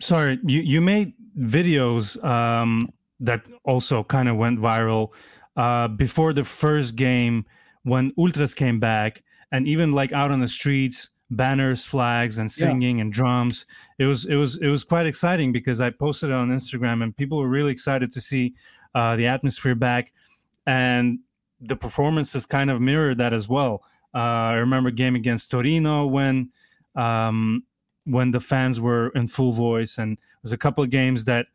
Sorry, 0.00 0.38
you 0.44 0.60
you 0.60 0.80
made 0.80 1.12
videos 1.38 2.22
um, 2.24 2.92
that 3.20 3.44
also 3.64 4.02
kind 4.04 4.28
of 4.28 4.36
went 4.36 4.58
viral 4.58 5.10
uh, 5.56 5.88
before 5.88 6.32
the 6.32 6.44
first 6.44 6.96
game 6.96 7.44
when 7.82 8.12
ultras 8.18 8.54
came 8.54 8.78
back 8.78 9.22
and 9.52 9.66
even 9.66 9.92
like 9.92 10.12
out 10.12 10.30
on 10.30 10.40
the 10.40 10.48
streets 10.48 11.10
banners 11.30 11.84
flags 11.84 12.38
and 12.38 12.50
singing 12.50 12.98
yeah. 12.98 13.02
and 13.02 13.12
drums 13.12 13.64
it 13.98 14.06
was 14.06 14.26
it 14.26 14.34
was 14.34 14.58
it 14.58 14.68
was 14.68 14.82
quite 14.82 15.06
exciting 15.06 15.52
because 15.52 15.80
i 15.80 15.88
posted 15.88 16.30
it 16.30 16.32
on 16.34 16.48
instagram 16.48 17.02
and 17.02 17.16
people 17.16 17.38
were 17.38 17.48
really 17.48 17.70
excited 17.70 18.12
to 18.12 18.20
see 18.20 18.54
uh, 18.94 19.16
the 19.16 19.26
atmosphere 19.26 19.74
back 19.74 20.12
and 20.66 21.20
the 21.60 21.76
performances 21.76 22.46
kind 22.46 22.70
of 22.70 22.80
mirrored 22.80 23.18
that 23.18 23.32
as 23.32 23.48
well 23.48 23.82
uh, 24.14 24.18
i 24.18 24.54
remember 24.54 24.90
game 24.90 25.14
against 25.14 25.50
torino 25.50 26.06
when 26.06 26.50
um, 26.96 27.62
when 28.04 28.30
the 28.30 28.40
fans 28.40 28.80
were 28.80 29.10
in 29.10 29.28
full 29.28 29.52
voice 29.52 29.98
and 29.98 30.18
there's 30.42 30.52
a 30.52 30.58
couple 30.58 30.82
of 30.82 30.90
games 30.90 31.24
that 31.24 31.46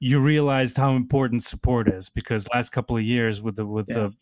you 0.00 0.20
realized 0.20 0.76
how 0.76 0.94
important 0.96 1.42
support 1.44 1.88
is 1.88 2.10
because 2.10 2.46
last 2.50 2.70
couple 2.70 2.96
of 2.96 3.02
years 3.02 3.40
with 3.40 3.56
the 3.56 3.64
with 3.64 3.88
yeah. 3.88 3.94
the 3.94 4.14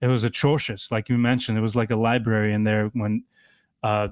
it 0.00 0.06
was 0.06 0.24
atrocious 0.24 0.90
like 0.90 1.08
you 1.08 1.18
mentioned 1.18 1.58
it 1.58 1.60
was 1.60 1.74
like 1.74 1.90
a 1.90 1.96
library 1.96 2.52
in 2.52 2.64
there 2.64 2.86
when 2.92 3.24
uh 3.82 4.08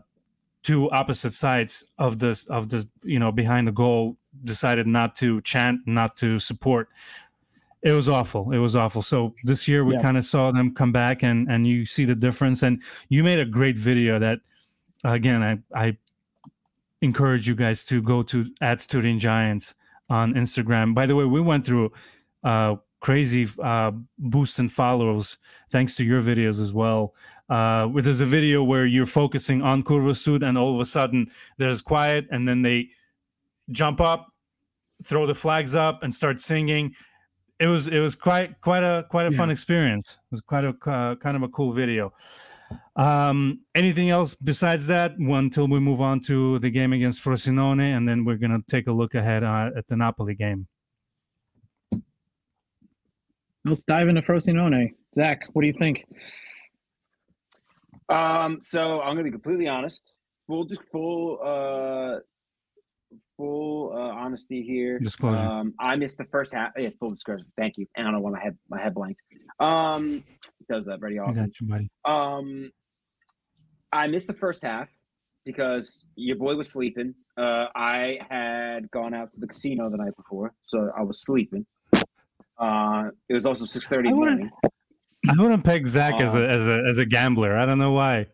two 0.62 0.90
opposite 0.90 1.32
sides 1.32 1.84
of 1.98 2.18
the 2.18 2.44
of 2.50 2.68
the 2.68 2.86
you 3.02 3.18
know 3.18 3.32
behind 3.32 3.66
the 3.66 3.72
goal 3.72 4.16
decided 4.44 4.86
not 4.86 5.16
to 5.16 5.40
chant 5.42 5.80
not 5.86 6.16
to 6.16 6.38
support 6.38 6.88
it 7.82 7.92
was 7.92 8.08
awful 8.08 8.52
it 8.52 8.58
was 8.58 8.76
awful 8.76 9.02
so 9.02 9.34
this 9.44 9.66
year 9.66 9.84
we 9.84 9.94
yeah. 9.94 10.02
kind 10.02 10.18
of 10.18 10.24
saw 10.24 10.50
them 10.50 10.74
come 10.74 10.92
back 10.92 11.22
and 11.22 11.50
and 11.50 11.66
you 11.66 11.86
see 11.86 12.04
the 12.04 12.14
difference 12.14 12.62
and 12.62 12.82
you 13.08 13.24
made 13.24 13.38
a 13.38 13.44
great 13.44 13.78
video 13.78 14.18
that 14.18 14.38
again 15.04 15.42
i 15.42 15.58
i 15.86 15.96
encourage 17.02 17.48
you 17.48 17.54
guys 17.54 17.84
to 17.84 18.02
go 18.02 18.22
to 18.22 18.46
at 18.60 18.80
Turin 18.80 19.18
Giants 19.18 19.74
on 20.08 20.34
Instagram. 20.34 20.94
By 20.94 21.06
the 21.06 21.14
way, 21.14 21.24
we 21.24 21.40
went 21.40 21.64
through 21.64 21.92
uh, 22.44 22.76
crazy 23.00 23.48
uh, 23.62 23.92
boost 24.18 24.58
in 24.58 24.68
followers 24.68 25.38
thanks 25.70 25.94
to 25.96 26.04
your 26.04 26.22
videos 26.22 26.60
as 26.60 26.72
well. 26.72 27.14
Uh, 27.48 27.88
there's 27.94 28.20
a 28.20 28.26
video 28.26 28.62
where 28.62 28.86
you're 28.86 29.06
focusing 29.06 29.60
on 29.60 29.82
Curva 29.82 30.16
Sud, 30.16 30.44
and 30.44 30.56
all 30.56 30.74
of 30.74 30.80
a 30.80 30.84
sudden 30.84 31.28
there's 31.58 31.82
quiet, 31.82 32.26
and 32.30 32.46
then 32.46 32.62
they 32.62 32.90
jump 33.72 34.00
up, 34.00 34.28
throw 35.04 35.26
the 35.26 35.34
flags 35.34 35.74
up, 35.74 36.04
and 36.04 36.14
start 36.14 36.40
singing. 36.40 36.94
It 37.58 37.66
was 37.66 37.88
it 37.88 37.98
was 37.98 38.14
quite 38.14 38.60
quite 38.60 38.84
a 38.84 39.04
quite 39.10 39.26
a 39.26 39.32
yeah. 39.32 39.36
fun 39.36 39.50
experience. 39.50 40.12
It 40.12 40.30
was 40.30 40.40
quite 40.40 40.64
a 40.64 40.74
uh, 40.88 41.16
kind 41.16 41.36
of 41.36 41.42
a 41.42 41.48
cool 41.48 41.72
video. 41.72 42.12
Um, 42.94 43.62
anything 43.74 44.10
else 44.10 44.36
besides 44.36 44.86
that? 44.86 45.18
Until 45.18 45.66
we 45.66 45.80
move 45.80 46.00
on 46.00 46.20
to 46.22 46.60
the 46.60 46.70
game 46.70 46.92
against 46.92 47.22
Frosinone, 47.22 47.96
and 47.96 48.08
then 48.08 48.24
we're 48.24 48.36
gonna 48.36 48.62
take 48.68 48.86
a 48.86 48.92
look 48.92 49.16
ahead 49.16 49.42
uh, 49.42 49.70
at 49.76 49.88
the 49.88 49.96
Napoli 49.96 50.36
game. 50.36 50.68
Let's 53.64 53.84
dive 53.84 54.08
into 54.08 54.22
Frosinone. 54.22 54.94
Zach, 55.14 55.42
what 55.52 55.62
do 55.62 55.68
you 55.68 55.74
think? 55.78 56.04
Um, 58.08 58.58
so 58.60 59.00
I'm 59.00 59.14
gonna 59.14 59.24
be 59.24 59.30
completely 59.30 59.68
honest. 59.68 60.16
Full, 60.46 60.64
just 60.64 60.82
full, 60.90 61.38
uh, 61.44 62.20
full 63.36 63.92
uh, 63.94 64.12
honesty 64.14 64.62
here. 64.62 64.98
Disclosure. 64.98 65.44
Um, 65.44 65.74
I 65.78 65.96
missed 65.96 66.18
the 66.18 66.24
first 66.24 66.54
half. 66.54 66.72
Yeah, 66.76 66.88
full 66.98 67.10
disclosure. 67.10 67.44
Thank 67.56 67.76
you. 67.76 67.86
And 67.96 68.08
I 68.08 68.10
don't 68.10 68.20
know 68.20 68.24
why 68.24 68.32
my 68.32 68.40
head 68.40 68.58
my 68.68 68.80
head 68.82 68.94
blanked. 68.94 69.20
Um, 69.60 70.24
does 70.68 70.86
that 70.86 71.00
very 71.00 71.18
often. 71.18 71.38
I 71.38 71.42
got 71.42 71.60
you, 71.60 71.66
buddy. 71.66 71.90
Um, 72.04 72.70
I 73.92 74.06
missed 74.06 74.26
the 74.26 74.34
first 74.34 74.64
half 74.64 74.88
because 75.44 76.06
your 76.16 76.36
boy 76.36 76.56
was 76.56 76.70
sleeping. 76.70 77.14
Uh, 77.36 77.66
I 77.74 78.18
had 78.28 78.90
gone 78.90 79.14
out 79.14 79.32
to 79.34 79.40
the 79.40 79.46
casino 79.46 79.90
the 79.90 79.96
night 79.98 80.16
before, 80.16 80.54
so 80.62 80.90
I 80.96 81.02
was 81.02 81.22
sleeping. 81.22 81.66
Uh, 82.60 83.10
it 83.28 83.34
was 83.34 83.46
also 83.46 83.64
six 83.64 83.88
thirty 83.88 84.08
in 84.08 84.14
the 84.14 84.20
morning. 84.20 84.50
I 85.28 85.34
wouldn't 85.42 85.64
peg 85.64 85.86
Zach 85.86 86.14
uh, 86.14 86.18
as 86.18 86.34
a 86.34 86.48
as 86.48 86.68
a 86.68 86.84
as 86.88 86.98
a 86.98 87.06
gambler. 87.06 87.56
I 87.56 87.66
don't 87.66 87.78
know 87.78 87.92
why. 87.92 88.26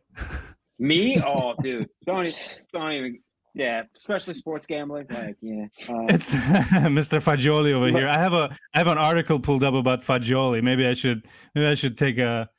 me? 0.79 1.21
Oh, 1.27 1.55
dude, 1.61 1.89
don't 2.05 2.27
even, 2.27 2.33
don't 2.73 2.93
even 2.93 3.19
yeah, 3.57 3.85
especially 3.95 4.35
sports 4.35 4.67
gambling. 4.67 5.07
Like, 5.09 5.37
yeah, 5.41 5.67
um, 5.89 6.07
it's 6.11 6.35
Mr. 6.35 7.23
Fagioli 7.23 7.73
over 7.73 7.89
here. 7.89 8.07
I 8.07 8.19
have 8.19 8.35
a 8.35 8.55
I 8.75 8.79
have 8.79 8.87
an 8.87 8.99
article 8.99 9.41
pulled 9.41 9.65
up 9.65 9.73
about 9.73 10.03
Fagioli. 10.03 10.63
Maybe 10.63 10.87
I 10.87 10.93
should 10.93 11.25
maybe 11.55 11.67
I 11.67 11.75
should 11.75 11.97
take 11.97 12.19
a 12.19 12.51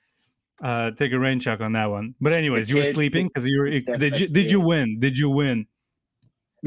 uh, 0.63 0.91
take 0.91 1.11
a 1.11 1.20
rain 1.20 1.39
check 1.39 1.61
on 1.61 1.74
that 1.74 1.86
one. 1.86 2.15
But 2.20 2.34
anyways, 2.34 2.70
you 2.72 2.78
were 2.78 2.84
sleeping 2.84 3.28
because 3.28 3.47
you 3.47 3.59
were. 3.59 3.70
Did 3.70 4.20
you 4.20 4.28
did 4.28 4.49
you 4.49 4.59
win? 4.59 4.99
Did 4.99 5.18
you 5.18 5.30
win? 5.30 5.68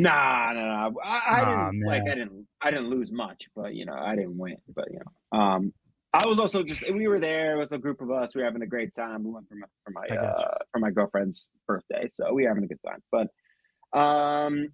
Nah, 0.01 0.53
no, 0.53 0.61
nah. 0.61 0.91
I, 1.05 1.23
I 1.29 1.39
didn't 1.41 1.81
man. 1.81 1.89
like. 1.89 2.03
I 2.03 2.15
didn't. 2.15 2.47
I 2.63 2.71
didn't 2.71 2.91
lose 2.91 3.13
much, 3.13 3.49
but 3.55 3.75
you 3.75 3.85
know, 3.85 3.95
I 3.95 4.17
didn't 4.17 4.39
win. 4.39 4.57
But 4.75 4.91
you 4.91 5.01
know, 5.01 5.39
um, 5.39 5.73
I 6.13 6.27
was 6.27 6.39
also 6.39 6.63
just. 6.63 6.91
We 6.93 7.07
were 7.07 7.21
there. 7.21 7.57
It 7.57 7.59
was 7.59 7.73
a 7.73 7.79
group 7.79 8.01
of 8.01 8.11
us. 8.11 8.35
We 8.35 8.41
were 8.41 8.47
having 8.47 8.63
a 8.63 8.67
great 8.67 8.95
time. 8.95 9.25
We 9.25 9.31
went 9.31 9.49
for 9.49 9.57
my 9.57 9.67
for 9.85 9.93
my 9.93 10.17
uh, 10.17 10.55
for 10.73 10.79
my 10.79 10.91
girlfriend's 10.91 11.51
birthday, 11.67 12.09
so 12.09 12.33
we 12.33 12.43
were 12.45 12.49
having 12.49 12.65
a 12.65 12.67
good 12.67 12.81
time. 12.87 13.03
But 13.13 13.99
um, 13.99 14.69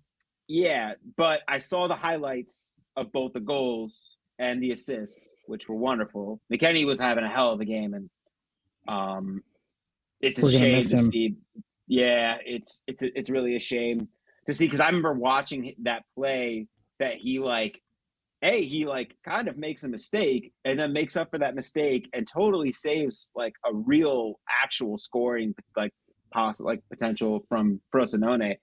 yeah, 0.49 0.93
but 1.17 1.41
I 1.49 1.59
saw 1.59 1.89
the 1.89 1.97
highlights 1.97 2.73
of 2.97 3.13
both 3.13 3.33
the 3.33 3.41
goals 3.41 4.15
and 4.39 4.63
the 4.63 4.71
assists, 4.71 5.33
which 5.47 5.69
were 5.69 5.77
wonderful. 5.77 6.41
McKennie 6.53 6.87
was 6.87 6.99
having 6.99 7.25
a 7.25 7.29
hell 7.29 7.53
of 7.53 7.61
a 7.61 7.65
game, 7.65 7.95
and 7.95 8.11
um, 8.87 9.43
it's 10.21 10.41
a 10.41 10.51
shame 10.51 10.83
to 10.83 10.99
see. 11.05 11.35
Yeah, 11.89 12.37
it's 12.45 12.83
it's 12.87 13.03
it's 13.03 13.31
really 13.31 13.57
a 13.57 13.61
shame 13.61 14.09
to 14.47 14.55
see 14.55 14.67
because 14.67 14.81
I 14.81 14.87
remember 14.87 15.13
watching 15.13 15.75
that 15.83 16.03
play 16.17 16.69
that 16.99 17.15
he 17.15 17.39
like, 17.39 17.81
hey, 18.41 18.65
he 18.65 18.87
like 18.87 19.17
kind 19.25 19.49
of 19.49 19.57
makes 19.57 19.85
a 19.85 19.89
mistake 19.89 20.53
and 20.65 20.79
then 20.79 20.93
makes 20.93 21.17
up 21.17 21.31
for 21.31 21.39
that 21.39 21.55
mistake 21.55 22.09
and 22.13 22.29
totally 22.29 22.73
saves 22.73 23.31
like 23.35 23.55
a 23.65 23.75
real 23.75 24.35
actual 24.63 24.99
scoring 24.99 25.55
like 25.77 25.93
possible 26.33 26.69
like 26.69 26.83
potential 26.91 27.45
from 27.49 27.81
Frosinone. 27.95 28.57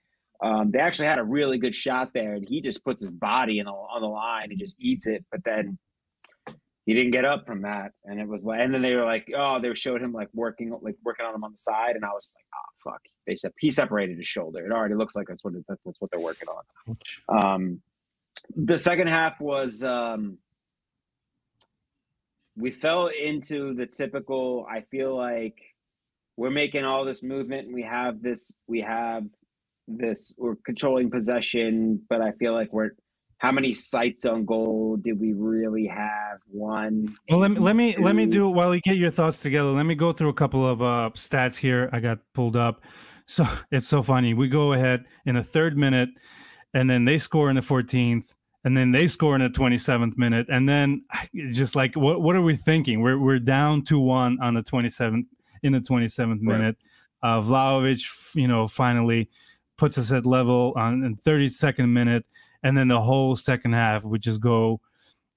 Um, 0.43 0.71
they 0.71 0.79
actually 0.79 1.07
had 1.07 1.19
a 1.19 1.23
really 1.23 1.57
good 1.57 1.73
shot 1.73 2.09
there, 2.13 2.33
and 2.33 2.47
he 2.47 2.59
just 2.59 2.83
puts 2.83 3.01
his 3.01 3.13
body 3.13 3.59
in 3.59 3.65
the, 3.65 3.71
on 3.71 4.01
the 4.01 4.07
line. 4.07 4.51
He 4.51 4.57
just 4.57 4.75
eats 4.77 5.07
it, 5.07 5.23
but 5.31 5.41
then 5.45 5.77
he 6.85 6.93
didn't 6.93 7.11
get 7.11 7.23
up 7.23 7.45
from 7.45 7.61
that. 7.61 7.91
And 8.03 8.19
it 8.19 8.27
was 8.27 8.43
like, 8.43 8.59
and 8.59 8.73
then 8.73 8.81
they 8.81 8.93
were 8.93 9.05
like, 9.05 9.31
oh, 9.35 9.61
they 9.61 9.73
showed 9.73 10.01
him 10.01 10.11
like 10.11 10.27
working, 10.33 10.77
like 10.81 10.95
working 11.03 11.25
on 11.25 11.33
him 11.33 11.45
on 11.45 11.51
the 11.51 11.57
side, 11.57 11.95
and 11.95 12.03
I 12.03 12.09
was 12.09 12.35
like, 12.37 12.45
oh 12.53 12.91
fuck. 12.91 13.01
They 13.25 13.35
said 13.35 13.51
he 13.59 13.71
separated 13.71 14.17
his 14.17 14.27
shoulder. 14.27 14.65
It 14.65 14.71
already 14.71 14.95
looks 14.95 15.15
like 15.15 15.27
that's 15.27 15.43
what 15.43 15.53
it, 15.55 15.63
that's 15.67 15.81
what 15.83 16.11
they're 16.11 16.21
working 16.21 16.47
on. 16.49 17.45
Um, 17.45 17.81
the 18.55 18.77
second 18.77 19.07
half 19.07 19.39
was 19.39 19.83
um, 19.83 20.37
we 22.55 22.71
fell 22.71 23.07
into 23.07 23.73
the 23.73 23.85
typical. 23.85 24.65
I 24.69 24.81
feel 24.81 25.15
like 25.15 25.57
we're 26.37 26.51
making 26.51 26.83
all 26.83 27.05
this 27.05 27.23
movement, 27.23 27.67
and 27.67 27.75
we 27.75 27.83
have 27.83 28.21
this. 28.21 28.55
We 28.67 28.81
have 28.81 29.23
this 29.87 30.33
we're 30.37 30.55
controlling 30.65 31.09
possession, 31.09 32.01
but 32.09 32.21
I 32.21 32.31
feel 32.33 32.53
like 32.53 32.71
we're 32.71 32.91
how 33.43 33.51
many 33.51 33.73
sights 33.73 34.25
on 34.25 34.45
goal 34.45 34.95
did 34.95 35.19
we 35.19 35.33
really 35.33 35.85
have? 35.85 36.39
One. 36.49 37.13
Well, 37.29 37.39
let 37.39 37.51
me 37.51 37.59
let 37.59 37.75
me 37.75 37.97
let 37.97 38.15
me 38.15 38.25
do 38.25 38.47
while 38.47 38.73
you 38.73 38.79
get 38.79 38.95
your 38.95 39.11
thoughts 39.11 39.41
together. 39.41 39.69
Let 39.69 39.85
me 39.85 39.95
go 39.95 40.13
through 40.13 40.29
a 40.29 40.33
couple 40.33 40.65
of 40.65 40.81
uh, 40.81 41.09
stats 41.13 41.57
here. 41.57 41.89
I 41.91 41.99
got 41.99 42.19
pulled 42.33 42.55
up, 42.55 42.81
so 43.25 43.45
it's 43.71 43.87
so 43.87 44.01
funny. 44.01 44.33
We 44.33 44.47
go 44.47 44.73
ahead 44.73 45.05
in 45.25 45.35
the 45.35 45.43
third 45.43 45.77
minute, 45.77 46.09
and 46.73 46.89
then 46.89 47.05
they 47.05 47.17
score 47.17 47.49
in 47.49 47.55
the 47.55 47.61
14th, 47.61 48.35
and 48.63 48.75
then 48.77 48.91
they 48.91 49.07
score 49.07 49.35
in 49.35 49.41
the 49.41 49.49
27th 49.49 50.17
minute, 50.17 50.47
and 50.49 50.67
then 50.67 51.03
just 51.51 51.75
like 51.75 51.95
what 51.95 52.21
what 52.21 52.35
are 52.35 52.41
we 52.41 52.55
thinking? 52.55 53.01
We're 53.01 53.19
we're 53.19 53.39
down 53.39 53.83
two 53.83 53.99
one 53.99 54.37
on 54.41 54.53
the 54.53 54.63
27th 54.63 55.25
in 55.63 55.73
the 55.73 55.79
27th 55.79 56.41
minute. 56.41 56.77
Right. 57.23 57.37
Uh, 57.37 57.41
Vlahovic, 57.41 58.35
you 58.35 58.49
know, 58.49 58.67
finally 58.67 59.29
puts 59.77 59.97
us 59.97 60.11
at 60.11 60.25
level 60.25 60.73
on 60.75 60.99
the 60.99 61.09
32nd 61.31 61.89
minute, 61.89 62.25
and 62.63 62.77
then 62.77 62.89
the 62.89 63.01
whole 63.01 63.35
second 63.35 63.73
half 63.73 64.03
we 64.03 64.19
just 64.19 64.41
go 64.41 64.81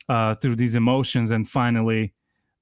uh, 0.08 0.34
through 0.34 0.56
these 0.56 0.74
emotions, 0.74 1.30
and 1.30 1.48
finally 1.48 2.12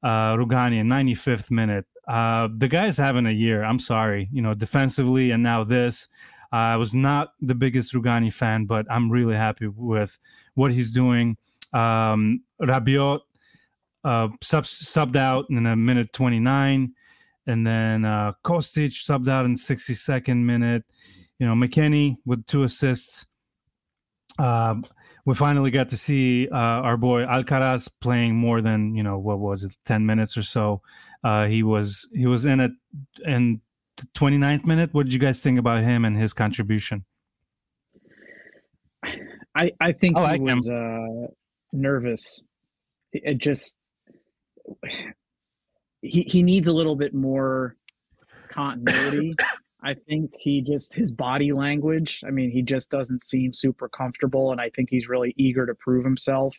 uh, 0.03 0.37
Rugani 0.37 0.79
in 0.79 0.89
95th 0.89 1.51
minute. 1.51 1.87
Uh, 2.07 2.49
the 2.57 2.69
guy's 2.69 2.97
having 2.97 3.27
a 3.27 3.31
year. 3.31 3.65
I'm 3.65 3.79
sorry, 3.79 4.29
you 4.33 4.43
know, 4.43 4.55
defensively, 4.55 5.31
and 5.31 5.43
now 5.43 5.65
this. 5.65 6.09
I 6.53 6.77
was 6.77 6.95
not 6.95 7.33
the 7.41 7.55
biggest 7.55 7.95
Rugani 7.95 8.33
fan, 8.33 8.67
but 8.67 8.87
I'm 8.89 9.11
really 9.11 9.35
happy 9.35 9.67
with 9.67 10.17
what 10.55 10.71
he's 10.71 10.93
doing. 10.93 11.37
Um, 11.73 12.43
Rabiot 12.63 13.21
uh, 14.05 14.29
sub- 14.41 14.65
subbed 14.65 15.17
out 15.17 15.47
in 15.51 15.67
a 15.67 15.75
minute 15.75 16.13
29, 16.13 16.93
and 17.49 17.67
then 17.67 18.05
uh, 18.05 18.33
Kostic 18.45 18.91
subbed 18.91 19.29
out 19.29 19.47
in 19.47 19.57
62nd 19.57 20.45
minute 20.45 20.85
you 21.39 21.47
know, 21.47 21.55
McKennie 21.55 22.17
with 22.25 22.47
two 22.47 22.63
assists. 22.63 23.27
Uh, 24.39 24.77
we 25.27 25.35
finally 25.35 25.71
got 25.71 25.89
to 25.91 25.97
see 25.97 26.49
uh, 26.49 26.57
our 26.57 26.97
boy 26.97 27.23
Alcaraz 27.23 27.91
playing 28.01 28.35
more 28.37 28.61
than 28.61 28.95
you 28.95 29.03
know 29.03 29.19
what 29.19 29.39
was 29.39 29.65
it, 29.65 29.77
ten 29.85 30.05
minutes 30.05 30.37
or 30.37 30.43
so. 30.43 30.83
Uh, 31.25 31.47
he 31.47 31.62
was 31.62 32.09
he 32.12 32.27
was 32.27 32.47
in 32.47 32.61
it 32.61 32.72
in 33.25 33.61
the 33.97 34.07
29th 34.14 34.66
minute. 34.66 34.91
What 34.93 35.05
did 35.05 35.14
you 35.14 35.18
guys 35.18 35.41
think 35.41 35.59
about 35.59 35.83
him 35.83 36.05
and 36.05 36.16
his 36.16 36.33
contribution? 36.33 37.05
I 39.57 39.70
I 39.81 39.93
think 39.93 40.16
I 40.16 40.22
like 40.22 40.41
he 40.41 40.55
was 40.55 40.68
uh, 40.68 41.33
nervous 41.72 42.45
it 43.14 43.39
just 43.39 43.77
he 46.03 46.22
he 46.22 46.43
needs 46.43 46.68
a 46.68 46.72
little 46.72 46.97
bit 46.97 47.14
more 47.14 47.77
continuity. 48.51 49.35
I 49.83 49.95
think 49.95 50.33
he 50.39 50.62
just 50.62 50.95
his 50.95 51.12
body 51.12 51.53
language. 51.53 52.22
I 52.27 52.31
mean, 52.31 52.51
he 52.51 52.62
just 52.62 52.91
doesn't 52.91 53.22
seem 53.22 53.53
super 53.53 53.89
comfortable, 53.89 54.51
and 54.51 54.61
I 54.61 54.70
think 54.70 54.89
he's 54.91 55.09
really 55.09 55.35
eager 55.37 55.66
to 55.66 55.75
prove 55.75 56.05
himself. 56.05 56.57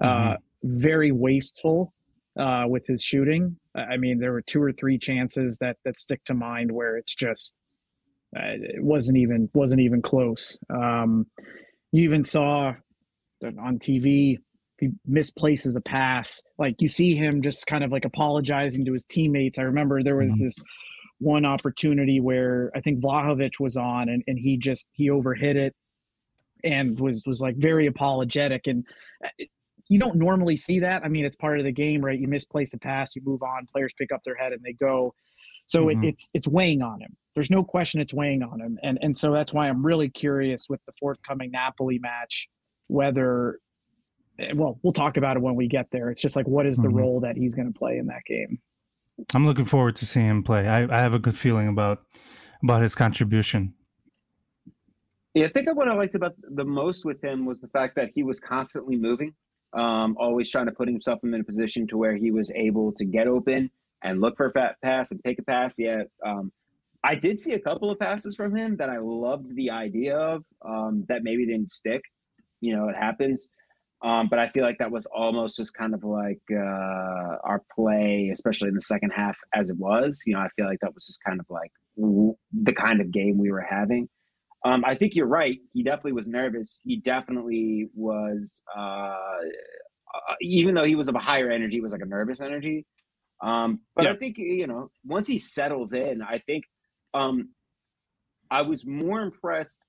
Mm-hmm. 0.00 0.32
Uh, 0.32 0.36
very 0.62 1.10
wasteful 1.10 1.94
uh, 2.38 2.64
with 2.68 2.86
his 2.86 3.02
shooting. 3.02 3.56
I 3.74 3.96
mean, 3.96 4.18
there 4.18 4.32
were 4.32 4.42
two 4.42 4.62
or 4.62 4.72
three 4.72 4.98
chances 4.98 5.58
that 5.58 5.76
that 5.84 5.98
stick 5.98 6.24
to 6.26 6.34
mind 6.34 6.72
where 6.72 6.96
it's 6.96 7.14
just 7.14 7.54
uh, 8.36 8.42
it 8.44 8.82
wasn't 8.82 9.18
even 9.18 9.48
wasn't 9.54 9.80
even 9.80 10.02
close. 10.02 10.58
Um, 10.70 11.26
you 11.92 12.04
even 12.04 12.24
saw 12.24 12.74
on 13.42 13.78
TV 13.78 14.38
he 14.80 14.88
misplaces 15.06 15.76
a 15.76 15.80
pass. 15.80 16.42
Like 16.58 16.80
you 16.80 16.88
see 16.88 17.14
him 17.14 17.42
just 17.42 17.66
kind 17.66 17.84
of 17.84 17.92
like 17.92 18.06
apologizing 18.06 18.86
to 18.86 18.92
his 18.94 19.04
teammates. 19.04 19.58
I 19.58 19.62
remember 19.62 20.02
there 20.02 20.16
was 20.16 20.32
mm-hmm. 20.32 20.44
this 20.44 20.58
one 21.18 21.44
opportunity 21.44 22.18
where 22.18 22.72
I 22.74 22.80
think 22.80 23.00
Vlahovic 23.00 23.60
was 23.60 23.76
on 23.76 24.08
and, 24.08 24.24
and 24.26 24.38
he 24.38 24.56
just 24.56 24.86
he 24.92 25.10
overhit 25.10 25.56
it 25.56 25.74
and 26.64 26.98
was 26.98 27.22
was 27.26 27.42
like 27.42 27.56
very 27.56 27.86
apologetic 27.86 28.66
and 28.66 28.86
uh, 29.22 29.44
you 29.90 29.98
don't 29.98 30.14
normally 30.14 30.56
see 30.56 30.78
that. 30.78 31.04
I 31.04 31.08
mean, 31.08 31.24
it's 31.24 31.36
part 31.36 31.58
of 31.58 31.64
the 31.64 31.72
game, 31.72 32.02
right? 32.02 32.18
You 32.18 32.28
misplace 32.28 32.72
a 32.72 32.78
pass, 32.78 33.16
you 33.16 33.22
move 33.24 33.42
on, 33.42 33.66
players 33.70 33.92
pick 33.92 34.12
up 34.12 34.22
their 34.24 34.36
head 34.36 34.52
and 34.52 34.62
they 34.62 34.72
go. 34.72 35.12
So 35.66 35.86
mm-hmm. 35.86 36.04
it, 36.04 36.08
it's 36.10 36.30
it's 36.32 36.48
weighing 36.48 36.80
on 36.80 37.00
him. 37.00 37.16
There's 37.34 37.50
no 37.50 37.64
question 37.64 38.00
it's 38.00 38.14
weighing 38.14 38.42
on 38.42 38.60
him, 38.60 38.78
and 38.82 38.98
and 39.02 39.16
so 39.16 39.32
that's 39.32 39.52
why 39.52 39.68
I'm 39.68 39.84
really 39.84 40.08
curious 40.08 40.66
with 40.68 40.80
the 40.86 40.92
forthcoming 40.98 41.50
Napoli 41.50 41.98
match 41.98 42.48
whether. 42.86 43.58
Eh, 44.38 44.52
well, 44.54 44.78
we'll 44.82 44.92
talk 44.92 45.16
about 45.16 45.36
it 45.36 45.42
when 45.42 45.56
we 45.56 45.66
get 45.66 45.90
there. 45.90 46.08
It's 46.08 46.22
just 46.22 46.36
like 46.36 46.46
what 46.46 46.66
is 46.66 46.76
the 46.76 46.84
mm-hmm. 46.84 46.96
role 46.96 47.20
that 47.20 47.36
he's 47.36 47.56
going 47.56 47.70
to 47.70 47.76
play 47.76 47.98
in 47.98 48.06
that 48.06 48.24
game. 48.26 48.60
I'm 49.34 49.44
looking 49.44 49.64
forward 49.64 49.96
to 49.96 50.06
seeing 50.06 50.26
him 50.26 50.42
play. 50.44 50.66
I, 50.68 50.84
I 50.84 51.00
have 51.00 51.14
a 51.14 51.18
good 51.18 51.36
feeling 51.36 51.66
about 51.66 52.02
about 52.62 52.82
his 52.82 52.94
contribution. 52.94 53.74
Yeah, 55.34 55.46
I 55.46 55.48
think 55.50 55.68
what 55.74 55.88
I 55.88 55.94
liked 55.94 56.14
about 56.14 56.34
the 56.42 56.64
most 56.64 57.04
with 57.04 57.22
him 57.22 57.44
was 57.44 57.60
the 57.60 57.68
fact 57.68 57.96
that 57.96 58.10
he 58.14 58.22
was 58.22 58.40
constantly 58.40 58.96
moving 58.96 59.34
um, 59.72 60.16
always 60.18 60.50
trying 60.50 60.66
to 60.66 60.72
put 60.72 60.88
himself 60.88 61.20
in 61.22 61.34
a 61.34 61.44
position 61.44 61.86
to 61.88 61.96
where 61.96 62.16
he 62.16 62.30
was 62.30 62.50
able 62.52 62.92
to 62.92 63.04
get 63.04 63.26
open 63.26 63.70
and 64.02 64.20
look 64.20 64.36
for 64.36 64.48
a 64.48 64.52
fat 64.52 64.76
pass 64.82 65.10
and 65.10 65.20
take 65.24 65.38
a 65.38 65.42
pass. 65.42 65.76
Yeah, 65.78 66.04
um, 66.24 66.52
I 67.04 67.14
did 67.14 67.40
see 67.40 67.52
a 67.52 67.60
couple 67.60 67.90
of 67.90 67.98
passes 67.98 68.36
from 68.36 68.54
him 68.54 68.76
that 68.76 68.90
I 68.90 68.98
loved 68.98 69.54
the 69.54 69.70
idea 69.70 70.16
of 70.16 70.44
um, 70.64 71.04
that 71.08 71.22
maybe 71.22 71.46
didn't 71.46 71.70
stick. 71.70 72.02
You 72.60 72.76
know, 72.76 72.88
it 72.88 72.96
happens. 72.96 73.50
Um, 74.02 74.28
but 74.28 74.38
I 74.38 74.48
feel 74.48 74.64
like 74.64 74.78
that 74.78 74.90
was 74.90 75.06
almost 75.06 75.56
just 75.58 75.74
kind 75.74 75.92
of 75.92 76.04
like 76.04 76.40
uh, 76.50 77.36
our 77.44 77.62
play, 77.74 78.30
especially 78.32 78.68
in 78.68 78.74
the 78.74 78.80
second 78.80 79.10
half, 79.10 79.36
as 79.54 79.68
it 79.68 79.76
was. 79.76 80.22
You 80.26 80.34
know, 80.34 80.40
I 80.40 80.48
feel 80.56 80.66
like 80.66 80.80
that 80.80 80.94
was 80.94 81.06
just 81.06 81.22
kind 81.22 81.38
of 81.38 81.46
like 81.50 81.70
the 81.96 82.72
kind 82.72 83.00
of 83.00 83.10
game 83.10 83.38
we 83.38 83.50
were 83.50 83.60
having. 83.68 84.08
Um, 84.64 84.84
I 84.84 84.94
think 84.94 85.14
you're 85.14 85.26
right. 85.26 85.58
He 85.72 85.82
definitely 85.82 86.12
was 86.12 86.28
nervous. 86.28 86.80
He 86.84 86.96
definitely 86.96 87.88
was, 87.94 88.62
uh, 88.76 88.80
uh, 88.80 90.34
even 90.40 90.74
though 90.74 90.84
he 90.84 90.96
was 90.96 91.08
of 91.08 91.14
a 91.14 91.20
higher 91.20 91.50
energy, 91.50 91.78
it 91.78 91.82
was 91.82 91.92
like 91.92 92.02
a 92.02 92.06
nervous 92.06 92.40
energy. 92.40 92.86
Um, 93.42 93.80
but 93.96 94.04
yeah. 94.04 94.12
I 94.12 94.16
think 94.16 94.36
you 94.38 94.66
know, 94.66 94.90
once 95.04 95.26
he 95.26 95.38
settles 95.38 95.92
in, 95.92 96.20
I 96.22 96.38
think 96.38 96.64
um, 97.14 97.50
I 98.50 98.62
was 98.62 98.84
more 98.84 99.20
impressed. 99.20 99.80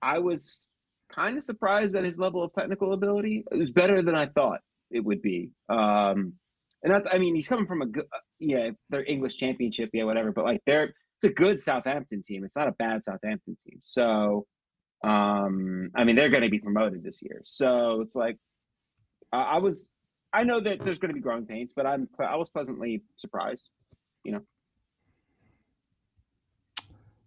I 0.00 0.18
was 0.18 0.70
kind 1.12 1.36
of 1.36 1.42
surprised 1.42 1.96
at 1.96 2.04
his 2.04 2.18
level 2.18 2.42
of 2.42 2.52
technical 2.52 2.92
ability. 2.92 3.44
It 3.50 3.56
was 3.56 3.70
better 3.70 4.02
than 4.02 4.14
I 4.14 4.26
thought 4.26 4.60
it 4.90 5.00
would 5.04 5.22
be. 5.22 5.50
Um, 5.68 6.34
and 6.82 6.94
that's, 6.94 7.08
I 7.10 7.18
mean, 7.18 7.34
he's 7.34 7.48
coming 7.48 7.66
from 7.66 7.82
a 7.82 7.86
good, 7.86 8.04
uh, 8.04 8.18
yeah, 8.38 8.70
their 8.90 9.04
English 9.04 9.36
championship, 9.38 9.90
yeah, 9.92 10.04
whatever. 10.04 10.32
But 10.32 10.44
like 10.44 10.60
they're 10.66 10.94
it's 11.16 11.30
a 11.30 11.34
good 11.34 11.60
Southampton 11.60 12.22
team. 12.22 12.44
It's 12.44 12.56
not 12.56 12.68
a 12.68 12.72
bad 12.72 13.04
Southampton 13.04 13.56
team. 13.64 13.78
So, 13.80 14.46
um, 15.02 15.90
I 15.94 16.04
mean, 16.04 16.16
they're 16.16 16.28
going 16.28 16.42
to 16.42 16.50
be 16.50 16.58
promoted 16.58 17.02
this 17.02 17.22
year. 17.22 17.40
So 17.44 18.00
it's 18.00 18.16
like, 18.16 18.38
uh, 19.32 19.36
I 19.36 19.58
was, 19.58 19.90
I 20.32 20.44
know 20.44 20.60
that 20.60 20.84
there's 20.84 20.98
going 20.98 21.10
to 21.10 21.14
be 21.14 21.20
growing 21.20 21.46
pains, 21.46 21.72
but 21.74 21.86
I'm, 21.86 22.08
I 22.18 22.36
was 22.36 22.50
pleasantly 22.50 23.02
surprised, 23.16 23.70
you 24.24 24.32
know. 24.32 24.40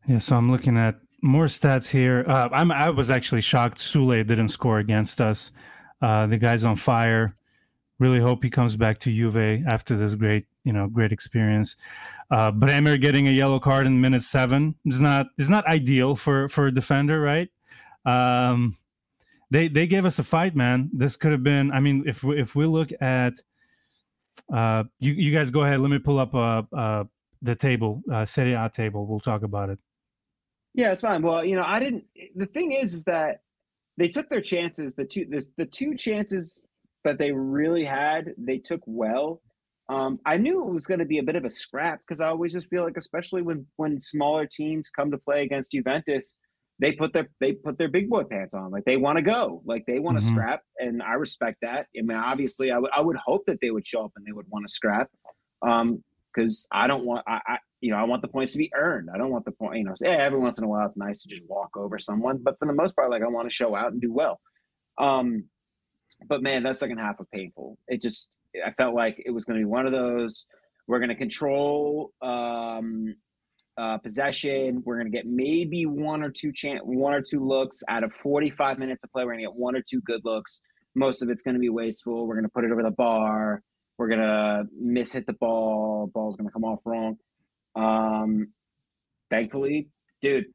Yeah, 0.07 0.19
so 0.19 0.37
I'm 0.37 0.49
looking 0.49 0.77
at 0.77 0.95
more 1.21 1.45
stats 1.45 1.91
here. 1.91 2.23
Uh, 2.27 2.49
I'm 2.51 2.71
I 2.71 2.89
was 2.89 3.11
actually 3.11 3.41
shocked 3.41 3.79
Soulé 3.79 4.25
didn't 4.25 4.49
score 4.49 4.79
against 4.79 5.19
us. 5.19 5.51
Uh, 6.01 6.27
the 6.27 6.37
guy's 6.37 6.63
on 6.63 6.75
fire. 6.75 7.35
Really 7.99 8.19
hope 8.19 8.43
he 8.43 8.49
comes 8.49 8.77
back 8.77 8.99
to 8.99 9.11
Juve 9.11 9.65
after 9.67 9.97
this 9.97 10.15
great, 10.15 10.45
you 10.67 10.73
know, 10.73 10.87
great 10.87 11.13
experience. 11.13 11.77
Uh, 12.29 12.51
Bremer 12.51 12.97
getting 12.97 13.27
a 13.27 13.31
yellow 13.31 13.59
card 13.59 13.87
in 13.87 14.01
minute 14.01 14.21
seven 14.21 14.75
is 14.85 14.99
not 14.99 15.27
is 15.37 15.49
not 15.49 15.65
ideal 15.65 16.15
for 16.15 16.49
for 16.49 16.67
a 16.67 16.73
defender, 16.73 17.21
right? 17.21 17.49
Um, 18.05 18.75
they 19.49 19.69
they 19.69 19.87
gave 19.87 20.05
us 20.05 20.19
a 20.19 20.23
fight, 20.23 20.55
man. 20.55 20.89
This 20.93 21.15
could 21.15 21.31
have 21.31 21.43
been. 21.43 21.71
I 21.71 21.79
mean, 21.79 22.03
if 22.05 22.23
we, 22.23 22.39
if 22.39 22.53
we 22.53 22.65
look 22.65 22.89
at, 22.99 23.35
uh, 24.53 24.83
you 24.99 25.13
you 25.13 25.31
guys 25.33 25.51
go 25.51 25.63
ahead. 25.63 25.79
Let 25.79 25.89
me 25.89 25.99
pull 25.99 26.19
up 26.19 26.35
uh, 26.35 26.63
uh 26.75 27.03
the 27.41 27.55
table, 27.55 28.01
uh, 28.11 28.25
Serie 28.25 28.53
A 28.53 28.69
table. 28.69 29.07
We'll 29.07 29.19
talk 29.19 29.43
about 29.43 29.69
it. 29.69 29.79
Yeah, 30.73 30.91
it's 30.91 31.01
fine. 31.01 31.21
Well, 31.21 31.45
you 31.45 31.55
know, 31.55 31.63
I 31.65 31.79
didn't. 31.79 32.03
The 32.35 32.45
thing 32.47 32.73
is, 32.73 32.93
is 32.93 33.03
that 33.05 33.41
they 33.97 34.09
took 34.09 34.29
their 34.29 34.41
chances. 34.41 34.95
The 34.95 35.05
two 35.05 35.25
the, 35.29 35.47
the 35.55 35.65
two 35.65 35.95
chances 35.95 36.63
that 37.05 37.17
they 37.17 37.31
really 37.31 37.85
had, 37.85 38.33
they 38.37 38.57
took 38.57 38.81
well. 38.85 39.41
Um, 39.89 40.19
I 40.25 40.37
knew 40.37 40.67
it 40.67 40.73
was 40.73 40.85
going 40.85 40.99
to 40.99 41.05
be 41.05 41.19
a 41.19 41.23
bit 41.23 41.35
of 41.35 41.45
a 41.45 41.49
scrap 41.49 42.01
because 42.05 42.19
I 42.19 42.27
always 42.27 42.53
just 42.53 42.67
feel 42.67 42.83
like, 42.83 42.97
especially 42.97 43.41
when 43.41 43.65
when 43.77 44.01
smaller 44.01 44.45
teams 44.45 44.89
come 44.89 45.11
to 45.11 45.17
play 45.17 45.43
against 45.43 45.71
Juventus, 45.71 46.35
they 46.79 46.91
put 46.91 47.13
their 47.13 47.29
they 47.39 47.53
put 47.53 47.77
their 47.77 47.87
big 47.87 48.09
boy 48.09 48.23
pants 48.23 48.53
on. 48.53 48.71
Like 48.71 48.85
they 48.85 48.97
want 48.97 49.17
to 49.17 49.21
go, 49.21 49.61
like 49.65 49.85
they 49.87 49.99
want 49.99 50.19
to 50.19 50.25
mm-hmm. 50.25 50.35
scrap, 50.35 50.61
and 50.77 51.01
I 51.01 51.13
respect 51.13 51.59
that. 51.61 51.87
I 51.97 52.01
mean, 52.01 52.17
obviously, 52.17 52.71
I 52.71 52.77
would 52.77 52.91
I 52.95 53.01
would 53.01 53.15
hope 53.15 53.45
that 53.47 53.59
they 53.61 53.71
would 53.71 53.87
show 53.87 54.03
up 54.03 54.11
and 54.15 54.25
they 54.25 54.33
would 54.33 54.47
want 54.49 54.67
to 54.67 54.71
scrap, 54.71 55.09
um, 55.65 56.03
because 56.33 56.67
I 56.71 56.87
don't 56.87 57.05
want 57.05 57.23
I, 57.27 57.39
I 57.47 57.57
you 57.81 57.91
know 57.91 57.97
I 57.97 58.03
want 58.03 58.21
the 58.21 58.27
points 58.27 58.51
to 58.51 58.57
be 58.57 58.71
earned. 58.75 59.09
I 59.13 59.17
don't 59.17 59.31
want 59.31 59.45
the 59.45 59.51
point 59.51 59.77
you 59.77 59.85
know 59.85 59.93
yeah 60.01 60.09
every 60.09 60.39
once 60.39 60.57
in 60.57 60.65
a 60.65 60.67
while 60.67 60.85
it's 60.85 60.97
nice 60.97 61.23
to 61.23 61.29
just 61.29 61.43
walk 61.47 61.77
over 61.77 61.97
someone, 61.97 62.39
but 62.43 62.59
for 62.59 62.67
the 62.67 62.73
most 62.73 62.95
part, 62.95 63.09
like 63.09 63.23
I 63.23 63.27
want 63.27 63.49
to 63.49 63.55
show 63.55 63.75
out 63.75 63.91
and 63.91 64.01
do 64.01 64.13
well. 64.13 64.39
Um, 64.97 65.45
but 66.27 66.41
man, 66.41 66.63
that 66.63 66.79
second 66.79 66.97
half 66.97 67.19
was 67.19 67.27
painful. 67.33 67.77
It 67.87 68.01
just 68.01 68.29
I 68.65 68.71
felt 68.71 68.95
like 68.95 69.21
it 69.25 69.31
was 69.31 69.45
going 69.45 69.59
to 69.59 69.65
be 69.65 69.69
one 69.69 69.85
of 69.85 69.91
those. 69.91 70.47
We're 70.87 70.99
going 70.99 71.09
to 71.09 71.15
control 71.15 72.11
um, 72.21 73.15
uh, 73.77 73.97
possession. 73.97 74.81
We're 74.85 74.95
going 74.95 75.11
to 75.11 75.15
get 75.15 75.25
maybe 75.25 75.85
one 75.85 76.23
or 76.23 76.31
two 76.31 76.51
chance, 76.51 76.81
one 76.83 77.13
or 77.13 77.21
two 77.21 77.45
looks 77.45 77.83
out 77.87 78.03
of 78.03 78.13
45 78.13 78.79
minutes 78.79 79.03
of 79.03 79.11
play. 79.11 79.23
We're 79.23 79.33
going 79.33 79.43
to 79.43 79.49
get 79.49 79.55
one 79.55 79.75
or 79.75 79.81
two 79.81 80.01
good 80.01 80.21
looks. 80.23 80.61
Most 80.95 81.21
of 81.21 81.29
it's 81.29 81.41
going 81.43 81.55
to 81.55 81.59
be 81.59 81.69
wasteful. 81.69 82.25
We're 82.25 82.35
going 82.35 82.45
to 82.45 82.51
put 82.51 82.63
it 82.63 82.71
over 82.71 82.83
the 82.83 82.91
bar. 82.91 83.61
We're 83.97 84.07
going 84.07 84.21
to 84.21 84.65
miss 84.79 85.13
hit 85.13 85.25
the 85.27 85.33
ball. 85.33 86.09
Ball's 86.13 86.35
going 86.35 86.47
to 86.47 86.53
come 86.53 86.63
off 86.63 86.79
wrong. 86.85 87.17
Um, 87.75 88.47
thankfully, 89.29 89.89
dude, 90.21 90.45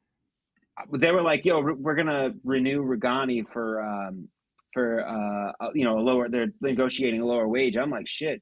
they 0.91 1.11
were 1.11 1.21
like, 1.21 1.45
"Yo, 1.45 1.61
we're 1.61 1.95
gonna 1.95 2.31
renew 2.43 2.83
Rugani 2.83 3.47
for 3.47 3.81
um, 3.81 4.27
for 4.73 5.05
uh, 5.07 5.69
you 5.73 5.85
know 5.85 5.99
a 5.99 6.01
lower 6.01 6.29
they're 6.29 6.53
negotiating 6.61 7.21
a 7.21 7.25
lower 7.25 7.47
wage. 7.47 7.77
I'm 7.77 7.89
like 7.89 8.07
shit. 8.07 8.41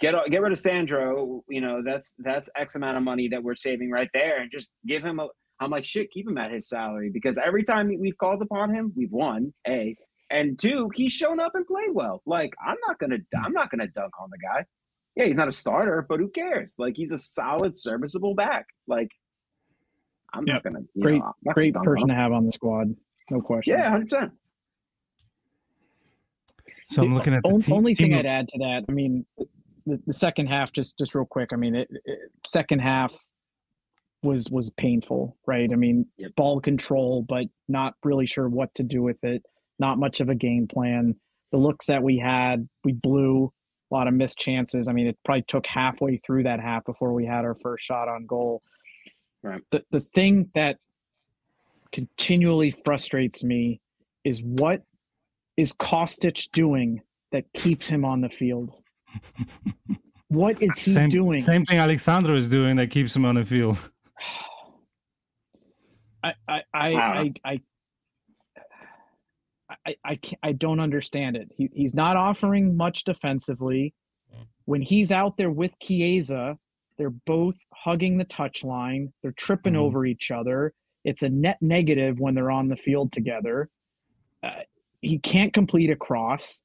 Get 0.00 0.14
get 0.30 0.42
rid 0.42 0.52
of 0.52 0.58
sandro. 0.58 1.42
You 1.48 1.60
know 1.60 1.82
that's 1.84 2.14
that's 2.18 2.50
x 2.56 2.74
amount 2.74 2.96
of 2.96 3.02
money 3.02 3.28
that 3.28 3.42
we're 3.42 3.56
saving 3.56 3.90
right 3.90 4.10
there 4.12 4.40
and 4.40 4.50
just 4.50 4.72
give 4.86 5.02
him 5.02 5.20
a 5.20 5.28
i'm 5.60 5.70
like 5.70 5.84
shit 5.84 6.10
keep 6.10 6.28
him 6.28 6.38
at 6.38 6.52
his 6.52 6.68
salary 6.68 7.10
because 7.12 7.38
every 7.38 7.64
time 7.64 7.90
we've 8.00 8.16
called 8.18 8.42
upon 8.42 8.74
him 8.74 8.92
we've 8.96 9.12
won 9.12 9.52
a. 9.66 9.96
And 10.30 10.58
two 10.58 10.90
he's 10.94 11.12
shown 11.12 11.40
up 11.40 11.52
and 11.54 11.66
played 11.66 11.94
well. 11.94 12.22
Like 12.26 12.52
i'm 12.64 12.76
not 12.86 12.98
gonna 12.98 13.16
i'm 13.42 13.52
not 13.52 13.70
gonna 13.70 13.86
dunk 13.86 14.12
on 14.20 14.28
the 14.30 14.38
guy. 14.38 14.64
Yeah 15.16 15.24
he's 15.24 15.38
not 15.38 15.48
a 15.48 15.52
starter 15.52 16.04
but 16.06 16.20
who 16.20 16.28
cares? 16.28 16.74
Like 16.78 16.96
he's 16.96 17.12
a 17.12 17.18
solid 17.18 17.78
serviceable 17.78 18.34
back. 18.34 18.66
Like 18.86 19.08
i'm 20.34 20.46
yep. 20.46 20.56
not 20.56 20.64
gonna 20.64 20.84
great 21.00 21.20
know, 21.20 21.32
great 21.54 21.74
person 21.74 22.08
to 22.08 22.14
have 22.14 22.32
on 22.32 22.44
the 22.44 22.52
squad. 22.52 22.94
No 23.30 23.40
question. 23.40 23.78
Yeah 23.78 23.90
100 23.90 24.32
so 26.90 27.02
I'm 27.02 27.14
looking 27.14 27.34
at 27.34 27.42
the 27.42 27.48
only, 27.50 27.62
team, 27.62 27.76
only 27.76 27.94
thing 27.94 28.14
I'd 28.14 28.26
add 28.26 28.48
to 28.48 28.58
that. 28.58 28.84
I 28.88 28.92
mean, 28.92 29.26
the, 29.86 30.00
the 30.06 30.12
second 30.12 30.46
half, 30.46 30.72
just 30.72 30.96
just 30.98 31.14
real 31.14 31.26
quick. 31.26 31.50
I 31.52 31.56
mean, 31.56 31.74
it, 31.74 31.88
it, 32.04 32.18
second 32.46 32.80
half 32.80 33.14
was 34.22 34.50
was 34.50 34.70
painful, 34.70 35.36
right? 35.46 35.70
I 35.72 35.76
mean, 35.76 36.06
yep. 36.16 36.34
ball 36.36 36.60
control, 36.60 37.24
but 37.28 37.44
not 37.68 37.94
really 38.04 38.26
sure 38.26 38.48
what 38.48 38.74
to 38.76 38.82
do 38.82 39.02
with 39.02 39.22
it. 39.22 39.44
Not 39.78 39.98
much 39.98 40.20
of 40.20 40.28
a 40.28 40.34
game 40.34 40.66
plan. 40.66 41.14
The 41.52 41.58
looks 41.58 41.86
that 41.86 42.02
we 42.02 42.18
had, 42.18 42.68
we 42.84 42.92
blew 42.92 43.52
a 43.90 43.94
lot 43.94 44.08
of 44.08 44.14
missed 44.14 44.38
chances. 44.38 44.88
I 44.88 44.92
mean, 44.92 45.06
it 45.06 45.16
probably 45.24 45.44
took 45.48 45.66
halfway 45.66 46.18
through 46.18 46.42
that 46.44 46.60
half 46.60 46.84
before 46.84 47.12
we 47.12 47.24
had 47.24 47.44
our 47.44 47.54
first 47.54 47.84
shot 47.84 48.08
on 48.08 48.26
goal. 48.26 48.62
Right. 49.42 49.60
The 49.70 49.82
the 49.90 50.00
thing 50.14 50.50
that 50.54 50.78
continually 51.92 52.74
frustrates 52.84 53.44
me 53.44 53.80
is 54.24 54.42
what 54.42 54.82
is 55.58 55.74
Kostic 55.74 56.50
doing 56.52 57.02
that 57.32 57.44
keeps 57.52 57.88
him 57.88 58.04
on 58.04 58.22
the 58.22 58.30
field? 58.30 58.70
what 60.28 60.62
is 60.62 60.78
he 60.78 60.92
same, 60.92 61.10
doing? 61.10 61.40
Same 61.40 61.64
thing 61.64 61.78
Alex 61.78 62.04
Sandro 62.04 62.36
is 62.36 62.48
doing 62.48 62.76
that 62.76 62.90
keeps 62.90 63.14
him 63.14 63.24
on 63.24 63.34
the 63.34 63.44
field. 63.44 63.76
I 66.24 66.32
I 66.48 66.62
I 66.72 66.94
I, 66.94 67.32
I, 67.44 67.60
I, 69.86 69.96
I, 70.04 70.16
can't, 70.16 70.40
I 70.42 70.52
don't 70.52 70.80
understand 70.80 71.36
it. 71.36 71.48
He, 71.54 71.70
he's 71.72 71.94
not 71.94 72.16
offering 72.16 72.76
much 72.76 73.04
defensively. 73.04 73.94
When 74.64 74.82
he's 74.82 75.12
out 75.12 75.36
there 75.36 75.50
with 75.50 75.72
Chiesa, 75.80 76.58
they're 76.98 77.10
both 77.10 77.56
hugging 77.72 78.18
the 78.18 78.24
touchline. 78.24 79.12
They're 79.22 79.32
tripping 79.32 79.74
mm-hmm. 79.74 79.82
over 79.82 80.04
each 80.04 80.30
other. 80.30 80.74
It's 81.04 81.22
a 81.22 81.28
net 81.28 81.58
negative 81.60 82.18
when 82.18 82.34
they're 82.34 82.50
on 82.50 82.68
the 82.68 82.76
field 82.76 83.12
together. 83.12 83.70
Uh, 84.42 84.62
he 85.00 85.18
can't 85.18 85.52
complete 85.52 85.90
a 85.90 85.96
cross. 85.96 86.62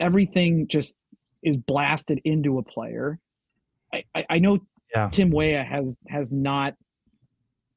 Everything 0.00 0.66
just 0.68 0.94
is 1.42 1.56
blasted 1.56 2.20
into 2.24 2.58
a 2.58 2.62
player. 2.62 3.18
I, 3.92 4.04
I, 4.14 4.26
I 4.30 4.38
know 4.38 4.58
yeah. 4.94 5.08
Tim 5.08 5.30
Weah 5.30 5.64
has 5.64 5.98
has 6.08 6.30
not 6.32 6.74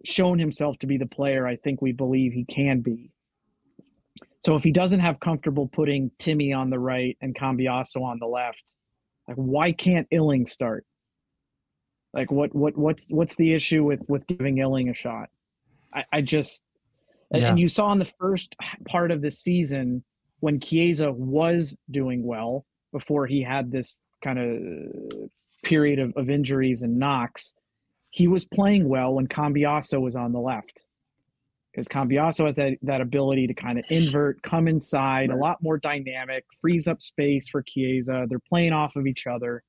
shown 0.06 0.40
himself 0.40 0.78
to 0.80 0.88
be 0.88 0.98
the 0.98 1.06
player 1.06 1.46
I 1.46 1.58
think 1.58 1.82
we 1.82 1.92
believe 1.92 2.32
he 2.32 2.46
can 2.46 2.82
be. 2.82 3.12
So 4.46 4.56
if 4.56 4.64
he 4.64 4.72
doesn't 4.72 5.02
have 5.02 5.20
comfortable 5.20 5.68
putting 5.68 6.12
Timmy 6.18 6.54
on 6.54 6.70
the 6.70 6.80
right 6.80 7.18
and 7.22 7.36
Cambiaso 7.36 8.02
on 8.02 8.20
the 8.20 8.26
left, 8.26 8.76
like 9.28 9.38
why 9.38 9.72
can't 9.72 10.08
Iling 10.14 10.46
start? 10.46 10.86
Like 12.14 12.32
what 12.32 12.56
what 12.56 12.78
what's 12.78 13.08
what's 13.10 13.36
the 13.36 13.54
issue 13.54 13.84
with 13.84 14.02
with 14.08 14.26
giving 14.28 14.62
Iling 14.62 14.90
a 14.90 14.94
shot? 14.94 15.30
I, 15.94 16.06
I 16.12 16.22
just 16.22 16.64
and, 17.32 17.42
yeah. 17.42 17.50
and 17.50 17.60
you 17.60 17.70
saw 17.70 17.92
in 17.92 18.00
the 18.00 18.12
first 18.20 18.56
part 18.88 19.12
of 19.12 19.22
the 19.22 19.32
season 19.32 20.04
when 20.40 20.60
Chiesa 20.60 21.12
was 21.12 21.76
doing 21.92 22.24
well 22.24 22.66
before 22.92 23.28
he 23.28 23.44
had 23.44 23.72
this 23.72 24.02
kind 24.24 24.40
of 24.40 25.30
period 25.64 26.00
of, 26.00 26.14
of 26.16 26.30
injuries 26.30 26.82
and 26.82 26.98
knocks, 26.98 27.56
he 28.10 28.28
was 28.28 28.46
playing 28.46 28.88
well 28.88 29.14
when 29.14 29.28
Cambiaso 29.28 30.02
was 30.02 30.16
on 30.16 30.32
the 30.32 30.40
left. 30.40 30.86
Because 31.72 31.88
Cambiaso 31.88 32.46
has 32.46 32.56
that, 32.56 32.78
that 32.82 33.00
ability 33.00 33.46
to 33.46 33.54
kind 33.54 33.78
of 33.78 33.86
invert, 33.90 34.42
come 34.42 34.68
inside, 34.68 35.30
a 35.30 35.36
lot 35.36 35.62
more 35.62 35.78
dynamic, 35.78 36.44
frees 36.60 36.88
up 36.88 37.00
space 37.00 37.48
for 37.48 37.62
Chiesa. 37.62 38.26
They're 38.28 38.40
playing 38.40 38.74
off 38.74 38.96
of 38.96 39.06
each 39.06 39.28
other. 39.28 39.62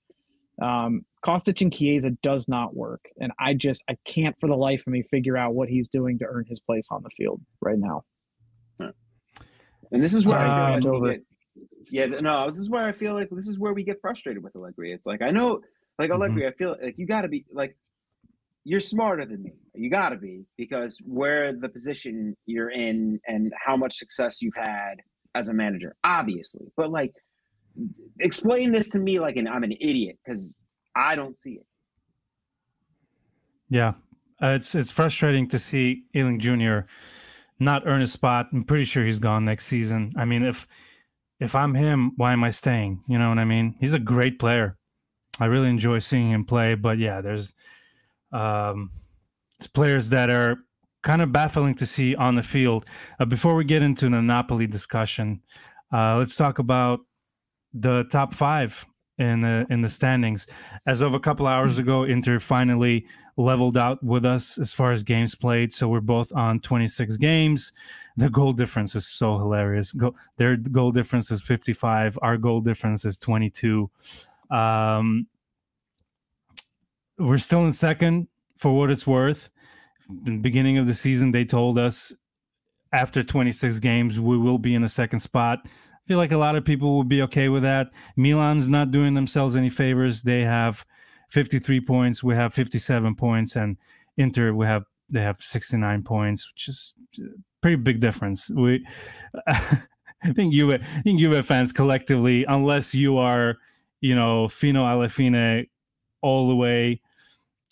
Um, 0.62 1.04
Kostic 1.24 1.60
and 1.60 1.72
Chiesa 1.72 2.10
does 2.22 2.48
not 2.48 2.74
work. 2.74 3.02
And 3.20 3.32
I 3.38 3.54
just, 3.54 3.84
I 3.88 3.96
can't 4.06 4.34
for 4.40 4.48
the 4.48 4.56
life 4.56 4.84
of 4.86 4.92
me 4.92 5.02
figure 5.10 5.36
out 5.36 5.54
what 5.54 5.68
he's 5.68 5.88
doing 5.88 6.18
to 6.20 6.26
earn 6.26 6.44
his 6.48 6.60
place 6.60 6.88
on 6.90 7.02
the 7.02 7.10
field 7.10 7.40
right 7.60 7.78
now. 7.78 8.04
And 9.92 10.02
this 10.02 10.14
is 10.14 10.24
where 10.24 10.38
I 10.38 10.80
feel 10.80 11.04
like 11.04 11.22
yeah, 11.90 12.06
no, 12.06 12.48
this 12.48 12.58
is 12.58 12.70
where 12.70 12.86
I 12.86 12.92
feel 12.92 13.14
like 13.14 13.28
this 13.30 13.48
is 13.48 13.58
where 13.58 13.72
we 13.72 13.82
get 13.82 14.00
frustrated 14.00 14.42
with 14.42 14.54
Allegri. 14.54 14.92
It's 14.92 15.06
like 15.06 15.22
I 15.22 15.30
know, 15.30 15.60
like 15.98 16.10
mm-hmm. 16.10 16.22
Allegri, 16.22 16.42
mm-hmm. 16.42 16.48
I 16.48 16.56
feel 16.56 16.76
like 16.80 16.94
you 16.96 17.06
got 17.06 17.22
to 17.22 17.28
be 17.28 17.44
like 17.52 17.76
you're 18.64 18.80
smarter 18.80 19.24
than 19.24 19.42
me. 19.42 19.52
You 19.74 19.90
got 19.90 20.10
to 20.10 20.16
be 20.16 20.44
because 20.56 20.98
where 21.04 21.52
the 21.52 21.68
position 21.68 22.36
you're 22.46 22.70
in 22.70 23.20
and 23.26 23.52
how 23.56 23.76
much 23.76 23.96
success 23.96 24.42
you've 24.42 24.54
had 24.56 24.96
as 25.34 25.48
a 25.48 25.54
manager, 25.54 25.96
obviously. 26.04 26.66
But 26.76 26.90
like, 26.90 27.12
explain 28.20 28.72
this 28.72 28.90
to 28.90 28.98
me 28.98 29.18
like 29.18 29.36
an 29.36 29.48
I'm 29.48 29.64
an 29.64 29.72
idiot 29.72 30.18
because 30.24 30.58
I 30.94 31.14
don't 31.14 31.36
see 31.36 31.52
it. 31.52 31.66
Yeah, 33.68 33.94
uh, 34.42 34.48
it's 34.48 34.74
it's 34.74 34.90
frustrating 34.90 35.48
to 35.48 35.58
see 35.58 36.04
Iling 36.14 36.40
Jr. 36.40 36.80
not 37.58 37.82
earn 37.86 38.02
a 38.02 38.06
spot. 38.06 38.48
I'm 38.52 38.64
pretty 38.64 38.84
sure 38.84 39.04
he's 39.04 39.18
gone 39.20 39.44
next 39.44 39.66
season. 39.66 40.12
I 40.16 40.24
mean, 40.24 40.42
if 40.42 40.66
if 41.38 41.54
I'm 41.54 41.74
him, 41.74 42.12
why 42.16 42.32
am 42.32 42.44
I 42.44 42.50
staying? 42.50 43.02
You 43.08 43.18
know 43.18 43.28
what 43.28 43.38
I 43.38 43.44
mean? 43.44 43.76
He's 43.80 43.94
a 43.94 43.98
great 43.98 44.38
player. 44.38 44.76
I 45.40 45.46
really 45.46 45.68
enjoy 45.68 46.00
seeing 46.00 46.30
him 46.30 46.44
play, 46.44 46.74
but 46.74 46.98
yeah, 46.98 47.20
there's 47.20 47.54
um, 48.32 48.88
players 49.72 50.10
that 50.10 50.28
are 50.30 50.58
kind 51.02 51.22
of 51.22 51.32
baffling 51.32 51.74
to 51.76 51.86
see 51.86 52.14
on 52.14 52.34
the 52.34 52.42
field. 52.42 52.84
Uh, 53.18 53.24
before 53.24 53.54
we 53.54 53.64
get 53.64 53.82
into 53.82 54.10
the 54.10 54.20
Napoli 54.20 54.66
discussion, 54.66 55.40
uh, 55.92 56.16
let's 56.16 56.36
talk 56.36 56.58
about 56.58 57.00
the 57.72 58.04
top 58.10 58.34
five 58.34 58.84
in 59.20 59.42
the 59.42 59.66
in 59.70 59.82
the 59.82 59.88
standings. 59.88 60.46
As 60.86 61.02
of 61.02 61.14
a 61.14 61.20
couple 61.20 61.46
hours 61.46 61.76
hmm. 61.76 61.82
ago, 61.82 62.04
Inter 62.04 62.40
finally 62.40 63.06
leveled 63.36 63.76
out 63.76 64.02
with 64.02 64.24
us 64.24 64.58
as 64.58 64.72
far 64.72 64.92
as 64.92 65.02
games 65.02 65.34
played. 65.34 65.72
So 65.72 65.88
we're 65.88 66.00
both 66.00 66.32
on 66.34 66.60
26 66.60 67.16
games. 67.18 67.72
The 68.16 68.28
goal 68.28 68.52
difference 68.52 68.94
is 68.94 69.06
so 69.06 69.38
hilarious. 69.38 69.92
Go, 69.92 70.14
their 70.36 70.56
goal 70.56 70.90
difference 70.90 71.30
is 71.30 71.42
55. 71.42 72.18
Our 72.22 72.36
goal 72.36 72.60
difference 72.60 73.04
is 73.04 73.18
22. 73.18 73.90
Um, 74.50 75.26
we're 77.18 77.38
still 77.38 77.64
in 77.64 77.72
second 77.72 78.28
for 78.58 78.76
what 78.76 78.90
it's 78.90 79.06
worth. 79.06 79.50
In 80.26 80.36
the 80.36 80.40
beginning 80.42 80.76
of 80.76 80.86
the 80.86 80.94
season, 80.94 81.30
they 81.30 81.44
told 81.44 81.78
us 81.78 82.12
after 82.92 83.22
26 83.22 83.78
games 83.78 84.18
we 84.18 84.36
will 84.36 84.58
be 84.58 84.74
in 84.74 84.82
the 84.82 84.88
second 84.88 85.20
spot 85.20 85.60
feel 86.10 86.18
like 86.18 86.32
a 86.32 86.36
lot 86.36 86.56
of 86.56 86.64
people 86.64 86.98
would 86.98 87.08
be 87.08 87.22
okay 87.22 87.48
with 87.48 87.62
that. 87.62 87.88
Milan's 88.16 88.68
not 88.68 88.90
doing 88.90 89.14
themselves 89.14 89.54
any 89.54 89.70
favors. 89.70 90.22
They 90.22 90.40
have 90.40 90.84
53 91.28 91.82
points. 91.82 92.20
We 92.20 92.34
have 92.34 92.52
57 92.52 93.14
points, 93.14 93.54
and 93.54 93.76
Inter 94.16 94.52
we 94.52 94.66
have 94.66 94.82
they 95.08 95.20
have 95.20 95.36
69 95.38 96.02
points, 96.02 96.50
which 96.50 96.66
is 96.66 96.94
pretty 97.60 97.76
big 97.76 98.00
difference. 98.00 98.50
We, 98.50 98.84
I 99.46 100.32
think 100.34 100.52
you, 100.52 100.72
I 100.74 100.78
think 100.78 101.20
Juve 101.20 101.46
fans 101.46 101.72
collectively, 101.72 102.44
unless 102.48 102.92
you 102.92 103.18
are, 103.18 103.58
you 104.00 104.16
know, 104.16 104.48
fino 104.48 104.84
alla 104.84 105.08
fine, 105.08 105.68
all 106.22 106.48
the 106.48 106.56
way, 106.56 107.00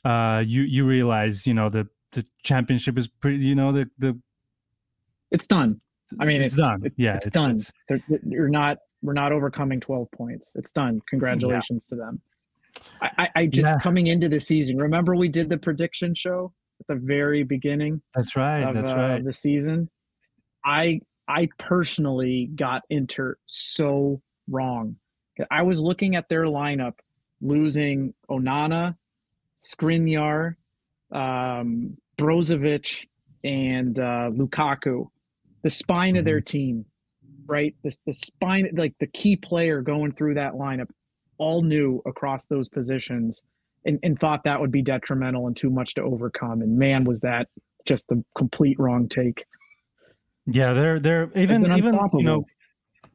uh, 0.05 0.45
you 0.47 0.63
you 0.63 0.87
realize, 0.87 1.45
you 1.45 1.55
know, 1.55 1.69
the 1.69 1.89
the 2.13 2.25
championship 2.45 2.99
is 2.99 3.09
pretty, 3.09 3.39
you 3.45 3.57
know, 3.57 3.73
the 3.73 3.91
the. 3.99 4.17
It's 5.33 5.49
done. 5.49 5.81
I 6.21 6.25
mean, 6.25 6.43
it's, 6.43 6.55
it's 6.55 6.63
done. 6.63 6.83
Yeah, 6.97 7.17
it's, 7.17 7.27
it's 7.27 7.73
done. 7.89 8.21
You're 8.27 8.49
not. 8.49 8.79
We're 9.01 9.13
not 9.13 9.31
overcoming 9.31 9.79
12 9.79 10.11
points. 10.11 10.53
It's 10.57 10.73
done. 10.73 11.01
Congratulations 11.09 11.87
yeah. 11.89 11.97
to 11.97 12.03
them. 12.03 12.21
I, 13.01 13.11
I, 13.19 13.29
I 13.37 13.47
just 13.47 13.67
yeah. 13.67 13.79
coming 13.81 14.09
into 14.09 14.29
the 14.29 14.41
season. 14.41 14.77
Remember, 14.77 15.15
we 15.15 15.29
did 15.29 15.49
the 15.49 15.59
prediction 15.59 16.15
show 16.15 16.53
at 16.81 16.87
the 16.89 16.97
very 16.97 17.45
beginning. 17.45 18.03
That's 18.15 18.35
right. 18.35 18.63
Of, 18.63 18.75
that's 18.75 18.91
uh, 18.91 18.97
right. 18.97 19.25
The 19.25 19.33
season. 19.33 19.89
I 20.65 21.01
I 21.29 21.49
personally 21.59 22.47
got 22.55 22.83
Inter 22.91 23.37
so 23.47 24.21
wrong. 24.49 24.97
I 25.51 25.63
was 25.63 25.81
looking 25.81 26.17
at 26.17 26.29
their 26.29 26.45
lineup, 26.45 26.95
losing 27.41 28.15
Onana, 28.29 28.97
Skriniar, 29.57 30.57
um, 31.13 31.97
Brozovic, 32.17 33.07
and 33.45 33.99
uh, 33.99 34.31
Lukaku 34.33 35.09
the 35.63 35.71
spine 35.71 36.11
mm-hmm. 36.11 36.19
of 36.19 36.25
their 36.25 36.39
mm-hmm. 36.39 36.45
team, 36.45 36.85
right? 37.47 37.75
The, 37.83 37.97
the 38.07 38.13
spine, 38.13 38.69
like 38.77 38.95
the 39.01 39.07
key 39.07 39.37
player 39.37 39.83
going 39.83 40.13
through 40.13 40.35
that 40.35 40.55
lineup, 40.55 40.89
all 41.39 41.63
new 41.63 42.03
across 42.07 42.47
those 42.47 42.69
positions 42.69 43.43
and, 43.85 43.99
and 44.03 44.19
thought 44.19 44.45
that 44.45 44.61
would 44.61 44.73
be 44.73 44.83
detrimental 44.83 45.47
and 45.47 45.57
too 45.57 45.71
much 45.71 45.95
to 45.95 46.03
overcome. 46.03 46.63
And 46.63 46.79
man, 46.79 47.05
was 47.05 47.21
that 47.21 47.49
just 47.87 48.07
the 48.09 48.23
complete 48.37 48.79
wrong 48.79 49.09
take. 49.09 49.45
Yeah, 50.47 50.73
they're 50.73 51.01
they're 51.01 51.31
even 51.37 51.65
even 51.77 51.99
you 52.15 52.23
know 52.23 52.45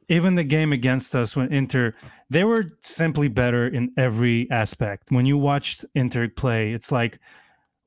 even 0.10 0.36
the 0.36 0.44
game 0.44 0.74
against 0.74 1.16
us 1.16 1.36
when 1.36 1.52
Inter 1.52 1.94
they 2.30 2.44
were 2.44 2.78
simply 2.82 3.28
better 3.28 3.68
in 3.68 3.92
every 3.98 4.50
aspect. 4.52 5.06
When 5.10 5.26
you 5.26 5.38
watched 5.38 5.86
Inter 5.96 6.28
play, 6.30 6.74
it's 6.74 6.92
like 6.92 7.20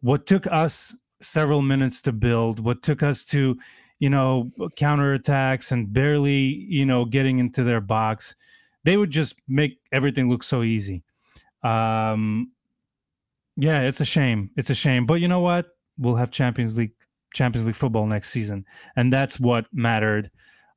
what 0.00 0.26
took 0.26 0.46
us 0.46 0.96
several 1.20 1.62
minutes 1.62 2.02
to 2.02 2.12
build, 2.12 2.60
what 2.60 2.82
took 2.82 3.02
us 3.02 3.24
to 3.26 3.56
you 3.98 4.10
know, 4.10 4.50
counterattacks 4.78 5.72
and 5.72 5.92
barely, 5.92 6.66
you 6.68 6.84
know, 6.84 7.04
getting 7.04 7.38
into 7.38 7.64
their 7.64 7.80
box, 7.80 8.34
they 8.84 8.96
would 8.96 9.10
just 9.10 9.40
make 9.48 9.78
everything 9.92 10.28
look 10.28 10.42
so 10.42 10.62
easy. 10.62 11.02
Um, 11.62 12.52
yeah, 13.56 13.82
it's 13.82 14.00
a 14.00 14.04
shame. 14.04 14.50
It's 14.56 14.70
a 14.70 14.74
shame. 14.74 15.06
But 15.06 15.14
you 15.14 15.28
know 15.28 15.40
what? 15.40 15.66
We'll 15.98 16.16
have 16.16 16.30
Champions 16.30 16.76
League 16.76 16.92
Champions 17.34 17.66
League 17.66 17.76
football 17.76 18.06
next 18.06 18.30
season, 18.30 18.64
and 18.96 19.12
that's 19.12 19.40
what 19.40 19.66
mattered. 19.72 20.30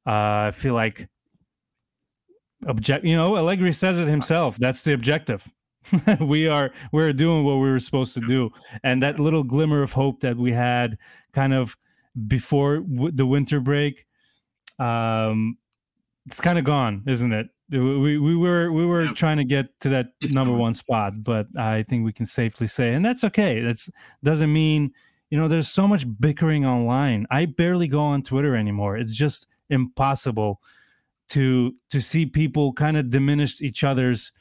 Uh, 0.07 0.47
I 0.47 0.51
feel 0.51 0.73
like 0.73 1.07
object. 2.67 3.05
You 3.05 3.15
know, 3.15 3.37
Allegri 3.37 3.73
says 3.73 3.99
it 3.99 4.07
himself. 4.07 4.57
That's 4.57 4.83
the 4.83 4.93
objective. 4.93 5.47
we 6.19 6.47
are 6.47 6.71
we're 6.91 7.13
doing 7.13 7.43
what 7.43 7.55
we 7.55 7.69
were 7.69 7.79
supposed 7.79 8.13
to 8.13 8.21
do, 8.21 8.49
and 8.83 9.03
that 9.03 9.19
little 9.19 9.43
glimmer 9.43 9.81
of 9.81 9.91
hope 9.91 10.21
that 10.21 10.37
we 10.37 10.51
had, 10.51 10.97
kind 11.33 11.53
of 11.53 11.77
before 12.27 12.79
w- 12.79 13.11
the 13.11 13.25
winter 13.25 13.59
break 13.59 14.05
um 14.79 15.57
it's 16.25 16.41
kind 16.41 16.57
of 16.57 16.65
gone 16.65 17.03
isn't 17.07 17.33
it 17.33 17.47
we, 17.71 18.17
we 18.17 18.35
were 18.35 18.71
we 18.71 18.85
were 18.85 19.05
yeah. 19.05 19.13
trying 19.13 19.37
to 19.37 19.43
get 19.43 19.79
to 19.79 19.89
that 19.89 20.07
it's 20.21 20.35
number 20.35 20.53
gone. 20.53 20.59
one 20.59 20.73
spot 20.73 21.23
but 21.23 21.47
i 21.57 21.83
think 21.83 22.03
we 22.03 22.13
can 22.13 22.25
safely 22.25 22.67
say 22.67 22.93
and 22.93 23.05
that's 23.05 23.23
okay 23.23 23.61
that's 23.61 23.89
doesn't 24.23 24.51
mean 24.51 24.91
you 25.29 25.37
know 25.37 25.47
there's 25.47 25.67
so 25.67 25.87
much 25.87 26.05
bickering 26.19 26.65
online 26.65 27.27
i 27.29 27.45
barely 27.45 27.87
go 27.87 28.01
on 28.01 28.21
twitter 28.23 28.55
anymore 28.55 28.97
it's 28.97 29.15
just 29.15 29.47
impossible 29.69 30.59
to 31.29 31.75
to 31.91 32.01
see 32.01 32.25
people 32.25 32.73
kind 32.73 32.97
of 32.97 33.09
diminish 33.09 33.61
each 33.61 33.83
other's 33.83 34.31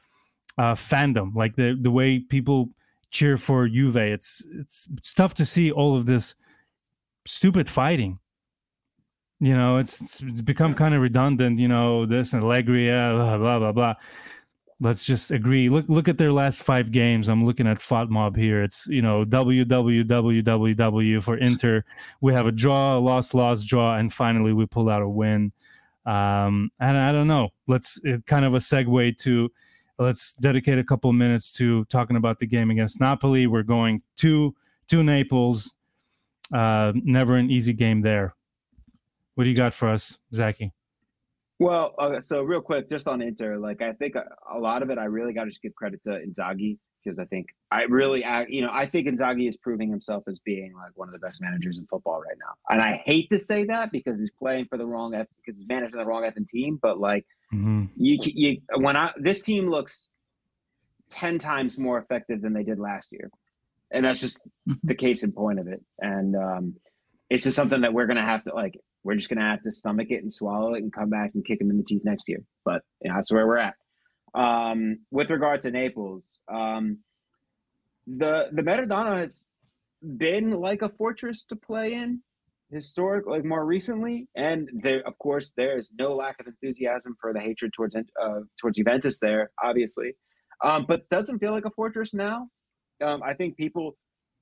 uh, 0.58 0.74
fandom, 0.74 1.34
like 1.34 1.54
the 1.56 1.78
the 1.80 1.90
way 1.90 2.18
people 2.18 2.70
cheer 3.10 3.36
for 3.36 3.68
Juve. 3.68 3.96
It's 3.96 4.44
it's 4.52 4.88
it's 4.96 5.14
tough 5.14 5.34
to 5.34 5.44
see 5.44 5.70
all 5.70 5.96
of 5.96 6.06
this 6.06 6.34
stupid 7.28 7.68
fighting. 7.68 8.18
You 9.40 9.54
know, 9.54 9.78
it's 9.78 10.20
it's 10.22 10.42
become 10.42 10.74
kind 10.74 10.94
of 10.94 11.00
redundant. 11.00 11.60
You 11.60 11.68
know, 11.68 12.06
this 12.06 12.32
and 12.32 12.42
Allegri, 12.42 12.88
blah 12.88 13.38
blah 13.38 13.58
blah 13.58 13.72
blah. 13.72 13.94
Let's 14.80 15.04
just 15.04 15.30
agree. 15.30 15.68
Look 15.68 15.86
look 15.88 16.08
at 16.08 16.18
their 16.18 16.32
last 16.32 16.62
five 16.62 16.90
games. 16.90 17.28
I'm 17.28 17.44
looking 17.44 17.68
at 17.68 17.78
FotMob 17.78 18.36
here. 18.36 18.62
It's 18.62 18.86
you 18.88 19.02
know 19.02 19.24
www 19.24 21.22
for 21.22 21.36
Inter. 21.36 21.84
We 22.20 22.32
have 22.32 22.46
a 22.46 22.52
draw, 22.52 22.96
a 22.96 23.00
loss, 23.00 23.34
loss, 23.34 23.62
draw, 23.62 23.96
and 23.96 24.12
finally 24.12 24.52
we 24.52 24.66
pull 24.66 24.88
out 24.88 25.02
a 25.02 25.08
win. 25.08 25.52
Um, 26.04 26.70
and 26.80 26.96
I 26.96 27.12
don't 27.12 27.28
know. 27.28 27.50
Let's 27.66 28.00
uh, 28.04 28.18
kind 28.26 28.44
of 28.44 28.54
a 28.54 28.58
segue 28.58 29.18
to 29.18 29.52
let's 29.98 30.32
dedicate 30.34 30.78
a 30.78 30.84
couple 30.84 31.10
of 31.10 31.16
minutes 31.16 31.52
to 31.54 31.84
talking 31.86 32.16
about 32.16 32.38
the 32.38 32.46
game 32.46 32.70
against 32.70 33.00
Napoli. 33.00 33.46
We're 33.46 33.62
going 33.62 34.02
to 34.18 34.54
to 34.88 35.02
Naples. 35.02 35.74
Uh, 36.52 36.92
never 36.94 37.36
an 37.36 37.50
easy 37.50 37.72
game 37.72 38.02
there. 38.02 38.34
What 39.34 39.44
do 39.44 39.50
you 39.50 39.56
got 39.56 39.74
for 39.74 39.88
us, 39.88 40.18
Zachy? 40.34 40.72
Well, 41.58 41.94
uh, 41.98 42.20
so 42.20 42.42
real 42.42 42.60
quick, 42.60 42.88
just 42.88 43.08
on 43.08 43.20
Inter, 43.20 43.58
like 43.58 43.82
I 43.82 43.92
think 43.92 44.14
a, 44.14 44.24
a 44.52 44.58
lot 44.58 44.82
of 44.82 44.90
it, 44.90 44.98
I 44.98 45.04
really 45.04 45.32
got 45.32 45.44
to 45.44 45.50
just 45.50 45.62
give 45.62 45.74
credit 45.74 46.02
to 46.04 46.10
Inzaghi 46.10 46.78
because 47.02 47.18
I 47.18 47.24
think 47.24 47.48
I 47.70 47.82
really, 47.82 48.24
I, 48.24 48.46
you 48.48 48.62
know, 48.62 48.70
I 48.72 48.86
think 48.86 49.08
Inzaghi 49.08 49.48
is 49.48 49.56
proving 49.56 49.90
himself 49.90 50.24
as 50.28 50.38
being 50.38 50.72
like 50.74 50.92
one 50.94 51.08
of 51.08 51.12
the 51.12 51.18
best 51.18 51.40
managers 51.42 51.78
in 51.78 51.86
football 51.86 52.20
right 52.20 52.36
now. 52.38 52.54
And 52.70 52.80
I 52.80 53.02
hate 53.04 53.30
to 53.30 53.40
say 53.40 53.64
that 53.64 53.90
because 53.92 54.20
he's 54.20 54.30
playing 54.30 54.66
for 54.66 54.78
the 54.78 54.86
wrong, 54.86 55.10
because 55.12 55.58
he's 55.58 55.66
managing 55.68 55.98
the 55.98 56.06
wrong 56.06 56.22
effing 56.22 56.46
team. 56.46 56.78
But 56.80 56.98
like, 57.00 57.26
mm-hmm. 57.52 57.84
you, 57.96 58.18
you, 58.22 58.60
when 58.76 58.96
I 58.96 59.12
this 59.16 59.42
team 59.42 59.68
looks 59.68 60.08
ten 61.10 61.38
times 61.38 61.78
more 61.78 61.98
effective 61.98 62.42
than 62.42 62.52
they 62.52 62.62
did 62.62 62.78
last 62.78 63.12
year, 63.12 63.30
and 63.90 64.04
that's 64.04 64.20
just 64.20 64.40
mm-hmm. 64.68 64.74
the 64.84 64.94
case 64.94 65.22
in 65.22 65.32
point 65.32 65.58
of 65.58 65.68
it. 65.68 65.82
And 66.00 66.36
um, 66.36 66.74
it's 67.30 67.44
just 67.44 67.56
something 67.56 67.80
that 67.82 67.92
we're 67.92 68.06
gonna 68.06 68.24
have 68.24 68.44
to 68.44 68.54
like 68.54 68.78
we're 69.04 69.16
just 69.16 69.28
gonna 69.28 69.48
have 69.48 69.62
to 69.62 69.70
stomach 69.70 70.08
it 70.10 70.22
and 70.22 70.32
swallow 70.32 70.74
it 70.74 70.82
and 70.82 70.92
come 70.92 71.10
back 71.10 71.32
and 71.34 71.44
kick 71.44 71.60
him 71.60 71.70
in 71.70 71.78
the 71.78 71.84
teeth 71.84 72.02
next 72.04 72.28
year. 72.28 72.40
But 72.64 72.82
you 73.02 73.10
know, 73.10 73.16
that's 73.16 73.32
where 73.32 73.46
we're 73.46 73.58
at. 73.58 73.74
Um, 74.34 75.00
with 75.10 75.30
regard 75.30 75.60
to 75.62 75.70
Naples, 75.70 76.42
um, 76.52 76.98
the 78.06 78.48
the 78.52 78.62
Maradona 78.62 79.18
has 79.18 79.46
been 80.16 80.52
like 80.52 80.82
a 80.82 80.88
fortress 80.88 81.44
to 81.46 81.56
play 81.56 81.92
in 81.94 82.22
historic 82.70 83.26
like 83.26 83.44
more 83.44 83.64
recently 83.64 84.28
and 84.34 84.68
there 84.82 85.00
of 85.06 85.18
course 85.18 85.52
there 85.56 85.78
is 85.78 85.92
no 85.98 86.14
lack 86.14 86.38
of 86.38 86.46
enthusiasm 86.46 87.16
for 87.18 87.32
the 87.32 87.40
hatred 87.40 87.72
towards 87.72 87.96
uh, 87.96 88.40
towards 88.60 88.76
Juventus 88.76 89.18
there 89.20 89.50
obviously 89.62 90.12
um, 90.62 90.84
but 90.86 91.08
doesn't 91.08 91.38
feel 91.38 91.52
like 91.52 91.64
a 91.64 91.70
fortress 91.70 92.12
now 92.12 92.46
um, 93.02 93.22
I 93.22 93.34
think 93.34 93.56
people 93.56 93.96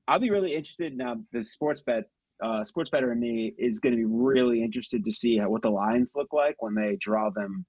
I'll 0.09 0.21
be 0.21 0.31
really 0.31 0.55
interested 0.55 0.97
now 0.97 1.17
the 1.33 1.45
sports 1.45 1.83
bet 1.83 2.05
uh, 2.43 2.63
sports 2.65 2.91
better 2.91 3.13
in 3.13 3.21
me 3.21 3.55
is 3.57 3.81
going 3.81 3.93
to 3.93 3.97
be 3.97 4.05
really 4.05 4.63
interested 4.63 5.05
to 5.05 5.13
see 5.13 5.39
how, 5.39 5.49
what 5.49 5.63
the 5.63 5.71
lines 5.71 6.13
look 6.15 6.33
like 6.33 6.63
when 6.63 6.75
they 6.75 6.97
draw 7.01 7.31
them 7.31 7.65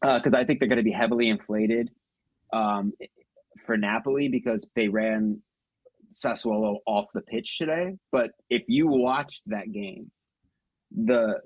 because 0.00 0.34
uh, 0.34 0.38
I 0.38 0.44
think 0.44 0.58
they're 0.58 0.68
going 0.68 0.78
to 0.78 0.84
be 0.84 0.92
heavily 0.92 1.28
inflated 1.28 1.90
um, 2.52 2.92
for 3.66 3.76
Napoli 3.76 4.28
because 4.28 4.66
they 4.74 4.88
ran 4.88 5.40
Sassuolo 6.12 6.78
off 6.86 7.06
the 7.14 7.22
pitch 7.22 7.58
today. 7.58 7.96
But 8.10 8.30
if 8.50 8.62
you 8.66 8.88
watched 8.88 9.42
that 9.46 9.70
game, 9.72 10.10
the 10.90 11.40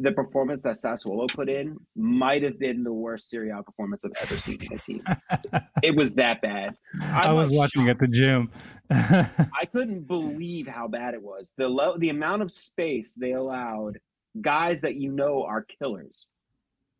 the 0.00 0.12
performance 0.12 0.62
that 0.62 0.76
Sassuolo 0.76 1.28
put 1.28 1.48
in 1.48 1.76
might 1.96 2.42
have 2.42 2.58
been 2.58 2.84
the 2.84 2.92
worst 2.92 3.28
Serie 3.28 3.50
A 3.50 3.62
performance 3.62 4.04
I've 4.04 4.12
ever 4.22 4.34
seen 4.34 4.58
in 4.60 4.76
a 4.76 4.78
team. 4.78 5.02
it 5.82 5.94
was 5.94 6.14
that 6.14 6.40
bad. 6.40 6.76
I'm 7.02 7.30
i 7.30 7.32
was 7.32 7.50
watching 7.52 7.88
at 7.88 7.98
the 7.98 8.06
gym. 8.06 8.50
I 8.90 9.66
couldn't 9.72 10.06
believe 10.06 10.66
how 10.66 10.88
bad 10.88 11.14
it 11.14 11.22
was. 11.22 11.52
The 11.56 11.68
low, 11.68 11.96
the 11.98 12.10
amount 12.10 12.42
of 12.42 12.52
space 12.52 13.14
they 13.14 13.32
allowed 13.32 13.98
guys 14.40 14.82
that 14.82 14.94
you 14.94 15.10
know 15.10 15.44
are 15.44 15.62
killers 15.62 16.28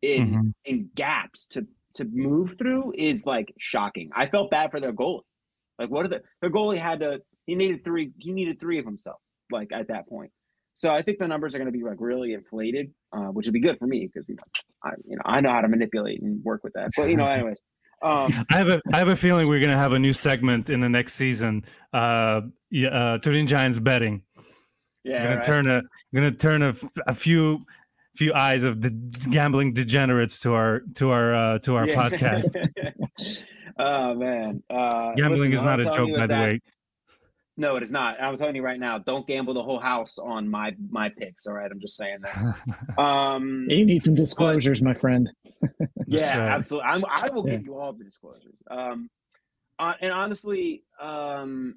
in 0.01 0.29
mm-hmm. 0.29 0.49
in 0.65 0.89
gaps 0.95 1.47
to 1.47 1.65
to 1.95 2.05
move 2.05 2.55
through 2.57 2.93
is 2.97 3.25
like 3.25 3.53
shocking. 3.59 4.09
I 4.15 4.27
felt 4.27 4.51
bad 4.51 4.71
for 4.71 4.79
their 4.79 4.93
goalie. 4.93 5.21
Like, 5.77 5.89
what 5.89 6.05
are 6.05 6.09
the 6.09 6.21
their 6.41 6.49
goalie 6.49 6.77
had 6.77 6.99
to? 6.99 7.21
He 7.45 7.55
needed 7.55 7.83
three. 7.83 8.11
He 8.17 8.31
needed 8.31 8.59
three 8.59 8.79
of 8.79 8.85
himself. 8.85 9.19
Like 9.51 9.71
at 9.71 9.87
that 9.87 10.07
point. 10.07 10.31
So 10.79 10.93
I 10.93 11.01
think 11.01 11.19
the 11.19 11.27
numbers 11.27 11.53
are 11.53 11.57
going 11.57 11.69
to 11.69 11.77
be 11.77 11.83
like 11.83 11.97
really 11.99 12.31
inflated, 12.31 12.93
uh, 13.11 13.25
which 13.25 13.45
would 13.45 13.53
be 13.53 13.59
good 13.59 13.77
for 13.77 13.85
me 13.85 14.07
because 14.07 14.29
you 14.29 14.35
know 14.35 14.43
I 14.81 14.91
you 15.03 15.17
know 15.17 15.21
I 15.25 15.41
know 15.41 15.49
how 15.49 15.59
to 15.59 15.67
manipulate 15.67 16.21
and 16.21 16.41
work 16.41 16.63
with 16.63 16.71
that. 16.71 16.91
But 16.95 17.09
you 17.09 17.17
know, 17.17 17.27
anyways. 17.27 17.59
Um, 18.01 18.45
I 18.49 18.55
have 18.55 18.69
a 18.69 18.81
I 18.93 18.99
have 18.99 19.09
a 19.09 19.15
feeling 19.17 19.49
we're 19.49 19.59
gonna 19.59 19.75
have 19.75 19.91
a 19.91 19.99
new 19.99 20.13
segment 20.13 20.69
in 20.69 20.79
the 20.79 20.87
next 20.87 21.15
season. 21.15 21.65
Uh, 21.91 22.43
yeah, 22.71 22.87
uh, 22.91 23.17
Turin 23.17 23.45
Giants 23.45 23.81
betting. 23.81 24.21
Yeah, 25.03 25.21
gonna 25.21 25.35
right. 25.35 25.45
turn 25.45 25.69
a 25.69 25.81
gonna 26.15 26.31
turn 26.31 26.63
a, 26.63 26.73
a 27.07 27.13
few 27.13 27.65
few 28.15 28.33
eyes 28.33 28.63
of 28.63 28.79
de- 28.79 29.29
gambling 29.29 29.73
degenerates 29.73 30.39
to 30.39 30.53
our 30.53 30.83
to 30.95 31.09
our 31.09 31.35
uh, 31.35 31.59
to 31.59 31.75
our 31.75 31.89
yeah. 31.89 32.09
podcast. 32.09 32.55
oh 33.79 34.15
man, 34.15 34.63
uh, 34.69 35.11
gambling 35.15 35.51
listen, 35.51 35.53
is 35.55 35.63
not 35.63 35.81
a 35.81 35.91
joke, 35.91 36.09
by 36.17 36.25
the 36.25 36.35
way. 36.35 36.59
No, 37.59 37.75
it 37.75 37.83
is 37.83 37.91
not. 37.91 38.15
I'm 38.21 38.37
telling 38.37 38.55
you 38.55 38.63
right 38.63 38.79
now, 38.79 38.99
don't 38.99 39.27
gamble 39.27 39.53
the 39.53 39.61
whole 39.61 39.81
house 39.81 40.17
on 40.17 40.49
my 40.49 40.73
my 40.89 41.09
picks. 41.09 41.45
All 41.45 41.53
right, 41.53 41.69
I'm 41.69 41.81
just 41.81 41.97
saying 41.97 42.19
that. 42.23 42.97
Um, 42.97 43.65
you 43.69 43.85
need 43.85 44.05
some 44.05 44.15
disclosures, 44.15 44.79
but, 44.79 44.85
my 44.85 44.93
friend. 44.93 45.29
yeah, 46.07 46.37
right. 46.37 46.51
absolutely. 46.51 46.89
I'm, 46.89 47.03
i 47.05 47.29
will 47.29 47.45
yeah. 47.45 47.57
give 47.57 47.65
you 47.65 47.77
all 47.77 47.91
the 47.91 48.05
disclosures. 48.05 48.55
Um, 48.71 49.09
uh, 49.77 49.93
and 49.99 50.13
honestly, 50.13 50.83
um, 51.01 51.75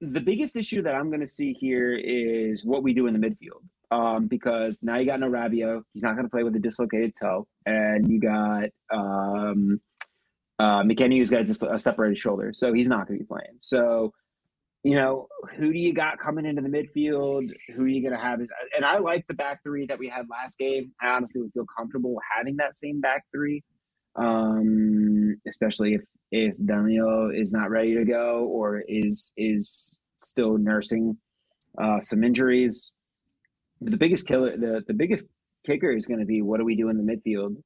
the 0.00 0.20
biggest 0.20 0.56
issue 0.56 0.82
that 0.82 0.94
I'm 0.96 1.08
going 1.08 1.20
to 1.20 1.26
see 1.26 1.52
here 1.52 1.94
is 1.96 2.64
what 2.64 2.82
we 2.82 2.94
do 2.94 3.06
in 3.06 3.18
the 3.18 3.24
midfield. 3.24 3.62
Um, 3.92 4.26
because 4.26 4.82
now 4.82 4.96
you 4.98 5.06
got 5.06 5.20
no 5.20 5.28
Rabiot. 5.30 5.82
He's 5.92 6.02
not 6.02 6.14
going 6.14 6.26
to 6.26 6.30
play 6.30 6.42
with 6.42 6.56
a 6.56 6.58
dislocated 6.58 7.14
toe, 7.20 7.46
and 7.64 8.10
you 8.10 8.18
got 8.18 8.70
um, 8.92 9.80
uh, 10.58 10.82
McKennie 10.82 11.18
who's 11.18 11.30
got 11.30 11.42
a, 11.42 11.44
dis- 11.44 11.62
a 11.62 11.78
separated 11.78 12.18
shoulder, 12.18 12.52
so 12.52 12.72
he's 12.72 12.88
not 12.88 13.06
going 13.06 13.20
to 13.20 13.24
be 13.24 13.28
playing. 13.28 13.56
So, 13.60 14.12
you 14.84 14.94
know, 14.96 15.28
who 15.56 15.72
do 15.72 15.78
you 15.78 15.92
got 15.92 16.18
coming 16.18 16.46
into 16.46 16.62
the 16.62 16.68
midfield? 16.68 17.48
Who 17.74 17.82
are 17.84 17.88
you 17.88 18.02
going 18.02 18.12
to 18.12 18.24
have? 18.24 18.40
And 18.76 18.84
I 18.84 18.98
like 18.98 19.26
the 19.26 19.34
back 19.34 19.62
three 19.62 19.86
that 19.86 19.98
we 19.98 20.08
had 20.08 20.26
last 20.30 20.58
game. 20.58 20.92
I 21.02 21.08
honestly 21.08 21.42
would 21.42 21.52
feel 21.52 21.66
comfortable 21.76 22.16
having 22.36 22.56
that 22.56 22.76
same 22.76 23.00
back 23.00 23.24
three, 23.34 23.64
um, 24.16 25.36
especially 25.48 25.94
if 25.94 26.02
if 26.30 26.54
Danilo 26.64 27.30
is 27.30 27.52
not 27.52 27.70
ready 27.70 27.94
to 27.94 28.04
go 28.04 28.44
or 28.44 28.82
is 28.86 29.32
is 29.36 30.00
still 30.22 30.58
nursing 30.58 31.16
uh, 31.78 32.00
some 32.00 32.22
injuries 32.22 32.92
the 33.80 33.96
biggest 33.96 34.26
killer, 34.26 34.56
the, 34.56 34.82
the 34.86 34.94
biggest 34.94 35.28
kicker 35.66 35.92
is 35.92 36.06
going 36.06 36.20
to 36.20 36.26
be 36.26 36.42
what 36.42 36.58
do 36.58 36.64
we 36.64 36.76
do 36.76 36.88
in 36.88 36.96
the 36.96 37.02
midfield? 37.02 37.56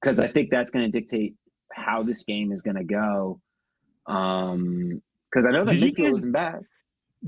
Because 0.00 0.18
um, 0.18 0.24
I 0.24 0.28
think 0.28 0.50
that's 0.50 0.70
going 0.70 0.90
to 0.90 1.00
dictate 1.00 1.34
how 1.72 2.02
this 2.02 2.24
game 2.24 2.52
is 2.52 2.62
going 2.62 2.76
to 2.76 2.84
go. 2.84 3.40
Because 5.30 5.46
I 5.46 5.50
know 5.50 5.64
that 5.64 5.78
did 5.78 5.96
guys, 5.96 6.18
isn't 6.18 6.32
bad. 6.32 6.60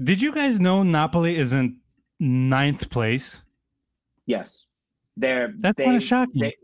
Did 0.03 0.23
you 0.23 0.33
guys 0.33 0.59
know 0.59 0.83
Napoli 0.83 1.37
is 1.37 1.53
in 1.53 1.79
ninth 2.19 2.91
place? 2.91 3.43
Yes, 4.27 4.67
they're 5.17 5.53
that's 5.59 5.77
kind 5.77 5.97
of 5.97 6.03
shocking. 6.03 6.41
They, 6.41 6.55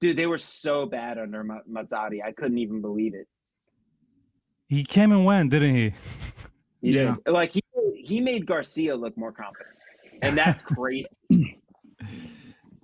dude, 0.00 0.16
they 0.16 0.26
were 0.26 0.38
so 0.38 0.86
bad 0.86 1.18
under 1.18 1.44
Mazzarri. 1.44 2.24
I 2.24 2.32
couldn't 2.32 2.58
even 2.58 2.80
believe 2.80 3.14
it. 3.14 3.26
He 4.68 4.84
came 4.84 5.12
and 5.12 5.24
went, 5.24 5.50
didn't 5.50 5.74
he? 5.74 5.92
He 6.84 6.90
yeah. 6.90 7.16
Did. 7.24 7.32
Like 7.32 7.52
he 7.52 7.62
he 7.96 8.20
made 8.20 8.44
Garcia 8.44 8.94
look 8.94 9.16
more 9.16 9.32
confident, 9.32 9.74
and 10.20 10.36
that's 10.36 10.62
crazy. 10.76 11.08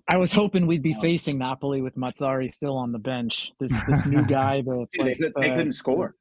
I 0.08 0.16
was 0.16 0.32
hoping 0.32 0.66
we'd 0.66 0.82
be 0.82 0.94
facing 0.94 1.36
Napoli 1.38 1.82
with 1.82 1.96
Mazzarri 1.96 2.52
still 2.52 2.76
on 2.76 2.92
the 2.92 2.98
bench. 2.98 3.52
This 3.60 3.70
this 3.86 4.06
new 4.06 4.26
guy, 4.26 4.62
the 4.62 4.86
Dude, 4.92 5.06
they, 5.06 5.14
could, 5.14 5.32
they, 5.38 5.50
uh, 5.50 5.56
couldn't 5.56 5.72
score. 5.72 6.16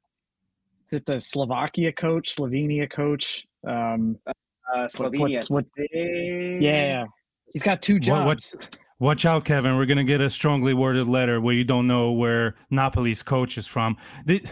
Is 0.90 0.96
it 0.96 1.06
the 1.06 1.20
Slovakia 1.20 1.92
coach, 1.92 2.34
Slovenia 2.34 2.90
coach? 2.90 3.44
Um, 3.64 4.18
uh, 4.26 4.86
Slovenia. 4.86 5.48
What, 5.48 5.64
what, 5.76 5.88
yeah, 5.92 7.04
he's 7.52 7.62
got 7.62 7.80
two 7.80 8.00
jobs. 8.00 8.56
What, 8.56 8.76
Watch 8.98 9.24
out, 9.24 9.44
Kevin. 9.44 9.76
We're 9.76 9.86
gonna 9.86 10.04
get 10.04 10.20
a 10.20 10.28
strongly 10.28 10.74
worded 10.74 11.06
letter 11.06 11.40
where 11.40 11.54
you 11.54 11.62
don't 11.62 11.86
know 11.86 12.12
where 12.12 12.56
Napoli's 12.70 13.22
coach 13.22 13.56
is 13.56 13.68
from. 13.68 13.96
Did, 14.26 14.50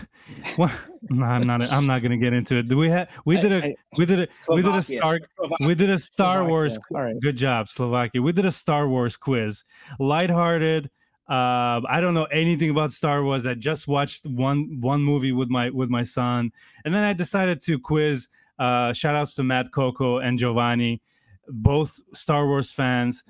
well, 0.57 0.73
no, 1.11 1.27
I'm 1.27 1.47
not. 1.47 1.71
I'm 1.71 1.87
not 1.87 2.03
gonna 2.03 2.17
get 2.17 2.33
into 2.33 2.57
it. 2.57 2.69
Do 2.69 2.79
we 2.79 2.89
have? 2.89 3.11
We 3.27 3.41
did 3.41 3.53
a. 3.53 3.75
We 3.99 4.07
did 4.07 4.21
a. 4.21 4.29
We 4.49 4.63
did 4.63 4.75
a 4.75 4.83
star. 4.83 5.19
We 5.61 5.75
did 5.75 5.91
a 5.91 5.99
Star 5.99 6.37
Slovakia. 6.37 6.51
Wars. 6.51 6.79
All 6.95 7.03
right. 7.03 7.21
Good 7.21 7.37
job, 7.37 7.69
Slovakia. 7.69 8.23
We 8.23 8.33
did 8.33 8.47
a 8.47 8.53
Star 8.53 8.89
Wars 8.89 9.17
quiz. 9.17 9.65
Lighthearted. 9.99 10.89
Uh, 11.29 11.83
I 11.89 12.01
don't 12.01 12.15
know 12.15 12.25
anything 12.25 12.71
about 12.71 12.93
Star 12.93 13.23
Wars. 13.23 13.47
I 13.47 13.55
just 13.55 13.87
watched 13.87 14.27
one 14.27 14.81
one 14.81 15.03
movie 15.03 15.33
with 15.33 15.51
my 15.51 15.71
with 15.71 15.91
my 15.91 16.03
son, 16.03 16.53
and 16.85 16.95
then 16.95 17.05
I 17.05 17.13
decided 17.13 17.61
to 17.63 17.79
quiz. 17.79 18.29
Uh, 18.59 18.93
shout 18.93 19.15
outs 19.15 19.35
to 19.37 19.45
Matt 19.45 19.71
Coco 19.71 20.19
and 20.19 20.37
Giovanni, 20.37 21.01
both 21.49 22.01
Star 22.13 22.45
Wars 22.47 22.73
fans 22.73 23.23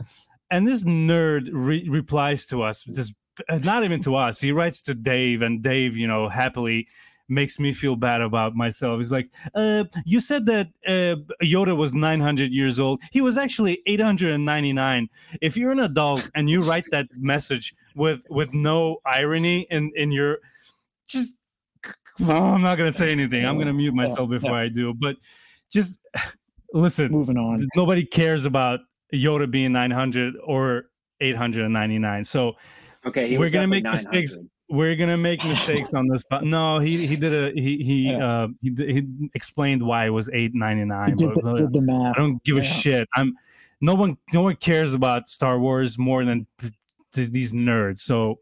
and 0.50 0.66
this 0.66 0.84
nerd 0.84 1.50
re- 1.52 1.88
replies 1.88 2.46
to 2.46 2.62
us 2.62 2.84
just 2.84 3.14
not 3.48 3.84
even 3.84 4.02
to 4.02 4.16
us. 4.16 4.40
He 4.40 4.52
writes 4.52 4.82
to 4.82 4.94
Dave, 4.94 5.42
and 5.42 5.62
Dave, 5.62 5.96
you 5.96 6.06
know, 6.06 6.28
happily 6.28 6.88
makes 7.28 7.60
me 7.60 7.72
feel 7.72 7.94
bad 7.94 8.22
about 8.22 8.56
myself. 8.56 8.98
He's 8.98 9.12
like, 9.12 9.30
uh, 9.54 9.84
"You 10.04 10.18
said 10.18 10.46
that 10.46 10.68
uh, 10.86 11.16
Yoda 11.44 11.76
was 11.76 11.94
900 11.94 12.52
years 12.52 12.80
old. 12.80 13.00
He 13.12 13.20
was 13.20 13.36
actually 13.36 13.82
899. 13.86 15.08
If 15.40 15.56
you're 15.56 15.72
an 15.72 15.80
adult 15.80 16.28
and 16.34 16.48
you 16.48 16.62
write 16.62 16.86
that 16.90 17.06
message 17.14 17.74
with 17.98 18.24
with 18.30 18.54
no 18.54 18.98
irony 19.04 19.66
in 19.70 19.92
in 19.96 20.12
your, 20.12 20.38
just, 21.06 21.34
well, 22.20 22.42
I'm 22.54 22.62
not 22.62 22.78
gonna 22.78 22.92
say 22.92 23.12
anything. 23.12 23.44
I'm 23.44 23.58
gonna 23.58 23.74
mute 23.74 23.94
myself 23.94 24.30
before 24.30 24.54
I 24.54 24.68
do. 24.68 24.94
But 24.94 25.16
just 25.70 25.98
listen. 26.72 27.10
Moving 27.10 27.36
on. 27.36 27.66
Nobody 27.76 28.04
cares 28.04 28.44
about 28.44 28.80
Yoda 29.12 29.50
being 29.50 29.72
900 29.72 30.34
or 30.44 30.84
899. 31.20 32.24
So 32.24 32.56
okay, 33.04 33.36
we're 33.36 33.50
gonna 33.50 33.66
make 33.66 33.84
mistakes 33.84 34.38
we're 34.70 34.96
gonna 34.96 35.16
make 35.16 35.42
mistakes 35.44 35.94
on 35.94 36.06
this 36.06 36.24
but 36.28 36.44
no 36.44 36.78
he 36.78 37.06
he 37.06 37.16
did 37.16 37.32
a 37.32 37.52
he 37.60 37.82
he 37.82 38.10
yeah. 38.10 38.42
uh 38.42 38.48
he, 38.60 38.70
he 38.76 39.30
explained 39.34 39.82
why 39.82 40.06
it 40.06 40.10
was 40.10 40.28
899 40.28 41.16
did, 41.16 41.28
the, 41.30 41.52
did 41.54 41.72
the 41.72 41.80
math. 41.80 42.16
i 42.16 42.18
don't 42.18 42.42
give 42.44 42.56
yeah. 42.56 42.62
a 42.62 42.64
shit 42.64 43.08
i'm 43.14 43.34
no 43.80 43.94
one 43.94 44.18
no 44.32 44.42
one 44.42 44.56
cares 44.56 44.94
about 44.94 45.28
star 45.28 45.58
wars 45.58 45.98
more 45.98 46.24
than 46.24 46.46
these 47.12 47.52
nerds 47.52 47.98
so 47.98 48.38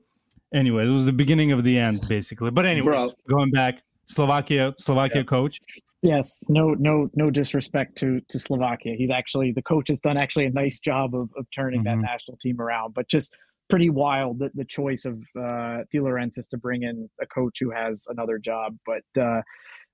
anyway 0.54 0.86
it 0.86 0.90
was 0.90 1.04
the 1.04 1.12
beginning 1.12 1.52
of 1.52 1.64
the 1.64 1.78
end 1.78 2.06
basically 2.08 2.50
but 2.50 2.66
anyways 2.66 3.14
Bro. 3.26 3.36
going 3.36 3.50
back 3.50 3.82
slovakia 4.06 4.74
slovakia 4.78 5.18
yeah. 5.18 5.24
coach 5.24 5.60
yes 6.02 6.44
no 6.48 6.74
no 6.74 7.10
no 7.14 7.30
disrespect 7.30 7.96
to 7.96 8.20
to 8.28 8.38
slovakia 8.38 8.94
he's 8.96 9.10
actually 9.10 9.52
the 9.52 9.62
coach 9.62 9.88
has 9.88 9.98
done 9.98 10.16
actually 10.16 10.46
a 10.46 10.50
nice 10.50 10.78
job 10.78 11.14
of, 11.14 11.30
of 11.36 11.46
turning 11.50 11.82
mm-hmm. 11.82 12.00
that 12.00 12.06
national 12.12 12.36
team 12.38 12.60
around 12.60 12.92
but 12.94 13.08
just 13.08 13.34
pretty 13.68 13.90
wild 13.90 14.38
the, 14.38 14.50
the 14.54 14.64
choice 14.64 15.04
of 15.04 15.14
uh, 15.36 15.82
De 15.90 15.98
Laurentiis 15.98 16.48
to 16.48 16.56
bring 16.56 16.82
in 16.82 17.08
a 17.20 17.26
coach 17.26 17.58
who 17.60 17.70
has 17.70 18.06
another 18.08 18.38
job. 18.38 18.76
But 18.86 19.20
uh, 19.20 19.42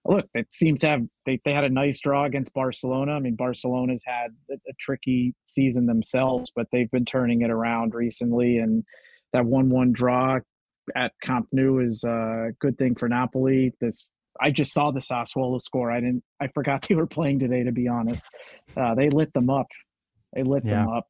look, 0.05 0.27
it 0.35 0.53
seems 0.53 0.81
to 0.81 0.89
have 0.89 1.03
they, 1.27 1.41
they 1.45 1.53
had 1.53 1.65
a 1.65 1.69
nice 1.69 2.01
draw 2.01 2.25
against 2.25 2.53
Barcelona. 2.55 3.13
I 3.13 3.21
mean, 3.21 3.37
Barcelona's 3.37 4.03
had 4.05 4.31
a, 4.51 4.55
a, 4.55 4.73
tricky 4.81 5.35
season 5.47 5.87
themselves, 5.87 6.51
but 6.55 6.67
they've 6.73 6.91
been 6.91 7.05
turning 7.05 7.43
it 7.43 7.51
around 7.51 7.95
recently. 7.95 8.59
And 8.59 8.85
that 9.33 9.45
one-one 9.45 9.93
draw 9.93 10.39
at 10.97 11.13
Camp 11.23 11.49
Nou 11.53 11.79
is 11.79 12.05
a 12.05 12.51
good 12.61 12.77
thing 12.79 12.95
for 12.95 13.09
Napoli. 13.09 13.73
This 13.81 14.13
I 14.41 14.51
just 14.51 14.73
saw 14.73 14.91
the 14.91 15.01
Sassuolo 15.01 15.61
score. 15.61 15.91
I 15.91 16.01
didn't. 16.01 16.25
I 16.41 16.49
forgot 16.49 16.83
they 16.89 16.95
were 16.95 17.07
playing 17.07 17.39
today. 17.39 17.63
To 17.63 17.73
be 17.73 17.89
honest, 17.89 18.29
uh, 18.77 18.95
they 18.95 19.09
lit 19.11 19.33
them 19.33 19.51
up. 19.51 19.67
They 20.35 20.43
lit 20.43 20.65
yeah. 20.65 20.81
them 20.81 20.89
up. 20.89 21.07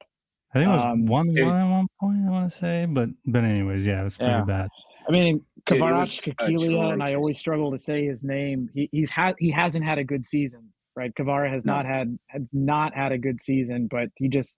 I 0.54 0.58
think 0.58 0.68
it 0.68 0.72
was 0.72 0.82
um, 0.82 1.06
one 1.06 1.28
one 1.28 1.38
at 1.38 1.70
one 1.70 1.86
point. 1.98 2.18
I 2.26 2.30
want 2.30 2.50
to 2.50 2.56
say, 2.56 2.86
but 2.86 3.08
but 3.24 3.44
anyways, 3.44 3.86
yeah, 3.86 4.02
it 4.02 4.04
was 4.04 4.18
pretty 4.18 4.32
yeah. 4.32 4.44
bad. 4.44 4.68
I 5.08 5.10
mean, 5.10 5.44
Kvaratskhelia, 5.68 6.92
and 6.92 7.02
I 7.02 7.14
always 7.14 7.38
struggle 7.38 7.70
to 7.70 7.78
say 7.78 8.04
his 8.04 8.24
name. 8.24 8.68
He 8.74 8.88
he's 8.92 9.10
had 9.10 9.36
he 9.38 9.50
hasn't 9.50 9.84
had 9.84 9.98
a 9.98 10.04
good 10.04 10.24
season, 10.24 10.72
right? 10.96 11.14
Kvara 11.14 11.50
has 11.50 11.64
no. 11.64 11.74
not 11.74 11.86
had 11.86 12.18
had 12.28 12.48
not 12.52 12.94
had 12.94 13.12
a 13.12 13.18
good 13.18 13.40
season, 13.40 13.86
but 13.86 14.08
he 14.16 14.28
just 14.28 14.56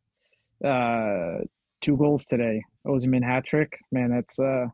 uh 0.64 1.38
two 1.82 1.96
goals 1.96 2.24
today. 2.24 2.62
Osimhen 2.86 3.22
hat 3.22 3.44
trick. 3.44 3.78
Man, 3.92 4.10
that's 4.10 4.38
uh 4.38 4.66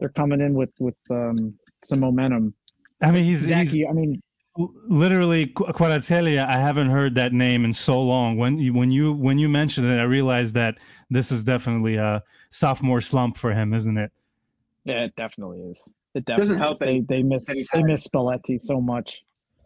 they're 0.00 0.08
coming 0.10 0.40
in 0.40 0.54
with 0.54 0.72
with 0.80 0.96
um 1.10 1.54
some 1.84 2.00
momentum. 2.00 2.54
I 3.00 3.10
mean, 3.10 3.24
he's, 3.24 3.44
he's 3.46 3.74
I 3.86 3.92
mean, 3.92 4.22
literally 4.56 5.48
Kvaratskhelia 5.48 6.46
i 6.46 6.60
haven't 6.60 6.88
heard 6.88 7.16
that 7.16 7.32
name 7.32 7.64
in 7.64 7.72
so 7.72 8.00
long 8.00 8.36
when 8.36 8.56
you 8.56 8.72
when 8.72 8.92
you 8.92 9.12
when 9.12 9.36
you 9.36 9.48
mentioned 9.48 9.84
it 9.84 9.98
i 9.98 10.04
realized 10.04 10.54
that 10.54 10.78
this 11.10 11.32
is 11.32 11.42
definitely 11.42 11.96
a 11.96 12.22
sophomore 12.50 13.00
slump 13.00 13.36
for 13.36 13.52
him 13.52 13.74
isn't 13.74 13.98
it 13.98 14.12
yeah 14.84 15.04
it 15.04 15.14
definitely 15.16 15.60
is 15.60 15.82
it 16.14 16.24
definitely 16.24 16.42
doesn't 16.42 16.58
help 16.58 16.78
they 16.78 17.00
they 17.08 17.22
miss 17.22 17.46
they 17.46 17.64
had, 17.72 17.84
miss 17.84 18.06
spalletti 18.06 18.60
so 18.60 18.80
much 18.80 19.18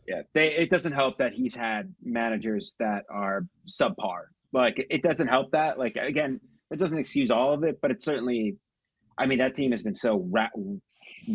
yeah 0.06 0.22
they 0.34 0.54
it 0.54 0.70
doesn't 0.70 0.92
help 0.92 1.18
that 1.18 1.32
he's 1.32 1.54
had 1.54 1.94
managers 2.02 2.74
that 2.78 3.04
are 3.10 3.46
subpar 3.66 4.24
like 4.52 4.86
it 4.90 5.02
doesn't 5.02 5.28
help 5.28 5.50
that 5.52 5.78
like 5.78 5.96
again 5.96 6.40
it 6.70 6.78
doesn't 6.78 6.98
excuse 6.98 7.30
all 7.30 7.52
of 7.52 7.64
it 7.64 7.78
but 7.80 7.90
it's 7.90 8.04
certainly 8.04 8.56
i 9.18 9.26
mean 9.26 9.38
that 9.38 9.54
team 9.54 9.70
has 9.70 9.82
been 9.82 9.94
so 9.94 10.26
ra- 10.30 10.48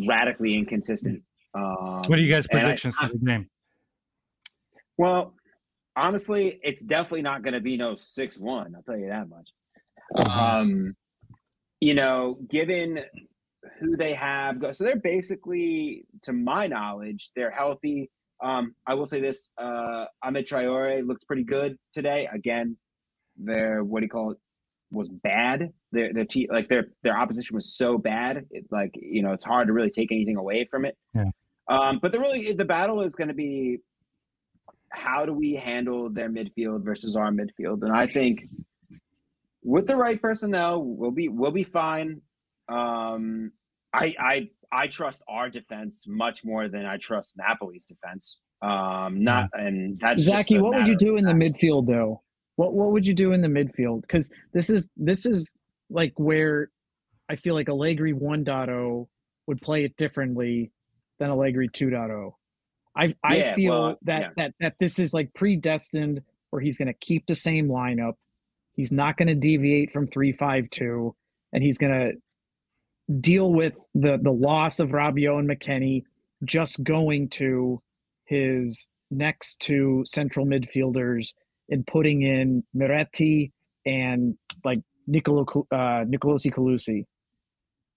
radically 0.06 0.56
inconsistent 0.56 1.22
um, 1.54 2.02
what 2.06 2.18
are 2.18 2.22
you 2.22 2.32
guys' 2.32 2.46
predictions 2.46 2.96
I, 3.00 3.06
for 3.06 3.12
the 3.12 3.18
game? 3.18 3.48
Well, 4.98 5.34
honestly, 5.96 6.58
it's 6.62 6.84
definitely 6.84 7.22
not 7.22 7.42
going 7.42 7.54
to 7.54 7.60
be 7.60 7.76
no 7.76 7.96
six 7.96 8.38
one. 8.38 8.74
I'll 8.74 8.82
tell 8.82 8.96
you 8.96 9.08
that 9.08 9.28
much. 9.28 9.48
Mm-hmm. 10.16 10.38
Um, 10.38 10.96
you 11.80 11.94
know, 11.94 12.38
given 12.48 13.00
who 13.80 13.96
they 13.96 14.14
have, 14.14 14.56
so 14.72 14.84
they're 14.84 14.96
basically, 14.96 16.06
to 16.22 16.32
my 16.32 16.66
knowledge, 16.66 17.30
they're 17.36 17.50
healthy. 17.50 18.10
Um, 18.42 18.74
I 18.86 18.94
will 18.94 19.06
say 19.06 19.20
this: 19.20 19.50
uh, 19.58 20.06
Ahmed 20.22 20.46
Traore 20.46 21.06
looks 21.06 21.24
pretty 21.24 21.44
good 21.44 21.78
today. 21.92 22.28
Again, 22.32 22.76
their 23.36 23.82
what 23.82 24.00
do 24.00 24.04
you 24.06 24.10
call 24.10 24.32
it? 24.32 24.38
was 24.94 25.08
bad. 25.08 25.72
Their 25.92 26.12
their 26.12 26.24
te- 26.24 26.48
like 26.50 26.68
their 26.68 26.86
their 27.02 27.18
opposition 27.18 27.54
was 27.54 27.76
so 27.76 27.98
bad. 27.98 28.46
It, 28.50 28.66
like 28.70 28.92
you 28.94 29.22
know, 29.22 29.32
it's 29.32 29.44
hard 29.44 29.66
to 29.66 29.72
really 29.72 29.90
take 29.90 30.10
anything 30.12 30.36
away 30.36 30.66
from 30.70 30.84
it. 30.84 30.96
Yeah. 31.14 31.30
Um, 31.68 31.98
but 32.00 32.12
the 32.12 32.18
really 32.18 32.52
the 32.52 32.64
battle 32.64 33.02
is 33.02 33.14
going 33.14 33.28
to 33.28 33.34
be 33.34 33.78
how 34.90 35.26
do 35.26 35.32
we 35.32 35.54
handle 35.54 36.10
their 36.10 36.30
midfield 36.30 36.84
versus 36.84 37.16
our 37.16 37.30
midfield, 37.30 37.82
and 37.82 37.92
I 37.92 38.06
think 38.06 38.46
with 39.62 39.86
the 39.86 39.96
right 39.96 40.20
personnel, 40.20 40.82
we'll 40.82 41.10
be 41.10 41.28
we'll 41.28 41.50
be 41.50 41.64
fine. 41.64 42.22
Um, 42.68 43.52
I 43.92 44.14
I 44.18 44.50
I 44.72 44.86
trust 44.88 45.22
our 45.28 45.48
defense 45.48 46.06
much 46.08 46.44
more 46.44 46.68
than 46.68 46.84
I 46.86 46.96
trust 46.96 47.36
Napoli's 47.36 47.86
defense. 47.86 48.40
Um, 48.62 49.22
not 49.22 49.50
and 49.52 49.98
that's 50.00 50.22
Zachy. 50.22 50.58
What 50.58 50.74
would 50.74 50.86
you 50.86 50.96
do 50.96 51.16
in 51.16 51.24
the 51.24 51.32
midfield 51.32 51.86
though? 51.86 52.22
What 52.56 52.72
what 52.72 52.92
would 52.92 53.06
you 53.06 53.14
do 53.14 53.32
in 53.32 53.42
the 53.42 53.48
midfield? 53.48 54.02
Because 54.02 54.30
this 54.52 54.70
is 54.70 54.88
this 54.96 55.26
is 55.26 55.48
like 55.90 56.12
where 56.16 56.70
I 57.28 57.36
feel 57.36 57.54
like 57.54 57.68
Allegri 57.68 58.12
1.0 58.12 59.06
would 59.46 59.60
play 59.60 59.84
it 59.84 59.96
differently 59.96 60.72
than 61.18 61.30
Allegri 61.30 61.68
2.0. 61.68 62.32
I 62.96 63.14
I 63.22 63.36
yeah, 63.36 63.54
feel 63.54 63.72
well, 63.72 63.98
that 64.02 64.20
yeah. 64.20 64.28
that 64.36 64.54
that 64.60 64.74
this 64.78 64.98
is 64.98 65.12
like 65.12 65.34
predestined 65.34 66.22
where 66.50 66.62
he's 66.62 66.78
going 66.78 66.88
to 66.88 66.94
keep 66.94 67.26
the 67.26 67.34
same 67.34 67.68
lineup. 67.68 68.14
He's 68.74 68.92
not 68.92 69.16
going 69.16 69.28
to 69.28 69.34
deviate 69.34 69.92
from 69.92 70.08
3-5-2 70.08 71.12
and 71.52 71.62
he's 71.62 71.78
going 71.78 71.92
to 71.92 72.12
deal 73.20 73.52
with 73.52 73.74
the 73.94 74.18
the 74.22 74.32
loss 74.32 74.80
of 74.80 74.90
Rabiot 74.90 75.38
and 75.38 75.48
McKennie 75.48 76.04
just 76.44 76.82
going 76.82 77.28
to 77.30 77.82
his 78.24 78.88
next 79.10 79.60
two 79.60 80.02
central 80.06 80.46
midfielders 80.46 81.32
and 81.68 81.86
putting 81.86 82.22
in 82.22 82.64
Miretti 82.76 83.52
and 83.86 84.36
like 84.64 84.80
Nicolo 85.06 85.42
uh 85.70 86.04
Nicolosi 86.04 86.52
Calusi. 86.52 87.04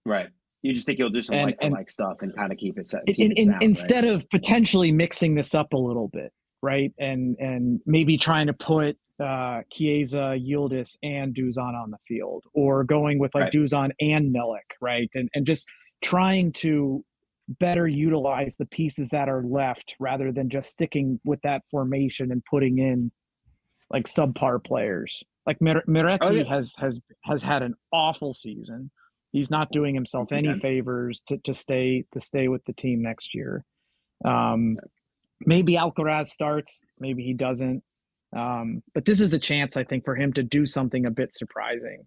Right. 0.05 0.27
You 0.61 0.73
just 0.73 0.85
think 0.85 0.99
you'll 0.99 1.09
do 1.09 1.21
some 1.21 1.35
and, 1.35 1.45
like 1.61 1.71
like 1.71 1.89
stuff 1.89 2.17
and 2.21 2.35
kind 2.35 2.51
of 2.51 2.57
keep 2.57 2.77
it 2.77 2.87
set. 2.87 3.05
Keep 3.05 3.19
in, 3.19 3.33
it 3.37 3.45
sound, 3.45 3.63
instead 3.63 4.03
right? 4.03 4.13
of 4.13 4.29
potentially 4.29 4.91
mixing 4.91 5.35
this 5.35 5.55
up 5.55 5.73
a 5.73 5.77
little 5.77 6.09
bit, 6.09 6.33
right? 6.61 6.91
And 6.97 7.37
and 7.39 7.79
maybe 7.85 8.17
trying 8.17 8.47
to 8.47 8.53
put 8.53 8.97
uh 9.23 9.61
Chiesa, 9.71 10.35
Yildiz, 10.37 10.97
and 11.03 11.35
Dusan 11.35 11.73
on 11.73 11.91
the 11.91 11.97
field, 12.07 12.45
or 12.53 12.83
going 12.83 13.19
with 13.19 13.33
like 13.33 13.45
right. 13.45 13.53
Dusan 13.53 13.91
and 13.99 14.33
Milik, 14.33 14.69
right? 14.81 15.09
And 15.13 15.29
and 15.33 15.45
just 15.45 15.67
trying 16.01 16.51
to 16.53 17.03
better 17.47 17.87
utilize 17.87 18.55
the 18.57 18.65
pieces 18.65 19.09
that 19.09 19.29
are 19.29 19.43
left 19.43 19.95
rather 19.99 20.31
than 20.31 20.49
just 20.49 20.69
sticking 20.69 21.19
with 21.23 21.41
that 21.43 21.61
formation 21.71 22.31
and 22.31 22.43
putting 22.43 22.77
in 22.77 23.11
like 23.89 24.05
subpar 24.05 24.61
players. 24.63 25.23
Like 25.45 25.61
Mir- 25.61 25.83
Miretti 25.87 26.17
oh, 26.21 26.31
yeah. 26.31 26.43
has 26.43 26.73
has 26.77 26.99
has 27.23 27.41
had 27.41 27.63
an 27.63 27.75
awful 27.93 28.33
season 28.33 28.91
he's 29.31 29.49
not 29.49 29.71
doing 29.71 29.93
himself 29.93 30.31
any 30.31 30.53
favors 30.53 31.21
to, 31.27 31.37
to 31.39 31.53
stay 31.53 32.05
to 32.11 32.19
stay 32.19 32.47
with 32.47 32.63
the 32.65 32.73
team 32.73 33.01
next 33.01 33.33
year. 33.33 33.63
Um, 34.25 34.77
maybe 35.45 35.73
Alcaraz 35.73 36.27
starts, 36.27 36.81
maybe 36.99 37.23
he 37.23 37.33
doesn't. 37.33 37.83
Um, 38.37 38.83
but 38.93 39.05
this 39.05 39.19
is 39.19 39.33
a 39.33 39.39
chance, 39.39 39.75
I 39.77 39.83
think, 39.83 40.05
for 40.05 40.15
him 40.15 40.31
to 40.33 40.43
do 40.43 40.65
something 40.65 41.05
a 41.05 41.11
bit 41.11 41.33
surprising. 41.33 42.05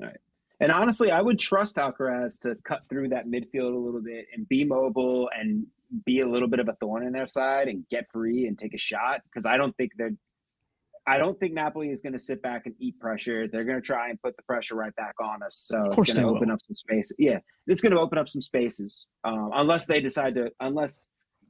Right. 0.00 0.16
And 0.60 0.72
honestly, 0.72 1.10
I 1.10 1.20
would 1.20 1.38
trust 1.38 1.76
Alcaraz 1.76 2.40
to 2.42 2.56
cut 2.64 2.86
through 2.88 3.10
that 3.10 3.26
midfield 3.26 3.74
a 3.74 3.78
little 3.78 4.02
bit 4.02 4.26
and 4.34 4.48
be 4.48 4.64
mobile 4.64 5.28
and 5.38 5.66
be 6.04 6.20
a 6.20 6.28
little 6.28 6.48
bit 6.48 6.58
of 6.58 6.68
a 6.68 6.72
thorn 6.74 7.06
in 7.06 7.12
their 7.12 7.26
side 7.26 7.68
and 7.68 7.86
get 7.88 8.06
free 8.12 8.46
and 8.46 8.58
take 8.58 8.74
a 8.74 8.78
shot 8.78 9.20
because 9.24 9.46
I 9.46 9.56
don't 9.56 9.76
think 9.76 9.92
they're 9.96 10.12
I 11.08 11.18
don't 11.18 11.38
think 11.38 11.54
Napoli 11.54 11.90
is 11.90 12.02
going 12.02 12.14
to 12.14 12.18
sit 12.18 12.42
back 12.42 12.66
and 12.66 12.74
eat 12.80 12.98
pressure. 12.98 13.46
They're 13.46 13.62
going 13.62 13.80
to 13.80 13.86
try 13.86 14.10
and 14.10 14.20
put 14.20 14.36
the 14.36 14.42
pressure 14.42 14.74
right 14.74 14.94
back 14.96 15.14
on 15.22 15.40
us. 15.40 15.54
So 15.54 15.92
it's 15.96 16.14
going 16.14 16.26
to 16.26 16.34
open 16.34 16.48
will. 16.48 16.54
up 16.54 16.60
some 16.66 16.74
space. 16.74 17.12
Yeah, 17.16 17.38
it's 17.68 17.80
going 17.80 17.92
to 17.92 18.00
open 18.00 18.18
up 18.18 18.28
some 18.28 18.42
spaces 18.42 19.06
um, 19.22 19.50
unless 19.54 19.86
they 19.86 20.00
decide 20.00 20.34
to. 20.34 20.50
Unless 20.58 21.06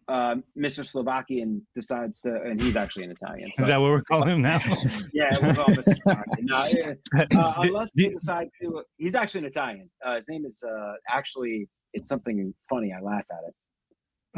uh, 0.08 0.36
Mr. 0.56 0.84
Slovakian 0.84 1.66
decides 1.74 2.20
to, 2.22 2.40
and 2.42 2.60
he's 2.60 2.76
actually 2.76 3.04
an 3.04 3.10
Italian. 3.10 3.50
Is 3.58 3.66
that 3.66 3.80
what 3.80 3.90
we're 3.90 4.02
calling 4.02 4.36
him 4.36 4.42
now? 4.42 4.60
yeah, 5.12 5.36
we'll 5.40 5.54
call 5.54 5.66
him 5.66 5.76
Mr. 5.76 5.96
Slovakian. 6.02 6.98
No, 7.32 7.40
uh, 7.40 7.54
unless 7.62 7.90
he 7.94 8.08
decides 8.08 8.52
to, 8.62 8.82
he's 8.98 9.14
actually 9.14 9.40
an 9.40 9.46
Italian. 9.46 9.90
Uh, 10.04 10.14
his 10.16 10.28
name 10.28 10.44
is 10.44 10.62
uh, 10.62 10.92
actually, 11.08 11.68
it's 11.92 12.08
something 12.08 12.54
funny. 12.70 12.92
I 12.92 13.00
laugh 13.00 13.24
at 13.30 13.38
it. 13.48 13.54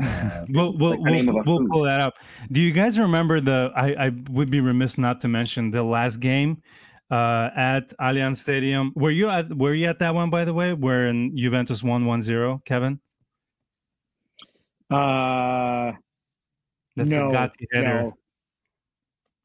Uh, 0.00 0.44
we'll 0.48 0.76
we'll, 0.76 1.02
like 1.02 1.26
we'll, 1.26 1.42
we'll 1.44 1.68
pull 1.68 1.82
that 1.82 2.00
up. 2.00 2.14
Do 2.50 2.60
you 2.60 2.72
guys 2.72 2.98
remember 2.98 3.40
the? 3.40 3.72
I, 3.74 4.06
I 4.06 4.12
would 4.30 4.50
be 4.50 4.60
remiss 4.60 4.96
not 4.96 5.20
to 5.22 5.28
mention 5.28 5.70
the 5.70 5.82
last 5.82 6.18
game 6.18 6.62
uh, 7.10 7.50
at 7.56 7.92
Allianz 8.00 8.36
Stadium. 8.36 8.92
Were 8.94 9.10
you 9.10 9.28
at 9.28 9.52
Were 9.54 9.74
you 9.74 9.86
at 9.86 9.98
that 9.98 10.14
one 10.14 10.30
by 10.30 10.44
the 10.44 10.54
way? 10.54 10.72
Where 10.72 11.08
in 11.08 11.36
Juventus 11.36 11.82
won 11.82 12.04
1-0, 12.04 12.64
Kevin? 12.64 13.00
Uh, 14.90 15.92
That's 16.96 17.10
no, 17.10 17.30
Gatti 17.30 17.66
header. 17.72 18.12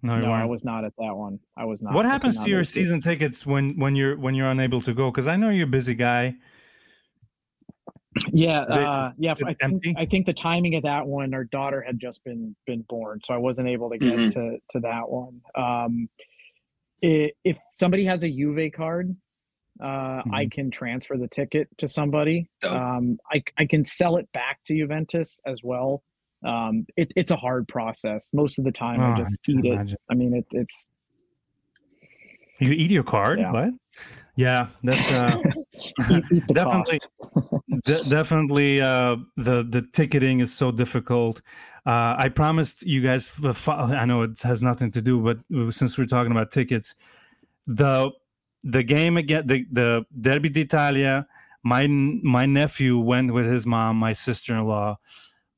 No, 0.02 0.20
no, 0.20 0.32
I 0.32 0.44
was 0.44 0.65
not 0.65 0.84
at 0.84 0.94
that 0.98 1.15
one. 1.15 1.40
I 1.56 1.64
was 1.64 1.82
not. 1.82 1.94
What 1.94 2.06
happens 2.06 2.38
to 2.44 2.49
your 2.49 2.65
season 2.65 2.99
it. 2.99 3.03
tickets 3.03 3.45
when 3.45 3.80
when 3.80 3.95
you're 3.95 4.18
when 4.18 4.36
you're 4.36 4.52
unable 4.52 4.82
to 4.82 4.94
go? 4.94 5.10
Because 5.10 5.28
I 5.28 5.38
know 5.38 5.49
you're 5.49 5.64
a 5.64 5.70
busy 5.70 5.95
guy. 5.95 6.36
Yeah, 8.32 8.61
uh, 8.61 9.11
yeah. 9.18 9.34
I 9.45 9.53
think, 9.53 9.98
I 9.98 10.06
think 10.06 10.26
the 10.26 10.34
timing 10.34 10.76
of 10.76 10.84
that 10.84 11.07
one, 11.07 11.34
our 11.34 11.45
daughter 11.45 11.82
had 11.82 11.99
just 11.99 12.24
been 12.24 12.56
been 12.68 12.82
born, 12.90 13.22
so 13.24 13.34
I 13.34 13.38
wasn't 13.38 13.70
able 13.70 13.90
to 13.90 13.98
get 13.98 14.10
mm-hmm. 14.10 14.30
to 14.40 14.57
to 14.72 14.80
that 14.82 15.10
one. 15.10 15.41
Um, 15.56 16.10
it, 17.02 17.36
if 17.44 17.57
somebody 17.72 18.06
has 18.06 18.24
a 18.24 18.30
Juve 18.30 18.72
card, 18.74 19.15
uh, 19.84 19.88
mm-hmm. 19.88 20.34
I 20.34 20.48
can 20.48 20.72
transfer 20.72 21.18
the 21.18 21.28
ticket 21.28 21.68
to 21.78 21.88
somebody. 21.88 22.50
Um, 22.64 23.18
I 23.32 23.44
I 23.58 23.66
can 23.66 23.84
sell 23.84 24.16
it 24.16 24.32
back 24.32 24.60
to 24.66 24.76
Juventus 24.76 25.42
as 25.46 25.62
well. 25.62 26.04
Um, 26.46 26.86
it, 26.98 27.12
it's 27.16 27.32
a 27.32 27.36
hard 27.36 27.68
process. 27.68 28.30
Most 28.34 28.58
of 28.60 28.66
the 28.66 28.72
time, 28.72 29.02
oh, 29.02 29.12
I 29.12 29.18
just 29.18 29.40
I 29.48 29.52
eat 29.52 29.66
imagine. 29.66 29.94
it. 29.96 30.00
I 30.10 30.16
mean, 30.16 30.34
it, 30.34 30.46
it's 30.52 30.92
you 32.60 32.72
eat 32.72 32.92
your 32.92 33.04
card. 33.04 33.40
Yeah. 33.40 33.52
What? 33.52 33.74
Yeah, 34.36 34.68
that's 34.84 35.12
uh, 35.12 35.42
eat, 36.12 36.24
eat 36.32 36.48
definitely 36.48 37.00
de- 37.84 38.04
definitely 38.06 38.82
uh, 38.82 39.18
the 39.36 39.64
the 39.64 39.86
ticketing 39.92 40.40
is 40.40 40.54
so 40.54 40.72
difficult. 40.72 41.42
Uh, 41.86 42.16
I 42.18 42.30
promised 42.30 42.84
you 42.84 43.02
guys. 43.02 43.30
I 43.68 44.06
know 44.06 44.22
it 44.22 44.42
has 44.44 44.64
nothing 44.64 44.92
to 44.92 45.02
do, 45.02 45.20
but 45.20 45.74
since 45.74 45.98
we're 45.98 46.06
talking 46.06 46.32
about 46.32 46.52
tickets, 46.52 46.96
the 47.68 48.12
the 48.64 48.84
game 48.84 49.18
again, 49.18 49.48
the 49.48 49.65
the 49.72 50.06
Derby 50.19 50.49
d'Italia. 50.49 51.27
My 51.64 51.88
my 51.88 52.45
nephew 52.45 52.99
went 52.99 53.34
with 53.34 53.45
his 53.45 53.65
mom, 53.65 53.98
my 53.98 54.14
sister 54.14 54.56
in 54.56 54.65
law. 54.65 54.98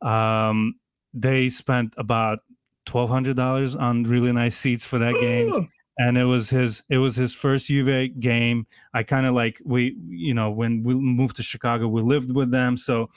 Um, 0.01 0.75
they 1.13 1.49
spent 1.49 1.93
about 1.97 2.39
twelve 2.85 3.09
hundred 3.09 3.37
dollars 3.37 3.75
on 3.75 4.03
really 4.03 4.31
nice 4.31 4.55
seats 4.55 4.85
for 4.85 4.99
that 4.99 5.13
game 5.13 5.67
and 5.97 6.17
it 6.17 6.25
was 6.25 6.49
his 6.49 6.83
it 6.89 6.97
was 6.97 7.15
his 7.15 7.33
first 7.33 7.67
Juve 7.67 8.19
game. 8.19 8.67
I 8.93 9.03
kind 9.03 9.25
of 9.25 9.33
like 9.33 9.61
we 9.63 9.95
you 10.07 10.33
know 10.33 10.51
when 10.51 10.83
we 10.83 10.93
moved 10.95 11.37
to 11.37 11.43
Chicago, 11.43 11.87
we 11.87 12.01
lived 12.01 12.33
with 12.33 12.51
them, 12.51 12.77
so 12.77 13.09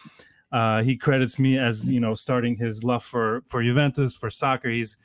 uh, 0.53 0.83
he 0.83 0.97
credits 0.97 1.39
me 1.39 1.59
as 1.59 1.91
you 1.91 2.01
know 2.01 2.15
starting 2.15 2.57
his 2.57 2.85
love 2.85 3.03
for 3.03 3.43
for 3.47 3.63
Juventus 3.63 4.17
for 4.17 4.31
soccer. 4.31 4.69
He's 4.69 4.97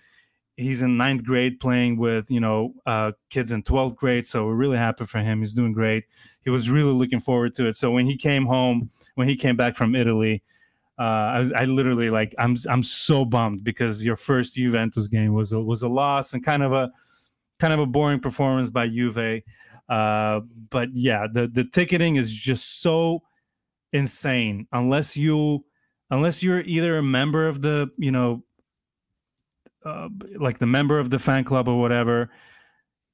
he's 0.56 0.82
in 0.82 0.98
ninth 0.98 1.24
grade 1.24 1.60
playing 1.60 1.98
with 1.98 2.30
you 2.30 2.40
know 2.40 2.74
uh, 2.86 3.12
kids 3.30 3.52
in 3.52 3.64
12th 3.64 3.96
grade 3.96 4.26
so 4.26 4.46
we're 4.46 4.56
really 4.56 4.78
happy 4.78 5.06
for 5.06 5.20
him 5.20 5.40
he's 5.40 5.54
doing 5.54 5.74
great 5.74 6.04
he 6.44 6.50
was 6.50 6.70
really 6.70 6.94
looking 6.94 7.20
forward 7.20 7.54
to 7.54 7.68
it 7.68 7.76
so 7.76 7.92
when 7.92 8.06
he 8.06 8.18
came 8.18 8.46
home 8.46 8.90
when 9.16 9.28
he 9.28 9.36
came 9.36 9.56
back 9.56 9.76
from 9.76 9.96
italy 9.96 10.44
uh, 11.00 11.02
I, 11.02 11.52
I, 11.56 11.66
literally 11.66 12.12
like 12.12 12.36
i'm 12.38 12.56
i'm 12.70 12.84
so 12.84 13.26
bummed 13.26 13.64
because 13.64 14.06
your 14.06 14.16
first 14.16 14.56
juventus 14.56 15.08
game 15.08 15.34
was 15.34 15.52
a, 15.52 15.60
was 15.60 15.82
a 15.82 15.90
loss 15.90 16.36
and 16.36 16.46
kind 16.46 16.62
of 16.62 16.72
a 16.72 16.92
kind 17.64 17.74
of 17.74 17.80
a 17.80 17.86
boring 17.86 18.20
performance 18.20 18.70
by 18.70 18.88
Juve. 18.88 19.42
Uh, 19.88 20.42
but 20.70 20.90
yeah, 20.94 21.28
the 21.32 21.48
the 21.48 21.64
ticketing 21.64 22.18
is 22.18 22.34
just 22.34 22.82
so 22.82 23.24
insane. 23.94 24.68
Unless 24.72 25.16
you 25.16 25.66
unless 26.10 26.44
you're 26.44 26.62
either 26.62 26.98
a 26.98 27.04
member 27.04 27.48
of 27.48 27.62
the 27.62 27.90
you 27.98 28.12
know 28.12 28.44
uh, 29.86 30.10
like 30.38 30.60
the 30.60 30.66
member 30.66 31.00
of 31.00 31.10
the 31.10 31.20
fan 31.20 31.44
club 31.44 31.68
or 31.68 31.80
whatever 31.80 32.30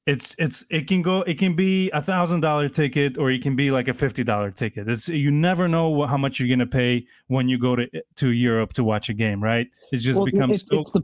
it's 0.06 0.34
it's 0.38 0.64
it 0.70 0.86
can 0.86 1.02
go 1.02 1.20
it 1.22 1.38
can 1.38 1.54
be 1.54 1.90
a 1.90 2.00
thousand 2.00 2.40
dollar 2.40 2.68
ticket 2.68 3.18
or 3.18 3.30
it 3.30 3.42
can 3.42 3.54
be 3.54 3.70
like 3.70 3.86
a 3.86 3.92
fifty 3.92 4.24
dollar 4.24 4.50
ticket 4.50 4.88
it's 4.88 5.08
you 5.08 5.30
never 5.30 5.68
know 5.68 5.88
what, 5.88 6.08
how 6.08 6.16
much 6.16 6.40
you're 6.40 6.48
gonna 6.48 6.66
pay 6.66 7.06
when 7.26 7.48
you 7.50 7.58
go 7.58 7.76
to 7.76 7.86
to 8.16 8.30
europe 8.30 8.72
to 8.72 8.82
watch 8.82 9.10
a 9.10 9.14
game 9.14 9.42
right 9.42 9.68
it 9.92 9.98
just 9.98 10.16
well, 10.16 10.24
becomes 10.24 10.64
so- 10.66 10.80
it's 10.80 10.92
the 10.92 11.02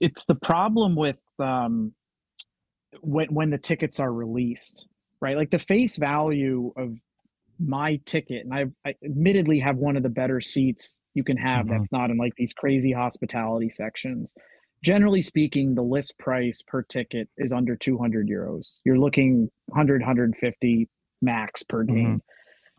it's 0.00 0.24
the 0.24 0.34
problem 0.34 0.94
with 0.94 1.18
um 1.38 1.92
when 3.02 3.28
when 3.28 3.50
the 3.50 3.58
tickets 3.58 4.00
are 4.00 4.12
released, 4.12 4.88
right? 5.20 5.36
Like 5.36 5.50
the 5.50 5.58
face 5.58 5.96
value 5.96 6.72
of 6.76 6.98
my 7.58 8.00
ticket, 8.06 8.44
and 8.44 8.54
I've, 8.54 8.72
I 8.86 8.94
admittedly 9.04 9.58
have 9.60 9.76
one 9.76 9.96
of 9.96 10.02
the 10.02 10.08
better 10.08 10.40
seats 10.40 11.02
you 11.14 11.24
can 11.24 11.36
have 11.36 11.66
mm-hmm. 11.66 11.76
that's 11.76 11.92
not 11.92 12.10
in 12.10 12.16
like 12.16 12.34
these 12.36 12.52
crazy 12.52 12.92
hospitality 12.92 13.70
sections. 13.70 14.34
Generally 14.82 15.22
speaking, 15.22 15.74
the 15.74 15.82
list 15.82 16.18
price 16.18 16.62
per 16.62 16.82
ticket 16.82 17.28
is 17.36 17.52
under 17.52 17.74
200 17.74 18.28
euros. 18.28 18.76
You're 18.84 18.98
looking 18.98 19.50
100, 19.66 20.00
150 20.00 20.88
max 21.20 21.62
per 21.62 21.82
game. 21.82 22.06
Mm-hmm. 22.06 22.16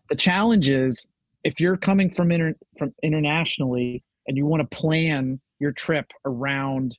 The 0.09 0.15
challenge 0.15 0.69
is 0.69 1.07
if 1.43 1.59
you're 1.59 1.77
coming 1.77 2.09
from 2.09 2.31
inter- 2.31 2.55
from 2.77 2.93
internationally 3.03 4.03
and 4.27 4.37
you 4.37 4.45
want 4.45 4.69
to 4.69 4.77
plan 4.77 5.39
your 5.59 5.71
trip 5.71 6.11
around 6.25 6.97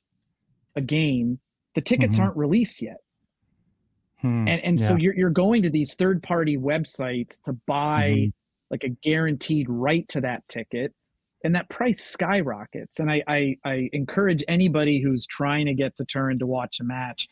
a 0.75 0.81
game, 0.81 1.39
the 1.75 1.81
tickets 1.81 2.15
mm-hmm. 2.15 2.23
aren't 2.23 2.37
released 2.37 2.81
yet. 2.81 2.97
Hmm, 4.21 4.47
and 4.47 4.61
and 4.63 4.79
yeah. 4.79 4.87
so 4.89 4.95
you're 4.95 5.15
you're 5.15 5.29
going 5.31 5.63
to 5.63 5.69
these 5.69 5.95
third 5.95 6.21
party 6.21 6.57
websites 6.57 7.41
to 7.43 7.53
buy 7.65 8.09
mm-hmm. 8.09 8.29
like 8.69 8.83
a 8.83 8.89
guaranteed 8.89 9.67
right 9.67 10.07
to 10.09 10.21
that 10.21 10.47
ticket 10.47 10.93
and 11.43 11.55
that 11.55 11.69
price 11.69 12.01
skyrockets 12.01 12.99
and 12.99 13.11
I, 13.11 13.23
I 13.27 13.55
i 13.65 13.89
encourage 13.93 14.43
anybody 14.47 15.01
who's 15.01 15.25
trying 15.25 15.65
to 15.67 15.73
get 15.73 15.95
to 15.97 16.05
Turin 16.05 16.39
to 16.39 16.47
watch 16.47 16.79
a 16.79 16.83
match 16.83 17.27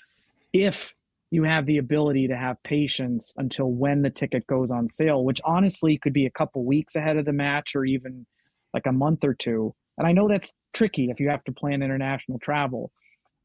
if 0.53 0.93
you 1.31 1.43
have 1.43 1.67
the 1.67 1.77
ability 1.77 2.27
to 2.27 2.35
have 2.35 2.61
patience 2.63 3.33
until 3.37 3.71
when 3.71 4.01
the 4.01 4.09
ticket 4.09 4.47
goes 4.47 4.71
on 4.71 4.89
sale 4.89 5.23
which 5.23 5.41
honestly 5.43 5.97
could 5.97 6.13
be 6.13 6.25
a 6.25 6.31
couple 6.31 6.65
weeks 6.65 6.95
ahead 6.95 7.17
of 7.17 7.25
the 7.25 7.33
match 7.33 7.75
or 7.75 7.85
even 7.85 8.25
like 8.73 8.85
a 8.85 8.91
month 8.91 9.23
or 9.23 9.33
two 9.33 9.73
and 9.97 10.07
i 10.07 10.11
know 10.11 10.27
that's 10.27 10.53
tricky 10.73 11.09
if 11.09 11.19
you 11.19 11.29
have 11.29 11.43
to 11.43 11.51
plan 11.51 11.81
international 11.81 12.39
travel 12.39 12.91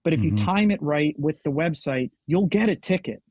but 0.04 0.12
if 0.12 0.20
mm-hmm. 0.20 0.36
you 0.36 0.44
time 0.44 0.70
it 0.70 0.82
right 0.82 1.16
with 1.18 1.42
the 1.42 1.50
website, 1.50 2.10
you'll 2.26 2.46
get 2.46 2.68
a 2.68 2.76
ticket. 2.76 3.22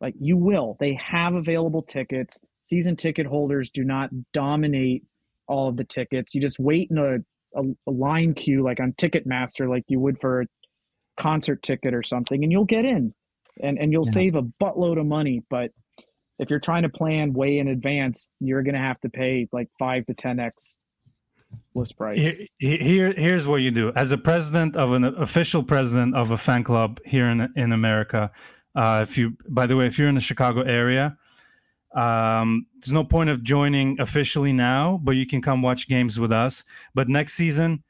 Like 0.00 0.14
you 0.18 0.36
will. 0.36 0.76
They 0.80 0.94
have 0.94 1.34
available 1.34 1.82
tickets. 1.82 2.40
Season 2.62 2.96
ticket 2.96 3.26
holders 3.26 3.68
do 3.68 3.84
not 3.84 4.10
dominate 4.32 5.02
all 5.50 5.68
of 5.68 5.76
the 5.76 5.84
tickets. 5.84 6.34
You 6.34 6.40
just 6.40 6.58
wait 6.58 6.90
in 6.90 6.98
a, 6.98 7.16
a, 7.58 7.64
a 7.86 7.90
line 7.90 8.32
queue 8.34 8.62
like 8.62 8.80
on 8.80 8.92
Ticketmaster, 8.92 9.68
like 9.68 9.84
you 9.88 9.98
would 10.00 10.18
for 10.18 10.42
a 10.42 10.46
concert 11.20 11.62
ticket 11.62 11.92
or 11.92 12.02
something, 12.02 12.42
and 12.42 12.52
you'll 12.52 12.64
get 12.64 12.84
in 12.84 13.12
and, 13.60 13.78
and 13.78 13.92
you'll 13.92 14.06
yeah. 14.06 14.12
save 14.12 14.36
a 14.36 14.42
buttload 14.42 14.98
of 14.98 15.06
money. 15.06 15.42
But 15.50 15.72
if 16.38 16.48
you're 16.48 16.60
trying 16.60 16.84
to 16.84 16.88
plan 16.88 17.32
way 17.32 17.58
in 17.58 17.68
advance, 17.68 18.30
you're 18.38 18.62
going 18.62 18.74
to 18.74 18.80
have 18.80 19.00
to 19.00 19.10
pay 19.10 19.48
like 19.52 19.68
five 19.78 20.06
to 20.06 20.14
10x 20.14 20.78
list 21.74 21.96
price. 21.98 22.18
Here, 22.18 22.78
here, 22.80 23.12
here's 23.12 23.48
what 23.48 23.56
you 23.56 23.72
do 23.72 23.92
as 23.96 24.12
a 24.12 24.18
president 24.18 24.76
of 24.76 24.92
an 24.92 25.04
official 25.04 25.64
president 25.64 26.14
of 26.14 26.30
a 26.30 26.36
fan 26.36 26.62
club 26.62 27.00
here 27.04 27.28
in 27.28 27.52
in 27.56 27.72
America. 27.72 28.30
Uh, 28.74 29.00
if 29.02 29.18
you, 29.18 29.36
by 29.48 29.66
the 29.66 29.76
way, 29.76 29.86
if 29.86 29.98
you're 29.98 30.08
in 30.08 30.14
the 30.14 30.20
Chicago 30.20 30.62
area, 30.62 31.16
um, 31.94 32.66
there's 32.74 32.92
no 32.92 33.04
point 33.04 33.30
of 33.30 33.42
joining 33.42 34.00
officially 34.00 34.52
now, 34.52 35.00
but 35.02 35.12
you 35.12 35.26
can 35.26 35.42
come 35.42 35.62
watch 35.62 35.88
games 35.88 36.18
with 36.20 36.32
us. 36.32 36.64
But 36.94 37.08
next 37.08 37.34
season, 37.34 37.82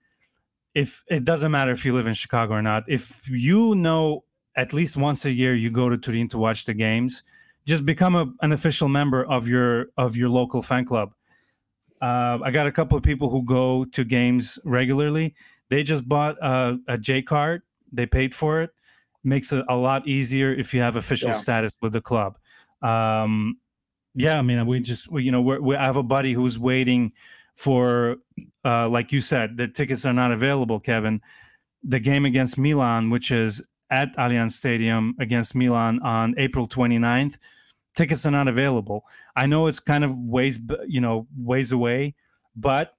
if 0.74 1.04
it 1.08 1.24
doesn't 1.24 1.50
matter 1.50 1.72
if 1.72 1.84
you 1.84 1.94
live 1.94 2.06
in 2.06 2.14
Chicago 2.14 2.54
or 2.54 2.62
not, 2.62 2.84
if 2.88 3.28
you 3.28 3.74
know 3.74 4.24
at 4.56 4.72
least 4.72 4.96
once 4.96 5.24
a 5.24 5.30
year 5.30 5.54
you 5.54 5.70
go 5.70 5.88
to 5.88 5.98
Turin 5.98 6.28
to 6.28 6.38
watch 6.38 6.64
the 6.64 6.74
games, 6.74 7.22
just 7.66 7.84
become 7.84 8.14
a, 8.14 8.32
an 8.42 8.52
official 8.52 8.88
member 8.88 9.24
of 9.24 9.46
your 9.46 9.88
of 9.96 10.16
your 10.16 10.28
local 10.28 10.62
fan 10.62 10.84
club 10.84 11.12
uh, 12.00 12.38
I 12.42 12.50
got 12.50 12.66
a 12.66 12.72
couple 12.72 12.96
of 12.96 13.04
people 13.04 13.28
who 13.28 13.42
go 13.42 13.84
to 13.84 14.04
games 14.04 14.58
regularly. 14.64 15.34
They 15.68 15.82
just 15.82 16.08
bought 16.08 16.36
a, 16.40 16.78
a 16.88 16.98
J 16.98 17.22
card. 17.22 17.62
They 17.92 18.06
paid 18.06 18.34
for 18.34 18.62
it. 18.62 18.70
Makes 19.22 19.52
it 19.52 19.64
a 19.68 19.76
lot 19.76 20.08
easier 20.08 20.52
if 20.52 20.72
you 20.72 20.80
have 20.80 20.96
official 20.96 21.30
yeah. 21.30 21.34
status 21.34 21.76
with 21.82 21.92
the 21.92 22.00
club. 22.00 22.38
Um, 22.82 23.58
yeah, 24.14 24.38
I 24.38 24.42
mean, 24.42 24.64
we 24.66 24.80
just 24.80 25.10
we, 25.10 25.24
you 25.24 25.32
know 25.32 25.40
we 25.40 25.74
have 25.74 25.96
a 25.96 26.02
buddy 26.02 26.32
who's 26.32 26.58
waiting 26.58 27.12
for, 27.54 28.16
uh, 28.64 28.88
like 28.88 29.12
you 29.12 29.20
said, 29.20 29.56
the 29.56 29.68
tickets 29.68 30.06
are 30.06 30.12
not 30.12 30.32
available. 30.32 30.80
Kevin, 30.80 31.20
the 31.82 32.00
game 32.00 32.24
against 32.24 32.58
Milan, 32.58 33.10
which 33.10 33.30
is 33.30 33.64
at 33.90 34.16
Allianz 34.16 34.52
Stadium 34.52 35.14
against 35.18 35.54
Milan 35.54 36.00
on 36.02 36.34
April 36.38 36.66
29th 36.68 37.38
tickets 37.96 38.26
are 38.26 38.30
not 38.30 38.48
available. 38.48 39.04
I 39.36 39.46
know 39.46 39.66
it's 39.66 39.80
kind 39.80 40.04
of 40.04 40.16
ways, 40.16 40.60
you 40.86 41.00
know, 41.00 41.26
ways 41.36 41.72
away, 41.72 42.14
but 42.56 42.94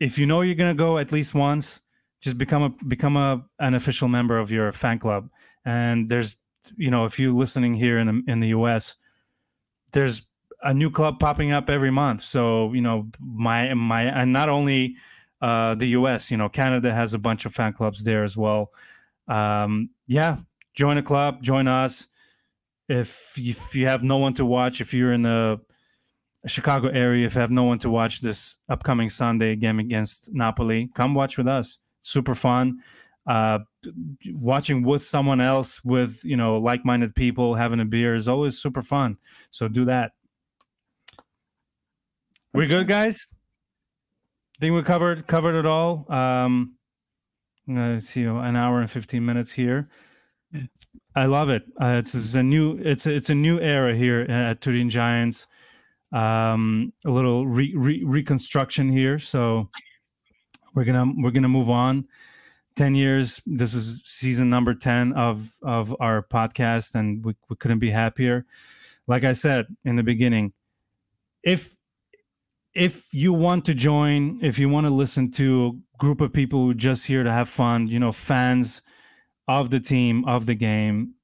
if 0.00 0.18
you 0.18 0.26
know 0.26 0.40
you're 0.40 0.54
gonna 0.54 0.74
go 0.74 0.98
at 0.98 1.12
least 1.12 1.34
once, 1.34 1.80
just 2.20 2.38
become 2.38 2.62
a 2.62 2.70
become 2.86 3.16
a 3.16 3.44
an 3.58 3.74
official 3.74 4.08
member 4.08 4.38
of 4.38 4.50
your 4.50 4.72
fan 4.72 4.98
club. 4.98 5.28
And 5.64 6.08
there's 6.08 6.36
you 6.76 6.90
know 6.90 7.04
if 7.04 7.18
you're 7.18 7.32
listening 7.32 7.74
here 7.74 7.98
in 7.98 8.06
the, 8.06 8.32
in 8.32 8.40
the 8.40 8.48
U.S. 8.48 8.96
There's 9.92 10.22
a 10.62 10.72
new 10.72 10.90
club 10.90 11.18
popping 11.18 11.52
up 11.52 11.68
every 11.68 11.90
month. 11.90 12.22
So 12.22 12.72
you 12.72 12.80
know 12.80 13.08
my 13.20 13.74
my 13.74 14.02
and 14.02 14.32
not 14.32 14.48
only 14.48 14.96
uh, 15.40 15.74
the 15.74 15.86
U.S. 15.88 16.30
You 16.30 16.36
know 16.36 16.48
Canada 16.48 16.92
has 16.92 17.14
a 17.14 17.18
bunch 17.18 17.44
of 17.44 17.54
fan 17.54 17.72
clubs 17.72 18.04
there 18.04 18.24
as 18.24 18.36
well. 18.36 18.72
Um, 19.28 19.90
yeah, 20.06 20.36
join 20.74 20.98
a 20.98 21.02
club, 21.02 21.42
join 21.42 21.68
us. 21.68 22.08
If 22.88 23.34
if 23.36 23.74
you 23.74 23.86
have 23.86 24.02
no 24.02 24.18
one 24.18 24.34
to 24.34 24.44
watch, 24.44 24.80
if 24.80 24.92
you're 24.94 25.12
in 25.12 25.22
the 25.22 25.60
Chicago 26.46 26.88
area, 26.88 27.26
if 27.26 27.34
you 27.34 27.40
have 27.40 27.50
no 27.50 27.64
one 27.64 27.78
to 27.80 27.90
watch 27.90 28.20
this 28.20 28.58
upcoming 28.68 29.08
Sunday 29.08 29.56
game 29.56 29.78
against 29.78 30.32
Napoli, 30.32 30.90
come 30.94 31.14
watch 31.14 31.38
with 31.38 31.46
us. 31.46 31.78
Super 32.00 32.34
fun. 32.34 32.80
Uh, 33.26 33.60
watching 34.32 34.82
with 34.82 35.02
someone 35.02 35.40
else, 35.40 35.84
with 35.84 36.24
you 36.24 36.36
know 36.36 36.58
like-minded 36.58 37.14
people, 37.14 37.54
having 37.54 37.80
a 37.80 37.84
beer 37.84 38.14
is 38.14 38.28
always 38.28 38.58
super 38.58 38.82
fun. 38.82 39.16
So 39.50 39.68
do 39.68 39.84
that. 39.84 40.12
We're 42.52 42.66
good, 42.66 42.88
guys? 42.88 43.28
Think 44.60 44.74
we 44.74 44.82
covered 44.82 45.26
covered 45.26 45.58
it 45.58 45.66
all. 45.66 46.10
Um, 46.12 46.76
let's 47.66 48.08
see, 48.08 48.24
an 48.24 48.56
hour 48.56 48.80
and 48.80 48.90
fifteen 48.90 49.24
minutes 49.24 49.52
here. 49.52 49.88
Yeah. 50.52 50.62
I 51.14 51.26
love 51.26 51.50
it. 51.50 51.64
Uh, 51.80 51.96
it's, 51.98 52.14
it's, 52.14 52.34
a 52.34 52.42
new 52.42 52.78
it's 52.78 53.06
a, 53.06 53.14
it's 53.14 53.30
a 53.30 53.34
new 53.34 53.60
era 53.60 53.94
here 53.94 54.20
at 54.22 54.60
Turin 54.60 54.88
Giants. 54.88 55.46
Um, 56.12 56.92
a 57.04 57.10
little 57.10 57.46
re, 57.46 57.72
re, 57.74 58.02
reconstruction 58.04 58.90
here. 58.90 59.18
So 59.18 59.68
we're 60.74 60.84
gonna 60.84 61.12
we're 61.18 61.30
gonna 61.30 61.48
move 61.48 61.70
on. 61.70 62.06
Ten 62.74 62.94
years. 62.94 63.42
This 63.44 63.74
is 63.74 64.02
season 64.04 64.48
number 64.48 64.74
ten 64.74 65.12
of 65.12 65.50
of 65.62 65.94
our 66.00 66.22
podcast, 66.22 66.94
and 66.94 67.24
we, 67.24 67.34
we 67.48 67.56
couldn't 67.56 67.80
be 67.80 67.90
happier. 67.90 68.46
Like 69.06 69.24
I 69.24 69.32
said 69.32 69.66
in 69.84 69.96
the 69.96 70.02
beginning, 70.02 70.52
if 71.42 71.76
if 72.74 73.12
you 73.12 73.32
want 73.32 73.66
to 73.66 73.74
join, 73.74 74.38
if 74.42 74.58
you 74.58 74.68
want 74.68 74.86
to 74.86 74.90
listen 74.90 75.30
to 75.32 75.80
a 75.94 75.98
group 75.98 76.20
of 76.20 76.32
people 76.32 76.60
who 76.60 76.74
just 76.74 77.06
here 77.06 77.22
to 77.22 77.32
have 77.32 77.48
fun, 77.48 77.86
you 77.88 77.98
know, 77.98 78.12
fans 78.12 78.80
of 79.48 79.70
the 79.70 79.80
team, 79.80 80.24
of 80.24 80.46
the 80.46 80.54
game, 80.54 81.14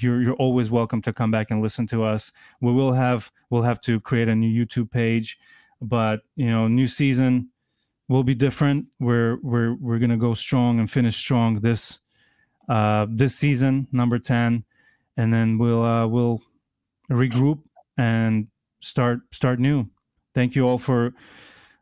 you're 0.00 0.20
you're 0.20 0.34
always 0.34 0.70
welcome 0.70 1.00
to 1.02 1.12
come 1.12 1.30
back 1.30 1.50
and 1.50 1.62
listen 1.62 1.86
to 1.88 2.04
us. 2.04 2.32
We 2.60 2.72
will 2.72 2.92
have 2.92 3.30
we'll 3.50 3.62
have 3.62 3.80
to 3.82 4.00
create 4.00 4.28
a 4.28 4.34
new 4.34 4.64
YouTube 4.64 4.90
page, 4.90 5.38
but 5.80 6.20
you 6.36 6.50
know, 6.50 6.68
new 6.68 6.88
season 6.88 7.50
will 8.08 8.24
be 8.24 8.34
different. 8.34 8.86
We're 8.98 9.38
we're 9.42 9.74
we're 9.74 9.98
gonna 9.98 10.16
go 10.16 10.34
strong 10.34 10.80
and 10.80 10.90
finish 10.90 11.16
strong 11.16 11.60
this 11.60 12.00
uh 12.68 13.06
this 13.08 13.34
season, 13.36 13.88
number 13.92 14.18
10, 14.18 14.64
and 15.16 15.32
then 15.32 15.58
we'll 15.58 15.84
uh 15.84 16.06
we'll 16.06 16.42
regroup 17.10 17.60
and 17.96 18.48
start 18.80 19.20
start 19.32 19.58
new 19.58 19.88
thank 20.38 20.54
you 20.54 20.64
all 20.64 20.78
for 20.78 21.12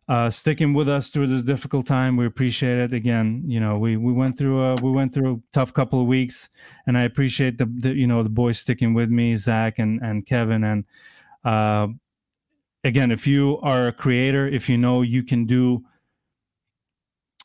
uh, 0.09 0.31
sticking 0.31 0.73
with 0.73 0.89
us 0.89 1.09
through 1.09 1.27
this 1.27 1.43
difficult 1.43 1.85
time. 1.85 2.17
We 2.17 2.25
appreciate 2.25 2.79
it. 2.79 2.93
Again, 2.93 3.43
you 3.47 3.61
know, 3.61 3.77
we 3.77 3.99
we 3.99 4.13
went 4.13 4.39
through 4.39 4.63
a 4.63 4.77
we 4.77 4.91
went 4.91 5.13
through 5.13 5.35
a 5.35 5.41
tough 5.53 5.75
couple 5.75 6.01
of 6.01 6.07
weeks, 6.07 6.49
and 6.87 6.97
I 6.97 7.03
appreciate 7.03 7.59
the, 7.59 7.67
the 7.67 7.93
you 7.93 8.07
know 8.07 8.23
the 8.23 8.31
boys 8.31 8.59
sticking 8.59 8.95
with 8.95 9.11
me, 9.11 9.37
Zach 9.37 9.79
and 9.79 10.01
and 10.01 10.25
Kevin. 10.25 10.65
And 10.65 10.85
uh, 11.45 11.89
again, 12.83 13.11
if 13.11 13.27
you 13.27 13.59
are 13.63 13.89
a 13.89 13.93
creator, 13.93 14.47
if 14.47 14.69
you 14.71 14.79
know 14.79 15.03
you 15.03 15.23
can 15.23 15.45
do 15.45 15.85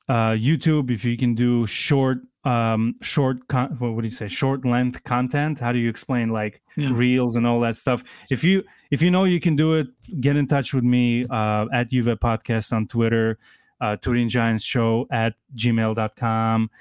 uh, 0.10 0.32
YouTube, 0.32 0.92
if 0.92 1.06
you 1.06 1.18
can 1.18 1.36
do 1.36 1.66
short 1.68 2.20
um 2.44 2.96
short 3.04 3.48
con- 3.48 3.76
what 3.78 3.94
would 3.94 4.04
you 4.04 4.10
say? 4.10 4.28
Short 4.28 4.66
length 4.66 5.04
content 5.04 5.60
how 5.60 5.72
do 5.72 5.78
you 5.78 5.88
explain 5.88 6.30
like 6.30 6.60
yeah. 6.76 6.90
reels 6.92 7.36
and 7.36 7.46
all 7.46 7.60
that 7.60 7.76
stuff? 7.76 8.04
If 8.32 8.44
you 8.44 8.64
if 8.90 9.04
you 9.04 9.12
know 9.12 9.26
you 9.26 9.40
can 9.40 9.56
do 9.56 9.76
it 9.76 9.88
get 10.20 10.36
in 10.36 10.48
touch 10.48 10.74
with 10.74 10.84
me 10.84 11.28
uh 11.30 11.68
at 11.72 11.92
Juve 11.92 12.18
podcast 12.20 12.74
on 12.74 12.88
twitter 12.88 13.38
uh 13.80 13.96
turin 13.98 14.28
giants 14.28 14.64
show 14.64 15.06
at 15.12 15.36
gmail.com 15.56 16.72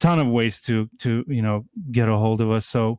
ton 0.00 0.18
of 0.18 0.28
ways 0.28 0.60
to 0.62 0.88
to 0.98 1.24
you 1.28 1.42
know 1.42 1.64
get 1.90 2.08
a 2.08 2.16
hold 2.16 2.40
of 2.40 2.50
us. 2.50 2.66
So 2.66 2.98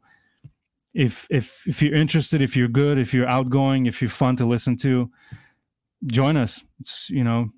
if 0.93 1.27
if 1.29 1.67
if 1.67 1.81
you're 1.81 1.95
interested 1.95 2.41
if 2.41 2.55
you're 2.55 2.67
good 2.67 2.97
if 2.97 3.13
you're 3.13 3.27
outgoing 3.27 3.85
if 3.85 4.01
you're 4.01 4.09
fun 4.09 4.35
to 4.37 4.45
listen 4.45 4.77
to 4.77 5.11
join 6.05 6.37
us. 6.37 6.63
It's 6.79 7.09
you 7.09 7.23
know 7.23 7.49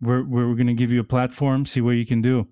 we're 0.00 0.24
we're 0.24 0.54
going 0.54 0.66
to 0.66 0.74
give 0.74 0.90
you 0.92 1.00
a 1.00 1.04
platform 1.04 1.64
see 1.64 1.80
what 1.80 1.92
you 1.92 2.06
can 2.06 2.20
do 2.20 2.46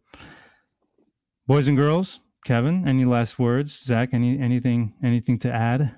Boys 1.45 1.67
and 1.67 1.77
girls, 1.77 2.21
Kevin, 2.45 2.87
any 2.87 3.05
last 3.05 3.37
words? 3.37 3.83
Zach, 3.83 4.11
any 4.13 4.39
anything 4.39 4.93
anything 5.03 5.39
to 5.41 5.53
add? 5.53 5.97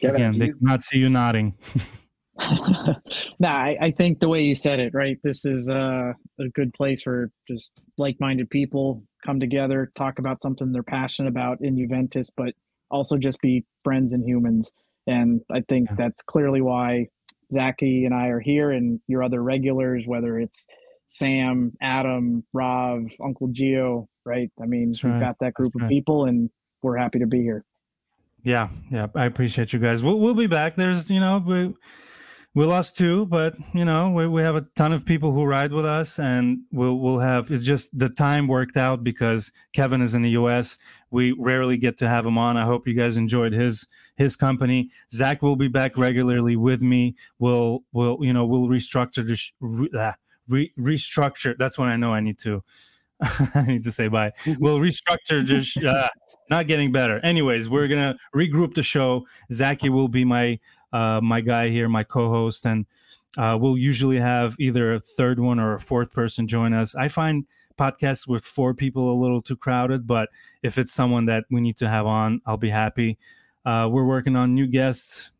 Kevin, 0.00 0.14
Again, 0.14 0.38
they 0.38 0.48
cannot 0.50 0.80
see 0.82 0.98
you 0.98 1.08
nodding. 1.08 1.56
nah, 3.40 3.48
I, 3.48 3.76
I, 3.80 3.90
think 3.90 4.20
the 4.20 4.28
way 4.28 4.42
you 4.42 4.54
said 4.54 4.78
it, 4.78 4.94
right? 4.94 5.18
This 5.24 5.44
is 5.44 5.68
uh, 5.68 6.12
a 6.38 6.48
good 6.54 6.72
place 6.72 7.02
for 7.02 7.32
just 7.48 7.72
like-minded 7.96 8.48
people 8.48 9.02
come 9.26 9.40
together, 9.40 9.90
talk 9.96 10.20
about 10.20 10.40
something 10.40 10.70
they're 10.70 10.84
passionate 10.84 11.28
about 11.28 11.58
in 11.60 11.76
Juventus, 11.76 12.30
but 12.30 12.54
also 12.92 13.16
just 13.16 13.40
be 13.40 13.64
friends 13.82 14.12
and 14.12 14.24
humans. 14.24 14.72
And 15.08 15.40
I 15.50 15.62
think 15.68 15.88
yeah. 15.90 15.96
that's 15.98 16.22
clearly 16.22 16.60
why 16.60 17.08
Zachy 17.52 18.04
and 18.04 18.14
I 18.14 18.28
are 18.28 18.40
here, 18.40 18.70
and 18.70 19.00
your 19.06 19.22
other 19.22 19.42
regulars, 19.42 20.06
whether 20.06 20.38
it's 20.38 20.66
Sam, 21.06 21.72
Adam, 21.80 22.44
Rob, 22.52 23.08
Uncle 23.22 23.48
Geo, 23.48 24.08
right? 24.24 24.50
I 24.60 24.66
mean, 24.66 24.90
That's 24.90 25.02
we've 25.02 25.14
right. 25.14 25.20
got 25.20 25.36
that 25.40 25.54
group 25.54 25.72
That's 25.72 25.76
of 25.76 25.82
right. 25.82 25.90
people 25.90 26.26
and 26.26 26.50
we're 26.82 26.96
happy 26.96 27.18
to 27.20 27.26
be 27.26 27.40
here. 27.40 27.64
Yeah, 28.44 28.68
yeah. 28.90 29.08
I 29.14 29.24
appreciate 29.24 29.72
you 29.72 29.78
guys. 29.78 30.04
We'll 30.04 30.18
we'll 30.20 30.34
be 30.34 30.46
back. 30.46 30.76
There's 30.76 31.10
you 31.10 31.18
know, 31.18 31.38
we 31.44 31.74
we 32.58 32.64
lost 32.64 32.96
two, 32.96 33.24
but 33.26 33.54
you 33.72 33.84
know, 33.84 34.10
we, 34.10 34.26
we 34.26 34.42
have 34.42 34.56
a 34.56 34.62
ton 34.74 34.92
of 34.92 35.06
people 35.06 35.32
who 35.32 35.44
ride 35.44 35.72
with 35.72 35.86
us 35.86 36.18
and 36.18 36.58
we'll 36.72 36.98
we'll 36.98 37.20
have 37.20 37.52
it's 37.52 37.64
just 37.64 37.96
the 37.96 38.08
time 38.08 38.48
worked 38.48 38.76
out 38.76 39.04
because 39.04 39.52
Kevin 39.72 40.02
is 40.02 40.16
in 40.16 40.22
the 40.22 40.30
US. 40.30 40.76
We 41.12 41.30
rarely 41.38 41.76
get 41.76 41.98
to 41.98 42.08
have 42.08 42.26
him 42.26 42.36
on. 42.36 42.56
I 42.56 42.64
hope 42.64 42.88
you 42.88 42.94
guys 42.94 43.16
enjoyed 43.16 43.52
his 43.52 43.86
his 44.16 44.34
company. 44.34 44.90
Zach 45.12 45.40
will 45.40 45.54
be 45.54 45.68
back 45.68 45.96
regularly 45.96 46.56
with 46.56 46.82
me. 46.82 47.14
We'll 47.38 47.84
we'll 47.92 48.18
you 48.22 48.32
know, 48.32 48.44
we'll 48.44 48.66
restructure 48.66 49.24
this 49.24 49.52
uh, 49.96 50.14
re- 50.48 50.72
restructure. 50.76 51.54
That's 51.56 51.78
when 51.78 51.88
I 51.88 51.96
know 51.96 52.12
I 52.12 52.18
need 52.18 52.40
to. 52.40 52.64
I 53.54 53.64
need 53.66 53.84
to 53.84 53.92
say 53.92 54.08
bye. 54.08 54.32
Mm-hmm. 54.44 54.62
We'll 54.62 54.78
restructure. 54.78 55.44
Just 55.44 55.76
uh, 55.84 56.08
not 56.50 56.66
getting 56.66 56.90
better. 56.90 57.20
Anyways, 57.20 57.68
we're 57.68 57.86
gonna 57.86 58.16
regroup 58.34 58.74
the 58.74 58.82
show. 58.82 59.26
Zachy 59.52 59.90
will 59.90 60.08
be 60.08 60.24
my 60.24 60.58
uh, 60.92 61.20
my 61.22 61.40
guy 61.40 61.68
here, 61.68 61.88
my 61.88 62.04
co-host, 62.04 62.66
and 62.66 62.86
uh, 63.36 63.56
we'll 63.60 63.78
usually 63.78 64.18
have 64.18 64.56
either 64.58 64.94
a 64.94 65.00
third 65.00 65.38
one 65.38 65.58
or 65.58 65.74
a 65.74 65.78
fourth 65.78 66.12
person 66.12 66.46
join 66.46 66.72
us. 66.72 66.94
I 66.94 67.08
find 67.08 67.46
podcasts 67.78 68.26
with 68.26 68.44
four 68.44 68.74
people 68.74 69.12
a 69.12 69.20
little 69.20 69.40
too 69.40 69.56
crowded, 69.56 70.06
but 70.06 70.28
if 70.62 70.78
it's 70.78 70.92
someone 70.92 71.26
that 71.26 71.44
we 71.50 71.60
need 71.60 71.76
to 71.78 71.88
have 71.88 72.06
on, 72.06 72.40
I'll 72.46 72.56
be 72.56 72.70
happy. 72.70 73.18
Uh, 73.64 73.88
we're 73.90 74.04
working 74.04 74.36
on 74.36 74.54
new 74.54 74.66
guests. 74.66 75.30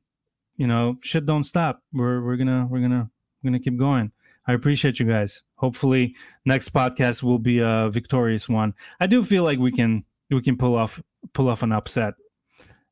You 0.57 0.67
know, 0.67 0.97
shit 1.03 1.27
don't 1.27 1.45
stop. 1.45 1.83
We're 1.93 2.23
we're 2.23 2.37
gonna 2.37 2.67
we're 2.69 2.81
gonna 2.81 3.11
we're 3.43 3.51
gonna 3.51 3.61
keep 3.61 3.79
going. 3.79 4.13
I 4.47 4.55
appreciate 4.55 4.99
you 4.99 5.07
guys. 5.07 5.43
Hopefully, 5.57 6.17
next 6.45 6.73
podcast 6.73 7.23
will 7.23 7.39
be 7.39 7.61
a 7.61 7.89
victorious 7.91 8.49
one. 8.49 8.75
I 8.99 9.07
do 9.07 9.23
feel 9.23 9.45
like 9.45 9.59
we 9.59 9.71
can 9.71 10.05
we 10.31 10.43
can 10.43 10.57
pull 10.57 10.75
off 10.75 11.01
pull 11.33 11.49
off 11.49 11.63
an 11.63 11.73
upset 11.73 12.15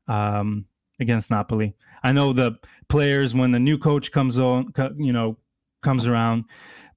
um, 0.08 0.64
against 1.00 1.30
Napoli. 1.30 1.74
I 2.02 2.12
know 2.12 2.32
the 2.32 2.52
players 2.88 3.34
when 3.34 3.52
the 3.52 3.58
new 3.58 3.78
coach 3.78 4.12
comes 4.12 4.38
on, 4.38 4.72
you 4.96 5.12
know, 5.12 5.36
comes 5.82 6.06
around. 6.06 6.44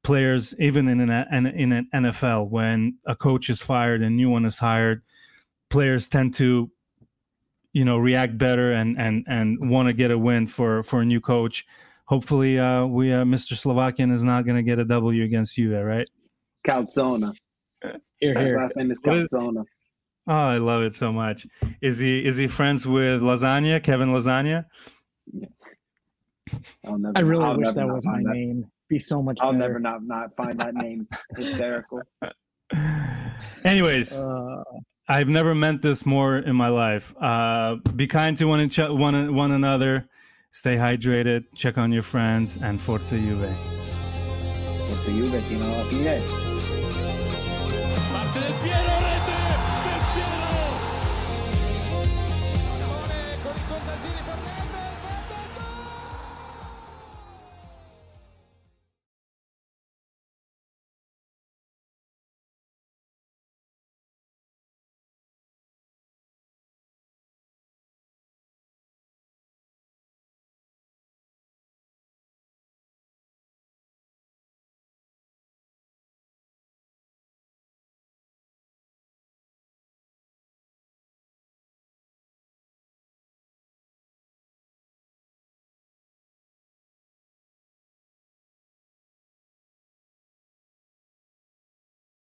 Players, 0.02 0.56
even 0.60 0.88
in 0.88 1.02
an 1.02 1.46
in 1.46 1.72
an 1.74 1.90
NFL, 1.94 2.50
when 2.50 2.98
a 3.06 3.16
coach 3.16 3.50
is 3.50 3.62
fired 3.62 4.02
and 4.02 4.14
a 4.14 4.16
new 4.16 4.30
one 4.30 4.46
is 4.46 4.58
hired, 4.58 5.02
players 5.70 6.08
tend 6.08 6.34
to, 6.36 6.72
you 7.74 7.84
know, 7.84 7.98
react 7.98 8.38
better 8.38 8.72
and 8.72 8.98
and 8.98 9.26
and 9.28 9.70
want 9.70 9.88
to 9.88 9.94
get 9.94 10.12
a 10.12 10.18
win 10.18 10.48
for 10.48 10.84
for 10.84 11.02
a 11.02 11.06
new 11.06 11.20
coach 11.20 11.66
hopefully 12.10 12.58
uh, 12.58 12.86
we 12.86 13.14
uh, 13.14 13.24
Mr. 13.24 13.56
Slovakian 13.56 14.12
is 14.12 14.24
not 14.24 14.44
going 14.44 14.58
to 14.58 14.64
get 14.64 14.80
a 14.80 14.86
W 14.86 15.24
against 15.24 15.58
you, 15.58 15.78
right? 15.78 16.10
Calzona. 16.68 17.34
Here, 17.82 18.00
here. 18.20 18.46
His 18.46 18.56
last 18.56 18.78
name 18.78 18.92
is 18.92 19.00
Calzona. 19.00 19.64
Oh, 20.30 20.34
I 20.34 20.58
love 20.60 20.84
it 20.84 20.94
so 20.94 21.12
much. 21.12 21.46
Is 21.82 22.00
he 22.00 22.24
is 22.24 22.38
he 22.38 22.48
friends 22.48 22.86
with 22.88 23.22
Lasagna, 23.22 23.84
Kevin 23.84 24.10
Lasagna? 24.10 24.66
Never, 26.84 27.12
I 27.16 27.20
really 27.20 27.44
I'll 27.44 27.58
wish 27.58 27.74
that 27.74 27.88
was 27.88 28.06
my 28.06 28.24
that. 28.24 28.34
name. 28.34 28.66
Be 28.88 28.98
so 28.98 29.22
much. 29.22 29.38
I'll 29.42 29.52
better. 29.52 29.60
never 29.68 29.80
not 29.80 30.04
not 30.04 30.36
find 30.36 30.60
that 30.60 30.74
name 30.74 31.08
hysterical. 31.38 32.02
Anyways, 33.64 34.18
uh, 34.20 34.64
I've 35.08 35.30
never 35.30 35.54
meant 35.54 35.82
this 35.82 36.06
more 36.06 36.38
in 36.38 36.56
my 36.56 36.70
life. 36.70 37.14
Uh, 37.22 37.76
be 37.96 38.08
kind 38.08 38.38
to 38.38 38.46
one 38.46 38.62
each 38.62 38.78
one 38.78 39.34
one 39.36 39.52
another 39.52 40.08
Stay 40.52 40.76
hydrated. 40.76 41.46
Check 41.56 41.78
on 41.78 41.92
your 41.92 42.02
friends, 42.02 42.58
and 42.58 42.82
Forza 42.82 43.18
Juve. 43.18 43.54
Forza 44.88 45.12
Juve, 45.12 45.40
fino 45.42 45.66
alla 45.66 45.84
fine. 45.84 46.22
Parte 48.12 48.40
del 48.40 48.54
Piero 48.64 48.89